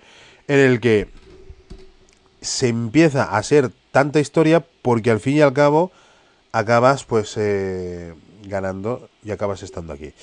en 0.47 0.59
el 0.59 0.79
que 0.79 1.07
se 2.41 2.67
empieza 2.69 3.23
a 3.23 3.43
ser 3.43 3.71
tanta 3.91 4.19
historia 4.19 4.65
porque 4.81 5.11
al 5.11 5.19
fin 5.19 5.37
y 5.37 5.41
al 5.41 5.53
cabo 5.53 5.91
acabas 6.51 7.03
pues 7.03 7.33
eh, 7.37 8.13
ganando 8.45 9.09
y 9.23 9.31
acabas 9.31 9.63
estando 9.63 9.93
aquí. 9.93 10.13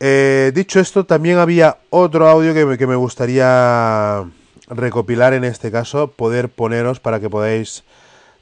Eh, 0.00 0.52
dicho 0.54 0.80
esto, 0.80 1.06
también 1.06 1.38
había 1.38 1.78
otro 1.90 2.28
audio 2.28 2.54
que 2.54 2.64
me, 2.64 2.78
que 2.78 2.86
me 2.86 2.96
gustaría 2.96 4.24
recopilar 4.68 5.32
en 5.32 5.44
este 5.44 5.70
caso, 5.70 6.08
poder 6.08 6.48
poneros 6.48 7.00
para 7.00 7.20
que 7.20 7.30
podáis 7.30 7.84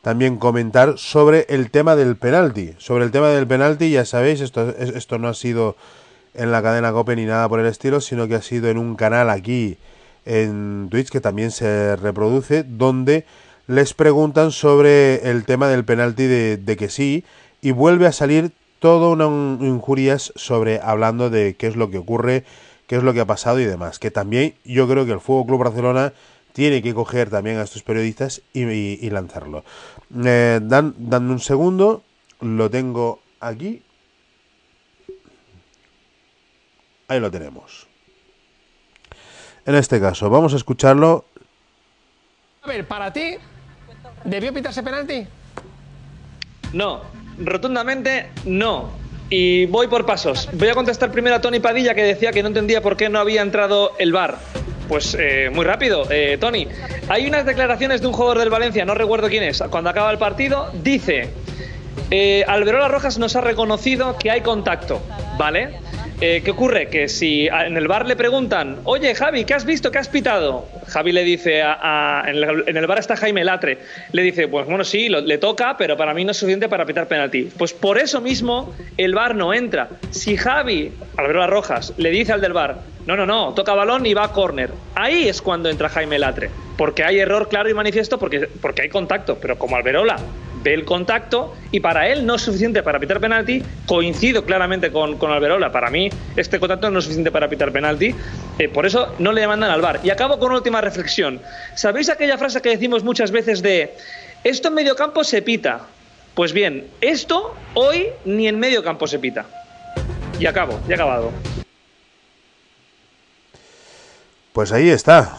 también 0.06 0.36
comentar 0.36 0.98
sobre 0.98 1.46
el 1.48 1.72
tema 1.72 1.96
del 1.96 2.14
penalti. 2.14 2.74
Sobre 2.78 3.02
el 3.02 3.10
tema 3.10 3.30
del 3.30 3.44
penalti, 3.44 3.90
ya 3.90 4.04
sabéis, 4.04 4.40
esto, 4.40 4.72
esto 4.78 5.18
no 5.18 5.26
ha 5.26 5.34
sido 5.34 5.74
en 6.32 6.52
la 6.52 6.62
cadena 6.62 6.92
Cope 6.92 7.16
ni 7.16 7.24
nada 7.24 7.48
por 7.48 7.58
el 7.58 7.66
estilo, 7.66 8.00
sino 8.00 8.28
que 8.28 8.36
ha 8.36 8.40
sido 8.40 8.68
en 8.68 8.78
un 8.78 8.94
canal 8.94 9.28
aquí 9.30 9.78
en 10.24 10.86
Twitch 10.92 11.08
que 11.08 11.20
también 11.20 11.50
se 11.50 11.96
reproduce, 11.96 12.62
donde 12.62 13.24
les 13.66 13.94
preguntan 13.94 14.52
sobre 14.52 15.28
el 15.28 15.44
tema 15.44 15.66
del 15.66 15.84
penalti 15.84 16.26
de, 16.26 16.76
que 16.78 16.88
sí, 16.88 17.24
y 17.60 17.72
vuelve 17.72 18.06
a 18.06 18.12
salir 18.12 18.52
todo 18.78 19.10
una 19.10 19.24
injurias 19.24 20.32
sobre 20.36 20.78
hablando 20.84 21.30
de 21.30 21.56
qué 21.56 21.66
es 21.66 21.74
lo 21.74 21.90
que 21.90 21.98
ocurre, 21.98 22.44
qué 22.86 22.94
es 22.94 23.02
lo 23.02 23.12
que 23.12 23.22
ha 23.22 23.26
pasado 23.26 23.58
y 23.58 23.64
demás. 23.64 23.98
Que 23.98 24.12
también 24.12 24.54
yo 24.64 24.86
creo 24.86 25.04
que 25.04 25.10
el 25.10 25.20
Fútbol 25.20 25.46
Club 25.46 25.64
Barcelona 25.64 26.12
tiene 26.56 26.80
que 26.80 26.94
coger 26.94 27.28
también 27.28 27.58
a 27.58 27.64
estos 27.64 27.82
periodistas 27.82 28.40
y, 28.54 28.62
y- 28.64 28.98
y 29.02 29.10
lanzarlo. 29.10 29.62
Eh, 30.24 30.58
dan, 30.62 30.94
dame 30.96 31.30
un 31.32 31.38
segundo, 31.38 32.02
lo 32.40 32.70
tengo 32.70 33.20
aquí. 33.40 33.82
Ahí 37.08 37.20
lo 37.20 37.30
tenemos. 37.30 37.86
En 39.66 39.74
este 39.74 40.00
caso, 40.00 40.30
vamos 40.30 40.54
a 40.54 40.56
escucharlo. 40.56 41.26
A 42.62 42.68
ver, 42.68 42.88
para 42.88 43.12
ti, 43.12 43.34
¿debió 44.24 44.54
pitarse 44.54 44.82
penalti? 44.82 45.26
No, 46.72 47.02
rotundamente 47.38 48.30
no. 48.46 48.88
Y 49.28 49.66
voy 49.66 49.88
por 49.88 50.06
pasos. 50.06 50.48
Voy 50.52 50.68
a 50.68 50.74
contestar 50.74 51.10
primero 51.10 51.36
a 51.36 51.40
Tony 51.40 51.58
Padilla 51.58 51.94
que 51.94 52.02
decía 52.02 52.32
que 52.32 52.42
no 52.42 52.48
entendía 52.48 52.80
por 52.80 52.96
qué 52.96 53.08
no 53.08 53.18
había 53.18 53.42
entrado 53.42 53.92
el 53.98 54.12
VAR. 54.12 54.38
Pues 54.88 55.16
eh, 55.18 55.50
muy 55.52 55.64
rápido, 55.64 56.06
eh, 56.10 56.38
Tony. 56.40 56.68
Hay 57.08 57.26
unas 57.26 57.44
declaraciones 57.44 58.00
de 58.00 58.06
un 58.06 58.12
jugador 58.12 58.38
del 58.38 58.50
Valencia, 58.50 58.84
no 58.84 58.94
recuerdo 58.94 59.28
quién 59.28 59.42
es, 59.42 59.62
cuando 59.68 59.90
acaba 59.90 60.12
el 60.12 60.18
partido, 60.18 60.70
dice, 60.74 61.30
eh, 62.12 62.44
Alberola 62.46 62.86
Rojas 62.86 63.18
nos 63.18 63.34
ha 63.34 63.40
reconocido 63.40 64.16
que 64.16 64.30
hay 64.30 64.42
contacto, 64.42 65.02
¿vale? 65.36 65.80
Eh, 66.18 66.40
¿Qué 66.42 66.50
ocurre? 66.50 66.88
Que 66.88 67.08
si 67.08 67.46
en 67.46 67.76
el 67.76 67.88
bar 67.88 68.06
le 68.06 68.16
preguntan, 68.16 68.78
oye 68.84 69.14
Javi, 69.14 69.44
¿qué 69.44 69.52
has 69.52 69.66
visto? 69.66 69.90
¿Qué 69.90 69.98
has 69.98 70.08
pitado? 70.08 70.66
Javi 70.86 71.12
le 71.12 71.24
dice, 71.24 71.62
a, 71.62 72.24
en, 72.26 72.36
el, 72.76 72.86
bar 72.86 72.98
está 72.98 73.16
Jaime 73.16 73.44
Latre, 73.44 73.78
le 74.12 74.22
dice, 74.22 74.48
pues 74.48 74.66
bueno, 74.66 74.82
sí, 74.82 75.10
le 75.10 75.36
toca, 75.36 75.76
pero 75.76 75.94
para 75.98 76.14
mí 76.14 76.24
no 76.24 76.30
es 76.30 76.38
suficiente 76.38 76.70
para 76.70 76.86
pitar 76.86 77.06
penalti. 77.06 77.50
Pues 77.58 77.74
por 77.74 77.98
eso 77.98 78.22
mismo 78.22 78.74
el 78.96 79.14
bar 79.14 79.34
no 79.34 79.52
entra. 79.52 79.90
Si 80.08 80.38
Javi, 80.38 80.90
Alberola 81.18 81.48
Rojas, 81.48 81.92
le 81.98 82.10
dice 82.10 82.32
al 82.32 82.40
del 82.40 82.54
bar, 82.54 82.78
no, 83.04 83.14
no, 83.14 83.26
no, 83.26 83.52
toca 83.52 83.74
balón 83.74 84.06
y 84.06 84.14
va 84.14 84.24
a 84.24 84.32
córner, 84.32 84.70
ahí 84.94 85.28
es 85.28 85.42
cuando 85.42 85.68
entra 85.68 85.90
Jaime 85.90 86.18
Latre, 86.18 86.48
porque 86.78 87.04
hay 87.04 87.18
error 87.18 87.50
claro 87.50 87.68
y 87.68 87.74
manifiesto 87.74 88.18
porque, 88.18 88.48
porque 88.62 88.82
hay 88.82 88.88
contacto, 88.88 89.36
pero 89.38 89.58
como 89.58 89.76
Alberola 89.76 90.16
ve 90.66 90.74
el 90.74 90.84
contacto 90.84 91.54
y 91.70 91.78
para 91.78 92.08
él 92.08 92.26
no 92.26 92.34
es 92.34 92.42
suficiente 92.42 92.82
para 92.82 92.98
pitar 92.98 93.20
penalti. 93.20 93.62
Coincido 93.86 94.44
claramente 94.44 94.90
con, 94.90 95.16
con 95.16 95.30
Alberola. 95.30 95.70
Para 95.70 95.90
mí, 95.90 96.10
este 96.34 96.58
contacto 96.58 96.90
no 96.90 96.98
es 96.98 97.04
suficiente 97.04 97.30
para 97.30 97.48
pitar 97.48 97.70
penalti. 97.70 98.12
Eh, 98.58 98.68
por 98.68 98.84
eso 98.84 99.14
no 99.20 99.32
le 99.32 99.42
demandan 99.42 99.70
al 99.70 99.80
VAR. 99.80 100.00
Y 100.02 100.10
acabo 100.10 100.40
con 100.40 100.48
una 100.48 100.56
última 100.56 100.80
reflexión. 100.80 101.40
¿Sabéis 101.76 102.08
aquella 102.08 102.36
frase 102.36 102.60
que 102.60 102.70
decimos 102.70 103.04
muchas 103.04 103.30
veces 103.30 103.62
de 103.62 103.94
esto 104.42 104.66
en 104.68 104.74
medio 104.74 104.96
campo 104.96 105.22
se 105.22 105.40
pita? 105.40 105.82
Pues 106.34 106.52
bien, 106.52 106.88
esto 107.00 107.54
hoy 107.74 108.08
ni 108.24 108.48
en 108.48 108.58
medio 108.58 108.82
campo 108.82 109.06
se 109.06 109.20
pita. 109.20 109.46
Y 110.40 110.46
acabo, 110.46 110.80
ya 110.88 110.96
acabado. 110.96 111.30
Pues 114.52 114.72
ahí 114.72 114.90
está. 114.90 115.38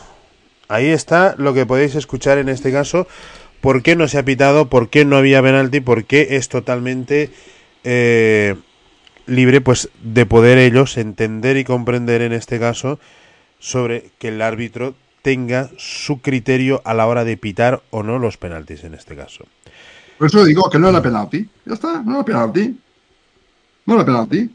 Ahí 0.69 0.87
está 0.87 1.35
lo 1.37 1.53
que 1.53 1.65
podéis 1.65 1.95
escuchar 1.95 2.37
en 2.37 2.47
este 2.47 2.71
caso. 2.71 3.07
¿Por 3.67 3.83
qué 3.83 3.97
no 3.97 4.07
se 4.07 4.17
ha 4.17 4.23
pitado? 4.23 4.69
¿Por 4.69 4.87
qué 4.87 5.03
no 5.03 5.17
había 5.17 5.41
penalti? 5.43 5.81
¿Por 5.81 6.05
qué 6.05 6.37
es 6.37 6.47
totalmente 6.47 7.31
eh, 7.83 8.55
libre 9.25 9.59
pues 9.59 9.89
de 10.01 10.25
poder 10.25 10.57
ellos 10.57 10.95
entender 10.95 11.57
y 11.57 11.65
comprender 11.65 12.21
en 12.21 12.31
este 12.31 12.61
caso 12.61 12.97
sobre 13.59 14.11
que 14.19 14.29
el 14.29 14.41
árbitro 14.41 14.95
tenga 15.21 15.69
su 15.75 16.21
criterio 16.21 16.81
a 16.85 16.93
la 16.93 17.07
hora 17.07 17.25
de 17.25 17.35
pitar 17.35 17.81
o 17.89 18.03
no 18.03 18.19
los 18.19 18.37
penaltis 18.37 18.85
en 18.85 18.93
este 18.93 19.17
caso? 19.17 19.43
Por 20.17 20.27
eso 20.27 20.45
digo 20.45 20.69
que 20.69 20.79
no 20.79 20.87
era 20.87 21.01
penalti. 21.01 21.49
Ya 21.65 21.73
está, 21.73 22.01
no 22.03 22.13
era 22.13 22.23
penalti. 22.23 22.79
No 23.85 23.95
era 23.95 24.05
penalti. 24.05 24.49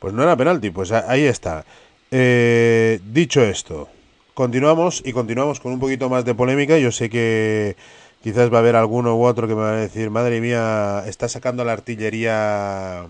Pues 0.00 0.12
no 0.12 0.24
era 0.24 0.34
penalti, 0.34 0.70
pues 0.70 0.90
ahí 0.90 1.22
está. 1.22 1.64
Eh, 2.10 2.98
dicho 3.12 3.44
esto, 3.44 3.90
continuamos 4.36 5.02
y 5.02 5.14
continuamos 5.14 5.60
con 5.60 5.72
un 5.72 5.80
poquito 5.80 6.10
más 6.10 6.26
de 6.26 6.34
polémica. 6.34 6.76
Yo 6.76 6.92
sé 6.92 7.08
que 7.08 7.74
quizás 8.22 8.52
va 8.52 8.58
a 8.58 8.60
haber 8.60 8.76
alguno 8.76 9.16
u 9.16 9.24
otro 9.24 9.48
que 9.48 9.54
me 9.54 9.62
va 9.62 9.72
a 9.72 9.76
decir, 9.76 10.10
madre 10.10 10.42
mía, 10.42 11.04
está 11.06 11.26
sacando 11.26 11.64
la 11.64 11.72
artillería. 11.72 13.06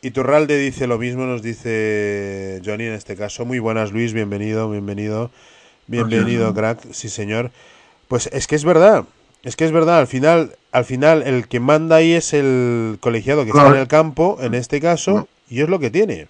Iturralde 0.00 0.58
dice 0.58 0.86
lo 0.86 0.96
mismo, 0.96 1.26
nos 1.26 1.42
dice 1.42 2.62
Johnny 2.64 2.84
en 2.84 2.92
este 2.92 3.16
caso. 3.16 3.44
Muy 3.44 3.58
buenas, 3.58 3.90
Luis, 3.90 4.12
bienvenido, 4.12 4.70
bienvenido. 4.70 5.32
Bienvenido, 5.88 6.54
crack, 6.54 6.92
sí 6.92 7.08
señor. 7.08 7.50
Pues 8.06 8.30
es 8.32 8.46
que 8.46 8.54
es 8.54 8.64
verdad, 8.64 9.04
es 9.42 9.56
que 9.56 9.64
es 9.64 9.72
verdad, 9.72 9.98
al 9.98 10.06
final, 10.06 10.54
al 10.70 10.84
final 10.84 11.24
el 11.24 11.48
que 11.48 11.58
manda 11.58 11.96
ahí 11.96 12.12
es 12.12 12.32
el 12.32 12.98
colegiado 13.00 13.42
que 13.42 13.50
está 13.50 13.70
en 13.70 13.76
el 13.76 13.88
campo, 13.88 14.38
en 14.40 14.54
este 14.54 14.80
caso, 14.80 15.26
y 15.50 15.62
es 15.62 15.68
lo 15.68 15.80
que 15.80 15.90
tiene. 15.90 16.28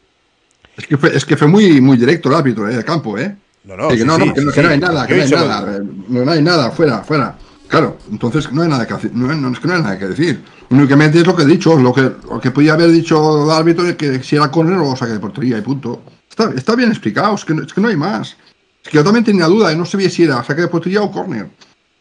Es 0.79 0.87
que 0.87 0.97
fue, 0.97 1.15
es 1.15 1.27
que 1.27 1.37
fue 1.37 1.47
muy, 1.47 1.83
muy 1.83 1.99
directo 1.99 2.31
el 2.31 2.37
árbitro 2.37 2.67
eh, 2.71 2.75
de 2.75 2.85
campo, 2.85 3.19
¿eh? 3.19 3.37
No, 3.65 3.77
no, 3.77 3.91
Sí, 3.91 3.97
que 3.97 4.03
sí, 4.03 4.07
no, 4.07 4.19
no, 4.19 4.25
sí, 4.25 4.33
que, 4.33 4.41
no, 4.41 4.51
sí, 4.51 4.55
que 4.57 4.63
no 4.63 4.69
hay 4.71 4.79
nada, 4.81 5.07
que 5.07 5.15
Yo 5.15 5.19
no 5.19 5.23
hay 5.23 5.31
lo 5.31 5.49
nada, 5.49 5.77
eh, 5.77 5.81
no, 6.09 6.31
hay 6.33 6.43
nada, 6.43 6.71
fuera, 6.73 6.99
fuera. 7.03 7.39
Claro, 7.69 7.97
entonces 8.11 8.53
no 8.53 8.63
hay 8.63 8.69
nada 8.69 8.87
que 8.87 8.93
hacer, 8.95 9.13
no, 9.15 9.33
no, 9.35 9.51
es 9.53 9.59
que 9.61 9.69
no 9.69 9.75
hay 9.75 9.83
nada 9.83 9.99
que 9.99 10.07
decir. 10.09 10.43
Únicamente 10.71 11.21
es 11.21 11.27
lo 11.27 11.35
que 11.37 11.43
he 11.43 11.47
dicho, 11.47 11.77
lo 11.79 11.93
que, 11.93 12.03
lo 12.03 12.41
que 12.41 12.51
podía 12.51 12.75
haber 12.75 12.91
dicho 12.91 13.45
el 13.45 13.51
árbitro 13.51 13.87
es 13.87 13.97
que 13.97 14.23
si 14.23 14.37
era 14.37 14.51
córner 14.51 14.79
o 14.79 14.95
saque 14.97 15.13
de 15.13 15.21
portería 15.21 15.59
y 15.59 15.63
punto. 15.63 16.03
Está, 16.29 16.51
está 16.57 16.75
bien 16.75 16.91
explicado, 16.91 17.35
es 17.35 17.45
que, 17.45 17.55
no- 17.55 17.63
es 17.63 17.73
que 17.73 17.81
no 17.81 17.89
hay 17.89 17.97
más. 17.97 18.37
Es 18.83 18.91
que 18.91 18.97
yo 18.97 19.05
también 19.05 19.25
tenía 19.25 19.47
duda, 19.47 19.73
y 19.73 19.77
no 19.77 19.85
sabía 19.87 20.11
si 20.11 20.25
era 20.25 20.43
saque 20.45 20.63
de 20.63 20.69
portería 20.69 21.03
o 21.03 21.11
córner. 21.13 21.49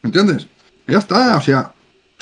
¿Me 0.02 0.08
entiendes? 0.08 0.48
Y 0.88 0.94
ya 0.94 0.98
está, 1.00 1.38
o 1.38 1.42
sea, 1.42 1.72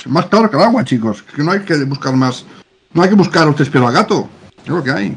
más 0.06 0.26
claro 0.26 0.50
que 0.50 0.56
el 0.56 0.62
agua, 0.62 0.84
chicos. 0.84 1.24
Es 1.26 1.34
que 1.34 1.42
no 1.42 1.52
hay 1.52 1.60
que 1.60 1.82
buscar 1.84 2.14
más, 2.14 2.44
no 2.92 3.02
hay 3.02 3.08
que 3.08 3.14
buscar 3.14 3.48
un 3.48 3.54
tres 3.54 3.74
al 3.74 3.92
gato. 3.92 4.28
Es 4.62 4.68
lo 4.68 4.82
que 4.84 4.90
hay. 4.90 5.16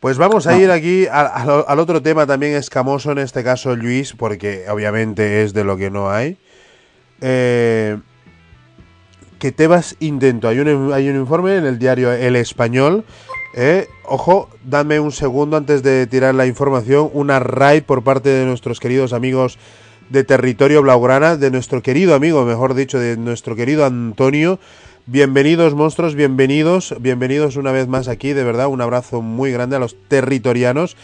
Pues 0.00 0.18
vamos 0.18 0.46
a 0.46 0.56
ir 0.58 0.70
aquí 0.70 1.06
al, 1.06 1.26
al- 1.32 1.64
al 1.66 1.78
otro 1.78 2.02
tema 2.02 2.26
también 2.26 2.54
escamoso, 2.54 3.12
en 3.12 3.18
este 3.18 3.42
caso 3.42 3.74
Luis, 3.74 4.12
porque 4.12 4.64
obviamente 4.68 5.42
es 5.42 5.52
de 5.54 5.64
lo 5.64 5.76
que 5.76 5.90
no 5.90 6.10
hay. 6.10 6.36
Eh, 7.20 7.96
que 9.38 9.52
Tebas 9.52 9.96
intentó, 10.00 10.48
hay 10.48 10.60
un, 10.60 10.92
hay 10.92 11.08
un 11.08 11.16
informe 11.16 11.56
en 11.56 11.66
el 11.66 11.78
diario 11.78 12.12
El 12.12 12.36
Español. 12.36 13.04
eh, 13.54 13.86
ojo, 14.04 14.48
dame 14.64 15.00
un 15.00 15.12
segundo 15.12 15.56
antes 15.56 15.82
de 15.82 16.06
tirar 16.06 16.34
la 16.34 16.46
información. 16.46 17.10
Una 17.12 17.38
raid 17.40 17.82
por 17.82 18.02
parte 18.04 18.28
de 18.28 18.44
nuestros 18.44 18.80
queridos 18.80 19.12
amigos 19.12 19.58
de 20.10 20.24
territorio 20.24 20.82
Blaugrana, 20.82 21.36
de 21.36 21.50
nuestro 21.50 21.82
querido 21.82 22.14
amigo, 22.14 22.44
mejor 22.44 22.74
dicho, 22.74 22.98
de 22.98 23.16
nuestro 23.16 23.56
querido 23.56 23.84
Antonio. 23.84 24.58
Bienvenidos 25.08 25.72
monstruos, 25.74 26.16
bienvenidos, 26.16 26.96
bienvenidos 26.98 27.54
una 27.54 27.70
vez 27.70 27.86
más 27.86 28.08
aquí, 28.08 28.32
de 28.32 28.42
verdad, 28.42 28.66
un 28.66 28.80
abrazo 28.80 29.22
muy 29.22 29.52
grande 29.52 29.76
a 29.76 29.78
los 29.78 29.94
territorianos 30.08 30.96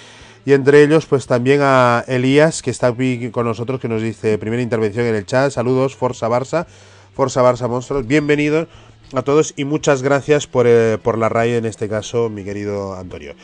y 0.44 0.54
entre 0.54 0.82
ellos 0.82 1.06
pues 1.06 1.28
también 1.28 1.60
a 1.62 2.04
Elías 2.08 2.62
que 2.62 2.72
está 2.72 2.88
aquí 2.88 3.30
con 3.30 3.46
nosotros 3.46 3.78
que 3.78 3.86
nos 3.86 4.02
dice 4.02 4.38
primera 4.38 4.60
intervención 4.60 5.06
en 5.06 5.14
el 5.14 5.24
chat, 5.24 5.52
saludos, 5.52 5.94
Forza 5.94 6.28
Barça, 6.28 6.66
Forza 7.14 7.44
Barça 7.44 7.68
monstruos, 7.68 8.04
bienvenidos 8.04 8.66
a 9.14 9.22
todos 9.22 9.54
y 9.56 9.64
muchas 9.64 10.02
gracias 10.02 10.48
por, 10.48 10.66
eh, 10.66 10.98
por 11.00 11.16
la 11.16 11.28
raya 11.28 11.56
en 11.56 11.64
este 11.64 11.88
caso, 11.88 12.28
mi 12.28 12.42
querido 12.42 12.94
Antonio. 12.94 13.36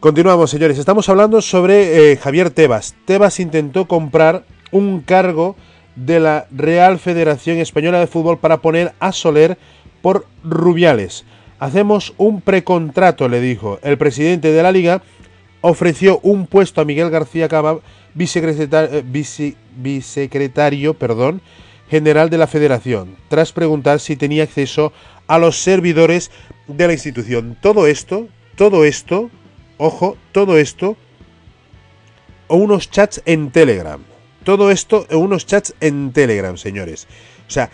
Continuamos, 0.00 0.48
señores. 0.48 0.78
Estamos 0.78 1.10
hablando 1.10 1.42
sobre 1.42 2.12
eh, 2.12 2.16
Javier 2.16 2.48
Tebas. 2.48 2.94
Tebas 3.04 3.38
intentó 3.40 3.86
comprar 3.86 4.46
un 4.72 5.02
cargo 5.02 5.54
de 5.96 6.20
la 6.20 6.46
Real 6.50 6.98
Federación 6.98 7.58
Española 7.58 8.00
de 8.00 8.06
Fútbol 8.06 8.38
para 8.38 8.58
poner 8.58 8.92
a 9.00 9.12
Soler 9.12 9.58
por 10.02 10.26
Rubiales. 10.44 11.24
Hacemos 11.58 12.14
un 12.16 12.40
precontrato, 12.40 13.28
le 13.28 13.40
dijo. 13.40 13.78
El 13.82 13.98
presidente 13.98 14.52
de 14.52 14.62
la 14.62 14.72
liga 14.72 15.02
ofreció 15.60 16.20
un 16.22 16.46
puesto 16.46 16.80
a 16.80 16.84
Miguel 16.84 17.10
García 17.10 17.48
Cava, 17.48 17.80
vicesecretario, 18.14 19.02
vicesecretario 19.76 20.94
perdón, 20.94 21.42
general 21.90 22.30
de 22.30 22.38
la 22.38 22.46
federación, 22.46 23.16
tras 23.28 23.52
preguntar 23.52 24.00
si 24.00 24.16
tenía 24.16 24.44
acceso 24.44 24.92
a 25.26 25.38
los 25.38 25.60
servidores 25.60 26.30
de 26.66 26.86
la 26.86 26.92
institución. 26.92 27.58
Todo 27.60 27.86
esto, 27.86 28.28
todo 28.56 28.84
esto, 28.84 29.30
ojo, 29.76 30.16
todo 30.32 30.56
esto, 30.56 30.96
o 32.46 32.56
unos 32.56 32.90
chats 32.90 33.22
en 33.26 33.50
Telegram. 33.50 34.00
Todo 34.44 34.70
esto 34.70 35.06
en 35.10 35.18
unos 35.18 35.46
chats 35.46 35.74
en 35.80 36.12
Telegram, 36.12 36.56
señores. 36.56 37.06
O 37.46 37.50
sea, 37.50 37.70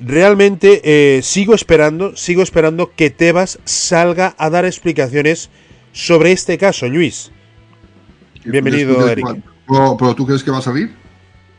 realmente 0.00 0.80
eh, 0.84 1.22
sigo 1.22 1.54
esperando, 1.54 2.16
sigo 2.16 2.42
esperando 2.42 2.92
que 2.94 3.10
Tebas 3.10 3.58
salga 3.64 4.34
a 4.38 4.50
dar 4.50 4.64
explicaciones 4.64 5.50
sobre 5.92 6.32
este 6.32 6.58
caso, 6.58 6.88
Luis. 6.88 7.32
Bienvenido, 8.44 9.08
Eric. 9.08 9.26
Pero, 9.66 9.96
pero 9.98 10.14
tú 10.14 10.26
crees 10.26 10.44
que 10.44 10.50
va 10.50 10.58
a 10.58 10.62
salir? 10.62 10.94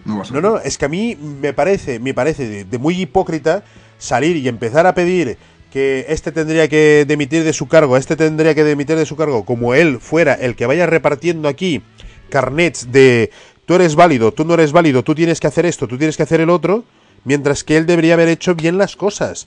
No 0.06 0.18
va 0.18 0.22
a 0.22 0.26
salir. 0.26 0.42
No, 0.42 0.52
no, 0.52 0.60
es 0.60 0.78
que 0.78 0.86
a 0.86 0.90
mí 0.90 1.16
me 1.16 1.52
parece, 1.54 2.00
me 2.00 2.14
parece 2.14 2.48
de, 2.48 2.64
de 2.64 2.78
muy 2.78 3.02
hipócrita 3.02 3.64
salir 3.98 4.38
y 4.38 4.48
empezar 4.48 4.86
a 4.86 4.94
pedir 4.94 5.38
que 5.72 6.06
este 6.10 6.32
tendría 6.32 6.68
que 6.68 7.06
demitir 7.08 7.44
de 7.44 7.54
su 7.54 7.68
cargo, 7.68 7.98
este 7.98 8.16
tendría 8.16 8.56
que 8.56 8.64
demitir 8.64 8.96
de 8.96 9.06
su 9.06 9.16
cargo, 9.16 9.44
como 9.44 9.74
él 9.74 10.00
fuera 10.00 10.34
el 10.34 10.56
que 10.56 10.66
vaya 10.66 10.86
repartiendo 10.86 11.50
aquí 11.50 11.82
carnets 12.30 12.92
de 12.92 13.32
tú 13.68 13.76
eres 13.76 13.96
válido, 13.96 14.32
tú 14.32 14.46
no 14.46 14.54
eres 14.54 14.72
válido, 14.72 15.04
tú 15.04 15.14
tienes 15.14 15.42
que 15.42 15.48
hacer 15.48 15.66
esto, 15.66 15.88
tú 15.88 15.98
tienes 15.98 16.16
que 16.16 16.24
hacer 16.24 16.40
el 16.40 16.50
otro, 16.50 16.86
mientras 17.26 17.66
que 17.66 17.76
él 17.76 17.86
debería 17.86 18.14
haber 18.14 18.30
hecho 18.30 18.56
bien 18.56 18.78
las 18.78 18.96
cosas. 18.96 19.46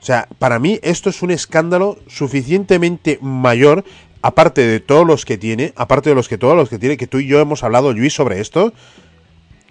O 0.00 0.04
sea, 0.04 0.28
para 0.38 0.60
mí 0.60 0.78
esto 0.82 1.10
es 1.10 1.22
un 1.22 1.32
escándalo 1.32 1.98
suficientemente 2.06 3.18
mayor, 3.20 3.84
aparte 4.22 4.60
de 4.60 4.78
todos 4.78 5.04
los 5.04 5.24
que 5.24 5.38
tiene, 5.38 5.72
aparte 5.74 6.10
de 6.10 6.14
los 6.14 6.28
que 6.28 6.38
todos 6.38 6.56
los 6.56 6.68
que 6.68 6.78
tiene, 6.78 6.96
que 6.96 7.08
tú 7.08 7.18
y 7.18 7.26
yo 7.26 7.40
hemos 7.40 7.64
hablado, 7.64 7.92
Luis, 7.92 8.14
sobre 8.14 8.40
esto, 8.40 8.72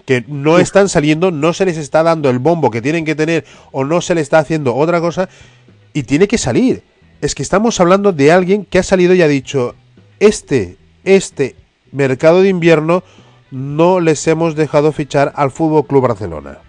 que 0.06 0.26
no 0.28 0.60
están 0.60 0.90
saliendo, 0.90 1.32
no 1.32 1.54
se 1.54 1.64
les 1.64 1.78
está 1.78 2.04
dando 2.04 2.30
el 2.30 2.40
bombo 2.40 2.70
que 2.70 2.82
tienen 2.82 3.06
que 3.06 3.16
tener 3.16 3.46
o 3.72 3.86
no 3.86 4.02
se 4.02 4.16
le 4.16 4.22
está 4.22 4.40
haciendo 4.40 4.76
otra 4.76 5.00
cosa 5.00 5.30
y 5.94 6.04
tiene 6.04 6.28
que 6.28 6.38
salir. 6.38 6.84
Es 7.22 7.36
que 7.36 7.44
estamos 7.44 7.80
hablando 7.80 8.12
de 8.12 8.34
alguien 8.34 8.66
que 8.66 8.80
ha 8.80 8.84
salido 8.84 9.14
y 9.16 9.22
ha 9.22 9.28
dicho, 9.30 9.76
este, 10.20 10.76
este 11.06 11.56
mercado 11.94 12.42
de 12.42 12.50
invierno 12.50 13.04
no 13.52 13.99
les 13.99 14.26
hemos 14.28 14.56
dejado 14.56 14.91
fichar 14.91 15.32
al 15.36 15.52
Fútbol 15.52 15.86
Club 15.88 16.03
Barcelona. 16.07 16.60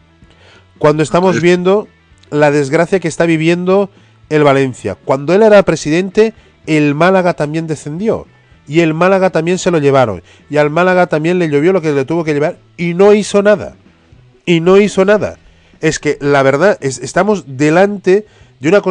Cuando 0.79 1.03
estamos 1.03 1.37
Es- 1.37 1.43
viendo 1.43 1.89
la 2.31 2.51
desgracia 2.51 3.01
que 3.01 3.09
está 3.09 3.27
viviendo 3.27 3.91
el 4.31 4.45
Valencia. 4.45 4.97
Cuando 5.05 5.35
él 5.35 5.43
era 5.43 5.63
presidente, 5.63 6.35
el 6.67 6.95
Málaga 6.95 7.35
también 7.35 7.67
descendió. 7.67 8.27
Y 8.67 8.81
el 8.81 8.93
Málaga 8.93 9.31
también 9.31 9.59
se 9.59 9.71
lo 9.71 9.79
llevaron. 9.79 10.23
Y 10.51 10.59
al 10.59 10.69
Málaga 10.69 11.07
también 11.07 11.39
le 11.39 11.49
llovió 11.49 11.73
lo 11.73 11.81
que 11.81 11.93
le 11.93 12.05
tuvo 12.05 12.23
que 12.25 12.35
llevar. 12.35 12.59
Y 12.77 12.93
no 12.95 13.15
hizo 13.15 13.43
nada. 13.43 13.77
Y 14.45 14.61
no 14.61 14.77
hizo 14.79 15.05
nada. 15.07 15.39
Es 15.81 15.99
que 15.99 16.19
la 16.21 16.43
verdad, 16.43 16.77
es- 16.83 16.99
estamos 16.99 17.45
delante 17.57 18.27
de 18.61 18.69
una... 18.69 18.83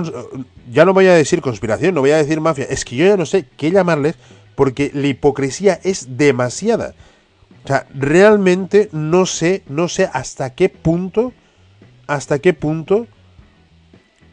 Ya 0.72 0.84
no 0.84 0.94
voy 0.94 1.06
a 1.08 1.14
decir 1.14 1.42
conspiración, 1.42 1.94
no 1.94 2.02
voy 2.02 2.12
a 2.12 2.18
decir 2.18 2.42
mafia. 2.42 2.66
Es 2.70 2.84
que 2.84 2.96
yo 2.96 3.06
ya 3.06 3.18
no 3.18 3.26
sé 3.28 3.46
qué 3.56 3.70
llamarles 3.72 4.16
porque 4.56 4.90
la 4.94 5.08
hipocresía 5.08 5.80
es 5.84 6.18
demasiada. 6.18 6.96
O 7.68 7.70
sea, 7.70 7.86
realmente 7.94 8.88
no 8.94 9.26
sé, 9.26 9.62
no 9.68 9.90
sé 9.90 10.10
hasta 10.14 10.56
qué 10.56 10.70
punto, 10.70 11.34
hasta 12.08 12.40
qué 12.40 12.54
punto 12.54 13.08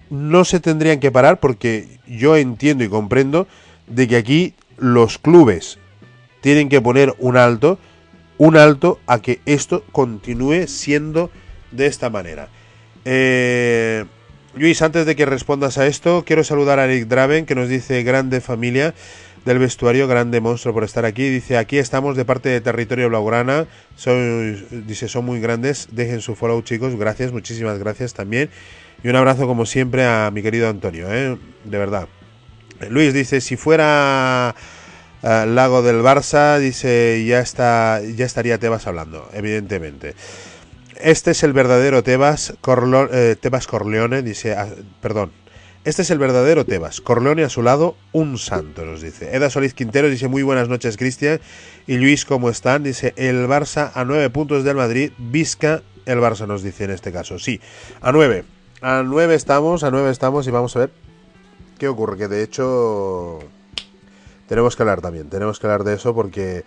no 0.08 0.44
se 0.44 0.60
tendrían 0.60 1.00
que 1.00 1.10
parar 1.10 1.40
porque 1.40 1.98
yo 2.06 2.36
entiendo 2.36 2.84
y 2.84 2.88
comprendo 2.88 3.48
de 3.88 4.06
que 4.06 4.14
aquí 4.14 4.54
los 4.78 5.18
clubes 5.18 5.80
tienen 6.42 6.68
que 6.68 6.80
poner 6.80 7.12
un 7.18 7.36
alto, 7.36 7.80
un 8.38 8.56
alto 8.56 9.00
a 9.08 9.20
que 9.20 9.40
esto 9.46 9.82
continúe 9.90 10.68
siendo 10.68 11.32
de 11.72 11.86
esta 11.86 12.10
manera. 12.10 12.50
Eh, 13.04 14.04
Luis, 14.54 14.80
antes 14.80 15.06
de 15.06 15.16
que 15.16 15.26
respondas 15.26 15.76
a 15.76 15.88
esto, 15.88 16.22
quiero 16.24 16.44
saludar 16.44 16.78
a 16.78 16.84
Eric 16.84 17.08
Draven 17.08 17.46
que 17.46 17.56
nos 17.56 17.68
dice 17.68 18.04
grande 18.04 18.40
familia 18.40 18.94
del 19.44 19.58
vestuario, 19.58 20.08
grande 20.08 20.40
monstruo 20.40 20.72
por 20.74 20.84
estar 20.84 21.04
aquí. 21.04 21.28
Dice, 21.28 21.56
aquí 21.56 21.78
estamos 21.78 22.16
de 22.16 22.24
parte 22.24 22.48
de 22.48 22.60
Territorio 22.60 23.08
Blaugrana. 23.08 23.66
Dice, 24.86 25.08
son 25.08 25.24
muy 25.24 25.40
grandes. 25.40 25.88
Dejen 25.92 26.20
su 26.20 26.34
follow, 26.34 26.62
chicos. 26.62 26.96
Gracias, 26.96 27.32
muchísimas 27.32 27.78
gracias 27.78 28.14
también. 28.14 28.50
Y 29.02 29.08
un 29.08 29.16
abrazo, 29.16 29.46
como 29.46 29.66
siempre, 29.66 30.04
a 30.06 30.30
mi 30.32 30.42
querido 30.42 30.68
Antonio, 30.68 31.12
¿eh? 31.12 31.36
de 31.64 31.78
verdad. 31.78 32.08
Luis 32.88 33.12
dice, 33.12 33.40
si 33.40 33.56
fuera 33.56 34.54
eh, 35.22 35.44
Lago 35.46 35.82
del 35.82 35.96
Barça, 36.00 36.58
dice, 36.58 37.22
ya, 37.26 37.40
está, 37.40 38.00
ya 38.02 38.24
estaría 38.24 38.58
Tebas 38.58 38.86
hablando, 38.86 39.28
evidentemente. 39.34 40.14
Este 41.00 41.32
es 41.32 41.42
el 41.42 41.52
verdadero 41.52 42.02
Tebas, 42.02 42.54
Corlo- 42.62 43.08
eh, 43.12 43.36
Tebas 43.38 43.66
Corleone, 43.66 44.22
dice, 44.22 44.54
ah, 44.54 44.68
perdón. 45.02 45.32
Este 45.84 46.00
es 46.00 46.10
el 46.10 46.18
verdadero 46.18 46.64
Tebas. 46.64 47.02
Corleone 47.02 47.44
a 47.44 47.50
su 47.50 47.62
lado, 47.62 47.94
un 48.12 48.38
santo, 48.38 48.86
nos 48.86 49.02
dice. 49.02 49.36
Eda 49.36 49.50
Solís 49.50 49.74
Quintero 49.74 50.08
dice, 50.08 50.28
muy 50.28 50.42
buenas 50.42 50.66
noches, 50.66 50.96
Cristian. 50.96 51.40
Y 51.86 51.98
Luis, 51.98 52.24
¿cómo 52.24 52.48
están? 52.48 52.82
Dice, 52.82 53.12
el 53.16 53.46
Barça 53.46 53.90
a 53.92 54.06
nueve 54.06 54.30
puntos 54.30 54.64
del 54.64 54.76
Madrid. 54.76 55.12
Visca, 55.18 55.82
el 56.06 56.20
Barça 56.20 56.46
nos 56.46 56.62
dice 56.62 56.84
en 56.84 56.90
este 56.90 57.12
caso. 57.12 57.38
Sí, 57.38 57.60
a 58.00 58.12
nueve. 58.12 58.44
A 58.80 59.02
nueve 59.04 59.34
estamos, 59.34 59.84
a 59.84 59.90
nueve 59.90 60.10
estamos 60.10 60.46
y 60.46 60.50
vamos 60.50 60.74
a 60.74 60.78
ver 60.78 60.90
qué 61.78 61.86
ocurre. 61.86 62.16
Que 62.16 62.28
de 62.28 62.42
hecho 62.42 63.40
tenemos 64.48 64.76
que 64.76 64.82
hablar 64.82 65.00
también, 65.00 65.28
tenemos 65.30 65.58
que 65.58 65.66
hablar 65.66 65.84
de 65.84 65.94
eso 65.94 66.14
porque 66.14 66.64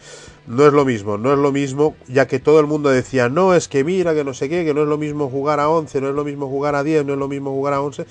no 0.48 0.65
es 0.65 0.73
lo 0.73 0.84
mismo, 0.84 1.18
no 1.18 1.31
es 1.31 1.39
lo 1.39 1.52
mismo, 1.52 1.95
ya 2.07 2.27
que 2.27 2.39
todo 2.39 2.60
el 2.60 2.65
mundo 2.65 2.89
decía, 2.89 3.30
no, 3.30 3.53
es 3.53 3.68
que 3.68 3.84
mira, 3.84 4.15
que 4.15 4.23
no 4.23 4.34
sé 4.34 4.49
qué, 4.49 4.65
que 4.65 4.73
no 4.73 4.81
es 4.84 4.88
lo 4.88 4.98
mismo 4.98 5.30
jugar 5.30 5.60
a 5.60 5.69
11, 5.69 6.02
no 6.02 6.10
es 6.10 6.15
lo 6.15 6.23
mismo 6.23 6.48
jugar 6.48 6.76
a 6.76 6.84
10, 6.84 7.06
no 7.06 7.14
es 7.14 7.19
lo 7.19 7.27
mismo 7.27 7.52
jugar 7.52 7.73
a 7.73 7.81
11, 7.81 8.06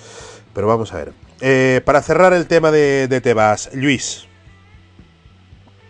pero 0.57 0.67
vamos 0.69 0.91
a 0.95 0.97
ver. 0.97 1.13
Eh, 1.43 1.83
para 1.85 2.01
cerrar 2.01 2.33
el 2.33 2.47
tema 2.47 2.71
de, 2.71 3.09
de 3.09 3.21
Tebas, 3.21 3.69
Luis, 3.75 4.25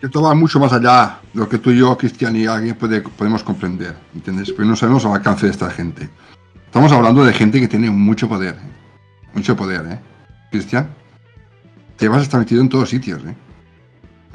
Esto 0.03 0.21
va 0.23 0.35
mucho 0.35 0.59
más 0.61 0.73
allá 0.73 1.21
de 1.33 1.39
lo 1.41 1.49
que 1.49 1.59
tú 1.59 1.71
y 1.71 1.79
yo, 1.79 1.97
Cristian 1.97 2.35
y 2.37 2.47
alguien 2.47 2.75
puede- 2.75 3.01
podemos 3.01 3.43
comprender, 3.45 3.95
¿entiendes? 4.15 4.51
Porque 4.51 4.69
no 4.69 4.75
sabemos 4.77 5.05
el 5.05 5.13
alcance 5.13 5.47
de 5.47 5.53
esta 5.53 5.71
gente. 5.71 6.09
Estamos 6.67 6.91
hablando 6.93 7.25
de 7.25 7.33
gente 7.33 7.61
que 7.61 7.69
tiene 7.69 7.91
mucho 7.91 8.29
poder, 8.29 8.55
¿eh? 8.57 8.69
mucho 9.35 9.57
poder, 9.57 9.87
¿eh? 9.89 9.99
Cristian, 10.51 10.89
te 11.97 12.09
vas 12.09 12.19
a 12.19 12.23
estar 12.23 12.41
metido 12.41 12.61
en 12.61 12.69
todos 12.69 12.91
sitios, 12.91 13.23
¿eh? 13.25 13.35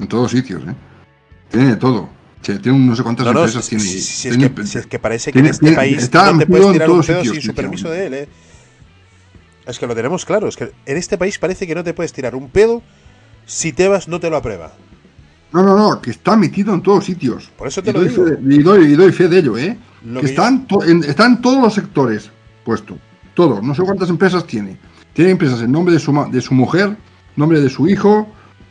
En 0.00 0.08
todos 0.08 0.30
sitios, 0.30 0.62
¿eh? 0.66 0.74
Tiene 1.50 1.68
de 1.68 1.76
todo. 1.76 2.08
Che, 2.40 2.58
Tiene 2.58 2.78
no 2.78 2.96
sé 2.96 3.02
cuántas 3.04 3.26
no, 3.26 3.32
no, 3.34 3.40
empresas 3.40 3.64
si, 3.64 3.76
tiene. 3.76 3.84
si- 3.84 4.00
si 4.00 4.28
es 4.28 4.36
tiene- 4.38 4.66
si 4.66 4.78
es 4.78 4.86
que 4.86 4.98
parece 4.98 5.30
que 5.30 5.34
tiene- 5.34 5.48
en 5.50 5.54
este 5.54 5.72
país 5.72 5.98
está 6.02 6.32
no 6.32 6.38
te 6.38 6.46
puedes 6.46 6.66
en 6.66 6.72
tirar 6.72 6.88
un 6.88 6.94
todos 6.96 7.06
pedo 7.06 7.18
sitios, 7.20 7.34
sin 7.36 7.42
su 7.42 7.48
Cristian. 7.48 7.54
permiso 7.70 7.90
de 7.90 8.06
él, 8.06 8.14
eh. 8.14 8.28
Es 9.66 9.78
que 9.78 9.86
lo 9.86 9.94
tenemos 9.94 10.24
claro, 10.24 10.48
es 10.48 10.56
que 10.56 10.72
en 10.86 10.96
este 10.96 11.16
país 11.18 11.38
parece 11.38 11.66
que 11.66 11.74
no 11.74 11.84
te 11.84 11.94
puedes 11.94 12.12
tirar 12.12 12.34
un 12.34 12.48
pedo 12.48 12.82
si 13.46 13.72
Tebas 13.72 14.08
no 14.08 14.18
te 14.20 14.28
lo 14.30 14.36
aprueba. 14.36 14.72
No, 15.52 15.62
no, 15.62 15.76
no, 15.76 16.00
que 16.00 16.10
está 16.10 16.36
metido 16.36 16.72
en 16.74 16.82
todos 16.82 17.04
sitios. 17.04 17.50
Por 17.56 17.68
eso 17.68 17.82
te 17.82 17.90
y 17.90 17.92
lo 17.92 18.00
doy 18.00 18.08
digo. 18.08 18.26
fe 18.26 18.38
y, 18.42 18.62
doy, 18.62 18.84
y 18.92 18.96
doy 18.96 19.12
fe 19.12 19.28
de 19.28 19.38
ello, 19.38 19.58
¿eh? 19.58 19.76
Lo 20.04 20.20
que 20.20 20.26
que 20.26 20.32
yo- 20.34 20.42
están, 20.42 20.66
to- 20.66 20.82
en, 20.82 21.04
están 21.04 21.40
todos 21.42 21.62
los 21.62 21.74
sectores 21.74 22.30
puesto. 22.64 22.98
Todos. 23.34 23.62
No 23.62 23.74
sé 23.74 23.82
cuántas 23.82 24.08
empresas 24.08 24.46
tiene. 24.46 24.78
Tiene 25.12 25.30
empresas 25.32 25.60
en 25.62 25.70
nombre 25.70 25.92
de 25.94 26.00
su, 26.00 26.12
de 26.30 26.40
su 26.40 26.54
mujer, 26.54 26.96
nombre 27.36 27.60
de 27.60 27.68
su 27.68 27.86
hijo, 27.86 28.26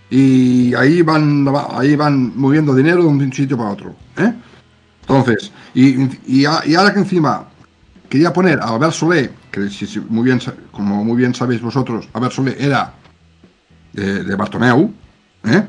y 0.10 0.74
ahí 0.74 1.02
van, 1.04 1.48
ahí 1.72 1.96
van 1.96 2.36
moviendo 2.38 2.74
dinero 2.76 3.04
de 3.04 3.08
un 3.08 3.32
sitio 3.34 3.58
para 3.58 3.70
otro. 3.70 3.96
¿eh? 4.18 4.34
Entonces, 5.02 5.52
y, 5.74 5.96
y, 6.26 6.46
a- 6.46 6.64
y 6.66 6.76
ahora 6.76 6.92
que 6.94 7.00
encima 7.00 7.48
quería 8.10 8.34
poner 8.34 8.60
a 8.60 8.70
Albert 8.70 8.94
Solé, 8.94 9.30
que 9.52 9.70
si- 9.70 9.86
si 9.88 10.00
muy 10.00 10.24
bien, 10.24 10.40
como 10.72 11.04
muy 11.04 11.18
bien 11.18 11.34
sabéis 11.36 11.62
vosotros, 11.62 12.08
Albert 12.14 12.34
Solé 12.34 12.56
era 12.60 12.94
de, 13.94 14.24
de 14.24 14.36
Bartomeu, 14.36 14.94
¿eh? 15.46 15.64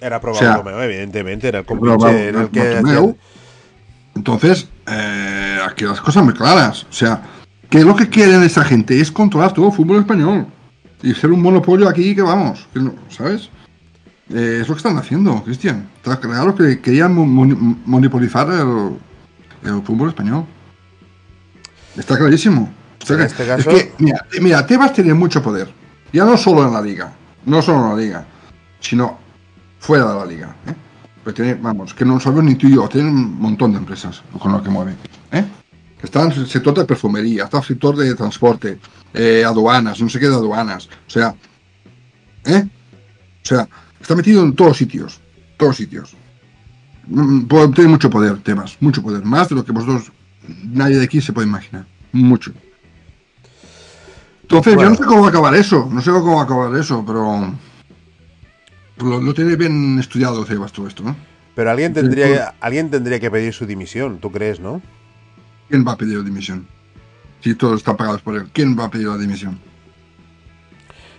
Era 0.00 0.16
O 0.18 0.34
sea, 0.34 0.56
Romeo, 0.56 0.82
evidentemente, 0.82 1.48
era 1.48 1.60
el 1.60 1.64
compinche, 1.64 1.92
que 2.50 2.58
Bartomeu. 2.74 3.16
Entonces, 4.14 4.68
eh, 4.86 5.58
aquí 5.66 5.84
las 5.84 6.00
cosas 6.00 6.24
muy 6.24 6.34
claras. 6.34 6.84
O 6.84 6.92
sea, 6.92 7.22
que 7.70 7.82
lo 7.84 7.94
que 7.96 8.08
quieren 8.08 8.42
esta 8.42 8.64
gente 8.64 9.00
es 9.00 9.10
controlar 9.12 9.54
todo 9.54 9.68
el 9.68 9.72
fútbol 9.72 9.98
español. 10.00 10.46
Y 11.02 11.14
ser 11.14 11.30
un 11.32 11.40
monopolio 11.40 11.88
aquí 11.88 12.14
que 12.14 12.22
vamos, 12.22 12.68
que 12.72 12.80
no- 12.80 12.94
¿sabes? 13.08 13.48
Eh, 14.32 14.58
es 14.62 14.68
lo 14.68 14.74
que 14.74 14.78
están 14.78 14.96
haciendo, 14.98 15.42
Cristian. 15.44 15.88
Está 15.96 16.18
claro 16.20 16.54
que 16.54 16.80
querían 16.80 17.14
mo- 17.14 17.26
mon- 17.26 17.80
monopolizar 17.86 18.48
el, 18.50 18.98
el 19.68 19.82
fútbol 19.82 20.08
español. 20.10 20.46
Está 21.96 22.16
clarísimo. 22.18 22.72
En 23.08 23.20
este 23.20 23.46
caso- 23.46 23.70
Es 23.70 23.76
que, 23.84 23.92
mira, 23.98 24.26
mira, 24.40 24.66
Tebas 24.66 24.92
tiene 24.92 25.14
mucho 25.14 25.42
poder. 25.42 25.72
Ya 26.12 26.24
no 26.24 26.36
solo 26.36 26.66
en 26.66 26.72
la 26.72 26.80
liga, 26.82 27.12
no 27.46 27.62
solo 27.62 27.84
en 27.84 27.96
la 27.96 28.02
liga, 28.02 28.26
sino 28.80 29.18
fuera 29.78 30.06
de 30.12 30.18
la 30.18 30.26
liga. 30.26 30.56
¿eh? 30.66 30.74
Pues 31.24 31.34
tiene, 31.34 31.54
vamos, 31.54 31.94
que 31.94 32.04
no 32.04 32.18
sabemos 32.20 32.44
ni 32.44 32.54
tú 32.56 32.66
y 32.68 32.74
yo, 32.74 32.88
tiene 32.88 33.08
un 33.08 33.38
montón 33.40 33.72
de 33.72 33.78
empresas 33.78 34.22
con 34.38 34.52
lo 34.52 34.62
que 34.62 34.68
mueve. 34.70 34.94
¿eh? 35.32 35.44
Está 36.02 36.22
en 36.24 36.32
el 36.32 36.46
sector 36.48 36.74
de 36.74 36.84
perfumería, 36.84 37.44
está 37.44 37.58
en 37.58 37.62
el 37.62 37.66
sector 37.68 37.96
de 37.96 38.14
transporte, 38.14 38.78
eh, 39.14 39.44
aduanas, 39.46 40.00
no 40.00 40.08
sé 40.08 40.18
qué 40.18 40.28
de 40.28 40.34
aduanas. 40.34 40.88
O 41.06 41.10
sea, 41.10 41.34
¿eh? 42.44 42.64
O 43.42 43.46
sea, 43.46 43.68
está 44.00 44.14
metido 44.14 44.42
en 44.42 44.54
todos 44.54 44.76
sitios, 44.76 45.20
todos 45.56 45.76
sitios. 45.76 46.14
Mm, 47.06 47.42
po- 47.46 47.70
Tiene 47.70 47.90
mucho 47.90 48.10
poder, 48.10 48.38
temas, 48.40 48.76
mucho 48.80 49.02
poder, 49.02 49.24
más 49.24 49.48
de 49.48 49.54
lo 49.56 49.64
que 49.64 49.72
vosotros, 49.72 50.12
nadie 50.64 50.96
de 50.98 51.04
aquí 51.04 51.20
se 51.20 51.32
puede 51.32 51.46
imaginar. 51.48 51.86
Mucho. 52.12 52.52
Entonces, 54.52 54.74
Bueno. 54.74 54.90
yo 54.90 54.90
no 54.90 54.96
sé 54.96 55.04
cómo 55.08 55.20
va 55.22 55.26
a 55.28 55.30
acabar 55.30 55.54
eso. 55.54 55.88
No 55.90 56.02
sé 56.02 56.10
cómo 56.10 56.34
va 56.34 56.42
a 56.42 56.44
acabar 56.44 56.76
eso, 56.76 57.02
pero. 57.06 57.54
Lo, 58.98 59.20
lo 59.20 59.32
tiene 59.34 59.56
bien 59.56 59.98
estudiado 59.98 60.44
Cebas 60.44 60.72
todo 60.72 60.86
esto, 60.86 61.02
¿no? 61.02 61.16
Pero 61.54 61.70
alguien 61.70 61.94
tendría, 61.94 62.54
alguien 62.60 62.90
tendría 62.90 63.18
que 63.18 63.30
pedir 63.30 63.52
su 63.54 63.66
dimisión, 63.66 64.18
¿tú 64.18 64.30
crees, 64.30 64.60
no? 64.60 64.82
¿Quién 65.68 65.86
va 65.86 65.92
a 65.92 65.96
pedir 65.96 66.18
la 66.18 66.24
dimisión? 66.24 66.66
Si 67.40 67.54
todos 67.54 67.78
están 67.78 67.96
pagados 67.96 68.20
por 68.22 68.36
él, 68.36 68.50
¿quién 68.52 68.78
va 68.78 68.84
a 68.84 68.90
pedir 68.90 69.08
la 69.08 69.16
dimisión? 69.18 69.58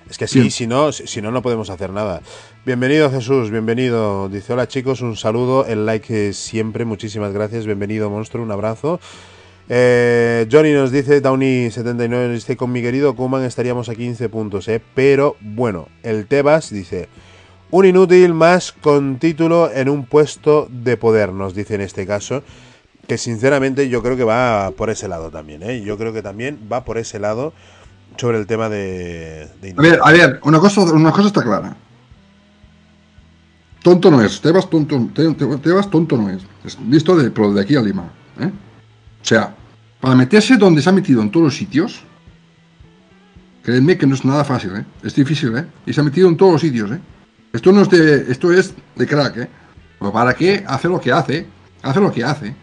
Es 0.09 0.17
que 0.17 0.27
sí, 0.27 0.39
Bien. 0.39 0.51
si 0.51 0.67
no, 0.67 0.91
si 0.91 1.21
no, 1.21 1.31
no 1.31 1.41
podemos 1.41 1.69
hacer 1.69 1.89
nada. 1.91 2.21
Bienvenido 2.65 3.09
Jesús, 3.11 3.49
bienvenido. 3.49 4.29
Dice, 4.29 4.53
hola 4.53 4.67
chicos, 4.67 5.01
un 5.01 5.15
saludo, 5.15 5.65
el 5.65 5.85
like 5.85 6.33
siempre, 6.33 6.85
muchísimas 6.85 7.33
gracias. 7.33 7.65
Bienvenido 7.65 8.09
monstruo, 8.09 8.43
un 8.43 8.51
abrazo. 8.51 8.99
Eh, 9.69 10.47
Johnny 10.51 10.73
nos 10.73 10.91
dice, 10.91 11.21
Downey79 11.23 12.07
nos 12.09 12.33
dice, 12.33 12.57
con 12.57 12.71
mi 12.71 12.81
querido 12.81 13.15
Kuman 13.15 13.43
estaríamos 13.43 13.89
a 13.89 13.95
15 13.95 14.27
puntos, 14.29 14.67
¿eh? 14.67 14.81
Pero 14.93 15.35
bueno, 15.41 15.87
el 16.03 16.27
Tebas 16.27 16.69
dice, 16.69 17.07
un 17.71 17.85
inútil 17.85 18.33
más 18.33 18.71
con 18.73 19.17
título 19.19 19.71
en 19.73 19.89
un 19.89 20.05
puesto 20.05 20.67
de 20.69 20.97
poder, 20.97 21.31
nos 21.33 21.55
dice 21.55 21.75
en 21.75 21.81
este 21.81 22.05
caso. 22.05 22.43
Que 23.07 23.17
sinceramente 23.17 23.89
yo 23.89 24.01
creo 24.01 24.15
que 24.15 24.23
va 24.23 24.71
por 24.77 24.89
ese 24.89 25.09
lado 25.09 25.29
también, 25.29 25.61
¿eh? 25.61 25.81
Yo 25.81 25.97
creo 25.97 26.13
que 26.13 26.21
también 26.21 26.57
va 26.71 26.85
por 26.85 26.97
ese 26.97 27.19
lado 27.19 27.51
sobre 28.15 28.37
el 28.37 28.47
tema 28.47 28.69
de... 28.69 29.49
de 29.61 29.73
A 29.77 29.81
ver, 29.81 29.99
a 30.01 30.11
ver, 30.13 30.39
una 30.43 30.59
cosa, 30.59 30.81
una 30.81 31.11
cosa 31.11 31.27
está 31.27 31.43
clara. 31.43 31.75
Tonto 33.83 34.09
no 34.09 34.21
es, 34.21 34.39
Tebas 34.39 34.69
tonto, 34.69 35.09
Te- 35.13 35.33
Te- 35.33 35.57
Tebas 35.57 35.89
tonto 35.89 36.15
no 36.15 36.29
es. 36.29 36.43
Es 36.63 36.79
listo 36.79 37.17
de, 37.17 37.29
pero 37.31 37.51
de 37.53 37.61
aquí 37.61 37.75
a 37.75 37.81
Lima. 37.81 38.09
¿eh? 38.39 38.49
O 39.23 39.25
sea, 39.25 39.55
para 40.01 40.15
meterse 40.15 40.57
donde 40.57 40.81
se 40.81 40.89
ha 40.89 40.91
metido 40.91 41.21
en 41.21 41.31
todos 41.31 41.45
los 41.45 41.55
sitios, 41.55 42.01
creedme 43.63 43.97
que 43.97 44.05
no 44.05 44.15
es 44.15 44.25
nada 44.25 44.43
fácil, 44.43 44.75
¿eh? 44.75 44.85
Es 45.01 45.15
difícil, 45.15 45.55
¿eh? 45.57 45.65
Y 45.85 45.93
se 45.93 46.01
ha 46.01 46.03
metido 46.03 46.27
en 46.27 46.35
todos 46.37 46.51
los 46.53 46.61
sitios, 46.61 46.91
¿eh? 46.91 46.99
Esto 47.53 47.71
no 47.71 47.81
es 47.81 47.89
de, 47.89 48.31
esto 48.31 48.51
es 48.51 48.73
de 48.95 49.07
crack, 49.07 49.37
¿eh? 49.37 49.49
Pero 49.99 50.11
para 50.11 50.33
qué 50.33 50.63
hace 50.67 50.89
lo 50.89 50.99
que 50.99 51.11
hace, 51.11 51.47
hace 51.81 51.99
lo 52.01 52.11
que 52.11 52.23
hace, 52.23 52.53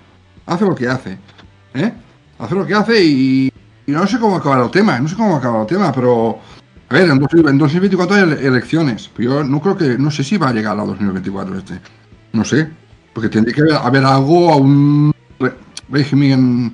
hace 0.47 0.65
lo 0.67 0.75
que 0.75 0.87
hace, 0.89 1.19
¿eh? 1.75 1.93
Hace 2.39 2.55
lo 2.55 2.67
que 2.67 2.75
hace 2.75 3.03
y, 3.03 3.53
y 3.87 3.93
no 3.93 4.07
sé 4.07 4.19
cómo 4.19 4.37
acabar 4.37 4.63
el 4.63 4.71
tema, 4.71 4.99
no 4.99 5.09
sé 5.09 5.17
cómo 5.17 5.37
acabar 5.37 5.63
el 5.63 5.67
tema, 5.67 5.91
pero 5.93 6.39
a 6.91 6.95
ver, 6.95 7.09
en, 7.09 7.19
2000 7.19 7.49
en 7.49 7.59
2024 7.59 8.17
hay 8.17 8.23
ele- 8.23 8.47
elecciones, 8.47 9.11
pero 9.17 9.31
yo 9.37 9.45
no 9.45 9.61
creo 9.61 9.77
que, 9.77 9.97
no 9.97 10.11
sé 10.11 10.23
si 10.25 10.37
va 10.37 10.49
a 10.49 10.53
llegar 10.53 10.79
a 10.79 10.85
2024 10.85 11.57
este, 11.57 11.81
no 12.33 12.45
sé, 12.45 12.69
porque 13.15 13.29
tendría 13.31 13.55
que 13.55 13.75
haber, 13.75 14.05
algo, 14.05 14.53
a 14.53 14.57
un 14.57 15.13
régimen 15.91 16.73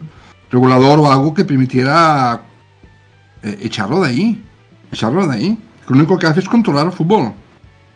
regulador 0.51 0.99
o 1.01 1.11
algo 1.11 1.35
que 1.35 1.45
permitiera 1.45 2.43
eh, 3.43 3.59
echarlo 3.63 4.01
de 4.03 4.09
ahí, 4.09 4.45
echarlo 4.93 5.27
de 5.27 5.35
ahí. 5.35 5.59
Que 5.87 5.93
lo 5.95 5.99
único 6.01 6.19
que 6.19 6.27
hace 6.27 6.41
es 6.41 6.49
controlar 6.49 6.87
el 6.87 6.93
fútbol. 6.93 7.33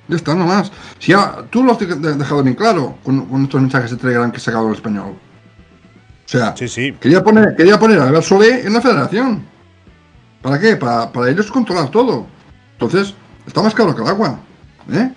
Ya 0.09 0.17
está, 0.17 0.35
no 0.35 0.47
más. 0.47 0.71
Si 0.99 1.13
ya, 1.13 1.37
tú 1.51 1.63
lo 1.65 1.73
has 1.73 1.79
de- 1.79 1.87
de- 1.87 2.15
dejado 2.15 2.43
bien 2.43 2.55
claro 2.57 2.97
con, 3.05 3.27
con 3.27 3.43
estos 3.45 3.61
mensajes 3.61 3.91
de 3.91 3.97
Telegram 3.97 4.31
que 4.31 4.39
he 4.39 4.41
sacado 4.41 4.69
en 4.69 4.75
español. 4.75 5.15
O 6.25 6.29
sea, 6.29 6.55
Sí, 6.57 6.69
sí. 6.69 6.93
Quería 7.01 7.23
poner, 7.25 7.55
quería 7.57 7.79
poner 7.79 7.99
a 8.01 8.23
Solé 8.23 8.67
en 8.67 8.73
la 8.75 8.81
federación. 8.81 9.45
¿Para 10.43 10.59
qué? 10.61 10.77
Para, 10.77 11.11
para 11.13 11.31
ellos 11.31 11.51
controlar 11.51 11.91
todo. 11.91 12.27
Entonces, 12.73 13.15
está 13.47 13.63
más 13.63 13.75
caro 13.75 13.95
que 13.95 14.03
el 14.03 14.09
agua. 14.09 14.39
¿Eh? 14.93 15.13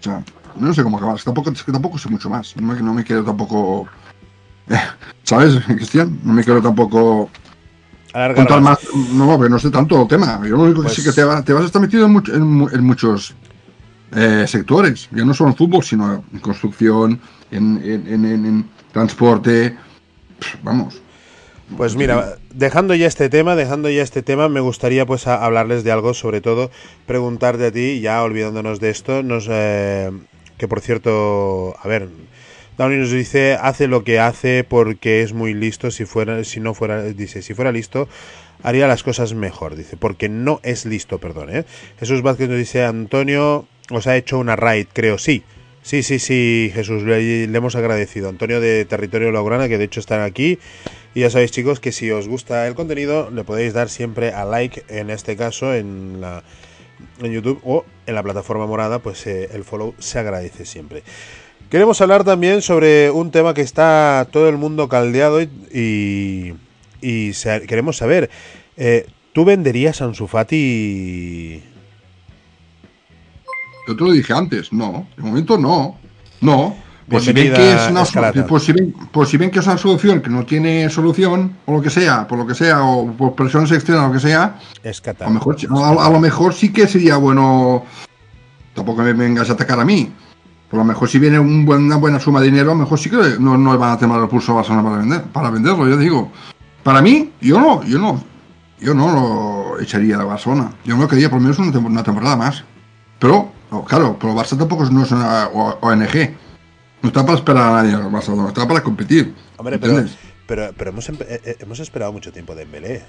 O 0.00 0.02
sea, 0.02 0.22
no 0.56 0.72
sé 0.74 0.82
cómo 0.82 0.96
acabar. 0.96 1.20
Tampoco, 1.22 1.50
es 1.50 1.62
que 1.62 1.72
tampoco 1.72 1.98
sé 1.98 2.08
mucho 2.08 2.28
más. 2.30 2.56
No 2.56 2.72
me, 2.74 2.80
no 2.82 2.92
me 2.94 3.04
quiero 3.04 3.24
tampoco. 3.24 3.86
¿Sabes, 5.22 5.62
Cristian? 5.66 6.18
No 6.24 6.32
me 6.32 6.42
quiero 6.44 6.62
tampoco 6.62 7.30
contar 8.34 8.60
más. 8.60 8.78
No, 9.12 9.36
porque 9.36 9.50
no 9.50 9.58
sé 9.58 9.70
tanto 9.70 10.02
el 10.02 10.08
tema. 10.08 10.40
Yo 10.44 10.56
lo 10.56 10.62
único 10.64 10.82
Pues- 10.82 10.94
que 10.96 11.02
sé 11.02 11.08
que 11.10 11.14
te, 11.14 11.24
va- 11.24 11.42
te 11.42 11.52
vas 11.52 11.62
a 11.64 11.66
estar 11.66 11.82
metido 11.82 12.06
en, 12.06 12.16
en 12.34 12.68
en 12.72 12.84
muchos 12.84 13.34
eh, 14.16 14.44
sectores. 14.46 15.08
Ya 15.12 15.24
no 15.24 15.34
solo 15.34 15.50
en 15.50 15.56
fútbol, 15.56 15.84
sino 15.84 16.24
en 16.32 16.38
construcción, 16.40 17.20
en, 17.50 18.64
transporte. 18.92 19.76
Pff, 20.38 20.54
Vamos. 20.62 21.00
Pues 21.76 21.96
mira, 21.96 22.36
dejando 22.54 22.94
ya 22.94 23.06
este 23.06 23.28
tema, 23.28 23.54
dejando 23.54 23.90
ya 23.90 24.02
este 24.02 24.22
tema, 24.22 24.48
me 24.48 24.60
gustaría 24.60 25.04
pues 25.04 25.26
a- 25.26 25.44
hablarles 25.44 25.84
de 25.84 25.92
algo, 25.92 26.14
sobre 26.14 26.40
todo 26.40 26.70
preguntarte 27.06 27.66
a 27.66 27.70
ti, 27.72 28.00
ya 28.00 28.22
olvidándonos 28.22 28.80
de 28.80 28.88
esto, 28.88 29.22
nos 29.22 29.46
eh, 29.50 30.10
que 30.56 30.66
por 30.66 30.80
cierto, 30.80 31.74
a 31.82 31.86
ver, 31.86 32.08
Downey 32.78 32.98
nos 32.98 33.10
dice 33.10 33.54
hace 33.60 33.88
lo 33.88 34.04
que 34.04 34.20
hace 34.20 34.64
porque 34.64 35.22
es 35.22 35.32
muy 35.32 35.52
listo, 35.52 35.90
si 35.90 36.04
fuera, 36.04 36.44
si 36.44 36.60
no 36.60 36.74
fuera, 36.74 37.02
dice, 37.02 37.42
si 37.42 37.52
fuera 37.52 37.72
listo 37.72 38.08
haría 38.62 38.88
las 38.88 39.02
cosas 39.02 39.34
mejor, 39.34 39.76
dice, 39.76 39.96
porque 39.96 40.28
no 40.28 40.60
es 40.62 40.86
listo, 40.86 41.18
perdón, 41.18 41.54
¿eh? 41.54 41.64
Jesús 41.98 42.22
Vázquez 42.22 42.48
nos 42.48 42.58
dice 42.58 42.84
Antonio 42.84 43.66
os 43.90 44.06
ha 44.06 44.16
hecho 44.16 44.38
una 44.38 44.56
raid, 44.56 44.86
creo, 44.92 45.18
sí. 45.18 45.42
Sí, 45.82 46.02
sí, 46.02 46.18
sí, 46.18 46.70
Jesús, 46.74 47.02
le, 47.02 47.44
hemos 47.44 47.74
agradecido. 47.74 48.28
Antonio 48.28 48.60
de 48.60 48.84
Territorio 48.84 49.32
Laurana, 49.32 49.68
que 49.68 49.78
de 49.78 49.84
hecho 49.84 50.00
están 50.00 50.20
aquí. 50.20 50.58
Y 51.14 51.20
ya 51.20 51.30
sabéis, 51.30 51.50
chicos, 51.50 51.80
que 51.80 51.92
si 51.92 52.10
os 52.10 52.28
gusta 52.28 52.66
el 52.66 52.74
contenido, 52.74 53.30
le 53.30 53.42
podéis 53.44 53.72
dar 53.72 53.88
siempre 53.88 54.32
a 54.32 54.44
like, 54.44 54.84
en 54.88 55.08
este 55.08 55.36
caso, 55.36 55.72
en 55.72 56.20
la 56.20 56.42
en 57.20 57.32
YouTube 57.32 57.60
o 57.64 57.84
en 58.06 58.14
la 58.14 58.22
plataforma 58.22 58.66
morada, 58.66 58.98
pues 58.98 59.26
eh, 59.26 59.48
el 59.52 59.64
follow 59.64 59.94
se 59.98 60.18
agradece 60.18 60.66
siempre. 60.66 61.02
Queremos 61.70 62.00
hablar 62.00 62.24
también 62.24 62.62
sobre 62.62 63.10
un 63.10 63.30
tema 63.30 63.52
que 63.52 63.60
está 63.60 64.26
todo 64.32 64.48
el 64.48 64.56
mundo 64.56 64.88
caldeado 64.88 65.42
y, 65.42 65.50
y, 65.72 66.54
y 67.06 67.32
sa- 67.34 67.60
queremos 67.60 67.98
saber, 67.98 68.30
eh, 68.76 69.06
¿tú 69.34 69.44
venderías 69.44 70.00
a 70.00 70.06
Ansu 70.06 70.26
Fati? 70.26 71.62
Yo 73.86 73.96
te 73.96 74.02
lo 74.04 74.12
dije 74.12 74.32
antes, 74.32 74.72
no. 74.72 75.06
De 75.16 75.22
momento 75.22 75.58
no. 75.58 75.98
No. 76.40 76.74
Por 77.08 77.22
si, 77.22 77.32
ven 77.32 77.52
que 77.54 77.72
es 77.72 77.88
una, 77.90 78.02
Escalata. 78.02 78.46
por, 78.46 78.60
si 78.60 78.72
ven, 78.72 78.92
por 78.92 79.26
si 79.26 79.38
ven 79.38 79.50
que 79.50 79.60
es 79.60 79.66
una 79.66 79.78
solución 79.78 80.20
que 80.20 80.28
no 80.28 80.44
tiene 80.44 80.90
solución, 80.90 81.56
o 81.64 81.72
lo 81.72 81.80
que 81.82 81.88
sea, 81.88 82.26
por 82.28 82.36
lo 82.38 82.46
que 82.46 82.54
sea, 82.54 82.82
o 82.84 83.10
por 83.12 83.34
presiones 83.34 83.72
externas, 83.72 84.04
o 84.04 84.08
lo 84.08 84.12
que 84.14 84.20
sea, 84.20 84.58
Es 84.82 85.02
a 85.06 85.24
lo 85.24 85.30
mejor, 85.30 85.56
a, 85.70 86.06
a 86.06 86.10
lo 86.10 86.20
mejor 86.20 86.52
sí 86.54 86.70
que 86.70 86.86
sería 86.86 87.16
bueno. 87.16 87.84
Tampoco 88.74 89.02
me 89.02 89.12
vengas 89.14 89.48
a 89.48 89.54
atacar 89.54 89.80
a 89.80 89.84
mí. 89.86 90.12
Por 90.70 90.78
lo 90.78 90.84
mejor 90.84 91.08
si 91.08 91.18
viene 91.18 91.38
un 91.38 91.64
buen- 91.64 91.84
una 91.84 91.96
buena 91.96 92.20
suma 92.20 92.40
de 92.40 92.46
dinero, 92.46 92.72
a 92.72 92.74
lo 92.74 92.80
mejor 92.80 92.98
sí 92.98 93.08
que 93.08 93.16
no, 93.40 93.56
no 93.56 93.78
van 93.78 93.92
a 93.92 93.98
tomar 93.98 94.20
el 94.20 94.28
pulso 94.28 94.52
a 94.52 94.56
Barcelona 94.56 94.82
para, 94.84 94.98
vender, 94.98 95.22
para 95.24 95.50
venderlo, 95.50 95.88
yo 95.88 95.96
digo. 95.96 96.30
Para 96.82 97.00
mí, 97.00 97.32
yo 97.40 97.58
no, 97.58 97.82
yo 97.84 97.98
no, 97.98 98.22
yo 98.80 98.92
no 98.94 99.12
lo 99.74 99.80
echaría 99.80 100.16
a 100.18 100.24
Barcelona. 100.24 100.72
Yo 100.84 100.96
lo 100.96 101.08
quería 101.08 101.30
por 101.30 101.38
lo 101.40 101.42
menos 101.48 101.58
una, 101.58 101.78
una 101.78 102.02
temporada 102.02 102.36
más. 102.36 102.64
Pero, 103.18 103.50
no, 103.70 103.84
claro, 103.84 104.16
pero 104.20 104.34
Barça 104.34 104.56
tampoco 104.58 104.84
es- 104.84 104.90
no 104.90 105.02
es 105.04 105.10
una 105.10 105.46
ONG. 105.48 106.36
No 107.02 107.08
está 107.08 107.24
para 107.24 107.38
esperar 107.38 107.68
a 107.70 107.82
nadie 107.82 107.94
el 107.94 108.10
Barcelona, 108.10 108.48
está 108.48 108.66
para 108.68 108.82
competir. 108.82 109.34
Hombre, 109.56 109.78
pero, 109.78 110.04
pero, 110.46 110.70
pero 110.76 110.90
hemos, 110.90 111.08
eh, 111.08 111.16
eh, 111.44 111.56
hemos 111.60 111.78
esperado 111.80 112.12
mucho 112.12 112.30
tiempo 112.32 112.54
de 112.54 112.60
Dembélé. 112.64 113.04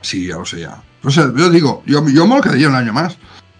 Sí, 0.00 0.26
ya 0.28 0.36
lo 0.36 0.44
sé 0.46 0.60
ya. 0.60 0.82
O 1.04 1.10
sea, 1.10 1.30
yo 1.36 1.50
digo, 1.50 1.82
yo, 1.86 2.06
yo 2.08 2.26
me 2.26 2.36
lo 2.36 2.40
quedaría 2.42 2.68
un 2.68 2.74
año 2.74 2.92
más. 2.92 3.18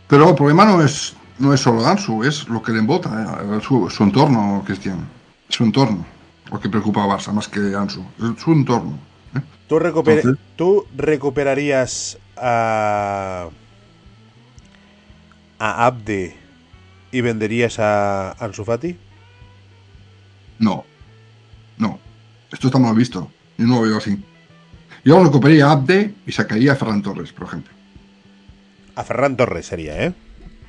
Pero 0.09 0.29
el 0.31 0.35
problema 0.35 0.65
no 0.65 0.83
es, 0.83 1.15
no 1.39 1.53
es 1.55 1.61
solo 1.61 1.87
Ansu, 1.87 2.23
es 2.25 2.49
lo 2.49 2.63
que 2.63 2.73
le 2.73 2.79
embota, 2.81 3.41
eh, 3.43 3.61
su, 3.63 3.89
su 3.91 4.03
entorno, 4.05 4.63
Cristian. 4.67 5.09
Su 5.49 5.65
entorno. 5.65 6.05
Lo 6.51 6.61
que 6.61 6.69
preocupa 6.69 7.03
a 7.03 7.07
Barça 7.07 7.33
más 7.33 7.49
que 7.49 7.61
Ansu. 7.75 8.05
Es 8.19 8.43
su 8.43 8.53
entorno. 8.53 8.99
¿eh? 9.35 9.41
¿Tú, 9.69 9.79
recuper- 9.79 10.19
Entonces- 10.19 10.39
¿Tú 10.57 10.87
recuperarías 10.97 12.19
a, 12.37 13.49
a 15.59 15.87
Abde 15.87 16.37
y 17.11 17.21
venderías 17.21 17.79
a 17.79 18.33
Ansu 18.33 18.65
Fati? 18.65 18.97
No. 20.59 20.85
No. 21.79 21.99
Esto 22.53 22.69
está 22.69 22.79
mal 22.79 22.95
visto. 22.95 23.31
Yo 23.59 23.67
no 23.67 23.77
lo 23.77 23.83
veo 23.83 23.97
así. 23.99 24.23
Yo 25.05 25.23
recuperaría 25.23 25.67
a 25.67 25.73
Abde 25.73 26.15
y 26.27 26.33
sacaría 26.33 26.73
a 26.73 26.77
Ferran 26.77 27.03
Torres, 27.03 27.33
por 27.33 27.47
ejemplo. 27.49 27.73
A 28.95 29.03
Ferran 29.05 29.37
Torres 29.37 29.67
sería, 29.67 30.05
¿eh? 30.05 30.13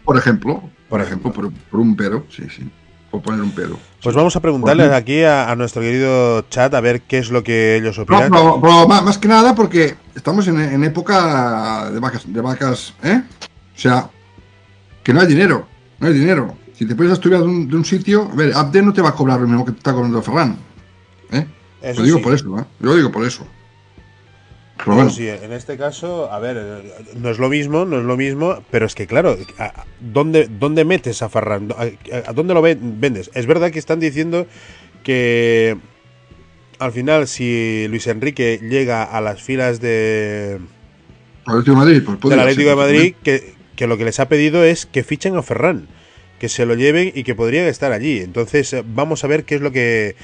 Por 0.05 0.17
ejemplo. 0.17 0.63
Por, 0.89 1.01
ejemplo, 1.01 1.31
por, 1.31 1.51
por 1.51 1.79
un 1.79 1.95
pero. 1.95 2.25
Sí, 2.29 2.43
sí. 2.55 2.69
Por 3.09 3.21
poner 3.21 3.41
un 3.41 3.51
pero. 3.51 3.77
Pues 4.01 4.15
vamos 4.15 4.35
a 4.35 4.39
preguntarle 4.41 4.93
aquí 4.93 5.23
a, 5.23 5.49
a 5.51 5.55
nuestro 5.55 5.81
querido 5.81 6.41
chat 6.49 6.73
a 6.73 6.81
ver 6.81 7.01
qué 7.01 7.19
es 7.19 7.29
lo 7.29 7.43
que 7.43 7.75
ellos 7.77 7.97
No, 7.97 8.03
opinan. 8.03 8.29
pero, 8.31 8.59
pero 8.61 8.87
más, 8.87 9.03
más 9.03 9.17
que 9.17 9.27
nada 9.27 9.53
porque 9.55 9.95
estamos 10.15 10.47
en, 10.47 10.59
en 10.59 10.83
época 10.83 11.89
de 11.91 11.99
vacas, 11.99 12.23
de 12.31 12.41
vacas, 12.41 12.93
¿eh? 13.03 13.21
O 13.75 13.79
sea, 13.79 14.09
que 15.03 15.13
no 15.13 15.21
hay 15.21 15.27
dinero, 15.27 15.67
no 15.99 16.07
hay 16.07 16.13
dinero. 16.13 16.55
Si 16.73 16.87
te 16.87 16.95
puedes 16.95 17.13
estudiar 17.13 17.41
de 17.41 17.47
un, 17.47 17.67
de 17.67 17.75
un 17.75 17.85
sitio, 17.85 18.29
a 18.31 18.35
ver, 18.35 18.51
Abde 18.55 18.81
no 18.81 18.91
te 18.93 19.01
va 19.01 19.09
a 19.09 19.15
cobrar 19.15 19.39
lo 19.39 19.47
mismo 19.47 19.63
que 19.65 19.71
te 19.73 19.77
está 19.77 19.93
cobrando 19.93 20.21
Ferran, 20.21 20.57
¿eh? 21.31 21.45
Eso 21.81 21.99
lo 22.01 22.05
digo 22.05 22.17
sí. 22.17 22.23
por 22.23 22.33
eso, 22.33 22.59
¿eh? 22.59 22.65
Yo 22.79 22.85
lo 22.87 22.95
digo 22.95 23.11
por 23.11 23.25
eso. 23.25 23.45
Pero 24.77 24.95
Bueno, 24.95 25.09
sí, 25.11 25.27
en 25.27 25.53
este 25.53 25.77
caso, 25.77 26.31
a 26.31 26.39
ver, 26.39 26.83
no 27.15 27.29
es 27.29 27.37
lo 27.37 27.47
mismo, 27.49 27.85
no 27.85 27.99
es 27.99 28.03
lo 28.05 28.17
mismo, 28.17 28.63
pero 28.71 28.85
es 28.85 28.95
que 28.95 29.07
claro, 29.07 29.37
¿a- 29.59 29.85
¿dónde, 29.99 30.47
dónde 30.49 30.83
metes 30.83 31.21
a 31.21 31.29
Ferran? 31.29 31.69
¿A, 31.77 32.33
dónde 32.33 32.53
lo 32.53 32.61
ven- 32.61 32.99
vendes? 32.99 33.29
Es 33.33 33.45
verdad 33.45 33.71
que 33.71 33.79
están 33.79 33.99
diciendo 33.99 34.47
que 35.03 35.77
al 36.79 36.91
final, 36.91 37.27
si 37.27 37.85
Luis 37.87 38.07
Enrique 38.07 38.59
llega 38.61 39.03
a 39.03 39.21
las 39.21 39.41
filas 39.41 39.79
de, 39.79 40.59
Atlético 41.45 41.71
de 41.71 41.77
Madrid, 41.77 42.01
pues 42.03 42.19
del 42.31 42.39
Atlético 42.39 42.69
de 42.71 42.75
Madrid, 42.75 43.15
que, 43.23 43.53
que 43.75 43.87
lo 43.87 43.97
que 43.97 44.05
les 44.05 44.19
ha 44.19 44.27
pedido 44.27 44.63
es 44.63 44.85
que 44.85 45.03
fichen 45.03 45.35
a 45.37 45.43
Ferran, 45.43 45.87
que 46.39 46.49
se 46.49 46.65
lo 46.65 46.73
lleven 46.75 47.11
y 47.13 47.23
que 47.23 47.35
podrían 47.35 47.67
estar 47.67 47.91
allí. 47.93 48.19
Entonces, 48.19 48.75
vamos 48.85 49.23
a 49.23 49.27
ver 49.27 49.45
qué 49.45 49.55
es 49.55 49.61
lo 49.61 49.71
que 49.71 50.15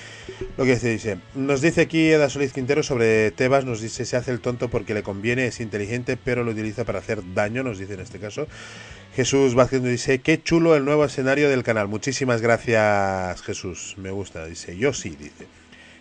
lo 0.57 0.65
que 0.65 0.77
se 0.77 0.89
dice. 0.89 1.17
Nos 1.35 1.61
dice 1.61 1.81
aquí 1.81 2.09
Eda 2.09 2.29
Solís 2.29 2.53
Quintero 2.53 2.83
sobre 2.83 3.31
Tebas, 3.31 3.65
nos 3.65 3.81
dice 3.81 4.05
se 4.05 4.17
hace 4.17 4.31
el 4.31 4.39
tonto 4.39 4.69
porque 4.69 4.93
le 4.93 5.03
conviene, 5.03 5.47
es 5.47 5.59
inteligente, 5.59 6.17
pero 6.17 6.43
lo 6.43 6.51
utiliza 6.51 6.85
para 6.85 6.99
hacer 6.99 7.21
daño, 7.33 7.63
nos 7.63 7.79
dice 7.79 7.93
en 7.93 8.01
este 8.01 8.19
caso. 8.19 8.47
Jesús 9.15 9.55
Vázquez 9.55 9.81
nos 9.81 9.91
dice, 9.91 10.19
qué 10.19 10.41
chulo 10.41 10.75
el 10.75 10.85
nuevo 10.85 11.03
escenario 11.03 11.49
del 11.49 11.63
canal. 11.63 11.87
Muchísimas 11.87 12.41
gracias, 12.41 13.41
Jesús. 13.41 13.95
Me 13.97 14.11
gusta. 14.11 14.45
Dice, 14.45 14.77
yo 14.77 14.93
sí, 14.93 15.09
dice. 15.19 15.47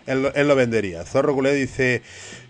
Él, 0.05 0.47
lo- 0.47 0.55
vendería. 0.55 1.03
Zorro 1.03 1.33
Culé 1.33 1.53
dice, 1.53 2.01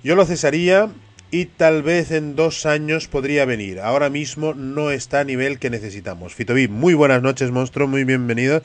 yo 0.04 0.16
lo 0.16 0.26
cesaría 0.26 0.90
y 1.32 1.46
tal 1.46 1.82
vez 1.82 2.12
en 2.12 2.36
dos 2.36 2.66
años 2.66 3.08
podría 3.08 3.46
venir. 3.46 3.80
Ahora 3.80 4.10
mismo 4.10 4.54
no 4.54 4.92
está 4.92 5.22
a 5.22 5.24
nivel 5.24 5.60
que 5.60 5.70
necesitamos. 5.70 6.36
Fitobi, 6.36 6.68
muy 6.68 6.94
buenas 6.94 7.22
noches, 7.22 7.52
monstruo, 7.52 7.88
muy 7.88 8.04
bienvenido. 8.04 8.62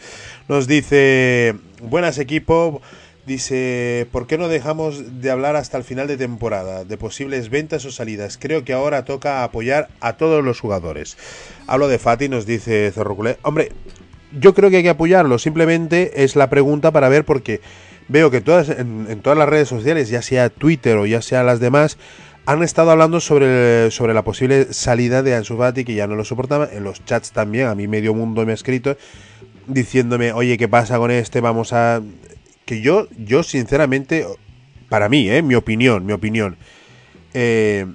Nos 0.48 0.66
dice, 0.66 1.54
buenas 1.80 2.18
equipo. 2.18 2.82
Dice, 3.26 4.06
¿por 4.12 4.26
qué 4.26 4.36
no 4.36 4.48
dejamos 4.48 5.22
de 5.22 5.30
hablar 5.30 5.56
hasta 5.56 5.78
el 5.78 5.84
final 5.84 6.06
de 6.06 6.18
temporada 6.18 6.84
de 6.84 6.98
posibles 6.98 7.48
ventas 7.48 7.84
o 7.86 7.90
salidas? 7.90 8.38
Creo 8.38 8.64
que 8.64 8.74
ahora 8.74 9.06
toca 9.06 9.44
apoyar 9.44 9.88
a 10.00 10.18
todos 10.18 10.44
los 10.44 10.60
jugadores. 10.60 11.16
Hablo 11.66 11.88
de 11.88 11.98
Fati, 11.98 12.28
nos 12.28 12.44
dice 12.44 12.90
Zorro 12.92 13.16
Culé. 13.16 13.38
Hombre, 13.40 13.72
yo 14.38 14.52
creo 14.52 14.68
que 14.68 14.76
hay 14.76 14.82
que 14.82 14.90
apoyarlo. 14.90 15.38
Simplemente 15.38 16.24
es 16.24 16.36
la 16.36 16.50
pregunta 16.50 16.90
para 16.90 17.08
ver 17.08 17.24
porque 17.24 17.62
veo 18.08 18.30
que 18.30 18.42
todas 18.42 18.68
en, 18.68 19.06
en 19.08 19.20
todas 19.20 19.38
las 19.38 19.48
redes 19.48 19.68
sociales, 19.68 20.10
ya 20.10 20.20
sea 20.20 20.50
Twitter 20.50 20.98
o 20.98 21.06
ya 21.06 21.22
sea 21.22 21.42
las 21.42 21.60
demás, 21.60 21.96
han 22.46 22.62
estado 22.62 22.90
hablando 22.90 23.20
sobre, 23.20 23.90
sobre 23.90 24.12
la 24.12 24.22
posible 24.22 24.72
salida 24.74 25.22
de 25.22 25.34
Ansu 25.34 25.56
Fati, 25.56 25.84
que 25.84 25.94
ya 25.94 26.06
no 26.06 26.14
lo 26.14 26.24
soportaba. 26.24 26.68
En 26.70 26.84
los 26.84 27.02
chats 27.04 27.32
también, 27.32 27.68
a 27.68 27.74
mí 27.74 27.88
medio 27.88 28.12
mundo 28.12 28.44
me 28.44 28.52
ha 28.52 28.54
escrito 28.54 28.98
diciéndome, 29.66 30.32
oye, 30.32 30.58
¿qué 30.58 30.68
pasa 30.68 30.98
con 30.98 31.10
este? 31.10 31.40
Vamos 31.40 31.72
a... 31.72 32.02
Que 32.64 32.80
yo, 32.80 33.08
yo 33.18 33.42
sinceramente, 33.42 34.26
para 34.88 35.08
mí, 35.08 35.28
¿eh? 35.30 35.42
mi 35.42 35.54
opinión, 35.54 36.06
mi 36.06 36.12
opinión. 36.12 36.56
eh, 37.34 37.86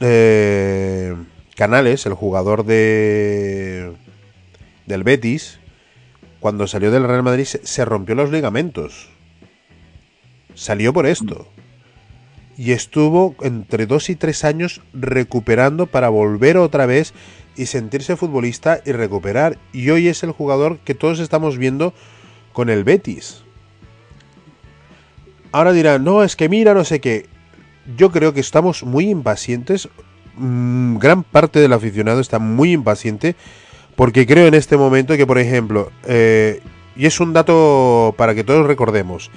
eh, 0.00 1.14
Canales, 1.56 2.06
el 2.06 2.14
jugador 2.14 2.64
de 2.64 3.92
del 4.86 5.02
Betis, 5.02 5.60
cuando 6.40 6.66
salió 6.66 6.90
del 6.90 7.04
Real 7.04 7.22
Madrid 7.22 7.44
se 7.46 7.84
rompió 7.84 8.14
los 8.14 8.30
ligamentos. 8.30 9.08
Salió 10.54 10.92
por 10.92 11.06
esto. 11.06 11.48
Y 12.56 12.72
estuvo 12.72 13.34
entre 13.40 13.86
dos 13.86 14.10
y 14.10 14.14
tres 14.14 14.44
años 14.44 14.82
recuperando 14.92 15.86
para 15.86 16.08
volver 16.08 16.56
otra 16.56 16.86
vez 16.86 17.14
y 17.56 17.66
sentirse 17.66 18.16
futbolista 18.16 18.80
y 18.84 18.92
recuperar. 18.92 19.58
Y 19.72 19.90
hoy 19.90 20.08
es 20.08 20.22
el 20.22 20.32
jugador 20.32 20.78
que 20.80 20.94
todos 20.94 21.18
estamos 21.18 21.56
viendo 21.58 21.94
con 22.54 22.70
el 22.70 22.84
Betis. 22.84 23.42
Ahora 25.52 25.72
dirán, 25.72 26.02
no, 26.02 26.22
es 26.22 26.36
que 26.36 26.48
mira, 26.48 26.72
no 26.72 26.84
sé 26.84 27.00
qué. 27.00 27.26
Yo 27.98 28.10
creo 28.10 28.32
que 28.32 28.40
estamos 28.40 28.82
muy 28.82 29.10
impacientes. 29.10 29.90
Mm, 30.36 30.96
gran 30.96 31.22
parte 31.22 31.60
del 31.60 31.74
aficionado 31.74 32.20
está 32.20 32.38
muy 32.38 32.72
impaciente 32.72 33.36
porque 33.96 34.26
creo 34.26 34.46
en 34.46 34.54
este 34.54 34.76
momento 34.76 35.16
que, 35.16 35.26
por 35.26 35.38
ejemplo, 35.38 35.92
eh, 36.04 36.60
y 36.96 37.06
es 37.06 37.20
un 37.20 37.32
dato 37.32 38.14
para 38.16 38.34
que 38.34 38.44
todos 38.44 38.66
recordemos, 38.66 39.30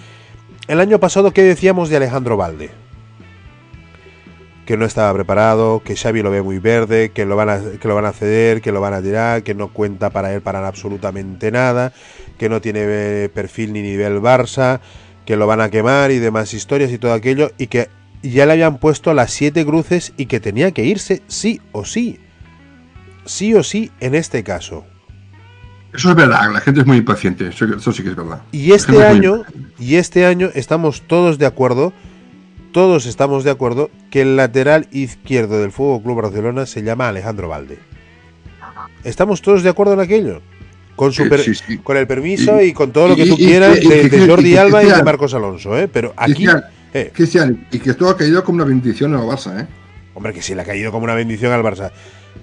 el 0.68 0.80
año 0.80 1.00
pasado, 1.00 1.32
¿qué 1.32 1.44
decíamos 1.44 1.90
de 1.90 1.98
Alejandro 1.98 2.38
Valde? 2.38 2.72
Que 4.66 4.76
no 4.76 4.86
estaba 4.86 5.14
preparado, 5.14 5.82
que 5.84 5.96
Xavi 5.96 6.22
lo 6.22 6.32
ve 6.32 6.42
muy 6.42 6.60
verde, 6.60 7.12
que 7.12 7.26
lo 7.26 7.36
van 7.36 7.50
a, 7.50 7.62
que 7.80 7.88
lo 7.88 7.96
van 7.96 8.06
a 8.06 8.12
ceder, 8.12 8.62
que 8.62 8.72
lo 8.72 8.82
van 8.82 8.94
a 8.94 9.02
tirar, 9.02 9.44
que 9.44 9.54
no 9.54 9.70
cuenta 9.70 10.10
para 10.10 10.34
él 10.34 10.42
para 10.42 10.68
absolutamente 10.68 11.52
nada, 11.52 11.94
que 12.38 12.50
no 12.50 12.62
tiene 12.62 12.82
eh, 12.84 13.30
perfil 13.34 13.74
ni 13.74 13.82
nivel 13.82 14.22
Barça, 14.22 14.80
que 15.26 15.36
lo 15.36 15.48
van 15.48 15.62
a 15.62 15.70
quemar 15.70 16.12
y 16.12 16.20
demás 16.20 16.54
historias 16.54 16.92
y 16.92 16.98
todo 16.98 17.14
aquello, 17.14 17.52
y 17.58 17.68
que 17.68 17.90
ya 18.24 18.46
le 18.46 18.54
habían 18.54 18.78
puesto 18.78 19.14
las 19.14 19.32
siete 19.32 19.66
cruces 19.66 20.14
y 20.18 20.26
que 20.26 20.40
tenía 20.40 20.72
que 20.72 20.86
irse 20.86 21.22
sí 21.28 21.62
o 21.72 21.86
sí. 21.86 22.20
Sí 23.26 23.54
o 23.54 23.64
sí 23.64 23.92
en 24.00 24.16
este 24.16 24.44
caso. 24.44 24.86
Eso 25.94 26.10
es 26.10 26.16
verdad, 26.16 26.52
la 26.52 26.62
gente 26.62 26.82
es 26.82 26.86
muy 26.86 26.98
impaciente, 26.98 27.48
eso, 27.48 27.66
eso 27.66 27.92
sí 27.92 28.04
que 28.04 28.10
es 28.10 28.16
verdad. 28.16 28.42
Y 28.52 28.72
este 28.74 29.04
año, 29.04 29.44
y 29.80 29.96
este 29.96 30.26
año 30.26 30.50
estamos 30.54 31.02
todos 31.02 31.38
de 31.40 31.46
acuerdo, 31.46 31.92
todos 32.72 33.06
estamos 33.06 33.44
de 33.44 33.52
acuerdo 33.52 33.90
que 34.12 34.22
el 34.22 34.36
lateral 34.36 34.88
izquierdo 34.92 35.60
del 35.60 35.72
Fútbol 35.72 36.04
Club 36.04 36.22
Barcelona 36.22 36.66
se 36.66 36.84
llama 36.84 37.08
Alejandro 37.08 37.48
Valde. 37.48 37.80
Estamos 39.04 39.42
todos 39.42 39.64
de 39.64 39.70
acuerdo 39.70 39.94
en 39.94 40.02
aquello. 40.02 40.42
Con, 40.98 41.14
su 41.14 41.24
Sí, 41.24 41.30
per- 41.30 41.40
sí, 41.42 41.56
sí. 41.56 41.78
con 41.78 41.96
el 41.96 42.08
permiso 42.08 42.60
Y- 42.62 42.66
y, 42.70 42.74
con 42.74 42.92
todo 42.92 43.08
lo 43.08 43.16
que 43.16 43.24
y- 43.24 43.30
tú 43.30 43.38
quieras 43.38 43.78
y- 43.82 43.88
de, 43.88 44.28
Jordi 44.28 44.58
Alba 44.58 44.84
y 44.84 44.88
de 44.88 45.04
Marcos 45.04 45.34
Alonso, 45.34 45.78
¿eh? 45.78 45.88
Pero 45.88 46.12
aquí, 46.18 46.34
Cristian, 46.34 46.64
eh, 46.94 47.12
Cristian, 47.14 47.68
y 47.72 47.80
que 47.80 47.92
esto 47.92 48.10
ha 48.10 48.18
caído 48.18 48.44
como 48.44 48.56
una 48.56 48.66
bendición 48.66 49.14
en 49.14 49.20
el 49.22 49.26
Barça, 49.26 49.62
¿eh? 49.62 49.68
hombre, 50.16 50.34
que 50.34 50.42
sí 50.42 50.54
le 50.56 50.62
ha 50.64 50.66
caído 50.66 50.92
como 50.92 51.04
una 51.06 51.14
bendición 51.14 51.54
al 51.54 51.62
Barça. 51.62 51.92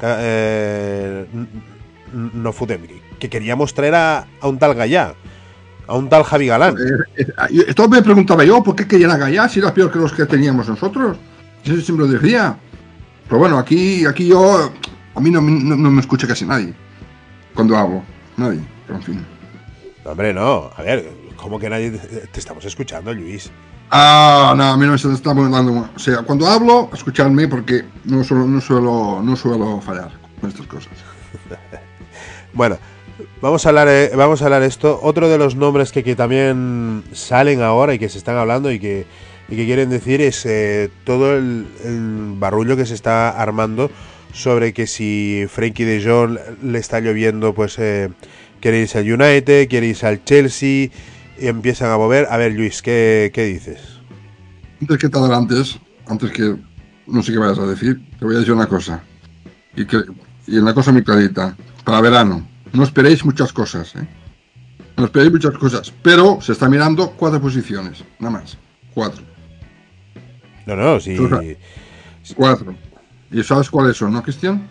Eh, 0.01 1.27
no 2.13 2.53
fotem, 2.53 2.83
que- 2.87 3.01
que 3.19 3.29
queríamos 3.29 3.75
traer 3.75 3.95
a, 3.97 4.27
a 4.41 4.49
un 4.49 4.59
tal 4.59 4.75
Gallá, 4.75 5.15
a 5.87 5.97
un 5.97 6.09
tal 6.09 6.23
Javi 6.23 6.47
Galán. 6.47 6.75
Eh, 6.77 7.23
eh, 7.23 7.27
yo- 7.51 7.63
Esto 7.67 7.89
me 7.89 8.03
preguntaba 8.03 8.45
yo, 8.45 8.63
¿por 8.63 8.77
qué 8.77 8.87
querían 8.87 9.11
a 9.11 9.17
Gallá 9.17 9.49
si 9.49 9.59
era 9.59 9.75
peor 9.75 9.91
que 9.91 9.99
los 9.99 10.13
que 10.13 10.25
teníamos 10.27 10.69
nosotros? 10.69 11.17
Eso 11.65 11.81
siempre 11.81 12.07
lo 12.07 12.13
decía. 12.13 12.57
Pero 13.29 13.39
bueno, 13.39 13.59
aquí, 13.59 14.05
aquí 14.07 14.29
yo, 14.29 14.73
a 15.15 15.21
mí 15.21 15.31
no, 15.31 15.41
me- 15.43 15.65
no- 15.65 15.77
no 15.77 15.91
me 15.91 16.01
escucha 16.01 16.27
casi 16.29 16.45
nadie 16.45 16.73
cuando 17.55 17.77
hablo. 17.77 18.03
Nadie, 18.37 18.63
pero 18.87 18.99
en 18.99 19.05
fin. 19.05 19.27
No, 20.05 20.11
Hombre, 20.11 20.35
no. 20.35 20.71
A 20.77 20.83
ver, 20.83 21.11
¿cómo 21.37 21.59
que 21.59 21.71
nadie 21.71 21.91
te 21.93 22.27
te 22.27 22.41
estamos 22.41 22.65
escuchando, 22.65 23.13
Luis? 23.13 23.51
Ah, 23.91 24.55
no, 24.57 24.65
a 24.65 24.77
mí 24.77 24.87
no 24.87 24.93
me 24.93 25.15
está 25.15 25.35
dando. 25.35 25.89
O 25.95 25.99
sea, 25.99 26.23
cuando 26.23 26.47
hablo, 26.47 26.91
escuchadme 26.93 27.47
porque 27.49 27.85
no 28.05 28.25
suelo, 28.25 28.47
no 28.47 28.61
suelo, 28.61 29.23
no 29.23 29.37
suelo 29.37 29.81
fallar 29.81 30.11
con 30.41 30.51
estas 30.51 30.67
cosas. 30.67 30.93
Bueno, 32.53 32.79
vamos 33.41 33.67
a 33.67 33.71
hablar, 33.71 33.89
eh, 33.89 34.13
vamos 34.15 34.41
a 34.41 34.45
hablar 34.45 34.63
esto. 34.63 35.01
Otro 35.03 35.29
de 35.29 35.39
los 35.39 35.57
nombres 35.57 35.91
que, 35.91 36.05
que 36.05 36.15
también 36.15 37.03
salen 37.13 37.63
ahora 37.63 37.95
y 37.95 37.99
que 37.99 38.09
se 38.09 38.17
están 38.17 38.37
hablando 38.37 38.71
y 38.71 38.79
que, 38.79 39.07
y 39.49 39.57
que 39.57 39.65
quieren 39.65 39.91
decir 39.91 40.21
es 40.21 40.47
eh, 40.47 40.89
todo 41.03 41.37
el, 41.37 41.67
el 41.83 42.35
barullo 42.37 42.77
que 42.77 42.87
se 42.87 42.95
está 42.95 43.31
armando 43.31 43.91
sobre 44.35 44.75
que 44.75 44.87
si 44.87 45.47
Frankie 45.49 45.85
de 45.85 46.05
Jong 46.05 46.39
le 46.63 46.79
está 46.79 47.01
lloviendo, 47.01 47.55
pues 47.55 47.79
eh, 47.79 48.11
quiere 48.61 48.81
irse 48.81 48.99
al 48.99 49.11
United, 49.11 49.69
quiere 49.69 49.87
irse 49.87 50.07
al 50.07 50.25
Chelsea 50.25 50.91
y 51.39 51.47
empiezan 51.47 51.91
a 51.91 51.97
mover. 51.97 52.27
A 52.29 52.37
ver, 52.37 52.53
Luis, 52.53 52.83
¿qué, 52.83 53.31
qué 53.33 53.45
dices? 53.45 54.01
Antes 54.81 54.99
que 54.99 55.09
te 55.09 55.19
adelantes, 55.19 55.79
antes 56.07 56.33
que 56.33 56.57
no 57.07 57.23
sé 57.23 57.33
qué 57.33 57.39
vayas 57.39 57.59
a 57.59 57.67
decir, 57.67 58.01
te 58.19 58.25
voy 58.25 58.35
a 58.35 58.39
decir 58.41 58.53
una 58.53 58.67
cosa. 58.67 59.03
Y, 59.77 59.87
que, 59.87 60.03
y 60.49 60.59
una 60.59 60.75
cosa 60.75 60.93
muy 60.93 61.05
clarita. 61.05 61.57
Para 61.85 62.01
verano, 62.01 62.47
no 62.73 62.83
esperéis 62.83 63.25
muchas 63.25 63.53
cosas, 63.53 63.95
¿eh? 63.95 64.07
No 64.97 65.05
esperéis 65.05 65.33
muchas 65.33 65.55
cosas. 65.59 65.93
Pero 66.03 66.41
se 66.41 66.53
está 66.53 66.69
mirando 66.69 67.13
cuatro 67.13 67.41
posiciones, 67.41 68.05
nada 68.19 68.39
más. 68.39 68.59
Cuatro. 68.93 69.23
No, 70.67 70.77
no, 70.77 70.99
sí. 70.99 71.17
Cuatro. 72.37 72.75
¿Y 73.35 73.43
sabes 73.43 73.69
cuáles 73.69 73.97
son, 73.97 74.13
no, 74.13 74.23
Cristian? 74.23 74.69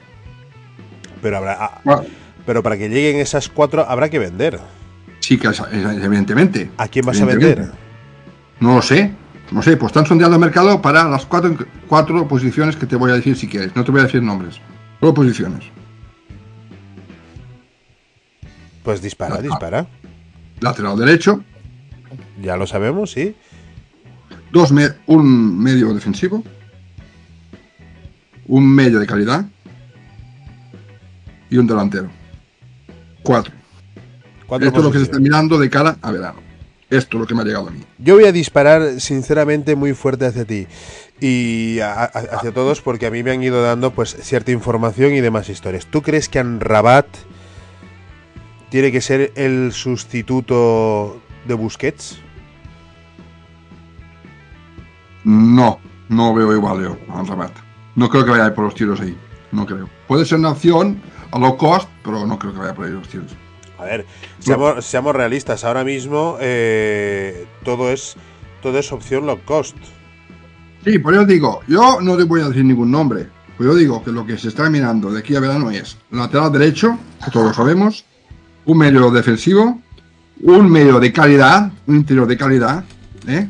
Pero, 1.22 1.38
habrá, 1.38 1.58
ah, 1.60 1.82
Cua- 1.84 2.06
pero 2.46 2.64
para 2.64 2.78
que 2.78 2.88
lleguen 2.90 3.18
esas 3.20 3.50
cuatro 3.50 3.86
habrá 3.88 4.10
que 4.10 4.20
vender. 4.20 4.60
Sí, 5.20 5.38
que 5.38 5.48
evidentemente. 6.04 6.72
¿A 6.78 6.88
quién 6.88 7.06
vas 7.06 7.20
a 7.22 7.26
vender? 7.26 7.72
No 8.62 8.76
lo 8.76 8.82
sé. 8.82 9.12
No 9.52 9.62
sé, 9.62 9.76
pues 9.78 9.90
están 9.92 10.06
sondeando 10.06 10.38
el 10.38 10.42
mercado 10.42 10.82
para 10.82 11.04
las 11.10 11.26
cuatro, 11.26 11.56
cuatro 11.88 12.28
posiciones 12.28 12.76
que 12.78 12.86
te 12.86 12.96
voy 12.96 13.12
a 13.12 13.16
decir 13.16 13.36
si 13.36 13.48
quieres. 13.48 13.76
No 13.76 13.84
te 13.84 13.92
voy 13.92 14.00
a 14.00 14.06
decir 14.06 14.24
nombres. 14.24 14.60
Solo 15.02 15.14
posiciones. 15.14 15.66
Pues 18.84 19.02
dispara, 19.02 19.34
Ajá. 19.36 19.44
dispara. 19.44 19.88
Lateral 20.62 20.98
derecho, 20.98 21.44
Ya 22.42 22.56
lo 22.58 22.66
sabemos, 22.68 23.12
sí. 23.12 23.36
dos 24.52 24.72
me- 24.72 24.90
un 25.08 25.58
medio 25.62 25.94
defensivo, 25.94 26.44
un 28.48 28.68
medio 28.68 29.00
de 29.00 29.06
calidad 29.08 29.46
y 31.50 31.58
un 31.58 31.68
delantero. 31.68 32.10
Cuatro. 33.24 33.54
Esto 34.60 34.78
es 34.80 34.84
lo 34.84 34.92
que 34.92 34.98
se 35.00 35.04
está 35.06 35.20
mirando 35.20 35.58
de 35.58 35.70
cara 35.70 35.98
a 36.02 36.12
verano. 36.12 36.40
Esto 36.90 37.18
es 37.18 37.22
lo 37.22 37.26
que 37.28 37.34
me 37.34 37.42
ha 37.42 37.46
llegado 37.46 37.70
a 37.70 37.72
mí. 37.72 37.80
Yo 37.98 38.16
voy 38.16 38.26
a 38.26 38.32
disparar 38.32 39.00
sinceramente 39.00 39.76
muy 39.76 39.94
fuerte 39.94 40.26
hacia 40.28 40.46
ti 40.46 40.68
y 41.20 41.80
a- 41.80 41.94
a- 42.04 42.06
hacia 42.06 42.52
todos 42.54 42.82
porque 42.82 43.08
a 43.08 43.12
mí 43.12 43.24
me 43.24 43.32
han 43.32 43.42
ido 43.42 43.64
dando 43.64 43.92
pues 43.92 44.16
cierta 44.22 44.52
información 44.52 45.14
y 45.14 45.22
demás 45.22 45.50
historias. 45.50 45.88
¿Tú 45.88 46.02
crees 46.04 46.30
que 46.30 46.44
Rabat 46.44 47.08
tiene 48.70 48.92
que 48.92 49.02
ser 49.02 49.32
el 49.36 49.72
sustituto 49.72 51.20
de 51.48 51.54
Busquets? 51.56 52.20
No, 55.24 55.80
no 56.10 56.34
veo 56.36 56.54
igual 56.54 56.84
yo 56.84 56.98
a 57.10 57.20
Amrabat. 57.20 57.52
No 57.96 58.10
creo 58.10 58.26
que 58.26 58.32
vaya 58.32 58.46
a 58.46 58.48
ir 58.48 58.54
por 58.54 58.66
los 58.66 58.76
tiros 58.76 59.00
ahí. 59.00 59.16
No 59.52 59.66
creo. 59.66 59.90
Puede 60.08 60.26
ser 60.26 60.40
una 60.40 60.52
opción 60.52 61.02
a 61.32 61.40
low 61.40 61.58
cost, 61.58 61.88
pero 62.04 62.26
no 62.26 62.40
creo 62.40 62.54
que 62.54 62.60
vaya 62.60 62.74
por 62.74 62.86
ahí 62.86 62.92
los 62.92 63.08
tiros. 63.08 63.32
A 63.78 63.86
ver, 63.86 64.06
seamos, 64.40 64.86
seamos 64.86 65.16
realistas. 65.16 65.64
Ahora 65.64 65.84
mismo 65.84 66.38
eh, 66.40 67.46
todo 67.64 67.92
es 67.92 68.16
todo 68.62 68.80
es 68.80 68.92
opción 68.92 69.26
low 69.26 69.40
cost. 69.46 69.76
Sí, 70.84 71.00
por 71.00 71.14
eso 71.14 71.26
digo, 71.26 71.62
yo 71.68 72.02
no 72.02 72.18
te 72.18 72.24
voy 72.24 72.42
a 72.42 72.48
decir 72.48 72.66
ningún 72.66 72.92
nombre. 72.92 73.28
Pues 73.58 73.70
yo 73.70 73.76
digo 73.76 74.04
que 74.04 74.12
lo 74.12 74.26
que 74.26 74.38
se 74.38 74.48
está 74.48 74.70
mirando 74.70 75.12
de 75.12 75.20
aquí 75.20 75.36
a 75.36 75.40
verano 75.40 75.70
es 75.70 75.98
lateral 76.12 76.52
derecho, 76.52 76.98
que 77.24 77.30
todos 77.30 77.48
lo 77.48 77.54
sabemos, 77.54 78.06
un 78.66 78.78
medio 78.78 79.12
defensivo, 79.12 79.80
un 80.42 80.70
medio 80.72 81.00
de 81.00 81.14
calidad, 81.14 81.72
un 81.86 81.98
interior 81.98 82.28
de 82.28 82.38
calidad, 82.38 82.84
¿eh? 83.28 83.48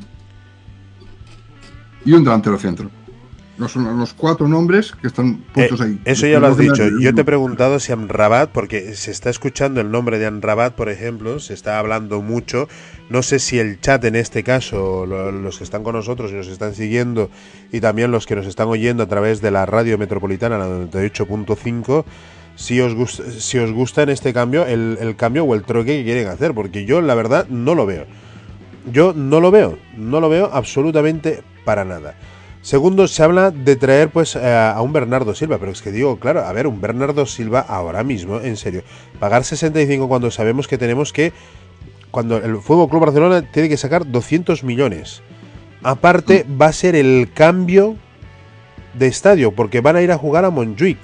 y 2.06 2.12
un 2.12 2.24
delantero 2.24 2.60
centro. 2.60 2.92
No 3.56 3.68
son 3.68 4.00
los 4.00 4.14
cuatro 4.16 4.48
nombres 4.48 4.94
que 5.00 5.06
están 5.06 5.38
puestos 5.54 5.80
Eh, 5.82 5.84
ahí. 5.84 6.00
Eso 6.06 6.26
ya 6.26 6.40
lo 6.40 6.48
has 6.48 6.58
dicho. 6.58 6.84
Yo 7.00 7.14
te 7.14 7.22
he 7.22 7.24
preguntado 7.24 7.80
si 7.80 7.92
Amrabat, 7.92 8.50
porque 8.50 8.96
se 8.96 9.12
está 9.12 9.30
escuchando 9.30 9.80
el 9.80 9.92
nombre 9.92 10.18
de 10.18 10.26
Amrabat, 10.26 10.74
por 10.74 10.90
ejemplo, 10.90 11.40
se 11.40 11.54
está 11.54 11.78
hablando 11.78 12.24
mucho. 12.24 12.68
No 13.10 13.22
sé 13.22 13.38
si 13.38 13.60
el 13.60 13.80
chat 13.80 14.04
en 14.06 14.16
este 14.16 14.44
caso, 14.44 15.06
lo- 15.06 15.32
los 15.32 15.60
que 15.60 15.64
están 15.66 15.84
con 15.84 15.94
nosotros 15.96 16.32
y 16.32 16.34
nos 16.34 16.48
están 16.48 16.74
siguiendo, 16.74 17.30
y 17.72 17.80
también 17.80 18.10
los 18.12 18.26
que 18.26 18.36
nos 18.36 18.48
están 18.48 18.70
oyendo 18.70 19.04
a 19.04 19.08
través 19.08 19.40
de 19.40 19.52
la 19.52 19.68
radio 19.68 20.00
metropolitana, 20.00 20.58
la 20.58 20.68
98.5, 20.68 22.06
si 22.56 22.82
os, 22.82 22.96
gusta, 22.96 23.24
si 23.30 23.60
os 23.60 23.72
gusta 23.72 24.02
en 24.02 24.10
este 24.10 24.34
cambio, 24.34 24.66
el, 24.66 24.98
el 25.00 25.16
cambio 25.16 25.44
o 25.44 25.54
el 25.54 25.62
troque 25.64 25.98
que 26.00 26.04
quieren 26.04 26.28
hacer, 26.28 26.54
porque 26.56 26.86
yo 26.86 27.02
la 27.02 27.14
verdad 27.14 27.48
no 27.50 27.76
lo 27.76 27.86
veo. 27.86 28.06
Yo 28.92 29.14
no 29.14 29.40
lo 29.40 29.52
veo, 29.52 29.78
no 29.96 30.20
lo 30.20 30.28
veo 30.30 30.50
absolutamente 30.52 31.44
para 31.66 31.86
nada. 31.86 32.16
Segundo, 32.64 33.10
se 33.10 33.22
habla 33.22 33.52
de 33.52 33.76
traer 33.76 34.10
pues 34.10 34.38
eh, 34.38 34.40
a 34.42 34.82
un 34.82 34.94
Bernardo 34.94 35.36
Silva, 35.36 35.58
pero 35.58 35.74
es 35.74 35.82
que 35.82 35.92
digo, 35.92 36.18
claro, 36.18 36.46
a 36.46 36.54
ver, 36.54 36.66
un 36.66 36.80
Bernardo 36.80 37.26
Silva 37.26 37.60
ahora 37.60 38.06
mismo, 38.06 38.40
en 38.40 38.56
serio, 38.56 38.84
pagar 39.20 39.44
65 39.44 40.08
cuando 40.08 40.32
sabemos 40.32 40.70
que 40.70 40.78
tenemos 40.78 41.12
que, 41.12 41.34
cuando 42.10 42.38
el 42.38 42.56
Fútbol 42.60 42.88
Club 42.88 43.02
Barcelona 43.02 43.42
tiene 43.42 43.68
que 43.68 43.76
sacar 43.76 44.10
200 44.10 44.64
millones. 44.64 45.22
Aparte, 45.84 46.46
va 46.50 46.68
a 46.68 46.72
ser 46.72 46.96
el 46.96 47.32
cambio 47.34 47.98
de 48.94 49.08
estadio, 49.08 49.52
porque 49.52 49.82
van 49.82 49.98
a 49.98 50.02
ir 50.02 50.14
a 50.14 50.18
jugar 50.18 50.46
a 50.46 50.50
Montjuic. 50.50 51.00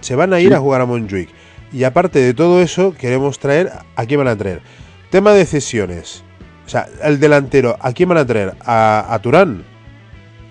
Se 0.00 0.14
van 0.14 0.32
a 0.32 0.38
ir 0.38 0.54
a 0.54 0.60
jugar 0.60 0.80
a 0.80 0.86
Montjuic. 0.86 1.28
Y 1.72 1.82
aparte 1.82 2.20
de 2.20 2.34
todo 2.34 2.62
eso, 2.62 2.94
queremos 2.94 3.40
traer, 3.40 3.72
¿a 3.96 4.06
quién 4.06 4.18
van 4.18 4.28
a 4.28 4.38
traer? 4.38 4.62
Tema 5.10 5.32
de 5.32 5.44
cesiones. 5.44 6.22
O 6.66 6.68
sea, 6.68 6.86
el 7.02 7.18
delantero, 7.18 7.76
¿a 7.80 7.92
quién 7.92 8.10
van 8.10 8.18
a 8.18 8.26
traer? 8.26 8.54
A, 8.64 9.12
a 9.12 9.18
Turán. 9.18 9.71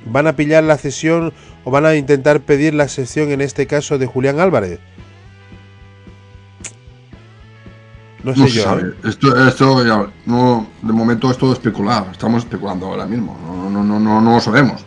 ¿Van 0.06 0.28
a 0.28 0.36
pillar 0.36 0.64
la 0.64 0.78
cesión 0.78 1.34
o 1.64 1.72
van 1.72 1.86
a 1.86 1.96
intentar 1.96 2.42
pedir 2.42 2.74
la 2.74 2.88
cesión 2.88 3.30
en 3.32 3.42
este 3.42 3.68
caso 3.68 3.98
de 3.98 4.08
Julián 4.08 4.40
Álvarez? 4.40 4.80
No 8.24 8.34
sé 8.34 8.40
No 8.40 8.48
yo. 8.48 8.64
sabe. 8.64 8.90
¿eh? 8.90 8.94
Esto, 9.06 9.48
esto 9.48 9.86
ya, 9.86 10.08
no, 10.26 10.68
de 10.82 10.94
momento 10.94 11.30
es 11.32 11.38
todo 11.38 11.54
especular. 11.54 12.08
Estamos 12.12 12.44
especulando 12.44 12.88
ahora 12.88 13.06
mismo. 13.06 13.38
No, 13.46 13.70
no, 13.70 13.84
no, 13.84 14.00
no, 14.00 14.22
no 14.22 14.32
lo 14.36 14.40
sabemos. 14.40 14.86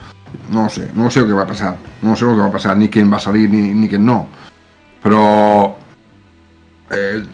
No 0.50 0.68
sé, 0.68 0.90
no 0.94 1.10
sé 1.10 1.20
lo 1.20 1.26
que 1.26 1.32
va 1.32 1.42
a 1.42 1.46
pasar. 1.46 1.76
No 2.02 2.14
sé 2.16 2.24
lo 2.24 2.32
que 2.32 2.40
va 2.40 2.46
a 2.46 2.52
pasar, 2.52 2.76
ni 2.76 2.88
quién 2.88 3.12
va 3.12 3.16
a 3.16 3.20
salir, 3.20 3.50
ni, 3.50 3.72
ni 3.74 3.88
quién 3.88 4.04
no. 4.04 4.28
Pero. 5.02 5.76
eh, 6.90 7.24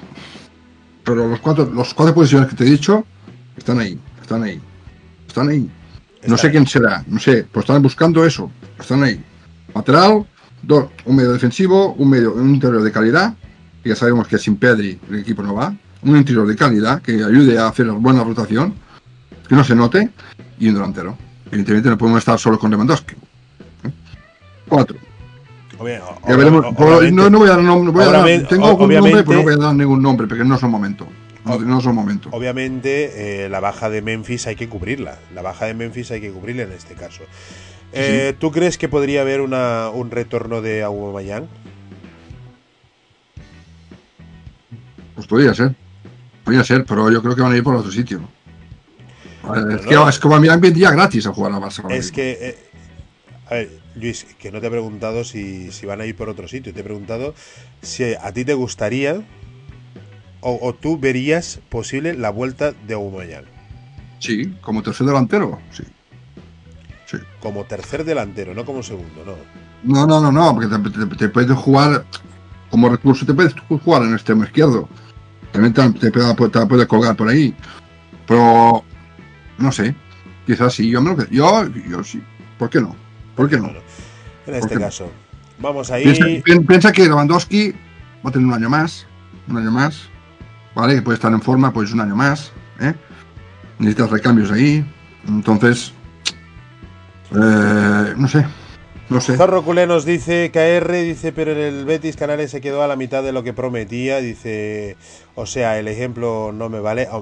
pero 1.04 1.26
los 1.28 1.40
cuatro, 1.40 1.64
los 1.66 1.92
cuatro 1.94 2.14
posiciones 2.14 2.48
que 2.48 2.56
te 2.56 2.64
he 2.64 2.70
dicho 2.70 3.04
están 3.56 3.80
ahí, 3.80 3.98
están 4.20 4.42
ahí, 4.44 4.60
están 5.26 5.48
ahí. 5.48 5.68
No 6.26 6.36
sé 6.36 6.50
quién 6.50 6.66
será, 6.66 7.02
no 7.06 7.18
sé, 7.18 7.46
pero 7.50 7.60
están 7.60 7.82
buscando 7.82 8.24
eso. 8.24 8.50
Están 8.78 9.02
ahí. 9.02 9.22
Lateral, 9.74 10.26
dos, 10.62 10.86
un 11.06 11.16
medio 11.16 11.32
defensivo, 11.32 11.94
un 11.94 12.10
medio, 12.10 12.34
un 12.34 12.54
interior 12.54 12.82
de 12.82 12.92
calidad, 12.92 13.34
que 13.82 13.88
ya 13.90 13.96
sabemos 13.96 14.28
que 14.28 14.36
sin 14.38 14.56
Pedri 14.56 14.98
el 15.10 15.20
equipo 15.20 15.42
no 15.42 15.54
va. 15.54 15.74
Un 16.02 16.16
interior 16.16 16.46
de 16.46 16.56
calidad 16.56 17.00
que 17.02 17.12
ayude 17.12 17.58
a 17.58 17.68
hacer 17.68 17.86
buena 17.92 18.22
rotación, 18.24 18.74
que 19.48 19.54
no 19.54 19.64
se 19.64 19.74
note, 19.74 20.10
y 20.58 20.68
un 20.68 20.74
delantero. 20.74 21.16
Evidentemente 21.46 21.88
no 21.88 21.98
podemos 21.98 22.18
estar 22.18 22.38
solo 22.38 22.58
con 22.58 22.70
Lewandowski. 22.70 23.14
¿Eh? 23.84 23.90
Cuatro. 24.68 24.96
Obvia- 25.78 26.02
Ya 26.28 26.36
veremos. 26.36 26.64
no, 27.12 27.30
no 27.30 27.38
voy 27.38 27.48
a 27.48 27.52
dar 27.52 27.62
nombre, 27.62 27.90
voy 27.92 28.02
a 28.02 28.06
dar- 28.12 28.22
obviamente- 28.24 28.46
tengo 28.48 28.66
algún 28.66 28.88
nombre, 29.00 29.12
pero 29.24 29.38
no 29.38 29.42
voy 29.44 29.54
a 29.54 29.56
dar 29.66 29.74
ningún 29.74 30.02
nombre, 30.02 30.26
porque 30.26 30.44
no 30.44 30.54
es 30.56 30.62
el 30.62 30.68
momento. 30.68 31.06
No, 31.58 31.66
no 31.66 31.78
es 31.78 31.86
el 31.86 31.92
momento. 31.92 32.28
Obviamente, 32.32 33.44
eh, 33.44 33.48
la 33.48 33.60
baja 33.60 33.90
de 33.90 34.02
Memphis 34.02 34.46
hay 34.46 34.56
que 34.56 34.68
cubrirla. 34.68 35.18
La 35.34 35.42
baja 35.42 35.66
de 35.66 35.74
Memphis 35.74 36.10
hay 36.10 36.20
que 36.20 36.30
cubrirla 36.30 36.64
en 36.64 36.72
este 36.72 36.94
caso. 36.94 37.22
Eh, 37.92 38.34
¿Tú 38.38 38.52
crees 38.52 38.78
que 38.78 38.88
podría 38.88 39.22
haber 39.22 39.40
una, 39.40 39.90
un 39.90 40.10
retorno 40.10 40.62
de 40.62 40.82
Aubameyang? 40.82 41.48
Pues 45.14 45.26
podría 45.26 45.54
ser. 45.54 45.74
Podría 46.44 46.64
ser, 46.64 46.84
pero 46.84 47.10
yo 47.10 47.20
creo 47.22 47.34
que 47.34 47.42
van 47.42 47.52
a 47.52 47.56
ir 47.56 47.64
por 47.64 47.74
otro 47.74 47.90
sitio. 47.90 48.20
Es, 49.42 49.86
que, 49.86 49.94
no. 49.94 50.08
es 50.08 50.18
que 50.18 50.28
Aubameyang 50.28 50.60
gratis 50.60 51.26
a 51.26 51.32
jugar 51.32 51.52
a 51.52 51.58
Barça. 51.58 51.82
ahora 51.82 51.96
Es 51.96 52.12
que, 52.12 52.38
eh, 52.40 52.58
a 53.48 53.54
ver, 53.54 53.80
Luis, 53.96 54.26
que 54.38 54.52
no 54.52 54.60
te 54.60 54.68
he 54.68 54.70
preguntado 54.70 55.24
si, 55.24 55.72
si 55.72 55.86
van 55.86 56.00
a 56.00 56.06
ir 56.06 56.14
por 56.14 56.28
otro 56.28 56.46
sitio. 56.46 56.72
Te 56.72 56.80
he 56.80 56.84
preguntado 56.84 57.34
si 57.82 58.14
a 58.14 58.32
ti 58.32 58.44
te 58.44 58.54
gustaría 58.54 59.22
o, 60.40 60.58
o 60.60 60.74
tú 60.74 60.98
verías 60.98 61.60
posible 61.68 62.14
la 62.14 62.30
vuelta 62.30 62.72
de 62.86 62.94
Aubameyang 62.94 63.44
Sí, 64.18 64.54
como 64.60 64.82
tercer 64.82 65.06
delantero. 65.06 65.58
Sí. 65.72 65.82
Sí. 67.06 67.16
como 67.40 67.64
tercer 67.64 68.04
delantero, 68.04 68.54
no 68.54 68.64
como 68.64 68.82
segundo, 68.82 69.24
no. 69.24 69.34
No, 69.82 70.06
no, 70.06 70.20
no, 70.20 70.30
no, 70.30 70.54
porque 70.54 70.68
te, 70.68 71.06
te- 71.06 71.16
te 71.16 71.28
puedes 71.30 71.50
jugar 71.56 72.04
como 72.70 72.88
recurso, 72.88 73.24
te 73.26 73.34
puedes 73.34 73.54
jugar 73.84 74.02
en 74.02 74.08
el 74.10 74.14
extremo 74.14 74.44
izquierdo. 74.44 74.88
También 75.52 75.72
te, 75.74 75.90
te, 76.10 76.10
puedes 76.12 76.86
colgar 76.86 77.16
por 77.16 77.28
ahí. 77.28 77.52
Pero, 78.26 78.84
no 79.58 79.72
sé, 79.72 79.94
quizás 80.46 80.74
sí. 80.74 80.88
Yo, 80.88 81.00
me 81.02 81.10
lo 81.10 81.16
que- 81.16 81.34
yo, 81.34 81.66
yo 81.88 82.04
sí. 82.04 82.22
¿Por 82.58 82.70
qué 82.70 82.80
no? 82.80 82.94
¿Por 83.34 83.48
qué 83.48 83.56
no? 83.56 83.64
Bueno, 83.64 83.80
en 84.46 84.54
este 84.54 84.74
no? 84.76 84.80
caso, 84.82 85.10
vamos 85.58 85.90
ahí. 85.90 86.04
Piensa, 86.04 86.24
pi- 86.44 86.60
piensa 86.60 86.92
que 86.92 87.02
Lewandowski 87.08 87.72
va 88.24 88.28
a 88.30 88.32
tener 88.32 88.46
un 88.46 88.54
año 88.54 88.68
más, 88.70 89.06
un 89.48 89.56
año 89.56 89.72
más, 89.72 90.08
¿vale? 90.80 90.96
Que 90.96 91.02
puede 91.02 91.16
estar 91.16 91.32
en 91.32 91.42
forma, 91.42 91.72
pues 91.72 91.92
un 91.92 92.00
año 92.00 92.16
más, 92.16 92.52
¿eh? 92.80 92.94
Necesitas 93.78 94.10
recambios 94.10 94.50
ahí, 94.50 94.84
entonces, 95.28 95.92
eh, 97.32 98.14
no 98.16 98.28
sé, 98.28 98.46
no 99.08 99.20
sé. 99.20 99.36
Zorro 99.36 99.62
Culé 99.62 99.86
nos 99.86 100.04
dice 100.04 100.50
KR, 100.52 100.92
dice, 100.92 101.32
pero 101.32 101.52
en 101.52 101.58
el 101.58 101.84
Betis 101.84 102.16
Canales 102.16 102.50
se 102.50 102.60
quedó 102.60 102.82
a 102.82 102.88
la 102.88 102.96
mitad 102.96 103.22
de 103.22 103.32
lo 103.32 103.42
que 103.42 103.52
prometía, 103.52 104.18
dice, 104.18 104.96
o 105.34 105.46
sea, 105.46 105.78
el 105.78 105.88
ejemplo 105.88 106.52
no 106.52 106.68
me 106.68 106.80
vale. 106.80 107.08
Ah, 107.10 107.20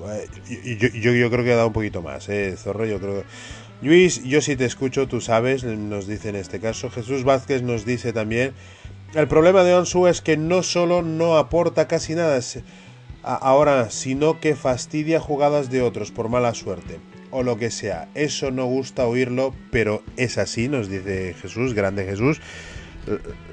eh, 0.48 0.78
Yo, 0.78 1.12
yo, 1.12 1.30
creo 1.30 1.44
que 1.44 1.52
ha 1.52 1.56
dado 1.56 1.68
un 1.68 1.72
poquito 1.72 2.02
más, 2.02 2.28
eh, 2.28 2.56
Zorro, 2.56 2.86
yo 2.86 2.98
creo. 2.98 3.24
Luis, 3.80 4.24
yo 4.24 4.40
sí 4.40 4.56
te 4.56 4.64
escucho, 4.64 5.06
tú 5.06 5.20
sabes, 5.20 5.62
nos 5.62 6.08
dice 6.08 6.30
en 6.30 6.36
este 6.36 6.58
caso. 6.58 6.90
Jesús 6.90 7.22
Vázquez 7.22 7.62
nos 7.62 7.84
dice 7.84 8.12
también, 8.12 8.52
el 9.14 9.28
problema 9.28 9.62
de 9.62 9.74
Onsu 9.74 10.08
es 10.08 10.20
que 10.20 10.36
no 10.36 10.62
solo 10.62 11.02
no 11.02 11.38
aporta 11.38 11.86
casi 11.86 12.14
nada 12.14 12.40
ahora, 13.22 13.90
sino 13.90 14.40
que 14.40 14.54
fastidia 14.54 15.20
jugadas 15.20 15.70
de 15.70 15.82
otros 15.82 16.10
por 16.10 16.28
mala 16.28 16.54
suerte 16.54 16.98
o 17.30 17.42
lo 17.42 17.58
que 17.58 17.70
sea. 17.70 18.08
Eso 18.14 18.50
no 18.50 18.66
gusta 18.66 19.06
oírlo, 19.06 19.54
pero 19.70 20.02
es 20.16 20.38
así, 20.38 20.68
nos 20.68 20.88
dice 20.88 21.34
Jesús, 21.40 21.74
grande 21.74 22.04
Jesús. 22.04 22.40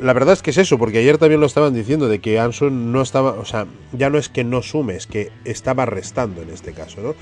La 0.01 0.13
verdad 0.13 0.33
es 0.33 0.41
que 0.41 0.51
es 0.51 0.57
eso, 0.57 0.77
porque 0.77 0.99
ayer 0.99 1.17
también 1.17 1.39
lo 1.39 1.47
estaban 1.47 1.73
diciendo, 1.73 2.07
de 2.07 2.19
que 2.19 2.39
Ansu 2.39 2.69
no 2.69 3.01
estaba, 3.01 3.31
o 3.31 3.45
sea, 3.45 3.67
ya 3.93 4.09
no 4.09 4.17
es 4.17 4.27
que 4.27 4.43
no 4.43 4.61
sume, 4.61 4.95
es 4.95 5.07
que 5.07 5.31
estaba 5.45 5.85
restando 5.85 6.41
en 6.41 6.49
este 6.49 6.73
caso, 6.73 7.01
¿no? 7.01 7.15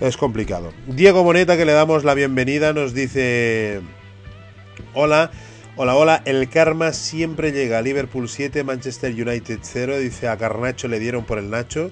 Es 0.00 0.16
complicado. 0.16 0.72
Diego 0.86 1.24
Moneta, 1.24 1.56
que 1.56 1.64
le 1.64 1.72
damos 1.72 2.04
la 2.04 2.14
bienvenida, 2.14 2.72
nos 2.72 2.94
dice... 2.94 3.80
Hola, 4.92 5.30
hola, 5.76 5.94
hola. 5.94 6.22
El 6.24 6.48
karma 6.48 6.92
siempre 6.92 7.52
llega. 7.52 7.80
Liverpool 7.82 8.28
7, 8.28 8.64
Manchester 8.64 9.12
United 9.12 9.60
0. 9.62 9.98
Dice 9.98 10.28
a 10.28 10.36
Carnacho 10.36 10.88
le 10.88 10.98
dieron 10.98 11.24
por 11.24 11.38
el 11.38 11.50
Nacho. 11.50 11.90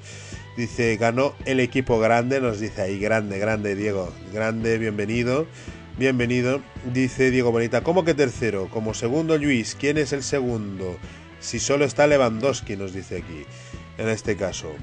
Dice 0.57 0.97
ganó 0.97 1.35
el 1.45 1.61
equipo 1.61 1.99
grande. 1.99 2.41
Nos 2.41 2.61
dice 2.61 2.83
ahí, 2.83 2.99
grande, 2.99 3.39
grande, 3.39 3.75
Diego. 3.75 4.13
Grande, 4.33 4.79
bienvenido. 4.79 5.47
Bienvenido. 5.99 6.63
Dice 6.93 7.31
Diego 7.31 7.53
Bonita. 7.53 7.83
¿Cómo 7.83 8.05
que 8.05 8.15
tercero? 8.15 8.69
Como 8.71 8.95
segundo 8.95 9.37
Luis. 9.39 9.77
¿Quién 9.79 9.99
es 9.99 10.13
el 10.13 10.23
segundo? 10.23 10.97
Si 11.41 11.59
solo 11.59 11.85
está 11.85 12.07
Lewandowski, 12.07 12.77
nos 12.77 12.95
dice 12.95 13.19
aquí. 13.19 13.45
En 13.99 14.09
este 14.09 14.37
caso. 14.37 14.75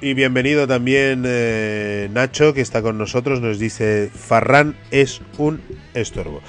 Y 0.00 0.14
bienvenido 0.14 0.66
también 0.66 1.24
eh, 1.26 2.08
Nacho, 2.10 2.54
que 2.54 2.62
está 2.62 2.80
con 2.80 2.96
nosotros. 2.96 3.42
Nos 3.42 3.58
dice, 3.58 4.10
Farran 4.12 4.76
es 4.90 5.20
un 5.36 5.60
estorbo. 5.92 6.40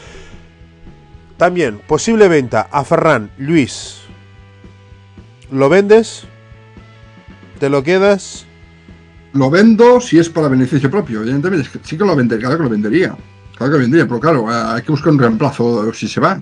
También, 1.42 1.80
posible 1.88 2.28
venta 2.28 2.68
a 2.72 2.86
Ferran, 2.86 3.32
Luis. 3.40 4.02
¿Lo 5.50 5.70
vendes? 5.70 6.26
¿Te 7.60 7.68
lo 7.68 7.82
quedas? 7.82 8.46
Lo 9.34 9.50
vendo 9.50 10.00
si 10.02 10.20
es 10.20 10.30
para 10.30 10.50
beneficio 10.50 10.92
propio, 10.92 11.24
evidentemente, 11.24 11.68
sí 11.82 11.98
que 11.98 12.06
lo 12.06 12.16
vendería, 12.16 12.46
claro 12.46 12.58
que 12.60 12.64
lo 12.66 12.70
vendería. 12.70 13.16
Claro 13.58 13.74
que 13.74 13.80
vendría, 13.80 14.06
pero 14.06 14.20
claro, 14.20 14.52
eh, 14.52 14.66
hay 14.76 14.84
que 14.84 14.92
buscar 14.92 15.14
un 15.14 15.18
reemplazo 15.18 15.92
si 15.94 16.08
se 16.08 16.20
va. 16.20 16.40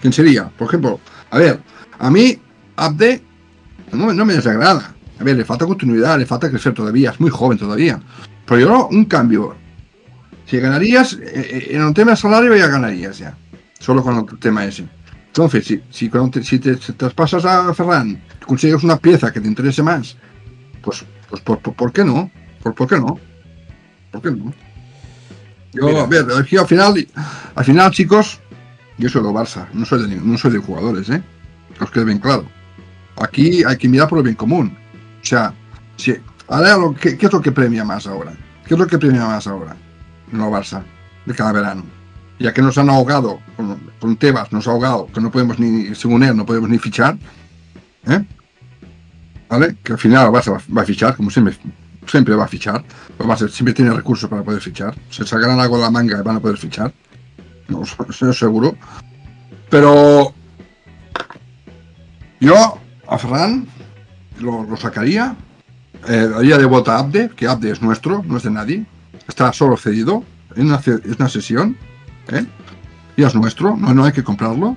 ¿Quién 0.00 0.14
sería? 0.14 0.48
Por 0.48 0.68
ejemplo, 0.68 0.98
a 1.28 1.38
ver, 1.38 1.60
a 1.98 2.10
mí, 2.10 2.38
Abde, 2.76 3.22
no, 3.92 4.24
me 4.24 4.32
desagrada. 4.32 4.94
A 5.20 5.24
ver, 5.24 5.36
le 5.36 5.44
falta 5.44 5.66
continuidad, 5.66 6.18
le 6.18 6.24
falta 6.24 6.48
crecer 6.48 6.72
todavía, 6.72 7.10
es 7.10 7.20
muy 7.20 7.28
joven 7.28 7.58
todavía. 7.58 8.00
Pero 8.46 8.60
yo, 8.60 8.88
un 8.88 9.04
cambio. 9.04 9.54
Si 10.46 10.56
ganarías, 10.56 11.12
eh, 11.12 11.18
eh, 11.34 11.66
en 11.72 11.82
el 11.82 11.92
tema 11.92 12.12
de 12.12 12.16
salario 12.16 12.56
ya 12.56 12.68
ganarías 12.68 13.18
ya. 13.18 13.36
Solo 13.78 14.02
con 14.02 14.16
el 14.18 14.38
tema 14.38 14.64
ese. 14.64 14.86
Entonces, 15.28 15.66
si, 15.66 15.82
si, 15.90 16.08
cuando 16.10 16.30
te, 16.30 16.42
si 16.42 16.58
te, 16.58 16.74
si 16.76 16.86
te 16.86 16.92
traspasas 16.94 17.44
a 17.44 17.72
Ferran, 17.74 18.20
consigues 18.46 18.82
una 18.82 18.96
pieza 18.96 19.32
que 19.32 19.40
te 19.40 19.46
interese 19.48 19.82
más, 19.82 20.16
pues, 20.82 21.04
pues 21.28 21.40
¿por, 21.42 21.60
por, 21.60 21.74
por 21.74 21.92
qué 21.92 22.04
no? 22.04 22.30
¿Por, 22.62 22.74
¿Por 22.74 22.88
qué 22.88 22.96
no? 22.98 23.18
¿Por 24.10 24.22
qué 24.22 24.30
no? 24.32 24.52
Yo, 25.72 25.86
Mira. 25.86 26.02
a 26.02 26.06
ver, 26.06 26.26
aquí 26.40 26.56
al 26.56 26.66
final, 26.66 27.06
al 27.54 27.64
final, 27.64 27.90
chicos, 27.92 28.40
yo 28.96 29.08
soy 29.08 29.22
de 29.22 29.28
Barça, 29.28 29.66
no 29.74 29.84
soy 29.84 30.08
de, 30.08 30.16
no 30.16 30.36
soy 30.38 30.52
de 30.52 30.58
jugadores, 30.58 31.08
¿eh? 31.10 31.22
Que 31.76 31.84
os 31.84 31.90
quede 31.90 32.06
bien 32.06 32.18
claro. 32.18 32.46
Aquí 33.20 33.62
hay 33.64 33.76
que 33.76 33.88
mirar 33.88 34.08
por 34.08 34.18
el 34.18 34.24
bien 34.24 34.34
común. 34.36 34.76
O 35.22 35.24
sea, 35.24 35.52
si, 35.96 36.16
ahora 36.48 36.76
lo 36.78 36.94
que- 36.94 37.16
¿qué 37.18 37.26
es 37.26 37.32
lo 37.32 37.40
que 37.42 37.52
premia 37.52 37.84
más 37.84 38.06
ahora? 38.06 38.32
¿Qué 38.66 38.74
es 38.74 38.80
lo 38.80 38.86
que 38.86 38.98
premia 38.98 39.26
más 39.26 39.46
ahora? 39.46 39.76
No 40.32 40.50
Barça, 40.50 40.82
de 41.26 41.34
cada 41.34 41.52
verano. 41.52 41.84
Ya 42.38 42.52
que 42.52 42.62
nos 42.62 42.78
han 42.78 42.88
ahogado, 42.88 43.40
con, 43.56 43.80
con 43.98 44.16
Tebas 44.16 44.52
nos 44.52 44.68
ha 44.68 44.70
ahogado, 44.70 45.08
que 45.12 45.20
no 45.20 45.30
podemos 45.30 45.58
ni, 45.58 45.94
según 45.94 46.22
él, 46.22 46.36
no 46.36 46.46
podemos 46.46 46.70
ni 46.70 46.78
fichar. 46.78 47.18
¿eh? 48.06 48.24
¿Vale? 49.48 49.76
Que 49.82 49.92
al 49.92 49.98
final 49.98 50.34
va, 50.34 50.40
a 50.40 50.84
fichar, 50.84 51.16
como 51.16 51.30
siempre, 51.30 51.56
siempre 52.06 52.34
va 52.34 52.44
a 52.44 52.48
fichar. 52.48 52.84
Barça 53.18 53.48
siempre 53.48 53.74
tiene 53.74 53.92
recursos 53.92 54.28
para 54.28 54.42
poder 54.42 54.60
fichar. 54.60 54.94
Se 55.10 55.26
sacarán 55.26 55.58
algo 55.58 55.76
de 55.76 55.82
la 55.82 55.90
manga 55.90 56.18
y 56.18 56.22
van 56.22 56.36
a 56.36 56.40
poder 56.40 56.58
fichar. 56.58 56.92
No, 57.68 57.82
eso 57.82 58.30
es 58.30 58.38
seguro. 58.38 58.76
Pero 59.70 60.32
yo 62.40 62.78
a 63.06 63.18
Ferran 63.18 63.66
lo, 64.40 64.76
sacaría. 64.76 65.36
Eh, 66.06 66.28
daría 66.32 66.58
de 66.58 66.64
vuelta 66.64 66.96
a 66.96 66.98
Abde, 67.00 67.30
que 67.34 67.46
Abde 67.46 67.70
es 67.70 67.82
nuestro, 67.82 68.22
no 68.24 68.36
es 68.36 68.42
de 68.42 68.50
nadie. 68.50 68.86
Está 69.26 69.52
solo 69.52 69.76
cedido. 69.76 70.24
Es 70.54 70.62
una, 70.62 70.76
es 70.76 71.16
una 71.18 71.28
sesión. 71.28 71.76
¿Eh? 72.28 72.44
Y 73.16 73.22
es 73.24 73.34
nuestro, 73.34 73.76
no, 73.76 73.92
no 73.94 74.04
hay 74.04 74.12
que 74.12 74.22
comprarlo. 74.24 74.76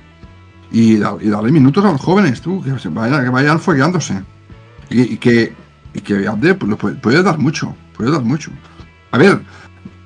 Y, 0.72 0.98
da- 0.98 1.18
y 1.19 1.28
darle 1.30 1.52
minutos 1.52 1.84
a 1.84 1.91
los 1.91 2.02
jóvenes, 2.02 2.41
tú, 2.41 2.64
que, 2.64 2.72
vayan, 2.90 3.23
que 3.23 3.30
vayan 3.30 3.60
fogueándose. 3.60 4.23
Y, 4.90 5.02
y 5.14 5.18
que, 5.18 5.53
y 5.94 6.02
que 6.02 6.28
Abde 6.28 6.56
pues, 6.56 6.76
puede, 6.78 6.95
puede 6.95 7.22
dar 7.23 7.38
mucho, 7.38 7.76
puede 7.95 8.11
dar 8.11 8.23
mucho. 8.23 8.52
A 9.11 9.18
ver, 9.18 9.41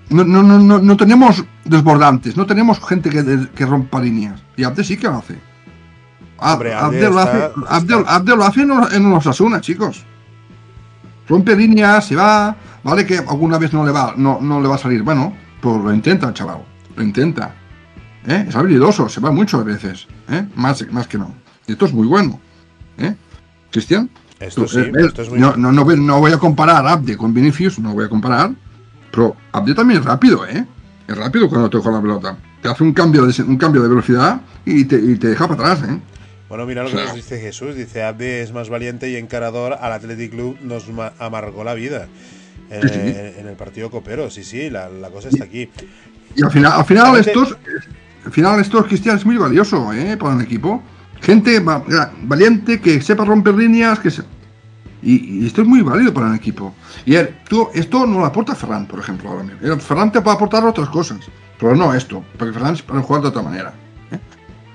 no, 0.09 0.23
no, 0.23 0.41
no, 0.43 0.57
no, 0.59 0.79
no 0.79 0.97
tenemos 0.97 1.43
desbordantes, 1.63 2.35
no 2.35 2.45
tenemos 2.45 2.79
gente 2.85 3.09
que, 3.09 3.47
que 3.55 3.65
rompa 3.65 3.99
líneas. 4.01 4.41
Y 4.57 4.63
Abde 4.63 4.83
sí 4.83 4.97
que 4.97 5.07
lo 5.07 5.17
hace. 5.17 5.39
Hombre, 6.37 6.73
Abde 6.73 6.97
Abde, 7.05 7.09
lo 7.15 7.19
hace, 7.19 7.37
está- 7.45 7.75
Abde- 7.75 7.99
está- 7.99 8.15
Abde 8.15 8.35
lo 8.35 8.43
hace 8.43 8.61
en 8.61 8.67
los, 8.69 8.93
en 8.93 9.09
los 9.09 9.27
Asuna, 9.27 9.61
chicos. 9.61 10.03
Rompe 11.27 11.55
líneas, 11.55 12.05
se 12.07 12.15
va. 12.15 12.55
Vale 12.83 13.05
que 13.05 13.17
alguna 13.17 13.57
vez 13.57 13.71
no 13.73 13.85
le 13.85 13.91
va, 13.91 14.13
no, 14.17 14.39
no 14.41 14.59
le 14.61 14.67
va 14.67 14.75
a 14.75 14.79
salir. 14.79 15.01
Bueno, 15.03 15.33
pues 15.61 15.75
lo 15.81 15.93
intenta 15.93 16.31
chaval. 16.33 16.59
Lo 16.95 17.03
intenta. 17.03 17.53
¿Eh? 18.27 18.45
Es 18.49 18.55
habilidoso, 18.55 19.07
se 19.09 19.19
va 19.21 19.31
mucho 19.31 19.59
a 19.59 19.63
veces. 19.63 20.07
¿eh? 20.29 20.45
Más, 20.55 20.85
más 20.91 21.07
que 21.07 21.17
no. 21.17 21.35
Y 21.67 21.73
esto 21.73 21.85
es 21.85 21.93
muy 21.93 22.07
bueno. 22.07 22.39
¿eh? 22.97 23.15
Cristian. 23.71 24.09
Esto 24.39 24.63
Tú, 24.63 24.67
sí, 24.67 24.79
eh, 24.79 24.91
esto 24.97 25.21
es 25.21 25.29
muy 25.29 25.39
no, 25.39 25.55
no, 25.55 25.71
no 25.71 25.85
voy, 25.85 25.99
no 25.99 26.19
voy 26.19 26.31
a 26.31 26.37
comparar 26.37 26.85
Abde 26.87 27.15
con 27.17 27.33
Vinicius, 27.33 27.79
no 27.79 27.93
voy 27.93 28.05
a 28.05 28.09
comparar. 28.09 28.51
Pero 29.11 29.35
Abde 29.51 29.73
también 29.75 29.99
es 29.99 30.05
rápido, 30.05 30.45
¿eh? 30.47 30.65
Es 31.07 31.15
rápido 31.17 31.47
cuando 31.47 31.69
toca 31.69 31.91
la 31.91 32.01
pelota. 32.01 32.37
Te 32.61 32.67
hace 32.67 32.83
un 32.83 32.93
cambio 32.93 33.25
de, 33.25 33.43
un 33.43 33.57
cambio 33.57 33.81
de 33.83 33.89
velocidad 33.89 34.41
y 34.65 34.85
te, 34.85 34.95
y 34.97 35.15
te 35.17 35.27
deja 35.27 35.47
para 35.47 35.73
atrás, 35.73 35.89
¿eh? 35.89 35.99
Bueno, 36.49 36.65
mira 36.65 36.81
lo 36.83 36.89
que 36.89 36.93
Claro. 36.95 37.07
nos 37.09 37.15
dice 37.17 37.39
Jesús. 37.39 37.75
Dice, 37.75 38.03
Abde 38.03 38.41
es 38.41 38.51
más 38.51 38.69
valiente 38.69 39.09
y 39.09 39.15
encarador. 39.15 39.73
Al 39.79 39.93
Athletic 39.93 40.31
Club 40.31 40.57
nos 40.61 40.89
ma- 40.89 41.13
amargó 41.19 41.63
la 41.63 41.73
vida. 41.75 42.07
En, 42.71 42.81
Sí, 42.81 42.89
sí. 42.89 42.99
en 43.39 43.47
el 43.47 43.55
partido 43.55 43.91
copero, 43.91 44.29
sí, 44.31 44.43
sí, 44.43 44.69
la, 44.71 44.89
la 44.89 45.09
cosa 45.11 45.29
está 45.29 45.43
aquí. 45.43 45.69
Y 46.35 46.43
al 46.43 46.51
final, 46.51 46.73
al 46.73 46.85
final 46.85 47.17
estos, 47.17 47.57
al 48.25 48.31
final 48.31 48.59
estos 48.59 48.85
Cristian 48.85 49.17
es 49.17 49.25
muy 49.25 49.37
valioso, 49.37 49.93
¿eh? 49.93 50.17
Para 50.17 50.35
un 50.35 50.41
equipo. 50.41 50.83
Gente 51.21 51.63
valiente 52.23 52.79
que 52.81 53.01
sepa 53.01 53.25
romper 53.25 53.55
líneas, 53.55 53.99
que 53.99 54.11
se... 54.11 54.21
y, 55.01 55.43
y 55.43 55.47
esto 55.47 55.61
es 55.61 55.67
muy 55.67 55.81
válido 55.81 56.13
para 56.13 56.27
un 56.27 56.35
equipo. 56.35 56.75
Y 57.05 57.15
él, 57.15 57.35
tú, 57.47 57.69
esto 57.73 58.05
no 58.05 58.19
lo 58.19 58.25
aporta 58.25 58.53
Ferran, 58.53 58.85
por 58.85 58.99
ejemplo, 58.99 59.29
ahora 59.29 59.43
mismo. 59.43 59.59
Eh, 59.61 59.79
Ferran 59.79 60.11
te 60.11 60.21
puede 60.21 60.35
aportar 60.35 60.63
otras 60.65 60.89
cosas, 60.89 61.19
pero 61.59 61.75
no 61.75 61.93
esto, 61.93 62.23
porque 62.37 62.53
Ferran 62.53 62.73
es 62.73 62.81
para 62.81 63.01
jugar 63.01 63.21
de 63.21 63.29
otra 63.29 63.41
manera. 63.41 63.73
¿eh? 64.11 64.19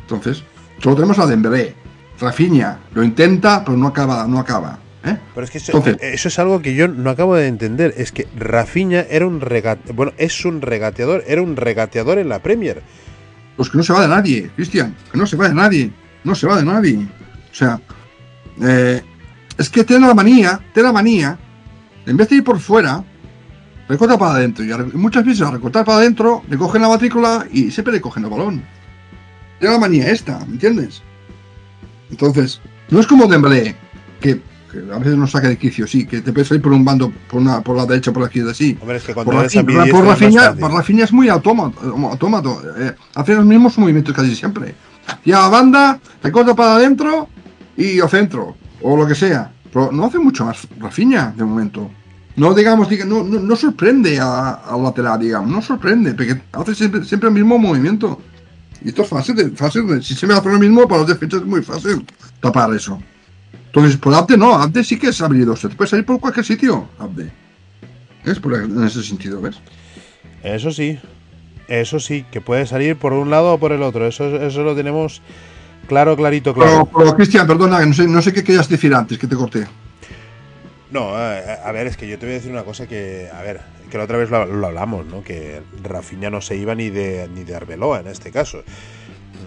Entonces, 0.00 0.42
solo 0.82 0.96
tenemos 0.96 1.18
a 1.18 1.26
Dembélé, 1.26 1.74
Rafinha, 2.20 2.78
lo 2.94 3.02
intenta, 3.02 3.64
pero 3.64 3.76
no 3.76 3.88
acaba, 3.88 4.26
no 4.26 4.38
acaba. 4.38 4.78
¿Eh? 5.04 5.16
Pero 5.34 5.44
es 5.44 5.50
que 5.50 5.58
eso, 5.58 5.76
Entonces- 5.76 5.98
eso 6.02 6.28
es 6.28 6.38
algo 6.38 6.60
que 6.62 6.74
yo 6.74 6.88
no 6.88 7.10
acabo 7.10 7.34
de 7.36 7.46
entender. 7.46 7.94
Es 7.96 8.12
que 8.12 8.26
Rafinha 8.36 9.06
era 9.10 9.26
un 9.26 9.40
regate, 9.40 9.92
bueno, 9.92 10.12
es 10.18 10.44
un 10.44 10.60
regateador, 10.62 11.24
era 11.26 11.42
un 11.42 11.56
regateador 11.56 12.18
en 12.18 12.28
la 12.28 12.40
Premier. 12.40 12.82
Pues 13.56 13.70
que 13.70 13.76
no 13.78 13.84
se 13.84 13.92
va 13.92 14.02
de 14.02 14.08
nadie, 14.08 14.50
Cristian, 14.56 14.94
que 15.12 15.18
no 15.18 15.26
se 15.26 15.36
va 15.36 15.48
de 15.48 15.54
nadie, 15.54 15.90
no 16.24 16.34
se 16.34 16.46
va 16.46 16.56
de 16.56 16.64
nadie. 16.64 16.96
O 17.50 17.54
sea, 17.54 17.80
eh, 18.62 19.02
es 19.58 19.68
que 19.68 19.84
tiene 19.84 20.06
la 20.06 20.14
manía, 20.14 20.60
tiene 20.72 20.86
la 20.88 20.92
manía, 20.92 21.38
en 22.06 22.16
vez 22.16 22.28
de 22.28 22.36
ir 22.36 22.44
por 22.44 22.58
fuera, 22.58 23.04
recorta 23.88 24.16
para 24.18 24.32
adentro. 24.36 24.64
Y 24.64 24.96
muchas 24.96 25.24
veces 25.24 25.42
al 25.42 25.52
recortar 25.52 25.84
para 25.84 25.98
adentro, 25.98 26.42
le 26.48 26.56
cogen 26.56 26.80
la 26.82 26.88
matrícula 26.88 27.46
y 27.52 27.70
siempre 27.70 27.92
le 27.92 28.00
cogen 28.00 28.24
el 28.24 28.30
balón. 28.30 28.62
Tiene 29.58 29.74
la 29.74 29.80
manía 29.80 30.10
esta, 30.10 30.38
¿me 30.46 30.52
entiendes? 30.54 31.02
Entonces, 32.10 32.60
no 32.88 33.00
es 33.00 33.06
como 33.06 33.26
Dembélé, 33.26 33.74
que, 34.20 34.40
que 34.70 34.78
a 34.92 34.98
veces 34.98 35.16
nos 35.16 35.30
saca 35.30 35.48
de 35.48 35.58
quicio, 35.58 35.86
sí, 35.86 36.06
que 36.06 36.20
te 36.20 36.32
puedes 36.32 36.48
salir 36.48 36.62
por 36.62 36.72
un 36.72 36.84
bando, 36.84 37.12
por, 37.28 37.40
una, 37.40 37.60
por 37.60 37.76
la 37.76 37.86
derecha, 37.86 38.12
por 38.12 38.22
la 38.22 38.28
izquierda, 38.28 38.54
sí. 38.54 38.76
Hombre, 38.80 38.96
es 38.98 39.04
que 39.04 39.14
cuando 39.14 39.32
Por, 39.32 39.40
eres 39.40 39.56
ambidiestro 39.56 39.92
por, 39.96 40.04
es 40.04 40.10
más 40.10 40.20
Rafinha, 40.20 40.54
por 40.60 40.72
Rafinha 40.72 41.04
es 41.04 41.12
muy 41.12 41.28
autómato. 41.28 42.62
eh, 42.78 42.94
hace 43.14 43.34
los 43.34 43.44
mismos 43.44 43.76
movimientos 43.78 44.14
casi 44.14 44.34
siempre. 44.34 44.74
Y 45.24 45.32
a 45.32 45.40
la 45.40 45.48
banda, 45.48 45.98
recorta 46.22 46.54
para 46.54 46.76
adentro 46.76 47.28
y 47.76 48.00
o 48.00 48.08
centro, 48.08 48.56
o 48.82 48.96
lo 48.96 49.06
que 49.06 49.14
sea. 49.14 49.52
Pero 49.72 49.90
no 49.92 50.06
hace 50.06 50.18
mucho 50.18 50.44
más 50.44 50.66
Rafinha 50.78 51.32
de 51.36 51.44
momento. 51.44 51.90
No, 52.36 52.54
digamos, 52.54 52.88
diga- 52.88 53.04
no, 53.06 53.22
no, 53.24 53.40
no 53.40 53.56
sorprende 53.56 54.18
a- 54.20 54.50
al 54.66 54.82
lateral, 54.82 55.20
digamos, 55.20 55.50
no 55.50 55.60
sorprende, 55.62 56.14
porque 56.14 56.40
hace 56.52 56.74
siempre, 56.74 57.04
siempre 57.04 57.28
el 57.28 57.34
mismo 57.34 57.58
movimiento. 57.58 58.20
Y 58.82 58.88
esto 58.88 59.02
es 59.02 59.08
fácil, 59.08 59.52
fácil 59.56 60.02
si 60.02 60.14
se 60.14 60.26
me 60.26 60.34
hace 60.34 60.48
lo 60.48 60.58
mismo, 60.58 60.86
para 60.88 61.00
los 61.02 61.08
defensas 61.08 61.40
es 61.42 61.46
muy 61.46 61.62
fácil 61.62 62.04
tapar 62.40 62.72
eso. 62.74 62.98
Entonces, 63.70 63.96
por 63.98 64.12
Abde 64.14 64.36
no, 64.36 64.54
Abde 64.54 64.82
sí 64.82 64.98
que 64.98 65.08
es 65.08 65.20
habilidoso, 65.20 65.68
te 65.68 65.76
puede 65.76 65.88
salir 65.88 66.04
por 66.04 66.18
cualquier 66.18 66.44
sitio, 66.44 66.88
Abde. 66.98 67.30
Es 68.24 68.40
por, 68.40 68.54
en 68.54 68.82
ese 68.84 69.02
sentido, 69.04 69.40
¿ves? 69.40 69.60
Eso 70.42 70.72
sí, 70.72 70.98
eso 71.68 72.00
sí, 72.00 72.24
que 72.32 72.40
puede 72.40 72.66
salir 72.66 72.96
por 72.96 73.12
un 73.12 73.30
lado 73.30 73.54
o 73.54 73.58
por 73.58 73.70
el 73.70 73.82
otro. 73.82 74.06
Eso, 74.06 74.24
eso 74.42 74.62
lo 74.64 74.74
tenemos 74.74 75.22
claro, 75.86 76.16
clarito, 76.16 76.52
claro. 76.52 76.86
Pero, 76.86 76.98
pero, 77.04 77.16
Cristian, 77.16 77.46
perdona, 77.46 77.78
que 77.78 77.86
no 77.86 77.94
sé, 77.94 78.08
no 78.08 78.20
sé 78.20 78.32
qué 78.32 78.42
querías 78.42 78.68
decir 78.68 78.92
antes, 78.92 79.18
que 79.18 79.28
te 79.28 79.36
corté. 79.36 79.66
No, 80.90 81.16
eh, 81.16 81.58
a 81.64 81.70
ver, 81.70 81.86
es 81.86 81.96
que 81.96 82.08
yo 82.08 82.18
te 82.18 82.26
voy 82.26 82.34
a 82.34 82.38
decir 82.38 82.50
una 82.50 82.64
cosa 82.64 82.88
que, 82.88 83.28
a 83.32 83.40
ver, 83.42 83.60
que 83.88 83.98
la 83.98 84.04
otra 84.04 84.18
vez 84.18 84.30
lo, 84.30 84.44
lo 84.46 84.66
hablamos, 84.66 85.06
¿no? 85.06 85.22
Que 85.22 85.62
Rafinha 85.84 86.28
no 86.28 86.40
se 86.40 86.56
iba 86.56 86.74
ni 86.74 86.90
de 86.90 87.28
ni 87.32 87.44
de 87.44 87.54
Arbeloa 87.54 88.00
en 88.00 88.08
este 88.08 88.32
caso, 88.32 88.64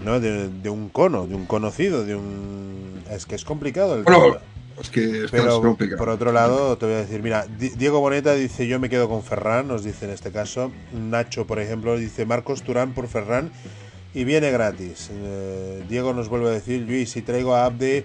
¿no? 0.04 0.20
De, 0.20 0.48
de 0.48 0.70
un 0.70 0.88
cono, 0.88 1.26
de 1.26 1.34
un 1.34 1.46
conocido, 1.46 2.04
de 2.04 2.14
un... 2.14 3.02
Es 3.10 3.26
que 3.26 3.34
es 3.34 3.44
complicado 3.44 3.96
el 3.96 4.04
Bueno, 4.04 4.22
tema. 4.24 4.38
es 4.80 4.90
que 4.90 5.24
es 5.24 5.30
Pero 5.30 5.60
complicado. 5.60 5.98
por 5.98 6.08
otro 6.08 6.32
lado, 6.32 6.76
te 6.78 6.86
voy 6.86 6.94
a 6.94 6.98
decir, 6.98 7.22
mira, 7.22 7.46
Di- 7.46 7.70
Diego 7.70 8.00
Boneta 8.00 8.34
dice 8.34 8.66
yo 8.66 8.80
me 8.80 8.88
quedo 8.88 9.08
con 9.08 9.22
Ferran, 9.22 9.68
nos 9.68 9.84
dice 9.84 10.06
en 10.06 10.10
este 10.12 10.32
caso. 10.32 10.72
Nacho, 10.92 11.46
por 11.46 11.58
ejemplo, 11.60 11.96
dice 11.98 12.24
Marcos 12.26 12.62
Turán 12.62 12.94
por 12.94 13.06
Ferran 13.08 13.50
y 14.14 14.24
viene 14.24 14.50
gratis. 14.50 15.10
Eh, 15.12 15.84
Diego 15.88 16.12
nos 16.14 16.28
vuelve 16.28 16.48
a 16.48 16.52
decir, 16.52 16.82
Luis, 16.82 17.10
si 17.10 17.22
traigo 17.22 17.54
a 17.54 17.66
Abde, 17.66 18.04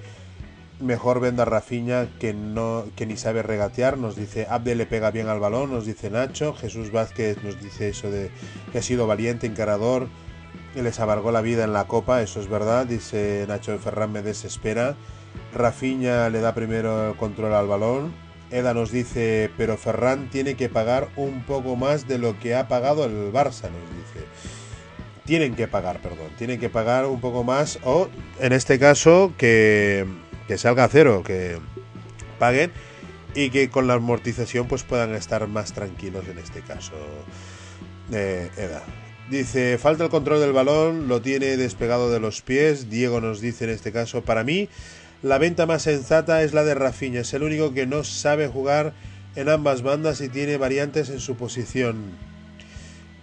mejor 0.81 1.19
venda 1.19 1.43
a 1.43 1.45
Rafinha 1.45 2.07
que 2.19 2.33
no 2.33 2.85
que 2.95 3.05
ni 3.05 3.15
sabe 3.17 3.41
regatear. 3.43 3.97
Nos 3.97 4.15
dice 4.15 4.47
Abde 4.49 4.75
le 4.75 4.85
pega 4.85 5.11
bien 5.11 5.27
al 5.27 5.39
balón, 5.39 5.71
nos 5.71 5.85
dice 5.85 6.09
Nacho. 6.09 6.53
Jesús 6.53 6.91
Vázquez 6.91 7.41
nos 7.43 7.61
dice 7.61 7.89
eso 7.89 8.09
de 8.11 8.31
que 8.71 8.77
ha 8.79 8.81
sido 8.81 9.07
valiente, 9.07 9.45
encarador. 9.47 10.07
Les 10.75 10.99
amargó 10.99 11.31
la 11.31 11.41
vida 11.41 11.63
en 11.63 11.73
la 11.73 11.85
copa, 11.85 12.21
eso 12.21 12.39
es 12.39 12.47
verdad. 12.47 12.85
Dice 12.85 13.45
Nacho 13.47 13.77
Ferran 13.79 14.11
me 14.11 14.21
desespera. 14.21 14.95
Rafinha 15.53 16.29
le 16.29 16.41
da 16.41 16.53
primero 16.53 17.09
el 17.09 17.17
control 17.17 17.53
al 17.53 17.67
balón. 17.67 18.13
Eda 18.51 18.73
nos 18.73 18.91
dice, 18.91 19.51
pero 19.57 19.77
Ferran 19.77 20.29
tiene 20.29 20.55
que 20.55 20.69
pagar 20.69 21.09
un 21.15 21.43
poco 21.43 21.75
más 21.75 22.07
de 22.07 22.17
lo 22.17 22.39
que 22.39 22.55
ha 22.55 22.67
pagado 22.67 23.05
el 23.05 23.31
Barça, 23.31 23.69
nos 23.69 23.89
dice. 23.95 24.25
Tienen 25.25 25.55
que 25.55 25.67
pagar, 25.67 26.01
perdón, 26.01 26.29
tienen 26.37 26.59
que 26.59 26.69
pagar 26.69 27.05
un 27.05 27.21
poco 27.21 27.43
más 27.43 27.77
o, 27.83 28.09
en 28.39 28.51
este 28.51 28.79
caso, 28.79 29.33
que, 29.37 30.07
que 30.47 30.57
salga 30.57 30.85
a 30.85 30.87
cero, 30.87 31.21
que 31.23 31.59
paguen 32.39 32.71
y 33.35 33.51
que 33.51 33.69
con 33.69 33.85
la 33.85 33.95
amortización 33.95 34.67
pues 34.67 34.83
puedan 34.83 35.13
estar 35.13 35.47
más 35.47 35.73
tranquilos 35.73 36.27
en 36.27 36.39
este 36.39 36.61
caso. 36.61 36.93
Eh, 38.11 38.49
Eda. 38.57 38.81
Dice, 39.29 39.77
falta 39.77 40.05
el 40.05 40.09
control 40.09 40.39
del 40.39 40.53
balón, 40.53 41.07
lo 41.07 41.21
tiene 41.21 41.55
despegado 41.55 42.11
de 42.11 42.19
los 42.19 42.41
pies. 42.41 42.89
Diego 42.89 43.21
nos 43.21 43.41
dice 43.41 43.65
en 43.65 43.69
este 43.69 43.91
caso, 43.91 44.23
para 44.23 44.43
mí, 44.43 44.69
la 45.21 45.37
venta 45.37 45.67
más 45.67 45.83
sensata 45.83 46.41
es 46.41 46.53
la 46.53 46.63
de 46.63 46.73
Rafinha. 46.73 47.21
Es 47.21 47.33
el 47.35 47.43
único 47.43 47.73
que 47.73 47.85
no 47.85 48.03
sabe 48.03 48.47
jugar 48.47 48.93
en 49.35 49.49
ambas 49.49 49.83
bandas 49.83 50.19
y 50.21 50.29
tiene 50.29 50.57
variantes 50.57 51.09
en 51.09 51.19
su 51.19 51.35
posición. 51.35 52.17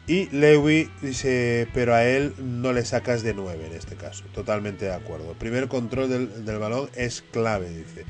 Y 0.06 0.28
Lewy 0.30 0.88
dice, 1.02 1.66
pero 1.74 1.92
a 1.92 2.04
él 2.04 2.34
no 2.38 2.72
le 2.72 2.84
sacas 2.84 3.24
de 3.24 3.34
9 3.34 3.66
en 3.66 3.72
este 3.72 3.96
caso. 3.96 4.22
Totalmente 4.32 4.84
de 4.84 4.94
acuerdo. 4.94 5.32
El 5.32 5.36
primer 5.36 5.66
control 5.66 6.08
del, 6.08 6.44
del 6.44 6.58
balón 6.58 6.88
es 6.94 7.24
clave, 7.32 7.68
dice. 7.68 8.04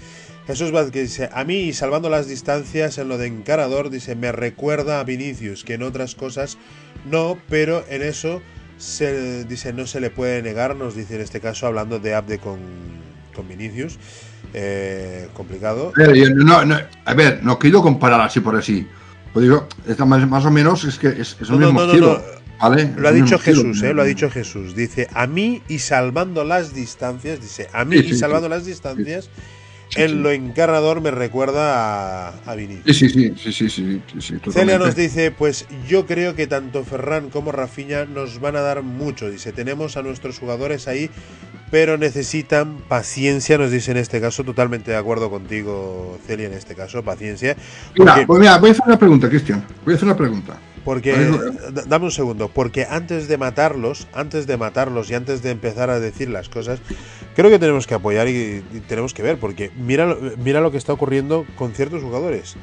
Jesús 0.46 0.70
Vázquez 0.70 1.02
dice, 1.02 1.30
a 1.32 1.44
mí 1.44 1.60
y 1.60 1.72
salvando 1.72 2.08
las 2.08 2.28
distancias 2.28 2.98
en 2.98 3.08
lo 3.08 3.18
de 3.18 3.26
encarador, 3.26 3.90
dice, 3.90 4.14
me 4.14 4.30
recuerda 4.32 5.00
a 5.00 5.04
Vinicius, 5.04 5.64
que 5.64 5.74
en 5.74 5.82
otras 5.82 6.14
cosas 6.14 6.56
no, 7.10 7.36
pero 7.48 7.84
en 7.88 8.02
eso 8.02 8.42
se, 8.78 9.44
dice, 9.44 9.72
no 9.72 9.86
se 9.86 10.00
le 10.00 10.10
puede 10.10 10.42
negar, 10.42 10.76
nos 10.76 10.94
dice 10.94 11.16
en 11.16 11.22
este 11.22 11.40
caso, 11.40 11.66
hablando 11.66 11.98
de 11.98 12.14
Abde 12.14 12.38
con, 12.38 12.58
con 13.34 13.48
Vinicius. 13.48 13.98
Eh, 14.54 15.28
complicado. 15.34 15.92
No, 16.34 16.64
no, 16.64 16.78
a 17.04 17.14
ver, 17.14 17.40
no 17.42 17.58
quiero 17.58 17.82
comparar 17.82 18.20
así 18.20 18.40
por 18.40 18.56
así. 18.56 18.86
Pues 19.32 19.42
digo, 19.42 19.68
más, 20.06 20.26
más 20.26 20.46
o 20.46 20.50
menos 20.50 20.84
es 20.84 20.98
que 20.98 21.08
es, 21.08 21.36
es 21.40 21.50
No, 21.50 21.68
el. 21.68 22.00
Lo 22.96 23.08
ha 23.08 23.12
dicho. 23.12 23.38
Jesús, 23.38 23.82
eh, 23.82 23.92
lo 23.92 24.00
ha 24.00 24.06
dicho 24.06 24.30
Jesús. 24.30 24.74
Dice, 24.74 25.08
a 25.12 25.26
mí 25.26 25.62
y 25.68 25.78
salvando 25.80 26.42
las 26.42 26.72
distancias, 26.72 27.40
dice, 27.40 27.68
a 27.72 27.84
mí 27.84 27.98
Sí, 27.98 28.02
sí, 28.04 28.14
y 28.14 28.14
salvando 28.14 28.48
sí. 28.48 28.50
las 28.54 28.64
distancias, 28.64 29.28
en 29.96 30.22
lo 30.22 30.30
encarnador 30.30 31.00
me 31.00 31.10
recuerda 31.10 32.28
a, 32.28 32.34
a 32.46 32.54
Vinicius. 32.54 32.96
Sí, 32.96 33.08
sí, 33.08 33.34
sí, 33.36 33.52
sí, 33.52 33.52
sí, 33.52 33.68
sí, 33.68 34.02
sí, 34.18 34.38
sí, 34.42 34.50
Celia 34.50 34.78
nos 34.78 34.94
dice, 34.94 35.30
pues 35.30 35.66
yo 35.88 36.06
creo 36.06 36.34
que 36.34 36.46
tanto 36.46 36.84
Ferran 36.84 37.30
como 37.30 37.52
Rafinha 37.52 38.04
nos 38.04 38.40
van 38.40 38.56
a 38.56 38.60
dar 38.60 38.82
mucho. 38.82 39.30
Dice, 39.30 39.52
tenemos 39.52 39.96
a 39.96 40.02
nuestros 40.02 40.38
jugadores 40.38 40.88
ahí, 40.88 41.10
pero 41.70 41.98
necesitan 41.98 42.78
paciencia, 42.88 43.58
nos 43.58 43.70
dice 43.70 43.90
en 43.90 43.96
este 43.96 44.20
caso, 44.20 44.44
totalmente 44.44 44.90
de 44.90 44.96
acuerdo 44.96 45.30
contigo, 45.30 46.18
Celia, 46.26 46.46
en 46.46 46.52
este 46.52 46.74
caso, 46.74 47.02
paciencia. 47.02 47.56
Mira, 47.96 48.24
pues 48.26 48.40
mira, 48.40 48.58
voy 48.58 48.70
a 48.70 48.72
hacer 48.72 48.84
una 48.86 48.98
pregunta, 48.98 49.28
Cristian. 49.28 49.64
Voy 49.84 49.94
a 49.94 49.96
hacer 49.96 50.06
una 50.06 50.16
pregunta. 50.16 50.58
Porque 50.86 51.12
dame 51.86 52.04
un 52.06 52.12
segundo, 52.12 52.48
porque 52.48 52.86
antes 52.88 53.26
de 53.26 53.36
matarlos, 53.36 54.06
antes 54.14 54.46
de 54.46 54.56
matarlos 54.56 55.10
y 55.10 55.14
antes 55.14 55.42
de 55.42 55.50
empezar 55.50 55.90
a 55.90 55.98
decir 55.98 56.30
las 56.30 56.48
cosas, 56.48 56.78
creo 57.34 57.50
que 57.50 57.58
tenemos 57.58 57.88
que 57.88 57.94
apoyar 57.94 58.28
y, 58.28 58.64
y 58.72 58.80
tenemos 58.88 59.12
que 59.12 59.22
ver, 59.24 59.36
porque 59.38 59.72
mira, 59.76 60.06
lo- 60.06 60.18
mira 60.38 60.60
lo 60.60 60.70
que 60.70 60.78
está 60.78 60.92
ocurriendo 60.92 61.44
con 61.56 61.72
ciertos 61.72 62.02
jugadores. 62.04 62.54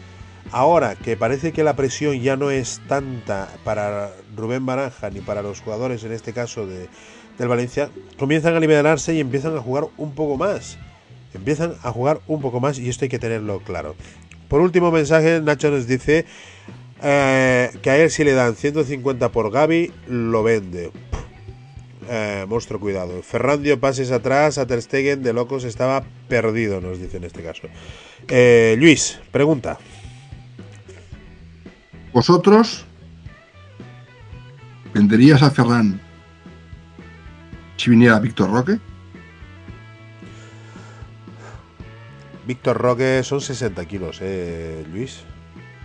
Ahora 0.52 0.96
que 0.96 1.18
parece 1.18 1.52
que 1.52 1.64
la 1.66 1.76
presión 1.76 2.20
ya 2.22 2.38
no 2.38 2.50
es 2.50 2.80
tanta 2.88 3.50
para 3.66 4.12
Rubén 4.38 4.66
Baranja 4.66 5.10
ni 5.10 5.20
para 5.20 5.42
los 5.42 5.60
jugadores, 5.60 6.04
en 6.06 6.14
este 6.14 6.32
caso 6.32 6.66
de, 6.66 6.88
del 7.38 7.48
Valencia, 7.50 7.90
comienzan 8.18 8.56
a 8.56 8.60
liberarse 8.62 9.14
y 9.14 9.20
empiezan 9.20 9.58
a 9.58 9.62
jugar 9.62 9.86
un 9.98 10.16
poco 10.16 10.38
más. 10.38 10.78
Empiezan 11.34 11.74
a 11.84 11.92
jugar 11.92 12.22
un 12.28 12.40
poco 12.40 12.62
más 12.62 12.80
y 12.80 12.88
esto 12.88 13.04
hay 13.04 13.10
que 13.10 13.20
tenerlo 13.20 13.60
claro. 13.60 13.96
Por 14.48 14.62
último 14.62 14.92
mensaje, 14.92 15.42
Nacho 15.42 15.72
nos 15.72 15.88
dice 15.88 16.26
eh, 17.04 17.70
que 17.82 17.90
a 17.90 17.98
él 17.98 18.10
si 18.10 18.24
le 18.24 18.34
dan 18.34 18.56
150 18.56 19.30
por 19.30 19.52
Gaby, 19.52 19.92
lo 20.08 20.42
vende. 20.42 20.92
Eh, 22.10 22.46
monstruo, 22.48 22.80
cuidado. 22.80 23.22
Ferran 23.22 23.64
dio 23.64 23.80
pases 23.80 24.12
atrás, 24.12 24.58
a 24.58 24.66
Ter 24.66 24.82
Stegen 24.82 25.24
de 25.24 25.34
locos 25.34 25.64
estaba 25.64 26.04
perdido, 26.28 26.82
nos 26.82 27.00
dice 27.00 27.18
en 27.18 27.24
este 27.24 27.44
caso. 27.44 27.68
Eh, 28.28 28.76
Luis, 28.78 29.20
pregunta. 29.32 29.78
¿Vosotros 32.14 32.86
venderías 34.94 35.42
a 35.42 35.50
Ferran 35.50 36.00
si 37.78 37.90
viniera 37.90 38.20
Víctor 38.20 38.52
Roque? 38.52 38.80
Víctor 42.46 42.78
Roque 42.78 43.24
son 43.24 43.42
60 43.42 43.86
kilos, 43.86 44.20
eh, 44.22 44.86
Luis. 44.92 45.24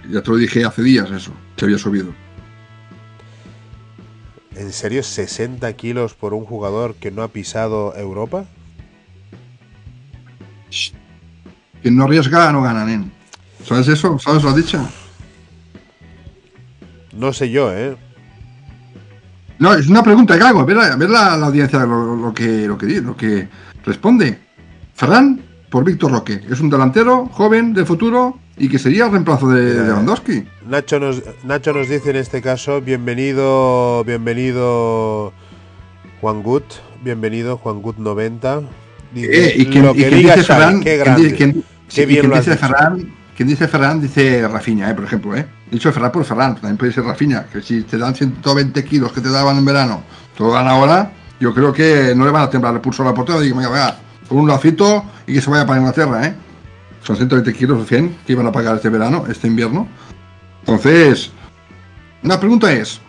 Ya 0.09 0.22
te 0.22 0.30
lo 0.30 0.36
dije 0.36 0.64
hace 0.64 0.82
días 0.82 1.10
eso, 1.10 1.32
que 1.56 1.66
había 1.66 1.78
subido. 1.78 2.14
¿En 4.56 4.72
serio 4.72 5.02
60 5.02 5.72
kilos 5.74 6.14
por 6.14 6.35
un 6.35 6.44
jugador 6.44 6.94
que 6.94 7.10
no 7.10 7.22
ha 7.22 7.28
pisado 7.28 7.94
Europa? 7.94 8.44
Quien 11.82 11.97
no 11.97 12.05
arriesga 12.05 12.51
no 12.51 12.62
gana, 12.62 12.85
nen. 12.85 13.12
¿Sabes 13.64 13.89
eso? 13.89 14.18
¿Sabes 14.18 14.43
lo 14.43 14.52
dicho? 14.52 14.80
No 17.12 17.32
sé 17.32 17.51
yo, 17.51 17.72
¿eh? 17.72 17.97
No, 19.59 19.74
es 19.74 19.89
una 19.89 20.02
pregunta 20.02 20.39
que 20.39 20.44
hago. 20.44 20.60
A 20.60 20.64
ver, 20.64 20.76
la, 20.76 20.93
a 20.93 20.97
ver 20.97 21.10
la, 21.10 21.36
la 21.36 21.47
audiencia 21.47 21.80
lo, 21.80 22.16
lo 22.16 22.32
que, 22.32 22.66
lo, 22.66 22.78
que, 22.78 23.01
lo 23.01 23.16
que 23.16 23.48
responde. 23.85 24.39
Ferran 24.94 25.40
por 25.70 25.85
Víctor 25.85 26.12
Roque. 26.12 26.40
Es 26.48 26.60
un 26.60 26.70
delantero 26.70 27.26
joven 27.26 27.74
de 27.74 27.85
futuro 27.85 28.39
y 28.59 28.68
que 28.68 28.78
sería 28.78 29.06
el 29.06 29.12
reemplazo 29.12 29.48
de, 29.48 29.74
de 29.74 29.85
Lewandowski. 29.86 30.44
Nacho 30.68 30.98
nos, 30.98 31.22
Nacho 31.44 31.72
nos 31.72 31.89
dice 31.89 32.10
en 32.10 32.16
este 32.16 32.43
caso, 32.43 32.80
bienvenido, 32.80 34.02
bienvenido 34.05 35.32
Juan 36.20 36.43
Gut, 36.43 36.64
bienvenido 37.02 37.56
Juan 37.59 37.80
Gut 37.82 37.97
90. 37.98 38.60
Dice, 39.14 39.48
Eh, 39.48 39.55
y 39.59 39.66
quien, 39.66 39.85
lo 39.85 39.93
y 39.93 39.97
que 39.98 40.09
quien 40.09 40.18
diga 40.20 40.35
dice 40.36 40.47
Xavi, 40.47 40.60
Ferran, 40.64 40.80
qué 40.80 40.85
quien 40.90 40.98
grande. 41.05 41.24
di- 41.28 41.32
quien- 41.35 41.64
sí, 41.89 42.01
y 42.02 42.06
bien 42.06 42.20
quien 42.20 42.30
lo 42.30 42.36
has 42.36 42.44
dice. 42.47 42.56
Ferran, 42.59 43.12
quien 43.36 43.48
dice 43.48 43.68
Ferran 43.68 44.01
dice 44.01 44.48
Rafinha, 44.48 44.90
eh, 44.90 44.94
por 44.94 45.05
ejemplo, 45.05 45.36
eh. 45.36 45.47
Dicho 45.70 45.93
Ferran 45.93 46.12
por 46.12 46.24
Ferran, 46.24 46.55
también 46.56 46.76
puede 46.76 46.93
ser 46.93 47.05
Rafinha, 47.05 47.47
que 47.47 47.62
si 47.62 47.82
te 47.82 47.97
dan 47.97 48.14
120 48.14 48.85
kilos 48.85 49.12
que 49.12 49.20
te 49.20 49.30
daban 49.30 49.56
en 49.59 49.64
verano, 49.64 50.02
te 50.36 50.43
lo 50.43 50.52
dan 50.52 50.66
ahora, 50.66 51.12
yo 51.40 51.55
creo 51.55 51.72
que 51.72 52.12
no 52.16 52.24
le 52.24 52.30
van 52.32 52.43
a 52.43 52.51
temblar 52.51 52.74
el 52.74 52.80
pulso 52.80 53.02
a 53.02 53.06
la 53.06 53.14
portera, 53.14 53.39
digo, 53.40 53.56
venga, 53.56 53.70
venga, 53.70 53.97
con 54.28 54.39
un 54.39 54.48
lacito 54.48 55.05
y 55.26 55.35
que 55.35 55.40
se 55.40 55.48
vaya 55.51 55.64
para 55.64 55.78
Inglaterra, 55.78 56.26
eh. 56.26 56.35
Son 57.03 57.16
120 57.16 57.53
kilos, 57.55 57.87
100 57.87 58.19
que 58.27 58.33
iban 58.33 58.47
a 58.47 58.53
pagar 58.53 58.77
este 58.77 58.89
verano, 58.89 59.25
este 59.29 59.47
invierno. 59.47 59.89
Entonces, 60.61 61.31
una 62.23 62.39
pregunta 62.39 62.73
es, 62.73 63.01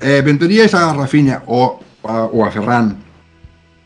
eh, 0.00 0.22
¿venderíais 0.24 0.74
a 0.74 0.92
Rafinha 0.92 1.42
o 1.46 1.80
a, 2.04 2.24
o 2.24 2.44
a 2.44 2.50
Ferran 2.50 2.96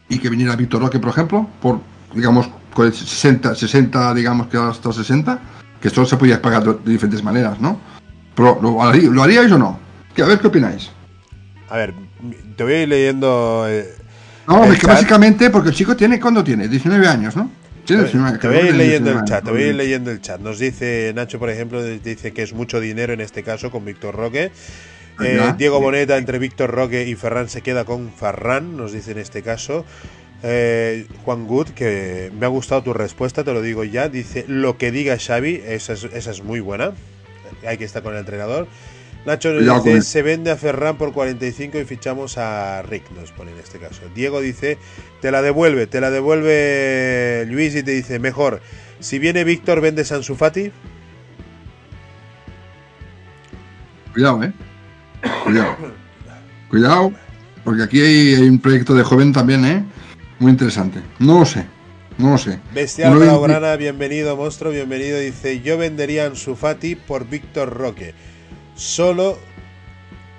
y 0.09 0.19
que 0.19 0.29
viniera 0.31 0.57
Víctor 0.57 0.81
Roque, 0.83 0.99
por 0.99 1.11
ejemplo, 1.11 1.49
por, 1.61 1.81
digamos, 2.15 2.49
con 2.75 2.87
el 2.87 2.93
60, 2.95 3.55
60, 3.55 4.15
digamos 4.15 4.47
que 4.49 4.57
hasta 4.57 4.93
60, 4.93 5.39
que 5.81 5.89
esto 5.89 6.05
se 6.07 6.17
podía 6.17 6.41
pagar 6.41 6.65
de, 6.65 6.91
diferentes 6.93 7.23
maneras, 7.23 7.61
¿no? 7.61 7.79
Pero, 8.35 8.59
¿lo, 8.63 8.79
harí- 8.83 9.09
¿lo 9.11 9.23
haríais 9.23 9.51
o 9.53 9.59
no? 9.59 9.79
Que, 10.15 10.23
a 10.23 10.27
ver 10.27 10.39
qué 10.39 10.47
opináis. 10.49 10.91
A 11.69 11.77
ver, 11.77 11.95
te 12.57 12.63
voy 12.65 12.73
a 12.73 12.83
ir 12.83 12.89
leyendo. 12.89 13.65
eh, 13.69 13.95
No, 14.47 14.65
es 14.65 14.79
que 14.79 14.87
básicamente, 14.87 15.51
porque 15.51 15.71
el 15.71 15.75
chico 15.75 15.95
tiene, 15.97 16.19
¿cuándo 16.21 16.43
tiene? 16.45 16.69
19 16.69 17.07
años, 17.09 17.37
¿no? 17.37 17.51
Tiene 17.87 18.03
19, 18.05 18.39
Te 18.39 18.49
voy 18.49 18.57
a 18.57 18.61
ir 18.67 18.75
leyendo 18.75 19.11
el 19.11 19.17
19 19.17 19.25
chat, 19.27 19.45
te 19.45 19.51
voy 19.51 19.63
a 19.63 19.67
ir 19.69 19.75
leyendo 19.75 20.11
el 20.11 20.21
chat. 20.21 20.41
Nos 20.41 20.59
dice 20.59 21.13
Nacho, 21.15 21.39
por 21.39 21.51
ejemplo, 21.51 21.83
dice 21.83 22.33
que 22.33 22.43
es 22.43 22.53
mucho 22.53 22.81
dinero 22.81 23.13
en 23.13 23.21
este 23.21 23.43
caso 23.43 23.71
con 23.71 23.85
Víctor 23.85 24.15
Roque. 24.15 24.51
Eh, 25.25 25.37
Ya. 25.37 25.53
Diego 25.53 25.81
Boneta 25.81 26.19
entre 26.19 26.39
Víctor 26.39 26.71
Roque 26.71 27.07
y 27.09 27.15
Ferran 27.15 27.49
se 27.49 27.63
queda 27.63 27.85
con 27.85 28.13
Ferran, 28.13 28.77
nos 28.77 28.93
dice 28.93 29.13
en 29.13 29.19
este 29.19 29.43
caso. 29.43 29.85
Eh, 30.43 31.07
Juan 31.25 31.47
Good, 31.47 31.69
que 31.71 32.31
me 32.39 32.45
ha 32.45 32.49
gustado 32.51 32.83
tu 32.83 32.93
respuesta, 32.93 33.43
te 33.43 33.53
lo 33.55 33.63
digo 33.63 33.85
ya. 33.85 34.09
Dice 34.09 34.45
lo 34.49 34.77
que 34.77 34.91
diga 34.91 35.17
Xavi, 35.19 35.63
esa 35.67 35.95
es, 35.95 36.05
esa 36.05 36.31
es 36.31 36.43
muy 36.43 36.61
buena. 36.61 36.93
Hay 37.67 37.79
que 37.79 37.85
estar 37.85 38.03
con 38.03 38.13
el 38.13 38.21
entrenador. 38.21 38.67
Nacho 39.27 39.53
Cuidado 39.53 39.83
dice, 39.83 40.03
se 40.03 40.23
vende 40.23 40.53
a 40.53 40.57
Ferran 40.57 40.97
por 40.97 41.13
45 41.13 41.81
y 41.81 41.85
fichamos 41.85 42.39
a 42.39 42.83
Rick, 42.83 43.11
nos 43.11 43.33
pone 43.33 43.51
en 43.51 43.59
este 43.59 43.81
caso. 43.81 44.03
Diego 44.15 44.41
dice, 44.41 44.79
te 45.21 45.33
la 45.33 45.43
devuelve, 45.43 45.89
te 45.89 46.01
la 46.01 46.13
devuelve 46.13 47.45
Luis 47.49 47.75
y 47.75 47.83
te 47.83 47.91
dice, 47.91 48.21
mejor, 48.21 48.61
si 49.01 49.19
viene 49.19 49.43
Víctor, 49.43 49.81
vendes 49.81 50.13
a 50.13 50.17
Ansu 50.17 50.37
Fati. 50.37 50.71
Cuidado, 54.13 54.45
¿eh? 54.45 54.53
Cuidado. 55.43 55.77
Cuidado, 56.71 57.13
porque 57.65 57.83
aquí 57.83 58.01
hay, 58.01 58.35
hay 58.35 58.49
un 58.49 58.61
proyecto 58.61 58.95
de 58.95 59.03
joven 59.03 59.33
también, 59.33 59.65
¿eh? 59.65 59.85
Muy 60.39 60.53
interesante. 60.53 61.01
No 61.19 61.41
lo 61.41 61.45
sé, 61.45 61.67
no 62.17 62.31
lo 62.31 62.39
sé. 62.39 62.61
Bestial 62.73 63.17
Blaugrana, 63.17 63.75
bienvenido, 63.75 64.37
monstruo, 64.37 64.71
bienvenido. 64.71 65.19
Dice, 65.19 65.63
yo 65.63 65.79
vendería 65.79 66.23
a 66.23 66.27
Ansu 66.29 66.55
Fati 66.55 66.95
por 66.95 67.29
Víctor 67.29 67.77
Roque. 67.77 68.15
Solo 68.77 69.39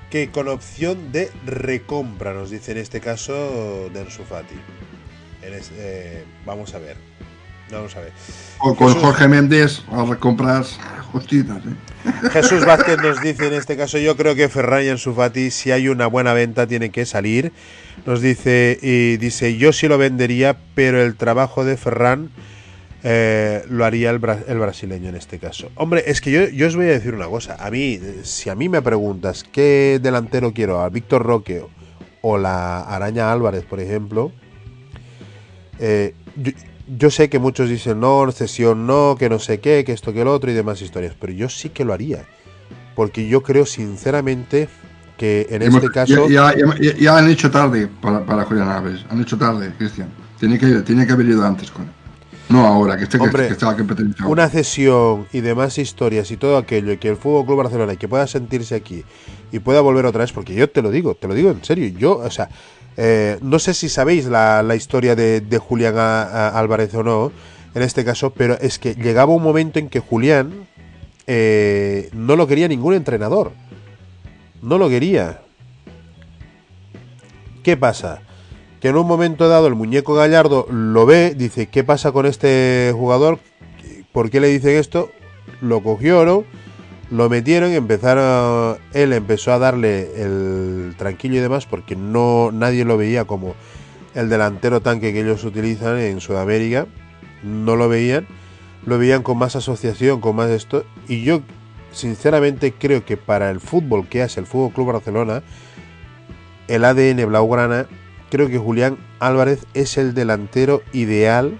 que 0.09 0.29
con 0.29 0.47
opción 0.47 1.11
de 1.11 1.29
recompra, 1.45 2.33
nos 2.33 2.49
dice 2.49 2.71
en 2.71 2.77
este 2.77 3.01
caso 3.01 3.89
de 3.93 4.05
Fati. 4.05 4.55
En 5.41 5.53
es- 5.53 5.71
eh, 5.75 6.23
vamos 6.45 6.73
a 6.73 6.79
ver. 6.79 6.95
Vamos 7.71 7.95
a 7.97 7.99
ver. 7.99 8.13
O 8.59 8.73
con 8.75 8.87
Jesús- 8.87 9.01
Jorge 9.03 9.27
Méndez 9.27 9.81
a 9.91 10.05
recompras 10.05 10.79
justitas, 11.11 11.57
¿eh? 11.57 11.75
Jesús 12.31 12.65
Vázquez 12.65 12.97
nos 13.01 13.21
dice 13.21 13.47
en 13.47 13.53
este 13.53 13.75
caso, 13.75 13.97
yo 13.97 14.15
creo 14.15 14.35
que 14.35 14.47
Ferran 14.47 14.85
y 14.85 14.89
Ansu 14.89 15.13
Fati, 15.13 15.51
si 15.51 15.71
hay 15.71 15.89
una 15.89 16.07
buena 16.07 16.31
venta, 16.33 16.67
tiene 16.67 16.91
que 16.91 17.05
salir. 17.05 17.51
Nos 18.05 18.21
dice, 18.21 18.79
y 18.81 19.17
dice, 19.17 19.57
yo 19.57 19.73
sí 19.73 19.87
lo 19.89 19.97
vendería, 19.97 20.57
pero 20.75 21.01
el 21.03 21.15
trabajo 21.15 21.65
de 21.65 21.75
Ferran 21.75 22.29
eh, 23.09 23.63
lo 23.69 23.85
haría 23.85 24.09
el, 24.09 24.19
bra- 24.19 24.43
el 24.47 24.57
brasileño 24.59 25.07
en 25.07 25.15
este 25.15 25.39
caso. 25.39 25.69
Hombre, 25.75 26.03
es 26.07 26.19
que 26.19 26.29
yo, 26.31 26.49
yo 26.49 26.67
os 26.67 26.75
voy 26.75 26.87
a 26.87 26.89
decir 26.89 27.13
una 27.13 27.27
cosa. 27.27 27.55
A 27.57 27.71
mí, 27.71 27.97
si 28.23 28.49
a 28.49 28.55
mí 28.55 28.67
me 28.67 28.81
preguntas 28.81 29.45
qué 29.49 29.99
delantero 30.01 30.51
quiero, 30.51 30.81
a 30.81 30.89
Víctor 30.89 31.23
Roque 31.23 31.63
o 32.21 32.37
la 32.37 32.81
Araña 32.81 33.31
Álvarez, 33.31 33.63
por 33.63 33.79
ejemplo, 33.79 34.33
eh, 35.79 36.15
yo, 36.35 36.51
yo 36.97 37.09
sé 37.11 37.29
que 37.29 37.39
muchos 37.39 37.69
dicen 37.69 37.99
no, 37.99 38.29
cesión 38.31 38.87
no, 38.87 39.15
que 39.17 39.29
no 39.29 39.39
sé 39.39 39.59
qué, 39.59 39.83
que 39.85 39.93
esto, 39.93 40.11
que 40.13 40.21
el 40.21 40.27
otro 40.27 40.51
y 40.51 40.53
demás 40.53 40.81
historias, 40.81 41.15
pero 41.19 41.31
yo 41.33 41.47
sí 41.49 41.69
que 41.69 41.85
lo 41.85 41.93
haría. 41.93 42.25
Porque 42.95 43.27
yo 43.27 43.43
creo 43.43 43.65
sinceramente 43.65 44.67
que 45.17 45.47
en 45.49 45.61
Hemos- 45.61 45.83
este 45.83 45.93
caso... 45.93 46.27
Ya, 46.29 46.53
ya- 46.57 46.75
ya- 46.79 46.97
ya 46.97 47.17
han 47.17 47.29
hecho 47.29 47.49
tarde 47.51 47.87
para, 48.01 48.25
para 48.25 48.43
Julián 48.43 48.69
Álvarez. 48.69 49.05
Han 49.09 49.21
hecho 49.21 49.37
tarde, 49.37 49.71
Cristian. 49.77 50.09
Tiene 50.39 50.57
que, 50.59 50.67
tiene 50.81 51.05
que 51.05 51.13
haber 51.13 51.27
ido 51.27 51.45
antes 51.45 51.71
con 51.71 51.83
él. 51.83 51.89
No 52.49 52.65
ahora, 52.65 52.95
que 52.97 53.03
esté 53.03 53.17
que, 53.17 53.23
Hombre, 53.25 53.47
que 53.49 53.55
que 53.57 53.83
pertenece 53.83 54.21
ahora. 54.23 54.31
una 54.31 54.49
cesión 54.49 55.27
y 55.33 55.41
demás 55.41 55.77
historias 55.77 56.31
y 56.31 56.37
todo 56.37 56.57
aquello 56.57 56.93
y 56.93 56.97
que 56.97 57.09
el 57.09 57.17
Fútbol 57.17 57.45
Club 57.45 57.57
Barcelona 57.57 57.93
y 57.93 57.97
que 57.97 58.07
pueda 58.07 58.25
sentirse 58.25 58.75
aquí 58.75 59.03
y 59.51 59.59
pueda 59.59 59.81
volver 59.81 60.05
otra 60.05 60.21
vez 60.21 60.31
porque 60.31 60.53
yo 60.53 60.69
te 60.69 60.81
lo 60.81 60.89
digo 60.89 61.15
te 61.15 61.27
lo 61.27 61.33
digo 61.33 61.51
en 61.51 61.63
serio 61.63 61.87
yo 61.97 62.17
o 62.17 62.31
sea 62.31 62.49
eh, 62.95 63.37
no 63.41 63.59
sé 63.59 63.73
si 63.73 63.89
sabéis 63.89 64.25
la, 64.27 64.63
la 64.63 64.75
historia 64.75 65.15
de, 65.15 65.41
de 65.41 65.57
Julián 65.57 65.97
a- 65.97 66.23
a- 66.23 66.59
Álvarez 66.59 66.93
o 66.95 67.03
no 67.03 67.31
en 67.75 67.81
este 67.81 68.05
caso 68.05 68.29
pero 68.31 68.57
es 68.59 68.79
que 68.79 68.95
llegaba 68.95 69.33
un 69.33 69.43
momento 69.43 69.77
en 69.79 69.89
que 69.89 69.99
Julián 69.99 70.67
eh, 71.27 72.09
no 72.13 72.35
lo 72.37 72.47
quería 72.47 72.67
ningún 72.69 72.93
entrenador 72.93 73.51
no 74.61 74.77
lo 74.77 74.87
quería 74.89 75.41
¿qué 77.63 77.75
pasa? 77.75 78.21
Que 78.79 78.89
en 78.89 78.97
un 78.97 79.07
momento 79.07 79.49
dado 79.49 79.67
el 79.67 79.75
muñeco 79.75 80.13
Gallardo 80.13 80.67
lo 80.69 81.05
ve, 81.05 81.33
dice, 81.35 81.67
¿qué 81.67 81.83
pasa 81.83 82.11
con 82.11 82.25
este 82.25 82.91
jugador? 82.95 83.39
¿Por 84.11 84.29
qué 84.29 84.39
le 84.39 84.47
dicen 84.47 84.77
esto? 84.77 85.11
Lo 85.61 85.81
cogió, 85.81 86.25
¿no? 86.25 86.43
Lo 87.09 87.29
metieron 87.29 87.71
y 87.71 87.75
empezaron, 87.75 88.77
él 88.93 89.13
empezó 89.13 89.53
a 89.53 89.59
darle 89.59 90.21
el 90.21 90.95
tranquillo 90.97 91.35
y 91.35 91.39
demás 91.39 91.65
porque 91.65 91.95
no 91.95 92.51
nadie 92.51 92.83
lo 92.83 92.97
veía 92.97 93.25
como 93.25 93.55
el 94.13 94.29
delantero 94.29 94.81
tanque 94.81 95.13
que 95.13 95.21
ellos 95.21 95.43
utilizan 95.43 95.97
en 95.99 96.19
Sudamérica, 96.19 96.85
no 97.43 97.75
lo 97.75 97.87
veían, 97.87 98.27
lo 98.85 98.97
veían 98.97 99.23
con 99.23 99.37
más 99.37 99.55
asociación, 99.55 100.19
con 100.19 100.35
más 100.35 100.49
esto 100.49 100.83
y 101.07 101.23
yo 101.23 101.41
sinceramente 101.91 102.73
creo 102.73 103.05
que 103.05 103.15
para 103.15 103.49
el 103.51 103.61
fútbol 103.61 104.07
que 104.07 104.21
hace 104.21 104.39
el 104.39 104.45
Fútbol 104.45 104.73
Club 104.73 104.87
Barcelona, 104.93 105.43
el 106.67 106.83
ADN 106.83 107.25
blaugrana 107.27 107.87
creo 108.29 108.47
que 108.47 108.57
Julián 108.57 108.97
Álvarez 109.19 109.65
es 109.73 109.97
el 109.97 110.13
delantero 110.13 110.81
ideal, 110.93 111.59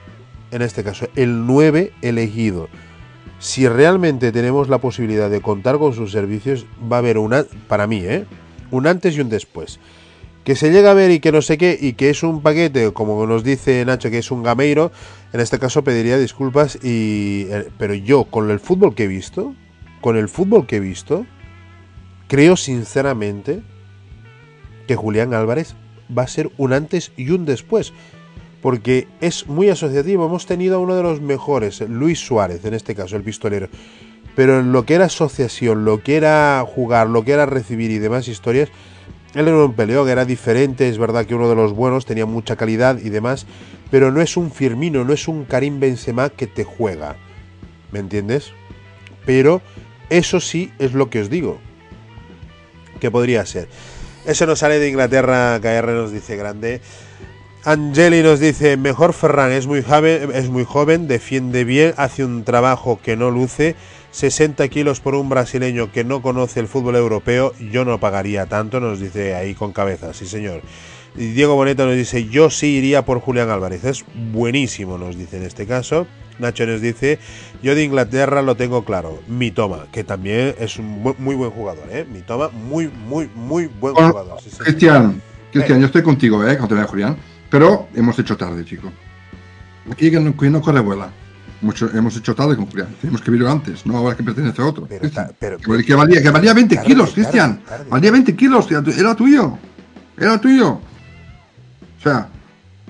en 0.51 0.61
este 0.61 0.83
caso, 0.83 1.07
el 1.15 1.45
9 1.45 1.93
elegido. 2.01 2.69
Si 3.39 3.67
realmente 3.67 4.31
tenemos 4.31 4.69
la 4.69 4.79
posibilidad 4.79 5.29
de 5.29 5.41
contar 5.41 5.77
con 5.77 5.93
sus 5.93 6.11
servicios, 6.11 6.65
va 6.91 6.97
a 6.97 6.99
haber 6.99 7.17
una, 7.17 7.45
para 7.67 7.87
mí, 7.87 7.99
¿eh? 8.03 8.25
un 8.71 8.87
antes 8.87 9.15
y 9.15 9.21
un 9.21 9.29
después. 9.29 9.79
Que 10.43 10.55
se 10.55 10.71
llega 10.71 10.91
a 10.91 10.93
ver 10.93 11.11
y 11.11 11.19
que 11.19 11.31
no 11.31 11.41
sé 11.41 11.57
qué, 11.57 11.77
y 11.79 11.93
que 11.93 12.09
es 12.09 12.23
un 12.23 12.41
paquete, 12.41 12.93
como 12.93 13.25
nos 13.27 13.43
dice 13.43 13.83
Nacho, 13.85 14.09
que 14.09 14.19
es 14.19 14.31
un 14.31 14.43
gameiro, 14.43 14.91
en 15.33 15.41
este 15.41 15.59
caso 15.59 15.83
pediría 15.83 16.17
disculpas, 16.17 16.79
y, 16.81 17.47
eh, 17.49 17.69
pero 17.77 17.93
yo, 17.93 18.23
con 18.23 18.49
el 18.49 18.59
fútbol 18.59 18.95
que 18.95 19.03
he 19.03 19.07
visto, 19.07 19.53
con 20.01 20.15
el 20.15 20.29
fútbol 20.29 20.65
que 20.65 20.77
he 20.77 20.79
visto, 20.79 21.25
creo 22.27 22.55
sinceramente 22.55 23.61
que 24.87 24.95
Julián 24.95 25.33
Álvarez 25.33 25.75
va 26.15 26.23
a 26.23 26.27
ser 26.27 26.51
un 26.57 26.73
antes 26.73 27.11
y 27.17 27.29
un 27.31 27.45
después. 27.45 27.93
Porque 28.61 29.07
es 29.21 29.47
muy 29.47 29.69
asociativo. 29.69 30.25
Hemos 30.25 30.45
tenido 30.45 30.77
a 30.77 30.79
uno 30.79 30.95
de 30.95 31.03
los 31.03 31.21
mejores, 31.21 31.81
Luis 31.81 32.19
Suárez, 32.19 32.65
en 32.65 32.73
este 32.73 32.95
caso, 32.95 33.15
el 33.15 33.23
pistolero. 33.23 33.69
Pero 34.35 34.59
en 34.59 34.71
lo 34.71 34.85
que 34.85 34.95
era 34.95 35.05
asociación, 35.05 35.85
lo 35.85 36.03
que 36.03 36.15
era 36.15 36.63
jugar, 36.67 37.09
lo 37.09 37.23
que 37.23 37.31
era 37.31 37.45
recibir 37.45 37.91
y 37.91 37.97
demás 37.97 38.27
historias, 38.27 38.69
él 39.33 39.47
era 39.47 39.65
un 39.65 39.73
peleón, 39.73 40.09
era 40.09 40.25
diferente. 40.25 40.89
Es 40.89 40.97
verdad 40.97 41.25
que 41.25 41.35
uno 41.35 41.49
de 41.49 41.55
los 41.55 41.73
buenos 41.73 42.05
tenía 42.05 42.25
mucha 42.25 42.55
calidad 42.55 42.99
y 42.99 43.09
demás. 43.09 43.45
Pero 43.91 44.11
no 44.11 44.21
es 44.21 44.37
un 44.37 44.51
Firmino, 44.51 45.03
no 45.03 45.13
es 45.13 45.27
un 45.27 45.45
Karim 45.45 45.79
Benzema 45.79 46.29
que 46.29 46.47
te 46.47 46.63
juega. 46.63 47.15
¿Me 47.91 47.99
entiendes? 47.99 48.51
Pero 49.25 49.61
eso 50.09 50.39
sí 50.39 50.71
es 50.79 50.93
lo 50.93 51.09
que 51.09 51.21
os 51.21 51.29
digo. 51.29 51.59
Que 52.99 53.11
podría 53.11 53.45
ser. 53.45 53.67
Eso 54.27 54.45
nos 54.45 54.59
sale 54.59 54.77
de 54.77 54.89
Inglaterra, 54.89 55.57
KR 55.61 55.87
nos 55.93 56.11
dice 56.11 56.35
grande. 56.35 56.81
Angeli 57.63 58.21
nos 58.21 58.41
dice, 58.41 58.75
mejor 58.75 59.13
Ferran, 59.13 59.53
es 59.53 59.67
muy, 59.67 59.81
joven, 59.81 60.31
es 60.33 60.49
muy 60.49 60.65
joven, 60.65 61.07
defiende 61.07 61.63
bien, 61.63 61.93
hace 61.95 62.25
un 62.25 62.43
trabajo 62.43 62.99
que 63.01 63.15
no 63.15 63.31
luce, 63.31 63.77
60 64.11 64.67
kilos 64.67 64.99
por 64.99 65.15
un 65.15 65.29
brasileño 65.29 65.93
que 65.93 66.03
no 66.03 66.21
conoce 66.21 66.59
el 66.59 66.67
fútbol 66.67 66.97
europeo, 66.97 67.53
yo 67.71 67.85
no 67.85 68.01
pagaría 68.01 68.47
tanto, 68.47 68.81
nos 68.81 68.99
dice 68.99 69.33
ahí 69.33 69.53
con 69.53 69.71
cabeza, 69.71 70.13
sí 70.13 70.25
señor. 70.25 70.61
Diego 71.15 71.55
Boneta 71.55 71.85
nos 71.85 71.95
dice, 71.95 72.25
yo 72.25 72.49
sí 72.49 72.75
iría 72.75 73.05
por 73.05 73.21
Julián 73.21 73.49
Álvarez, 73.49 73.85
es 73.85 74.03
buenísimo, 74.13 74.97
nos 74.97 75.17
dice 75.17 75.37
en 75.37 75.43
este 75.43 75.65
caso. 75.65 76.05
Nacho 76.39 76.65
nos 76.65 76.81
dice, 76.81 77.19
yo 77.63 77.73
de 77.75 77.83
Inglaterra 77.83 78.41
lo 78.41 78.55
tengo 78.55 78.85
claro, 78.85 79.21
mi 79.27 79.51
toma, 79.51 79.85
que 79.91 80.03
también 80.03 80.55
es 80.59 80.77
un 80.77 81.01
muy 81.17 81.35
buen 81.35 81.51
jugador, 81.51 81.85
¿eh? 81.91 82.05
Mi 82.11 82.21
toma, 82.21 82.49
muy, 82.49 82.87
muy, 82.89 83.29
muy 83.35 83.67
buen 83.67 83.93
Bueno, 83.93 84.09
jugador. 84.09 84.41
sí. 84.41 84.49
Cristian, 84.57 85.21
Cristian, 85.51 85.79
yo 85.79 85.85
estoy 85.87 86.03
contigo, 86.03 86.47
¿eh? 86.47 86.57
Julián. 86.87 87.17
Pero 87.49 87.87
hemos 87.95 88.17
hecho 88.19 88.35
tarde, 88.37 88.63
chico. 88.65 88.91
Aquí 89.91 90.11
que 90.11 90.19
no, 90.19 90.33
no 90.39 90.61
corre 90.61 90.79
vuela. 90.81 91.09
Mucho, 91.61 91.89
hemos 91.95 92.15
hecho 92.15 92.35
tarde 92.35 92.55
con 92.55 92.67
Julián. 92.67 92.89
Tenemos 93.01 93.21
que 93.21 93.31
verlo 93.31 93.49
antes, 93.49 93.83
no 93.85 93.97
ahora 93.97 94.15
que 94.15 94.21
pertenece 94.21 94.61
a 94.61 94.65
otro. 94.65 94.85
Pero 94.87 95.01
Cristian. 95.01 95.27
ta- 95.29 95.33
pero- 95.39 95.57
que, 95.57 95.83
que 95.83 95.95
valía, 95.95 96.21
que 96.21 96.29
valía 96.29 96.53
20 96.53 96.75
Tarde, 96.75 96.87
kilos, 96.87 97.11
Cristian. 97.13 97.61
Valía 97.89 98.11
20 98.11 98.35
kilos, 98.35 98.69
era 98.69 98.83
tu- 98.83 98.91
era 98.91 99.15
tuyo. 99.15 99.57
Era 100.19 100.39
tuyo. 100.39 100.69
O 100.73 102.01
sea, 102.03 102.27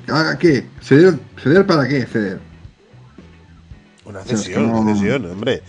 ¿que 0.05 0.11
haga 0.11 0.37
qué? 0.37 0.65
¿Ceder, 0.81 1.17
¿Ceder 1.41 1.65
para 1.65 1.87
qué? 1.87 2.05
Ceder. 2.05 2.39
Una 4.07 4.21
cesión, 4.23 4.71
no- 4.71 4.79
una 4.81 4.93
cesión, 4.95 5.25
hombre. 5.31 5.61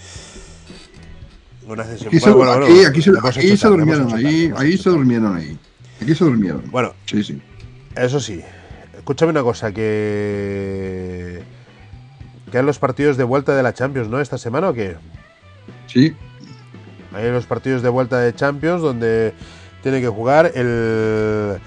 Una 1.66 1.84
cesión. 1.84 2.08
Aquí, 2.08 2.20
se, 2.20 2.30
Bueno, 2.30 2.36
bueno, 2.52 2.64
aquí, 2.64 2.72
bueno, 2.74 2.88
aquí 2.88 3.02
se, 3.02 3.10
hemos 3.10 3.24
aquí 3.36 3.46
hecho 3.46 3.56
se 3.56 3.62
tarde, 3.62 3.76
durmieron, 3.76 4.14
ahí, 4.14 4.52
ahí 4.56 4.78
se 4.78 4.90
durmieron 4.90 5.36
ahí. 5.36 5.58
Aquí 6.00 6.14
se 6.14 6.24
durmieron. 6.24 6.62
Bueno, 6.70 6.94
Sí, 7.06 7.22
sí. 7.24 7.42
eso 7.96 8.20
sí. 8.20 8.40
Escúchame 8.96 9.30
una 9.32 9.42
cosa, 9.42 9.72
que. 9.72 11.42
Que 12.50 12.58
hay 12.58 12.64
los 12.64 12.78
partidos 12.78 13.16
de 13.18 13.24
vuelta 13.24 13.54
de 13.54 13.62
la 13.62 13.74
Champions, 13.74 14.08
¿no? 14.08 14.20
¿Esta 14.20 14.38
semana 14.38 14.70
o 14.70 14.72
qué? 14.74 14.96
Sí, 15.86 16.14
Hay 17.12 17.30
los 17.30 17.44
partidos 17.46 17.82
de 17.82 17.88
vuelta 17.90 18.18
de 18.20 18.34
Champions 18.34 18.80
donde 18.82 19.34
tiene 19.82 20.00
que 20.00 20.08
jugar 20.08 20.52
el, 20.54 21.58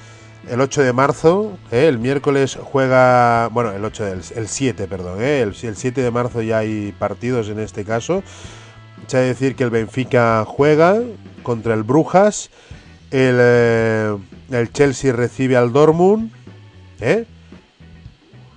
el 0.49 0.61
8 0.61 0.81
de 0.81 0.93
marzo. 0.93 1.57
¿eh? 1.72 1.88
El 1.88 1.99
miércoles 1.99 2.57
juega. 2.61 3.49
Bueno, 3.49 3.72
el 3.72 3.84
8, 3.84 4.07
el, 4.07 4.22
el 4.35 4.47
7, 4.47 4.88
perdón. 4.88 5.22
¿eh? 5.22 5.41
El, 5.41 5.55
el 5.61 5.76
7 5.76 6.01
de 6.01 6.11
marzo 6.11 6.41
ya 6.41 6.59
hay 6.59 6.93
partidos 6.97 7.49
en 7.49 7.59
este 7.59 7.85
caso. 7.85 8.23
Se 9.07 9.18
ha 9.18 9.19
de 9.22 9.27
decir 9.27 9.55
que 9.55 9.63
el 9.63 9.69
Benfica 9.69 10.45
juega 10.47 11.01
contra 11.43 11.73
el 11.73 11.84
Brujas. 11.84 12.49
El, 13.11 13.38
eh, 13.39 14.18
el 14.51 14.72
Chelsea 14.72 15.13
recibe 15.13 15.57
al 15.57 15.73
Dortmund. 15.73 16.31
¿eh? 17.01 17.26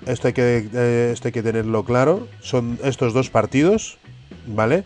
Esto 0.06 0.28
hay, 0.28 0.34
que, 0.34 0.68
eh, 0.72 1.10
esto 1.12 1.28
hay 1.28 1.32
que 1.32 1.42
tenerlo 1.42 1.84
claro. 1.84 2.28
Son 2.40 2.78
estos 2.84 3.14
dos 3.14 3.30
partidos. 3.30 3.98
¿Vale? 4.46 4.84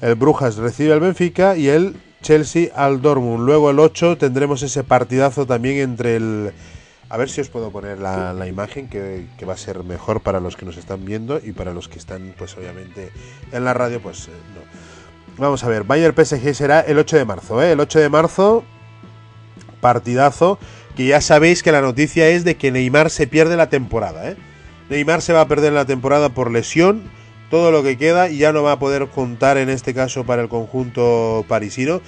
El 0.00 0.14
Brujas 0.14 0.56
recibe 0.56 0.92
al 0.92 1.00
Benfica 1.00 1.56
y 1.56 1.68
el 1.68 1.96
Chelsea 2.22 2.68
al 2.74 3.02
Dortmund. 3.02 3.44
Luego 3.44 3.70
el 3.70 3.78
8 3.78 4.18
tendremos 4.18 4.62
ese 4.62 4.84
partidazo 4.84 5.46
también 5.46 5.78
entre 5.78 6.16
el... 6.16 6.52
A 7.08 7.16
ver 7.16 7.30
si 7.30 7.40
os 7.40 7.48
puedo 7.48 7.70
poner 7.70 7.98
la, 8.00 8.46
imagen 8.48 8.88
que, 8.88 9.26
que 9.38 9.46
va 9.46 9.54
a 9.54 9.56
ser 9.56 9.84
mejor 9.84 10.22
para 10.22 10.40
los 10.40 10.56
que 10.56 10.64
nos 10.64 10.76
están 10.76 11.04
viendo 11.04 11.40
y 11.42 11.52
para 11.52 11.72
los 11.72 11.88
que 11.88 11.98
están 11.98 12.34
pues 12.36 12.56
obviamente 12.56 13.12
en 13.52 13.64
la 13.64 13.74
radio 13.74 14.00
pues 14.02 14.26
eh, 14.26 14.32
no. 14.54 14.60
Vamos 15.38 15.62
a 15.64 15.68
ver, 15.68 15.84
Bayern 15.84 16.16
PSG 16.16 16.54
será 16.54 16.80
el 16.80 16.98
8 16.98 17.18
de 17.18 17.24
marzo, 17.26 17.62
¿eh? 17.62 17.72
El 17.72 17.80
8 17.80 18.00
de 18.00 18.08
marzo, 18.08 18.64
partidazo, 19.80 20.58
que 20.96 21.06
ya 21.06 21.20
sabéis 21.20 21.62
que 21.62 21.72
la 21.72 21.82
noticia 21.82 22.28
es 22.28 22.42
de 22.42 22.56
que 22.56 22.72
Neymar 22.72 23.10
se 23.10 23.26
pierde 23.26 23.56
la 23.56 23.68
temporada, 23.68 24.30
¿eh? 24.30 24.36
Neymar 24.88 25.20
se 25.20 25.34
va 25.34 25.42
a 25.42 25.48
perder 25.48 25.74
la 25.74 25.84
temporada 25.84 26.30
por 26.30 26.50
lesión, 26.50 27.02
todo 27.50 27.70
lo 27.70 27.82
que 27.82 27.96
queda 27.96 28.28
y 28.28 28.38
ya 28.38 28.52
no 28.52 28.62
va 28.62 28.72
a 28.72 28.78
poder 28.78 29.08
contar 29.08 29.56
en 29.58 29.68
este 29.68 29.94
caso 29.94 30.24
para 30.24 30.42
el 30.42 30.48
conjunto 30.48 31.44
parisino. 31.48 32.00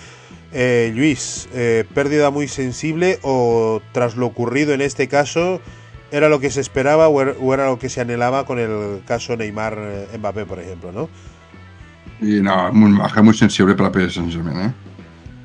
Eh, 0.52 0.92
Luis, 0.94 1.48
eh, 1.52 1.84
pérdida 1.94 2.30
muy 2.30 2.48
sensible 2.48 3.18
o 3.22 3.82
tras 3.92 4.16
lo 4.16 4.26
ocurrido 4.26 4.72
en 4.72 4.80
este 4.80 5.06
caso, 5.06 5.60
¿era 6.10 6.28
lo 6.28 6.40
que 6.40 6.50
se 6.50 6.60
esperaba 6.60 7.08
o 7.08 7.20
era, 7.20 7.32
o 7.38 7.52
era 7.52 7.66
lo 7.66 7.78
que 7.78 7.88
se 7.88 8.00
anhelaba 8.00 8.46
con 8.46 8.58
el 8.58 9.02
caso 9.06 9.36
Neymar-Mbappé, 9.36 10.46
por 10.46 10.58
ejemplo, 10.58 10.90
no? 10.90 11.08
Y 12.20 12.40
no, 12.40 12.72
muy 12.72 12.90
muy 13.22 13.34
sensible 13.34 13.74
para 13.74 13.90
PSG 13.90 14.12
Saint 14.12 14.32
¿eh? 14.32 14.72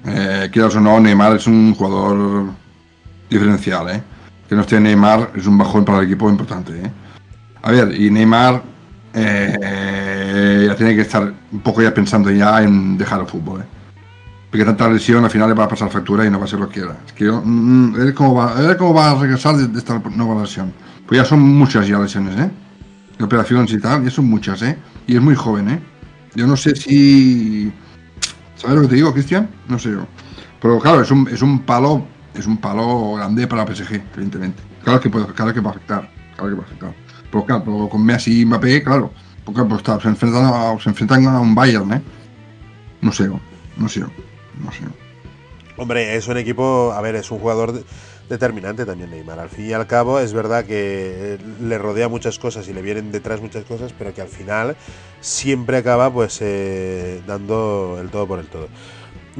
eh 0.05 0.49
quieras 0.51 0.75
o 0.75 0.79
no, 0.79 0.99
Neymar 0.99 1.35
es 1.35 1.47
un 1.47 1.75
jugador 1.75 2.45
diferencial, 3.29 3.89
¿eh? 3.89 4.01
Que 4.47 4.55
no 4.55 4.61
esté 4.61 4.79
Neymar 4.79 5.31
es 5.35 5.45
un 5.45 5.57
bajón 5.57 5.85
para 5.85 5.99
el 5.99 6.05
equipo 6.05 6.29
importante, 6.29 6.71
¿eh? 6.73 6.91
A 7.61 7.71
ver, 7.71 7.93
y 7.99 8.09
Neymar 8.09 8.63
eh, 9.13 10.65
ya 10.67 10.75
tiene 10.75 10.95
que 10.95 11.01
estar 11.01 11.33
un 11.51 11.59
poco 11.59 11.81
ya 11.81 11.93
pensando 11.93 12.31
ya 12.31 12.61
en 12.61 12.97
dejar 12.97 13.21
el 13.21 13.27
fútbol. 13.27 13.61
¿eh? 13.61 13.65
Porque 14.49 14.65
tanta 14.65 14.89
lesión 14.89 15.23
al 15.23 15.31
final 15.31 15.49
le 15.49 15.55
va 15.55 15.65
a 15.65 15.67
pasar 15.67 15.89
factura 15.89 16.25
y 16.25 16.29
no 16.29 16.39
va 16.39 16.45
a 16.45 16.47
ser 16.47 16.59
lo 16.59 16.67
que 16.67 16.79
quiera. 16.79 16.97
Es 17.05 17.13
que 17.13 17.25
yo, 17.25 17.41
mm, 17.43 17.95
a 17.95 17.97
ver 17.97 18.13
cómo 18.13 18.35
va, 18.35 18.53
ver 18.53 18.77
cómo 18.77 18.93
va 18.93 19.11
a 19.11 19.15
regresar 19.15 19.55
de, 19.55 19.67
de 19.67 19.79
esta 19.79 19.99
nueva 20.15 20.41
lesión. 20.41 20.73
Pues 21.07 21.21
ya 21.21 21.25
son 21.25 21.39
muchas 21.41 21.87
ya 21.87 21.99
lesiones, 21.99 22.37
¿eh? 22.39 22.51
Operaciones 23.21 23.71
y 23.71 23.79
tal, 23.79 24.03
ya 24.03 24.09
son 24.09 24.25
muchas, 24.25 24.61
¿eh? 24.61 24.77
Y 25.07 25.15
es 25.15 25.21
muy 25.21 25.35
joven, 25.35 25.69
¿eh? 25.69 25.79
Yo 26.35 26.47
no 26.47 26.57
sé 26.57 26.75
si... 26.75 27.71
¿Sabes 28.55 28.75
lo 28.75 28.81
que 28.83 28.87
te 28.87 28.95
digo, 28.95 29.13
Cristian? 29.13 29.49
No 29.67 29.77
sé 29.77 29.91
yo. 29.91 30.07
Pero 30.61 30.79
claro, 30.79 31.01
es 31.01 31.11
un, 31.11 31.27
es 31.27 31.41
un 31.41 31.59
palo 31.59 32.07
es 32.35 32.47
un 32.47 32.57
palo 32.57 33.13
grande 33.15 33.47
para 33.47 33.65
PSG, 33.65 34.01
evidentemente. 34.15 34.61
Claro 34.83 34.99
que, 34.99 35.09
puede, 35.09 35.25
claro 35.27 35.53
que 35.53 35.59
va 35.59 35.69
a 35.69 35.73
afectar. 35.73 36.09
Claro 36.35 36.49
que 36.49 36.55
va 36.55 36.63
a 36.63 36.65
afectar. 36.65 36.93
Pero 37.33 37.45
claro, 37.45 37.89
con 37.89 38.05
Messi 38.05 38.41
y 38.41 38.45
Mbappé, 38.45 38.83
claro. 38.83 39.11
Porque 39.43 39.63
pues, 39.63 39.79
está, 39.79 39.99
se, 39.99 40.07
enfrentan 40.07 40.45
a, 40.45 40.79
se 40.79 40.89
enfrentan 40.89 41.25
a 41.25 41.39
un 41.39 41.55
Bayern, 41.55 41.91
¿eh? 41.93 42.01
No 43.01 43.11
sé, 43.11 43.27
no 43.27 43.89
sé, 43.89 44.01
no 44.01 44.71
sé. 44.71 44.83
Hombre, 45.75 46.15
es 46.15 46.27
un 46.27 46.37
equipo, 46.37 46.93
a 46.95 47.01
ver, 47.01 47.15
es 47.15 47.31
un 47.31 47.39
jugador 47.39 47.73
de- 47.73 47.83
determinante 48.29 48.85
también 48.85 49.09
Neymar. 49.09 49.39
Al 49.39 49.49
fin 49.49 49.65
y 49.67 49.73
al 49.73 49.87
cabo, 49.87 50.19
es 50.19 50.31
verdad 50.31 50.63
que 50.63 50.73
eh, 51.33 51.37
le 51.59 51.77
rodea 51.79 52.07
muchas 52.07 52.37
cosas 52.37 52.67
y 52.67 52.73
le 52.73 52.83
vienen 52.83 53.11
detrás 53.11 53.41
muchas 53.41 53.65
cosas, 53.65 53.93
pero 53.97 54.13
que 54.13 54.21
al 54.21 54.27
final 54.27 54.77
siempre 55.19 55.77
acaba 55.77 56.13
pues 56.13 56.37
eh, 56.41 57.21
dando 57.25 57.97
el 57.99 58.09
todo 58.09 58.27
por 58.27 58.37
el 58.39 58.45
todo. 58.45 58.67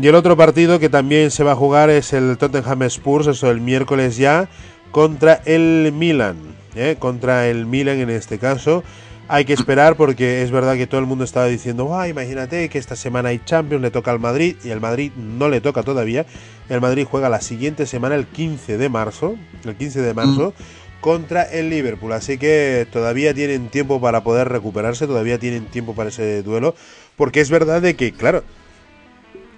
Y 0.02 0.08
el 0.08 0.16
otro 0.16 0.36
partido 0.36 0.80
que 0.80 0.90
también 0.90 1.30
se 1.30 1.44
va 1.44 1.52
a 1.52 1.56
jugar 1.56 1.92
es 1.92 2.12
el 2.14 2.40
Tottenham 2.40 2.82
Spurs, 2.84 3.28
eso 3.28 3.52
el 3.52 3.62
miércoles 3.62 4.18
ya, 4.18 4.50
contra 4.92 5.44
el 5.46 5.94
Milan. 5.96 6.53
¿Eh? 6.76 6.96
Contra 7.00 7.48
el 7.48 7.66
Milan 7.66 8.00
en 8.00 8.10
este 8.10 8.40
caso. 8.40 8.84
Hay 9.30 9.46
que 9.46 9.54
esperar 9.54 9.96
porque 9.96 10.44
es 10.44 10.52
verdad 10.52 10.76
que 10.76 10.86
todo 10.86 11.00
el 11.00 11.08
mundo 11.08 11.24
estaba 11.24 11.48
diciendo, 11.48 11.98
ah, 11.98 12.10
imagínate 12.10 12.68
que 12.68 12.78
esta 12.78 12.96
semana 12.96 13.30
hay 13.30 13.40
Champions, 13.44 13.82
le 13.82 13.90
toca 13.90 14.12
al 14.12 14.20
Madrid 14.20 14.58
y 14.64 14.70
el 14.70 14.82
Madrid 14.82 15.12
no 15.16 15.48
le 15.48 15.62
toca 15.62 15.82
todavía. 15.84 16.26
El 16.70 16.82
Madrid 16.82 17.08
juega 17.10 17.30
la 17.30 17.40
siguiente 17.40 17.86
semana, 17.86 18.16
el 18.16 18.28
15 18.28 18.78
de 18.78 18.90
marzo, 18.90 19.36
el 19.64 19.76
15 19.76 20.02
de 20.02 20.14
marzo, 20.14 20.54
contra 21.00 21.44
el 21.44 21.70
Liverpool. 21.70 22.12
Así 22.14 22.38
que 22.38 22.86
todavía 22.92 23.34
tienen 23.34 23.70
tiempo 23.70 24.02
para 24.02 24.24
poder 24.24 24.50
recuperarse, 24.50 25.08
todavía 25.08 25.40
tienen 25.40 25.66
tiempo 25.66 25.96
para 25.96 26.10
ese 26.10 26.44
duelo, 26.44 26.76
porque 27.16 27.42
es 27.42 27.50
verdad 27.50 27.82
de 27.82 27.96
que, 27.96 28.12
claro, 28.12 28.44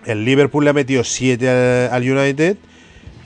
el 0.06 0.26
Liverpool 0.26 0.64
le 0.64 0.70
ha 0.70 0.74
metido 0.74 1.04
7 1.04 1.90
al, 1.92 2.04
United 2.04 2.58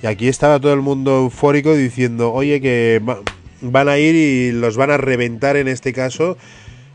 y 0.02 0.08
aquí 0.08 0.28
estaba 0.28 0.60
todo 0.60 0.74
el 0.74 0.82
mundo 0.82 1.18
eufórico 1.20 1.76
diciendo, 1.76 2.32
oye, 2.32 2.62
que 2.62 3.02
van 3.62 3.90
a 3.90 3.98
ir 3.98 4.16
y 4.16 4.52
los 4.52 4.78
van 4.78 4.92
a 4.92 4.98
reventar 4.98 5.56
en 5.58 5.68
este 5.68 5.94
caso 5.94 6.38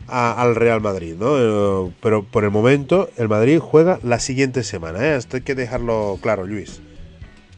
a- 0.07 0.39
al 0.41 0.55
Real 0.55 0.81
Madrid, 0.81 1.15
¿no? 1.19 1.35
Eh, 1.37 1.91
Pero 2.01 2.23
por 2.23 2.43
el 2.43 2.51
momento 2.51 3.09
el 3.17 3.27
Madrid 3.29 3.59
juega 3.59 3.99
la 4.03 4.19
siguiente 4.19 4.63
semana, 4.63 4.99
¿eh? 5.03 5.15
Esto 5.17 5.37
hay 5.37 5.43
que 5.43 5.55
dejarlo 5.55 6.19
claro, 6.21 6.45
Luis. 6.45 6.81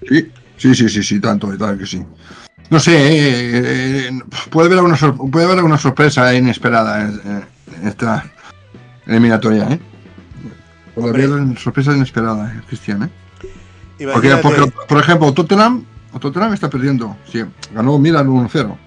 Sí, 0.07 0.31
sí, 0.57 0.75
sí, 0.75 0.89
sí, 0.89 1.03
sí, 1.03 1.19
tanto, 1.19 1.53
y 1.53 1.57
tal 1.57 1.77
que 1.77 1.85
sí. 1.85 2.03
No 2.69 2.79
sé, 2.79 2.91
eh, 2.97 3.61
eh, 4.09 4.11
puede 4.49 4.67
haber 4.67 4.79
alguna, 4.79 4.97
sor- 4.97 5.15
puede 5.31 5.45
haber 5.45 5.57
alguna 5.57 5.77
sorpresa 5.77 6.33
inesperada 6.35 7.01
en, 7.01 7.43
esta 7.87 8.25
eliminatoria, 9.05 9.67
¿eh? 9.71 9.79
Puede 10.95 11.07
Hombre. 11.09 11.23
haber 11.25 11.57
sorpresa 11.59 11.93
inesperada, 11.95 12.53
eh, 12.55 12.61
Cristian, 12.67 13.03
¿eh? 13.03 13.09
Porque, 14.11 14.27
Imagínate- 14.29 14.41
porque, 14.41 14.71
por 14.87 14.99
ejemplo, 14.99 15.33
Tottenham, 15.33 15.85
Tottenham 16.19 16.53
está 16.53 16.69
perdiendo. 16.69 17.15
Sí, 17.31 17.43
ganó 17.73 17.97
Milan 17.99 18.27
1-0. 18.27 18.77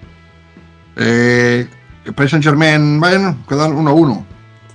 Eh, 1.02 1.66
el 2.04 2.14
Paris 2.14 2.30
Saint 2.30 2.44
Germain 2.44 3.00
Bayern 3.00 3.42
quedan 3.48 3.72
1-1. 3.72 4.24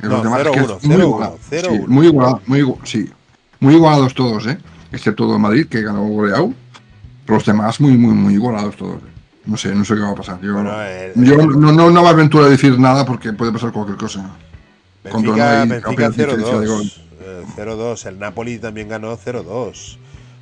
Y 0.02 0.04
No, 0.08 0.10
los 0.10 0.24
demás 0.24 0.42
0-1, 0.42 0.52
que 0.52 0.60
es 0.60 0.84
muy 0.84 0.96
0-1, 0.98 1.00
igualado. 1.04 1.40
0-1. 1.50 1.70
Sí, 1.72 1.84
muy 1.88 2.08
igualado, 2.08 2.42
muy 2.48 2.62
igu- 2.64 2.80
sí. 2.84 3.10
Muy 3.60 3.76
igualados 3.76 4.14
todos, 4.14 4.46
¿eh? 4.48 4.58
Excepto 4.92 5.32
el 5.34 5.40
Madrid, 5.40 5.68
que 5.68 5.82
ganó 5.82 6.04
goleado. 6.08 6.54
Pero 7.26 7.38
los 7.38 7.46
demás 7.46 7.80
muy, 7.80 7.94
muy, 7.98 8.14
muy 8.14 8.34
igualados 8.34 8.76
todos. 8.76 8.96
¿eh? 8.98 9.12
No 9.46 9.56
sé, 9.58 9.74
no 9.76 9.86
sé 9.86 9.94
qué 9.96 10.02
va 10.02 10.12
a 10.12 10.16
pasar. 10.16 10.40
Yo, 10.42 10.54
Bueno, 10.54 10.82
el- 10.82 11.14
yo 11.24 11.38
no, 11.38 11.72
no, 11.72 11.90
no 11.92 12.02
me 12.04 12.10
aventuro 12.10 12.46
a 12.46 12.50
decir 12.50 12.78
nada 12.80 13.06
porque 13.06 13.32
puede 13.34 13.52
pasar 13.52 13.72
cualquier 13.72 13.98
cosa. 13.98 14.30
Benfica, 15.04 15.66
Benfica 15.66 15.92
apenas 15.92 16.18
diferencia 16.18 16.60
de 16.60 16.66
0-2. 16.66 16.68
gol. 16.68 16.92
eh, 17.22 17.44
0-2. 17.56 18.06
El 18.08 18.20
Napoli 18.20 18.58
también 18.60 18.90
ganó 18.90 19.16
0-2. 19.18 19.98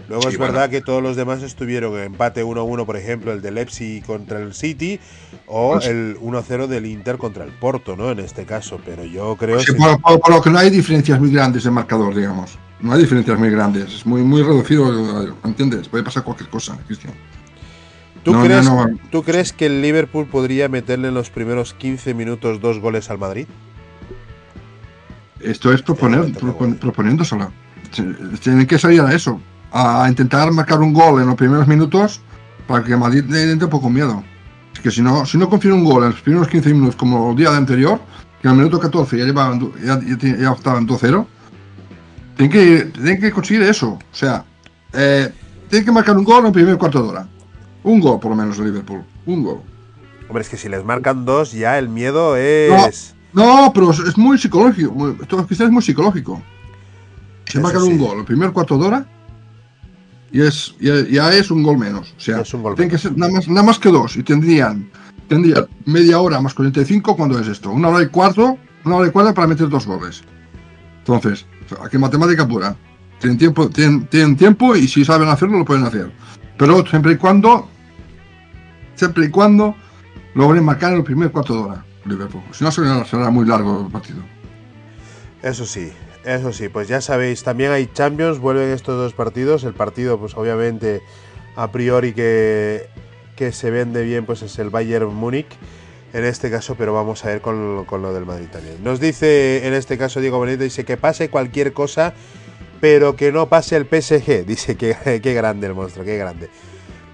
Luego 0.10 0.24
Sí, 0.24 0.30
es 0.30 0.38
bueno. 0.38 0.53
verdad 0.53 0.70
que 0.70 0.82
todos 0.82 1.02
los 1.02 1.15
demás 1.15 1.41
estuvieron 1.44 1.94
en 1.98 2.03
empate 2.06 2.44
1-1, 2.44 2.86
por 2.86 2.98
ejemplo, 2.98 3.32
el 3.32 3.41
del 3.41 3.56
Leipzig 3.56 4.03
contra 4.06 4.40
el 4.40 4.53
City 4.53 4.99
o 5.48 5.74
Pues- 5.74 5.86
el 5.88 6.18
1-0 6.20 6.68
del 6.68 6.86
Inter 6.86 7.18
contra 7.18 7.44
el 7.45 7.52
Porto, 7.52 7.95
¿no? 7.95 8.11
En 8.11 8.20
este 8.20 8.45
caso, 8.45 8.80
pero 8.86 9.06
yo 9.06 9.36
creo 9.38 9.60
que 9.60 9.74
por, 9.74 10.02
por- 10.02 10.20
por 10.20 10.30
lo 10.32 10.41
que 10.41 10.49
no 10.49 10.57
hay 10.60 10.70
diferencias 10.70 11.20
muy 11.20 11.32
grandes 11.32 11.64
de 11.64 11.72
marcador, 11.72 12.14
digamos. 12.15 12.57
No 12.82 12.91
hay 12.91 12.99
diferencias 13.02 13.40
muy 13.40 13.49
grandes. 13.49 13.94
Es 13.94 14.06
muy, 14.06 14.24
muy 14.24 14.41
reducido, 14.41 15.36
¿entiendes? 15.45 15.88
Puede 15.88 16.03
pasar 16.03 16.24
cualquier 16.24 16.49
cosa, 16.49 16.78
Cristian. 16.86 17.14
¿Tú, 18.24 18.34
no, 18.34 18.44
crees, 18.44 18.65
no. 18.65 18.88
¿Tú 19.10 19.24
crees 19.24 19.53
que 19.53 19.68
el 19.68 19.82
Liverpool 19.82 20.26
podría 20.28 20.68
meterle 20.70 21.10
en 21.10 21.14
los 21.14 21.30
primeros 21.30 21.74
15 21.74 22.14
minutos 22.14 22.60
dos 22.60 22.80
goles 22.80 23.10
al 23.10 23.20
Madrid? 23.20 23.48
Esto 25.40 25.72
es 25.74 25.82
proponer, 25.82 26.22
propon-. 26.34 27.52
Se- 27.91 28.03
Tienen 28.41 28.65
que 28.65 28.80
salir 28.80 29.02
a 29.02 29.14
eso. 29.14 29.40
A 29.76 30.06
intentar 30.08 30.52
marcar 30.52 30.80
un 30.80 30.94
gol 30.94 31.20
en 31.22 31.28
los 31.28 31.36
primeros 31.36 31.68
minutos 31.68 32.22
para 32.68 32.84
que 32.84 32.95
Madrid 32.95 33.24
le 33.28 33.52
entre 33.52 33.66
un 33.66 33.72
poco 33.72 33.90
miedo. 33.90 34.24
Es 34.74 34.80
que 34.80 34.91
si 34.91 35.02
no, 35.02 35.26
si 35.26 35.38
no 35.38 35.50
confiere 35.50 35.76
un 35.76 35.84
gol 35.84 36.04
en 36.04 36.12
los 36.12 36.22
primeros 36.22 36.48
15 36.48 36.74
minutos 36.74 36.95
como 36.95 37.32
el 37.32 37.36
día 37.36 37.50
de 37.52 37.58
anterior, 37.58 38.00
que 38.41 38.48
en 38.48 38.52
el 38.54 38.58
minuto 38.58 38.80
14 38.80 39.18
ya, 39.18 39.26
llevaban, 39.26 39.72
ya, 39.84 40.00
ya, 40.00 40.38
ya 40.38 40.52
estaban 40.52 40.88
2-0, 40.88 41.26
tienen 42.38 42.52
que, 42.52 42.86
tienen 42.94 43.20
que 43.20 43.32
conseguir 43.32 43.64
eso. 43.64 43.90
O 43.94 44.00
sea, 44.16 44.45
eh, 44.94 45.32
tienen 45.70 45.86
que 45.86 45.91
marcar 45.91 46.16
un 46.18 46.24
gol 46.24 46.40
en 46.41 46.45
el 46.48 46.52
primer 46.52 46.78
cuarto 46.78 47.02
de 47.02 47.10
hora. 47.10 47.28
Un 47.84 48.00
gol, 48.00 48.20
por 48.20 48.30
lo 48.32 48.38
menos, 48.38 48.58
de 48.58 48.66
Liverpool. 48.66 49.04
Un 49.26 49.44
gol. 49.44 49.62
Hombre, 50.30 50.41
es 50.44 50.50
que 50.50 50.58
si 50.58 50.70
les 50.70 50.84
marcan 50.86 51.26
dos, 51.26 51.52
ya 51.52 51.78
el 51.80 51.90
miedo 51.90 52.38
es. 52.38 53.16
No, 53.34 53.72
pero 53.74 53.90
es, 53.91 54.00
es 54.00 54.18
muy 54.18 54.38
psicológico. 54.38 54.91
muy- 54.94 55.18
esto 55.22 55.45
quizás 55.48 55.66
es 55.66 55.72
muy 55.72 55.82
psicológico. 55.82 56.41
Se 57.45 57.58
Eso 57.58 57.62
marcan 57.62 57.82
sí. 57.84 57.90
un 57.90 57.98
gol 57.98 58.20
el 58.20 58.26
primer 58.26 58.52
cuarto 58.52 58.78
de 58.78 58.86
hora 58.88 59.06
y 60.34 60.41
es, 60.41 60.76
ya, 60.80 61.07
ya 61.07 61.31
es 61.31 61.51
un 61.51 61.61
gol 61.61 61.77
menos. 61.77 62.14
O 62.18 62.19
sea, 62.19 62.41
Es 62.41 62.53
un 62.55 62.64
gol 62.64 62.73
tienen 62.73 62.89
que 62.89 62.97
ser 62.97 63.15
nada 63.15 63.31
más, 63.31 63.47
nada 63.47 63.64
más 63.64 63.77
que 63.77 63.89
dos. 63.89 64.18
Y 64.18 64.23
tendrían, 64.23 64.89
tendrían 65.27 65.68
media 65.85 66.19
hora 66.19 66.41
más 66.41 66.55
45 66.55 67.15
cuando 67.15 67.39
es 67.39 67.47
esto. 67.47 67.69
Una 67.69 67.89
hora 67.89 68.03
y 68.03 68.07
cuarto, 68.07 68.57
una 68.84 68.95
hora 68.95 69.07
y 69.07 69.11
cuarto 69.11 69.31
para 69.35 69.45
meter 69.45 69.69
dos 69.69 69.85
goles. 69.85 70.23
Entonces, 70.97 71.45
aquí 71.85 71.99
matemática 71.99 72.47
pura. 72.47 72.76
Tienen 73.19 73.38
tiempo, 73.38 73.69
tienen, 73.69 74.07
tienen 74.07 74.35
tiempo 74.35 74.76
y 74.76 74.88
si 74.88 75.05
saben 75.05 75.30
hacerlo 75.30 75.60
lo 75.60 75.65
pueden 75.65 75.85
hacer. 75.85 76.11
Pero 76.57 76.84
siempre 76.88 77.11
y 77.14 77.18
cuando, 77.18 77.69
siempre 78.95 79.26
y 79.26 79.30
cuando 79.30 79.76
logren 80.34 80.65
marcar 80.65 80.93
en 80.93 80.97
el 80.97 81.03
primer 81.03 81.31
cuarto 81.31 81.53
de 81.53 81.60
hora. 81.60 81.85
Liverpool. 82.05 82.41
Si 82.51 82.64
no 82.64 82.72
será 82.72 83.30
muy 83.30 83.45
largo 83.45 83.85
el 83.85 83.91
partido. 83.91 84.22
Eso 85.43 85.65
sí, 85.65 85.91
eso 86.26 86.54
sí, 86.54 86.70
pues 86.70 86.88
ya 86.88 87.02
sabéis, 87.02 87.44
también 87.44 87.72
hay 87.72 87.88
Champions, 87.88 88.40
vuelven 88.40 88.70
estos 88.70 88.98
dos 88.98 89.14
partidos. 89.14 89.64
El 89.64 89.74
partido, 89.74 90.20
pues 90.20 90.36
obviamente, 90.36 91.02
a 91.56 91.72
priori 91.72 92.14
que, 92.14 92.88
que 93.36 93.52
se 93.52 93.72
vende 93.72 94.04
bien, 94.04 94.26
pues 94.26 94.41
es 94.41 94.58
el 94.60 94.70
Bayern 94.70 95.14
Múnich 95.14 95.58
en 96.14 96.26
este 96.26 96.52
caso, 96.52 96.76
pero 96.76 96.94
vamos 96.94 97.26
a 97.26 97.30
ver 97.30 97.41
con, 97.41 97.86
con 97.86 98.02
lo 98.02 98.14
del 98.14 98.26
Madrid 98.26 98.48
también. 98.52 98.84
Nos 98.84 99.00
dice 99.00 99.68
en 99.68 99.74
este 99.74 99.98
caso 99.98 100.22
Diego 100.22 100.40
Benito, 100.40 100.64
dice 100.64 100.86
que 100.86 100.95
pase 100.95 101.30
cualquier 101.30 101.74
cosa, 101.74 102.14
pero 102.80 103.16
que 103.16 103.32
no 103.32 103.50
pase 103.50 103.76
el 103.76 103.86
PSG. 103.86 104.45
Dice 104.45 104.76
que 104.76 105.22
qué 105.22 105.34
grande 105.34 105.68
el 105.68 105.74
monstruo, 105.74 106.06
qué 106.06 106.18
grande. 106.18 106.50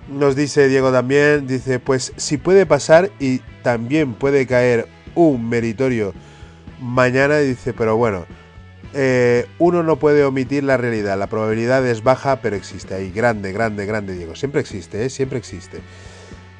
Nos 0.09 0.35
dice 0.35 0.67
Diego 0.67 0.91
también, 0.91 1.45
dice, 1.45 1.79
pues 1.79 2.13
si 2.15 2.37
puede 2.37 2.65
pasar 2.65 3.11
y 3.19 3.39
también 3.61 4.15
puede 4.15 4.47
caer 4.47 4.87
un 5.13 5.47
meritorio 5.47 6.13
mañana, 6.81 7.37
dice, 7.37 7.73
pero 7.73 7.95
bueno, 7.95 8.25
eh, 8.93 9.45
uno 9.59 9.83
no 9.83 9.97
puede 9.97 10.23
omitir 10.23 10.63
la 10.63 10.77
realidad, 10.77 11.17
la 11.17 11.27
probabilidad 11.27 11.85
es 11.85 12.03
baja, 12.03 12.41
pero 12.41 12.55
existe 12.55 12.93
ahí, 12.95 13.11
grande, 13.11 13.51
grande, 13.51 13.85
grande, 13.85 14.15
Diego, 14.15 14.35
siempre 14.35 14.61
existe, 14.61 15.05
¿eh? 15.05 15.09
siempre 15.09 15.37
existe. 15.37 15.81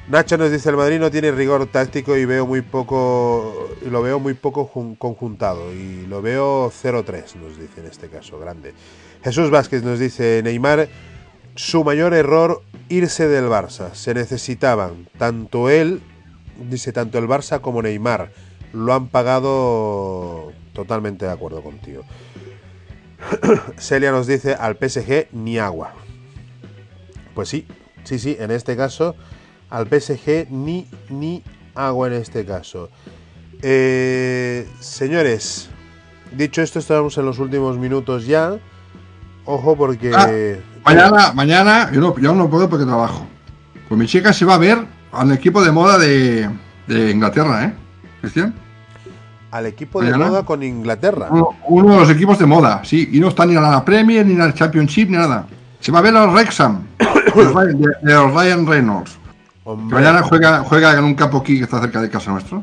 Nacho 0.08 0.36
nos 0.36 0.50
dice, 0.50 0.68
el 0.70 0.76
Madrid 0.76 0.98
no 0.98 1.10
tiene 1.10 1.30
rigor 1.30 1.66
táctico 1.66 2.16
y 2.16 2.24
veo 2.24 2.44
muy 2.46 2.62
poco, 2.62 3.68
y 3.84 3.90
lo 3.90 4.02
veo 4.02 4.18
muy 4.18 4.34
poco 4.34 4.64
jun- 4.72 4.96
conjuntado, 4.96 5.72
y 5.72 6.06
lo 6.06 6.20
veo 6.20 6.70
0-3, 6.70 7.36
nos 7.36 7.58
dice 7.58 7.80
en 7.80 7.86
este 7.86 8.08
caso, 8.08 8.38
grande. 8.40 8.74
Jesús 9.22 9.50
Vázquez 9.50 9.82
nos 9.84 9.98
dice, 10.00 10.40
Neymar, 10.42 10.88
su 11.54 11.84
mayor 11.84 12.14
error, 12.14 12.62
irse 12.88 13.28
del 13.28 13.44
Barça. 13.44 13.92
Se 13.94 14.14
necesitaban, 14.14 15.06
tanto 15.18 15.68
él, 15.68 16.00
dice, 16.68 16.92
tanto 16.92 17.18
el 17.18 17.26
Barça 17.28 17.60
como 17.60 17.82
Neymar. 17.82 18.32
Lo 18.72 18.94
han 18.94 19.08
pagado 19.08 20.52
totalmente 20.80 21.26
de 21.26 21.32
acuerdo 21.32 21.62
contigo. 21.62 22.04
Celia 23.78 24.12
nos 24.12 24.26
dice, 24.26 24.54
al 24.54 24.76
PSG 24.76 25.28
ni 25.32 25.58
agua. 25.58 25.92
Pues 27.34 27.48
sí, 27.48 27.66
sí, 28.04 28.18
sí, 28.18 28.36
en 28.38 28.50
este 28.50 28.76
caso, 28.76 29.14
al 29.68 29.86
PSG 29.86 30.50
ni, 30.50 30.88
ni 31.10 31.42
agua 31.74 32.08
en 32.08 32.14
este 32.14 32.44
caso. 32.44 32.90
Eh, 33.62 34.66
señores, 34.80 35.68
dicho 36.32 36.62
esto, 36.62 36.78
estamos 36.78 37.16
en 37.18 37.26
los 37.26 37.38
últimos 37.38 37.78
minutos 37.78 38.26
ya. 38.26 38.58
Ojo 39.44 39.76
porque... 39.76 40.12
Ah. 40.14 40.28
Mañana, 40.82 41.32
mañana, 41.34 41.90
yo 41.92 42.00
no, 42.00 42.50
puedo 42.50 42.70
porque 42.70 42.86
trabajo. 42.86 43.26
Pues 43.86 43.98
mi 43.98 44.06
chica 44.06 44.32
se 44.32 44.46
va 44.46 44.54
a 44.54 44.58
ver 44.58 44.78
al 45.12 45.30
equipo 45.32 45.62
de 45.62 45.72
moda 45.72 45.98
de, 45.98 46.48
de 46.86 47.10
Inglaterra, 47.10 47.64
¿eh? 47.66 47.74
¿Cristian? 48.22 48.54
Al 49.50 49.66
equipo 49.66 50.00
de 50.00 50.16
moda 50.16 50.44
con 50.44 50.62
Inglaterra. 50.62 51.28
Uno, 51.30 51.48
uno 51.66 51.92
de 51.94 52.00
los 52.00 52.10
equipos 52.10 52.38
de 52.38 52.46
moda, 52.46 52.82
sí. 52.84 53.08
Y 53.12 53.20
no 53.20 53.28
está 53.28 53.44
ni 53.46 53.56
a 53.56 53.60
la 53.60 53.84
Premier, 53.84 54.24
ni 54.24 54.40
a 54.40 54.46
la 54.46 54.54
Championship, 54.54 55.08
ni 55.10 55.16
nada. 55.16 55.46
Se 55.80 55.90
va 55.90 55.98
a 55.98 56.02
ver 56.02 56.16
al 56.16 56.30
Wrexham, 56.30 56.82
de, 56.98 57.88
de- 58.02 58.28
Ryan 58.28 58.66
Reynolds. 58.66 59.18
Que 59.64 59.94
mañana 59.94 60.22
juega, 60.22 60.60
juega 60.64 60.96
en 60.98 61.04
un 61.04 61.14
campo 61.14 61.38
aquí 61.38 61.58
que 61.58 61.64
está 61.64 61.80
cerca 61.80 62.00
de 62.00 62.08
casa 62.10 62.30
nuestro. 62.32 62.62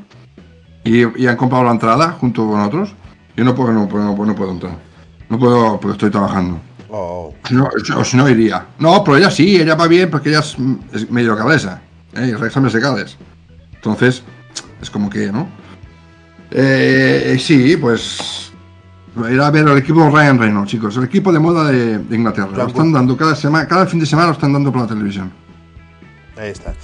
Y, 0.83 1.21
y 1.21 1.27
han 1.27 1.35
comprado 1.35 1.65
la 1.65 1.71
entrada 1.71 2.11
junto 2.19 2.47
con 2.47 2.59
otros. 2.61 2.93
Yo 3.35 3.43
no 3.43 3.53
puedo, 3.53 3.71
no, 3.73 3.87
puedo- 3.87 4.03
no, 4.05 4.15
puedo- 4.15 4.27
no 4.27 4.35
puedo 4.35 4.51
entrar. 4.51 4.77
No 5.29 5.37
puedo 5.39 5.79
porque 5.79 5.93
estoy 5.93 6.09
trabajando. 6.09 6.59
oh, 6.89 7.33
Si 7.47 7.53
no, 7.53 7.69
o 7.97 8.03
si 8.05 8.15
no 8.17 8.29
iría. 8.29 8.65
No, 8.79 9.03
pero 9.03 9.17
ella 9.17 9.29
sí, 9.31 9.59
ella 9.59 9.75
va 9.75 9.87
bien 9.87 10.09
porque 10.09 10.29
ella 10.29 10.39
es, 10.39 10.57
medio 11.11 11.35
galesa. 11.35 11.81
¿eh? 12.13 12.27
Y 12.29 12.33
Wrexham 12.33 12.65
es 12.67 12.73
de 12.73 12.79
Gales. 12.79 13.17
Entonces, 13.75 14.23
es 14.81 14.89
como 14.89 15.09
que, 15.09 15.31
¿no? 15.31 15.47
Eh, 16.51 17.37
sí, 17.39 17.77
pues. 17.77 18.43
Ir 19.31 19.41
a 19.41 19.49
ver 19.49 19.67
al 19.67 19.77
equipo 19.79 20.07
Ryan 20.11 20.37
Reynolds, 20.37 20.69
chicos. 20.69 20.95
El 20.97 21.05
equipo 21.05 21.31
de 21.33 21.39
moda 21.39 21.71
de, 21.71 21.97
de 21.97 22.15
Inglaterra. 22.15 22.49
Lo 22.55 22.67
están 22.67 22.93
dando 22.93 23.17
cada 23.17 23.35
semana, 23.35 23.67
cada 23.67 23.87
fin 23.87 23.99
de 23.99 24.05
semana 24.05 24.27
lo 24.27 24.33
están 24.33 24.53
dando 24.53 24.71
por 24.71 24.81
la 24.81 24.87
televisión. 24.87 25.31
ahí 26.37 26.49
está. 26.49 26.75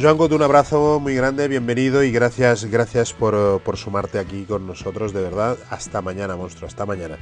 Joan 0.00 0.16
un 0.18 0.42
abrazo 0.42 0.98
muy 0.98 1.14
grande, 1.14 1.46
bienvenido 1.46 2.02
y 2.02 2.10
gracias, 2.10 2.64
gracias 2.64 3.12
por, 3.12 3.60
por 3.60 3.76
sumarte 3.76 4.18
aquí 4.18 4.44
con 4.44 4.66
nosotros, 4.66 5.12
de 5.12 5.22
verdad. 5.22 5.56
Hasta 5.70 6.02
mañana, 6.02 6.34
monstruo, 6.34 6.66
hasta 6.66 6.84
mañana. 6.84 7.16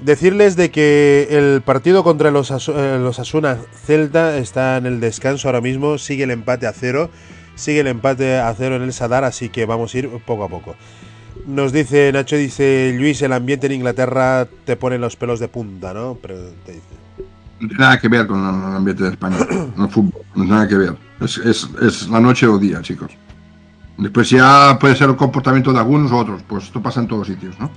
Decirles 0.00 0.54
de 0.54 0.70
que 0.70 1.26
el 1.30 1.62
partido 1.62 2.04
contra 2.04 2.30
los, 2.30 2.52
Asu- 2.52 2.74
eh, 2.76 2.98
los 3.00 3.18
Asuna 3.18 3.58
Celta 3.86 4.36
está 4.36 4.76
en 4.76 4.86
el 4.86 5.00
descanso 5.00 5.48
ahora 5.48 5.60
mismo, 5.60 5.98
sigue 5.98 6.22
el 6.22 6.30
empate 6.30 6.68
a 6.68 6.72
cero, 6.72 7.10
sigue 7.54 7.80
el 7.80 7.86
empate 7.86 8.38
a 8.38 8.54
cero 8.54 8.76
en 8.76 8.82
el 8.82 8.92
Sadar, 8.92 9.24
así 9.24 9.48
que 9.48 9.66
vamos 9.66 9.94
a 9.94 9.98
ir 9.98 10.08
poco 10.24 10.44
a 10.44 10.48
poco. 10.48 10.76
Nos 11.46 11.72
dice, 11.72 12.12
Nacho 12.12 12.36
dice, 12.36 12.94
Luis, 12.96 13.20
el 13.22 13.32
ambiente 13.32 13.66
en 13.66 13.72
Inglaterra 13.72 14.48
te 14.64 14.76
pone 14.76 14.98
los 14.98 15.16
pelos 15.16 15.40
de 15.40 15.48
punta, 15.48 15.92
¿no? 15.92 16.16
Pero 16.22 16.36
te 16.64 16.72
dice. 16.72 16.84
No 17.60 17.68
tiene 17.68 17.82
nada 17.82 18.00
que 18.00 18.08
ver 18.08 18.26
con 18.26 18.38
el 18.40 18.76
ambiente 18.76 19.04
de 19.04 19.10
España, 19.10 19.36
no 19.76 19.88
fútbol, 19.88 20.22
no 20.34 20.44
tiene 20.44 20.50
nada 20.50 20.68
que 20.68 20.76
ver. 20.76 20.96
Es, 21.20 21.38
es, 21.38 21.68
es 21.82 22.08
la 22.08 22.20
noche 22.20 22.46
o 22.46 22.58
día, 22.58 22.80
chicos. 22.82 23.10
Después 23.96 24.30
ya 24.30 24.76
puede 24.80 24.96
ser 24.96 25.08
el 25.08 25.16
comportamiento 25.16 25.72
de 25.72 25.78
algunos 25.78 26.10
u 26.10 26.16
otros, 26.16 26.42
pues 26.48 26.64
esto 26.64 26.82
pasa 26.82 27.00
en 27.00 27.08
todos 27.08 27.26
sitios, 27.26 27.58
¿no? 27.60 27.70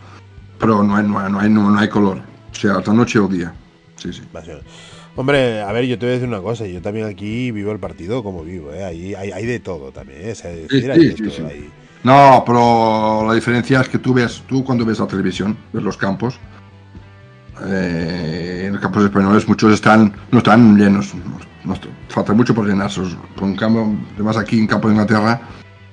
Pero 0.60 0.84
no 0.84 0.96
hay, 0.96 1.08
no 1.08 1.20
hay, 1.20 1.32
no 1.32 1.40
hay, 1.40 1.50
no 1.50 1.78
hay 1.78 1.90
color. 1.90 2.22
O 2.52 2.56
sea, 2.56 2.82
la 2.86 2.94
noche 2.94 3.20
o 3.20 3.28
día. 3.28 3.54
Sí, 3.98 4.12
sí. 4.12 4.22
Hombre, 5.18 5.62
a 5.62 5.72
ver, 5.72 5.86
yo 5.86 5.98
te 5.98 6.06
voy 6.06 6.12
a 6.12 6.14
decir 6.14 6.28
una 6.30 6.42
cosa, 6.42 6.66
yo 6.68 6.82
también 6.82 7.08
aquí 7.08 7.52
vivo 7.52 7.72
el 7.72 7.80
partido 7.80 8.24
como 8.24 8.44
vivo, 8.44 8.72
¿eh? 8.72 8.84
Ahí 8.86 9.16
hay, 9.16 9.32
hay 9.32 9.46
de 9.46 9.60
todo 9.60 9.92
también, 9.92 10.22
¿eh? 10.22 10.32
O 10.32 10.36
sea, 10.36 10.52
es 10.52 10.62
decir, 10.70 10.84
Sí, 10.84 10.90
hay 10.92 11.06
de 11.08 11.18
sí, 11.18 11.24
todo 11.24 11.32
sí. 11.32 11.42
ahí. 11.42 11.70
No, 12.04 12.44
pero 12.46 13.26
la 13.28 13.34
diferencia 13.34 13.82
es 13.82 13.90
que 13.90 13.98
tú 13.98 14.14
ves, 14.14 14.44
tú 14.48 14.64
cuando 14.64 14.86
ves 14.86 15.00
la 15.00 15.08
televisión, 15.08 15.58
ves 15.74 15.84
los 15.84 15.98
campos, 15.98 16.40
eh, 17.66 18.66
en 18.68 18.74
los 18.74 18.82
campos 18.82 19.04
españoles 19.04 19.48
muchos 19.48 19.74
están, 19.74 20.14
no 20.32 20.38
están 20.38 20.78
llenos, 20.78 21.14
no, 21.16 21.74
no- 21.74 21.80
falta 22.10 22.34
mucho 22.34 22.54
por 22.54 22.68
llenarse. 22.68 23.02
Por 23.36 23.44
un 23.46 23.56
campo, 23.56 23.92
además 24.14 24.38
aquí 24.38 24.60
en 24.60 24.68
campo 24.68 24.88
de 24.88 24.94
Inglaterra, 24.94 25.42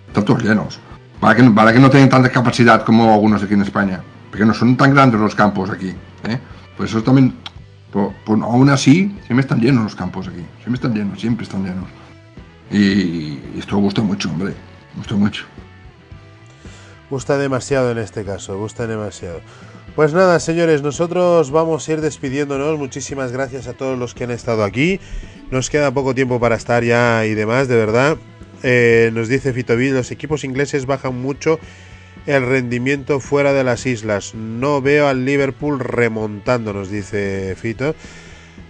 están 0.06 0.24
todos 0.24 0.42
llenos. 0.44 0.78
Para 1.18 1.34
que, 1.34 1.42
para 1.50 1.72
que 1.72 1.78
no 1.78 1.88
tengan 1.88 2.10
tanta 2.10 2.28
capacidad 2.30 2.84
como 2.84 3.12
algunos 3.12 3.42
aquí 3.42 3.54
en 3.54 3.62
España, 3.62 4.02
porque 4.30 4.44
no 4.44 4.52
son 4.52 4.76
tan 4.76 4.92
grandes 4.94 5.18
los 5.18 5.34
campos 5.34 5.70
aquí. 5.70 5.88
¿eh? 6.28 6.38
Por 6.76 6.84
eso 6.86 7.02
también, 7.02 7.32
por- 7.94 8.12
por- 8.26 8.42
aún 8.42 8.68
así, 8.68 9.16
siempre 9.24 9.40
están 9.40 9.60
llenos 9.60 9.84
los 9.84 9.94
campos 9.96 10.28
aquí, 10.28 10.44
siempre 10.58 10.74
están 10.74 10.92
llenos, 10.94 11.18
siempre 11.20 11.44
están 11.44 11.64
llenos. 11.64 11.88
Y, 12.70 13.38
esto 13.58 13.76
gusta 13.78 14.02
mucho, 14.02 14.28
hombre, 14.30 14.52
gusta 14.96 15.14
mucho. 15.14 15.44
Gusta 17.08 17.38
demasiado 17.38 17.90
en 17.92 17.98
este 17.98 18.24
caso, 18.24 18.58
gusta 18.58 18.86
demasiado. 18.86 19.40
Pues 19.94 20.12
nada, 20.12 20.40
señores, 20.40 20.82
nosotros 20.82 21.52
vamos 21.52 21.88
a 21.88 21.92
ir 21.92 22.00
despidiéndonos. 22.00 22.76
Muchísimas 22.78 23.30
gracias 23.30 23.68
a 23.68 23.74
todos 23.74 23.96
los 23.96 24.12
que 24.14 24.24
han 24.24 24.32
estado 24.32 24.64
aquí. 24.64 24.98
Nos 25.52 25.70
queda 25.70 25.92
poco 25.92 26.14
tiempo 26.16 26.40
para 26.40 26.56
estar 26.56 26.82
ya 26.82 27.24
y 27.26 27.34
demás, 27.34 27.68
de 27.68 27.76
verdad. 27.76 28.16
Eh, 28.64 29.10
nos 29.14 29.28
dice 29.28 29.52
Fitovid, 29.52 29.92
los 29.94 30.10
equipos 30.10 30.42
ingleses 30.42 30.86
bajan 30.86 31.20
mucho 31.20 31.60
el 32.26 32.46
rendimiento 32.46 33.20
fuera 33.20 33.52
de 33.52 33.64
las 33.64 33.86
islas. 33.86 34.34
No 34.34 34.80
veo 34.80 35.08
al 35.08 35.24
Liverpool 35.24 35.78
remontando, 35.80 36.72
nos 36.72 36.90
dice 36.90 37.56
Fito. 37.60 37.94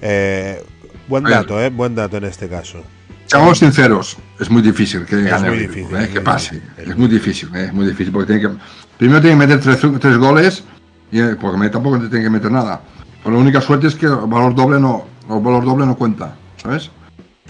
Eh, 0.02 0.62
buen 1.08 1.24
dato, 1.24 1.60
eh, 1.62 1.70
buen 1.70 1.94
dato 1.94 2.16
en 2.16 2.24
este 2.24 2.48
caso. 2.48 2.82
Seamos 3.26 3.58
sinceros, 3.58 4.16
es 4.38 4.50
muy 4.50 4.62
difícil 4.62 5.04
que 5.06 5.16
Es 5.16 5.24
gane 5.24 5.48
muy 5.48 5.58
Liverpool, 5.60 5.84
difícil, 5.88 6.04
¿eh? 6.04 6.10
que 6.12 6.20
pase. 6.20 6.54
difícil. 6.56 6.90
Es 6.90 6.96
muy 6.96 7.08
difícil, 7.08 7.56
¿eh? 7.56 7.64
es 7.66 7.72
muy 7.72 7.86
difícil 7.86 8.12
porque 8.12 8.26
tiene 8.34 8.42
que 8.48 8.54
primero 8.98 9.20
tiene 9.20 9.38
que 9.38 9.46
meter 9.46 9.60
tres, 9.60 9.80
tres 10.00 10.18
goles 10.18 10.64
y 11.10 11.20
eh, 11.20 11.36
porque 11.40 11.68
tampoco 11.70 11.98
te 12.00 12.08
tiene 12.08 12.24
que 12.24 12.30
meter 12.30 12.50
nada. 12.50 12.80
Pero 13.22 13.36
la 13.36 13.42
única 13.42 13.60
suerte 13.60 13.86
es 13.86 13.94
que 13.94 14.06
el 14.06 14.16
valor 14.26 14.54
doble 14.54 14.78
no, 14.78 15.06
el 15.30 15.40
valor 15.40 15.64
doble 15.64 15.86
no 15.86 15.96
cuenta, 15.96 16.36
¿sabes? 16.62 16.90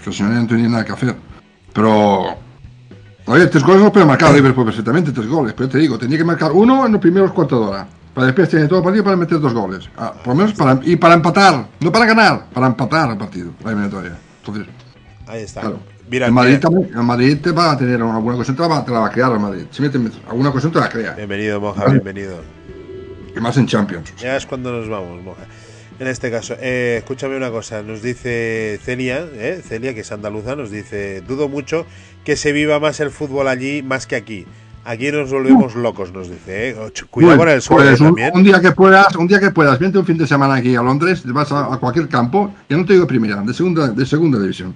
Que 0.03 0.11
si 0.11 0.23
no 0.23 0.29
no 0.29 0.47
tiene 0.47 0.69
nada 0.69 0.85
que 0.85 0.93
hacer. 0.93 1.15
Pero 1.73 2.37
oye, 3.27 3.47
tres 3.47 3.63
goles 3.63 3.81
no 3.83 3.91
puede 3.91 4.05
marcar 4.05 4.33
Liverpool 4.33 4.65
perfectamente, 4.65 5.11
tres 5.11 5.27
goles. 5.27 5.53
Pero 5.55 5.69
te 5.69 5.77
digo, 5.77 5.97
tenía 5.97 6.17
que 6.17 6.23
marcar 6.23 6.51
uno 6.51 6.85
en 6.85 6.91
los 6.93 7.01
primeros 7.01 7.31
cuartos 7.31 7.59
de 7.59 7.65
hora. 7.67 7.87
Para 8.13 8.27
después 8.27 8.47
tiene 8.49 8.67
todo 8.67 8.79
el 8.79 8.83
partido 8.85 9.03
para 9.03 9.17
meter 9.17 9.39
dos 9.39 9.53
goles. 9.53 9.89
Ah, 9.97 10.13
por 10.13 10.27
lo 10.33 10.35
menos 10.35 10.53
para 10.53 10.79
y 10.83 10.95
para 10.95 11.15
empatar, 11.15 11.67
no 11.81 11.91
para 11.91 12.05
ganar, 12.05 12.45
para 12.53 12.67
empatar 12.67 13.11
el 13.11 13.17
partido, 13.17 13.51
la 13.63 13.71
eliminatoria. 13.71 14.17
Entonces, 14.39 14.67
Ahí 15.27 15.41
está. 15.41 15.61
Claro. 15.61 15.79
Mira, 16.07 16.27
el 16.27 16.31
Madrid, 16.31 16.59
también, 16.59 16.89
el 16.95 17.03
Madrid 17.03 17.37
te 17.41 17.51
va 17.51 17.71
a 17.71 17.77
tener 17.77 17.99
alguna 17.99 18.37
cosa, 18.37 18.53
te 18.55 18.61
la 18.61 18.67
va, 18.67 18.85
te 18.85 18.91
la 18.91 18.99
va 18.99 19.07
a 19.07 19.11
crear 19.11 19.31
el 19.31 19.39
Madrid. 19.39 19.63
Siempre 19.71 19.99
te- 19.99 20.29
alguna 20.29 20.51
cosa 20.51 20.69
te 20.69 20.79
la 20.79 20.87
crea. 20.87 21.13
Bienvenido, 21.15 21.59
Moja, 21.59 21.85
bienvenido. 21.89 22.41
Y 23.35 23.39
más 23.41 23.57
en 23.57 23.65
Champions. 23.65 24.13
Ya 24.17 24.37
es 24.37 24.45
cuando 24.45 24.71
nos 24.71 24.87
vamos, 24.87 25.23
Moja. 25.23 25.41
En 25.99 26.07
este 26.07 26.29
caso, 26.29 26.55
eh, 26.59 26.97
escúchame 26.99 27.37
una 27.37 27.49
cosa, 27.51 27.81
nos 27.81 28.01
dice 28.01 28.79
Celia, 28.83 29.25
eh, 29.35 29.61
Celia, 29.65 29.93
que 29.93 30.01
es 30.01 30.11
andaluza, 30.11 30.55
nos 30.55 30.69
dice, 30.69 31.21
dudo 31.21 31.47
mucho 31.47 31.85
que 32.25 32.35
se 32.35 32.51
viva 32.51 32.79
más 32.81 32.99
el 32.99 33.11
fútbol 33.11 33.47
allí 33.47 33.81
más 33.81 34.05
que 34.05 34.15
aquí. 34.17 34.45
Aquí 34.83 35.09
nos 35.11 35.31
volvemos 35.31 35.73
locos, 35.75 36.11
nos 36.11 36.29
dice. 36.29 36.69
eh. 36.69 36.75
Cuidado 37.09 37.37
Bueno, 37.37 37.39
con 37.39 37.49
el 37.49 37.61
suelo 37.61 37.89
pues 37.89 38.01
un, 38.01 38.07
también. 38.07 38.31
un 38.35 38.43
día 38.43 38.59
que 38.61 38.71
puedas, 38.71 39.15
un 39.15 39.25
día 39.27 39.39
que 39.39 39.49
puedas, 39.51 39.79
vente 39.79 39.97
un 39.97 40.05
fin 40.05 40.17
de 40.17 40.27
semana 40.27 40.55
aquí 40.55 40.75
a 40.75 40.81
Londres, 40.83 41.23
vas 41.25 41.51
a, 41.51 41.73
a 41.73 41.77
cualquier 41.77 42.07
campo, 42.09 42.53
ya 42.69 42.77
no 42.77 42.85
te 42.85 42.93
digo 42.93 43.07
primera, 43.07 43.41
de 43.41 43.53
segunda, 43.53 43.87
de 43.87 44.05
segunda 44.05 44.37
división. 44.39 44.75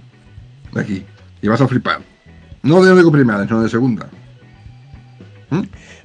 De 0.73 0.81
aquí. 0.81 1.05
Y 1.41 1.47
vas 1.47 1.61
a 1.61 1.67
flipar. 1.67 1.99
No 2.63 2.83
de 2.83 2.95
digo 2.95 3.11
primera, 3.11 3.45
sino 3.45 3.61
de 3.61 3.69
segunda. 3.69 4.09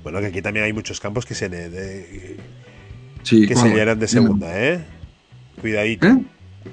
Bueno, 0.02 0.20
que 0.20 0.26
aquí 0.26 0.42
también 0.42 0.64
hay 0.66 0.72
muchos 0.72 1.00
campos 1.00 1.24
que 1.24 1.34
se, 1.34 1.48
de- 1.48 2.36
Sí, 3.22 3.46
que 3.46 3.56
se 3.56 3.68
llenan 3.70 3.98
de 3.98 4.06
segunda, 4.06 4.48
¿eh? 4.62 4.84
Cuidadito. 5.60 6.06
¿Eh? 6.06 6.18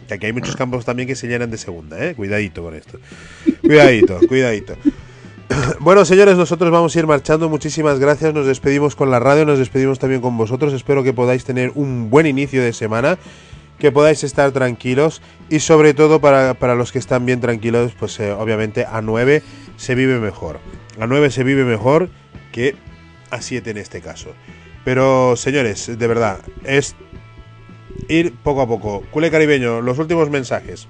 Que 0.08 0.14
aquí 0.14 0.26
hay 0.26 0.34
muchos 0.34 0.56
campos 0.56 0.86
también 0.86 1.08
que 1.08 1.16
se 1.16 1.28
llenan 1.28 1.52
de 1.52 1.58
segunda, 1.58 2.04
¿eh? 2.04 2.16
Cuidadito 2.16 2.64
con 2.64 2.76
esto. 2.76 3.00
Cuidadito, 3.62 4.20
cuidadito. 4.28 4.76
Bueno, 5.80 6.06
señores, 6.06 6.38
nosotros 6.38 6.72
vamos 6.72 6.96
a 6.96 7.00
ir 7.00 7.08
marchando. 7.08 7.50
Muchísimas 7.50 8.00
gracias. 8.00 8.34
Nos 8.34 8.46
despedimos 8.46 8.96
con 8.96 9.12
la 9.12 9.20
radio, 9.20 9.46
nos 9.46 9.60
despedimos 9.60 10.00
también 10.00 10.22
con 10.22 10.38
vosotros. 10.38 10.72
Espero 10.72 11.04
que 11.04 11.12
podáis 11.12 11.44
tener 11.44 11.74
un 11.76 12.10
buen 12.10 12.26
inicio 12.26 12.64
de 12.64 12.72
semana, 12.72 13.18
que 13.78 13.92
podáis 13.92 14.24
estar 14.24 14.52
tranquilos 14.52 15.22
y 15.50 15.60
sobre 15.60 15.94
todo 15.94 16.22
para, 16.22 16.54
para 16.54 16.76
los 16.76 16.94
que 16.94 17.00
están 17.00 17.26
bien 17.26 17.42
tranquilos, 17.42 17.92
pues 18.00 18.18
eh, 18.22 18.32
obviamente 18.32 18.86
a 18.86 19.02
9 19.02 19.44
se 19.76 19.96
vive 19.96 20.20
mejor. 20.20 20.60
A 21.00 21.08
9 21.08 21.32
se 21.32 21.44
vive 21.44 21.66
mejor 21.66 22.10
que 22.54 22.76
a 23.30 23.42
7 23.42 23.72
en 23.72 23.78
este 23.78 24.00
caso. 24.02 24.30
Pero, 24.84 25.36
señores, 25.36 25.98
de 26.00 26.08
verdad, 26.08 26.40
es 26.64 26.96
ir 28.08 28.34
poco 28.44 28.62
a 28.62 28.68
poco. 28.68 29.04
Culé 29.12 29.32
caribeño, 29.32 29.82
los 29.82 30.00
últimos 30.00 30.30
mensajes. 30.30 30.88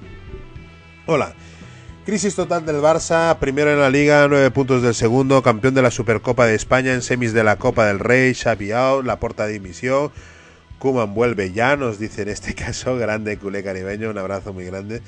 Hola. 1.06 1.34
Crisis 2.06 2.34
total 2.34 2.66
del 2.66 2.78
Barça, 2.78 3.38
primero 3.38 3.72
en 3.72 3.80
la 3.80 3.92
liga, 3.92 4.28
nueve 4.28 4.50
puntos 4.50 4.82
del 4.82 4.96
segundo, 4.96 5.44
campeón 5.44 5.76
de 5.76 5.84
la 5.84 5.92
Supercopa 5.92 6.48
de 6.48 6.56
España 6.56 6.94
en 6.94 7.04
semis 7.04 7.32
de 7.32 7.44
la 7.44 7.58
Copa 7.58 7.86
del 7.86 8.00
Rey, 8.00 8.34
Xavi 8.34 8.72
out, 8.72 9.06
de 9.06 9.52
dimisión, 9.52 10.12
Kuman 10.80 11.14
vuelve 11.14 11.52
ya, 11.52 11.78
nos 11.78 12.00
dice 12.00 12.24
en 12.24 12.30
este 12.30 12.56
caso, 12.56 12.98
grande 12.98 13.38
culé 13.38 13.64
caribeño, 13.64 14.10
un 14.10 14.18
abrazo 14.18 14.52
muy 14.52 14.66
grande. 14.66 15.04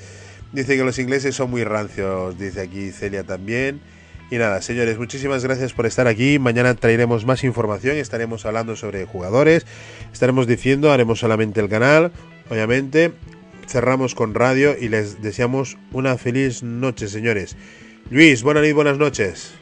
Dice 0.51 0.77
que 0.77 0.83
los 0.83 0.99
ingleses 0.99 1.35
son 1.35 1.49
muy 1.49 1.63
rancios, 1.63 2.37
dice 2.37 2.61
aquí 2.61 2.91
Celia 2.91 3.23
también. 3.23 3.81
Y 4.29 4.37
nada, 4.37 4.61
señores, 4.61 4.97
muchísimas 4.97 5.43
gracias 5.43 5.73
por 5.73 5.85
estar 5.85 6.07
aquí. 6.07 6.39
Mañana 6.39 6.73
traeremos 6.73 7.25
más 7.25 7.43
información, 7.43 7.97
estaremos 7.97 8.45
hablando 8.45 8.75
sobre 8.75 9.05
jugadores, 9.05 9.65
estaremos 10.11 10.47
diciendo, 10.47 10.91
haremos 10.91 11.19
solamente 11.19 11.59
el 11.59 11.69
canal, 11.69 12.11
obviamente. 12.49 13.13
Cerramos 13.67 14.15
con 14.15 14.33
radio 14.33 14.75
y 14.79 14.89
les 14.89 15.21
deseamos 15.21 15.77
una 15.91 16.17
feliz 16.17 16.63
noche, 16.63 17.07
señores. 17.07 17.55
Luis, 18.09 18.43
buenas 18.43 18.63
noches, 18.63 18.75
buenas 18.75 18.97
noches. 18.97 19.53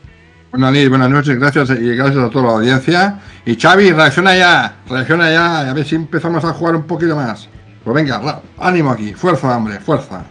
Buenas 0.52 0.72
noches, 0.72 0.90
buenas 0.90 1.10
noches, 1.10 1.40
gracias 1.40 1.70
y 1.80 1.96
gracias 1.96 2.18
a 2.18 2.30
toda 2.30 2.46
la 2.46 2.52
audiencia. 2.54 3.20
Y 3.46 3.56
Xavi, 3.56 3.92
reacciona 3.92 4.36
ya, 4.36 4.76
reacciona 4.90 5.32
ya, 5.32 5.70
a 5.70 5.74
ver 5.74 5.86
si 5.86 5.96
empezamos 5.96 6.44
a 6.44 6.54
jugar 6.54 6.76
un 6.76 6.84
poquito 6.84 7.16
más. 7.16 7.48
Pues 7.84 7.96
venga, 7.96 8.42
ánimo 8.58 8.92
aquí, 8.92 9.14
fuerza, 9.14 9.56
hombre, 9.56 9.80
fuerza. 9.80 10.26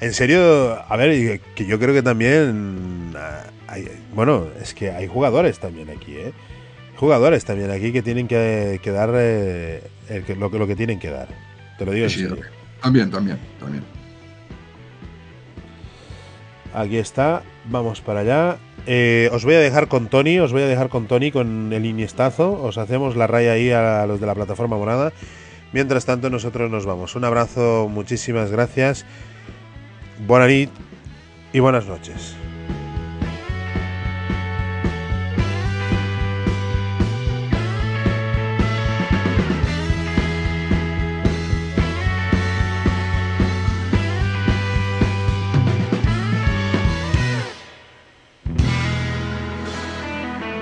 En 0.00 0.14
serio, 0.14 0.78
a 0.90 0.96
ver, 0.96 1.40
que 1.54 1.66
yo 1.66 1.78
creo 1.78 1.92
que 1.94 2.02
también 2.02 3.12
ah, 3.16 3.42
hay, 3.68 3.86
bueno, 4.14 4.46
es 4.60 4.72
que 4.72 4.90
hay 4.90 5.06
jugadores 5.06 5.58
también 5.58 5.90
aquí, 5.90 6.16
¿eh? 6.16 6.32
Jugadores 6.96 7.44
también 7.44 7.70
aquí 7.70 7.92
que 7.92 8.02
tienen 8.02 8.26
que, 8.28 8.80
que 8.82 8.90
dar 8.90 9.10
eh, 9.14 9.82
el 10.08 10.24
lo, 10.38 10.50
que- 10.50 10.58
lo 10.58 10.66
que 10.66 10.76
tienen 10.76 10.98
que 10.98 11.10
dar. 11.10 11.28
Te 11.78 11.84
lo 11.86 11.92
digo 11.92 12.04
en 12.04 12.10
Sí, 12.10 12.20
serio. 12.20 12.36
también, 12.82 13.10
también, 13.10 13.38
también. 13.58 13.84
Aquí 16.74 16.96
está, 16.98 17.42
vamos 17.66 18.00
para 18.00 18.20
allá. 18.20 18.56
Eh, 18.86 19.28
os 19.32 19.44
voy 19.44 19.54
a 19.54 19.60
dejar 19.60 19.88
con 19.88 20.08
Tony, 20.08 20.38
os 20.38 20.52
voy 20.52 20.62
a 20.62 20.66
dejar 20.66 20.88
con 20.88 21.06
Tony 21.06 21.30
con 21.30 21.72
el 21.72 21.84
iniestazo. 21.84 22.52
Os 22.62 22.78
hacemos 22.78 23.16
la 23.16 23.26
raya 23.26 23.52
ahí 23.52 23.70
a 23.70 24.06
los 24.06 24.20
de 24.20 24.26
la 24.26 24.34
plataforma 24.34 24.76
morada. 24.76 25.12
Mientras 25.72 26.04
tanto, 26.04 26.30
nosotros 26.30 26.70
nos 26.70 26.86
vamos. 26.86 27.14
Un 27.16 27.24
abrazo, 27.24 27.88
muchísimas 27.90 28.50
gracias. 28.50 29.04
Buena 30.26 30.46
nit 30.46 30.70
y 31.52 31.60
buenas 31.60 31.86
noches. 31.86 32.36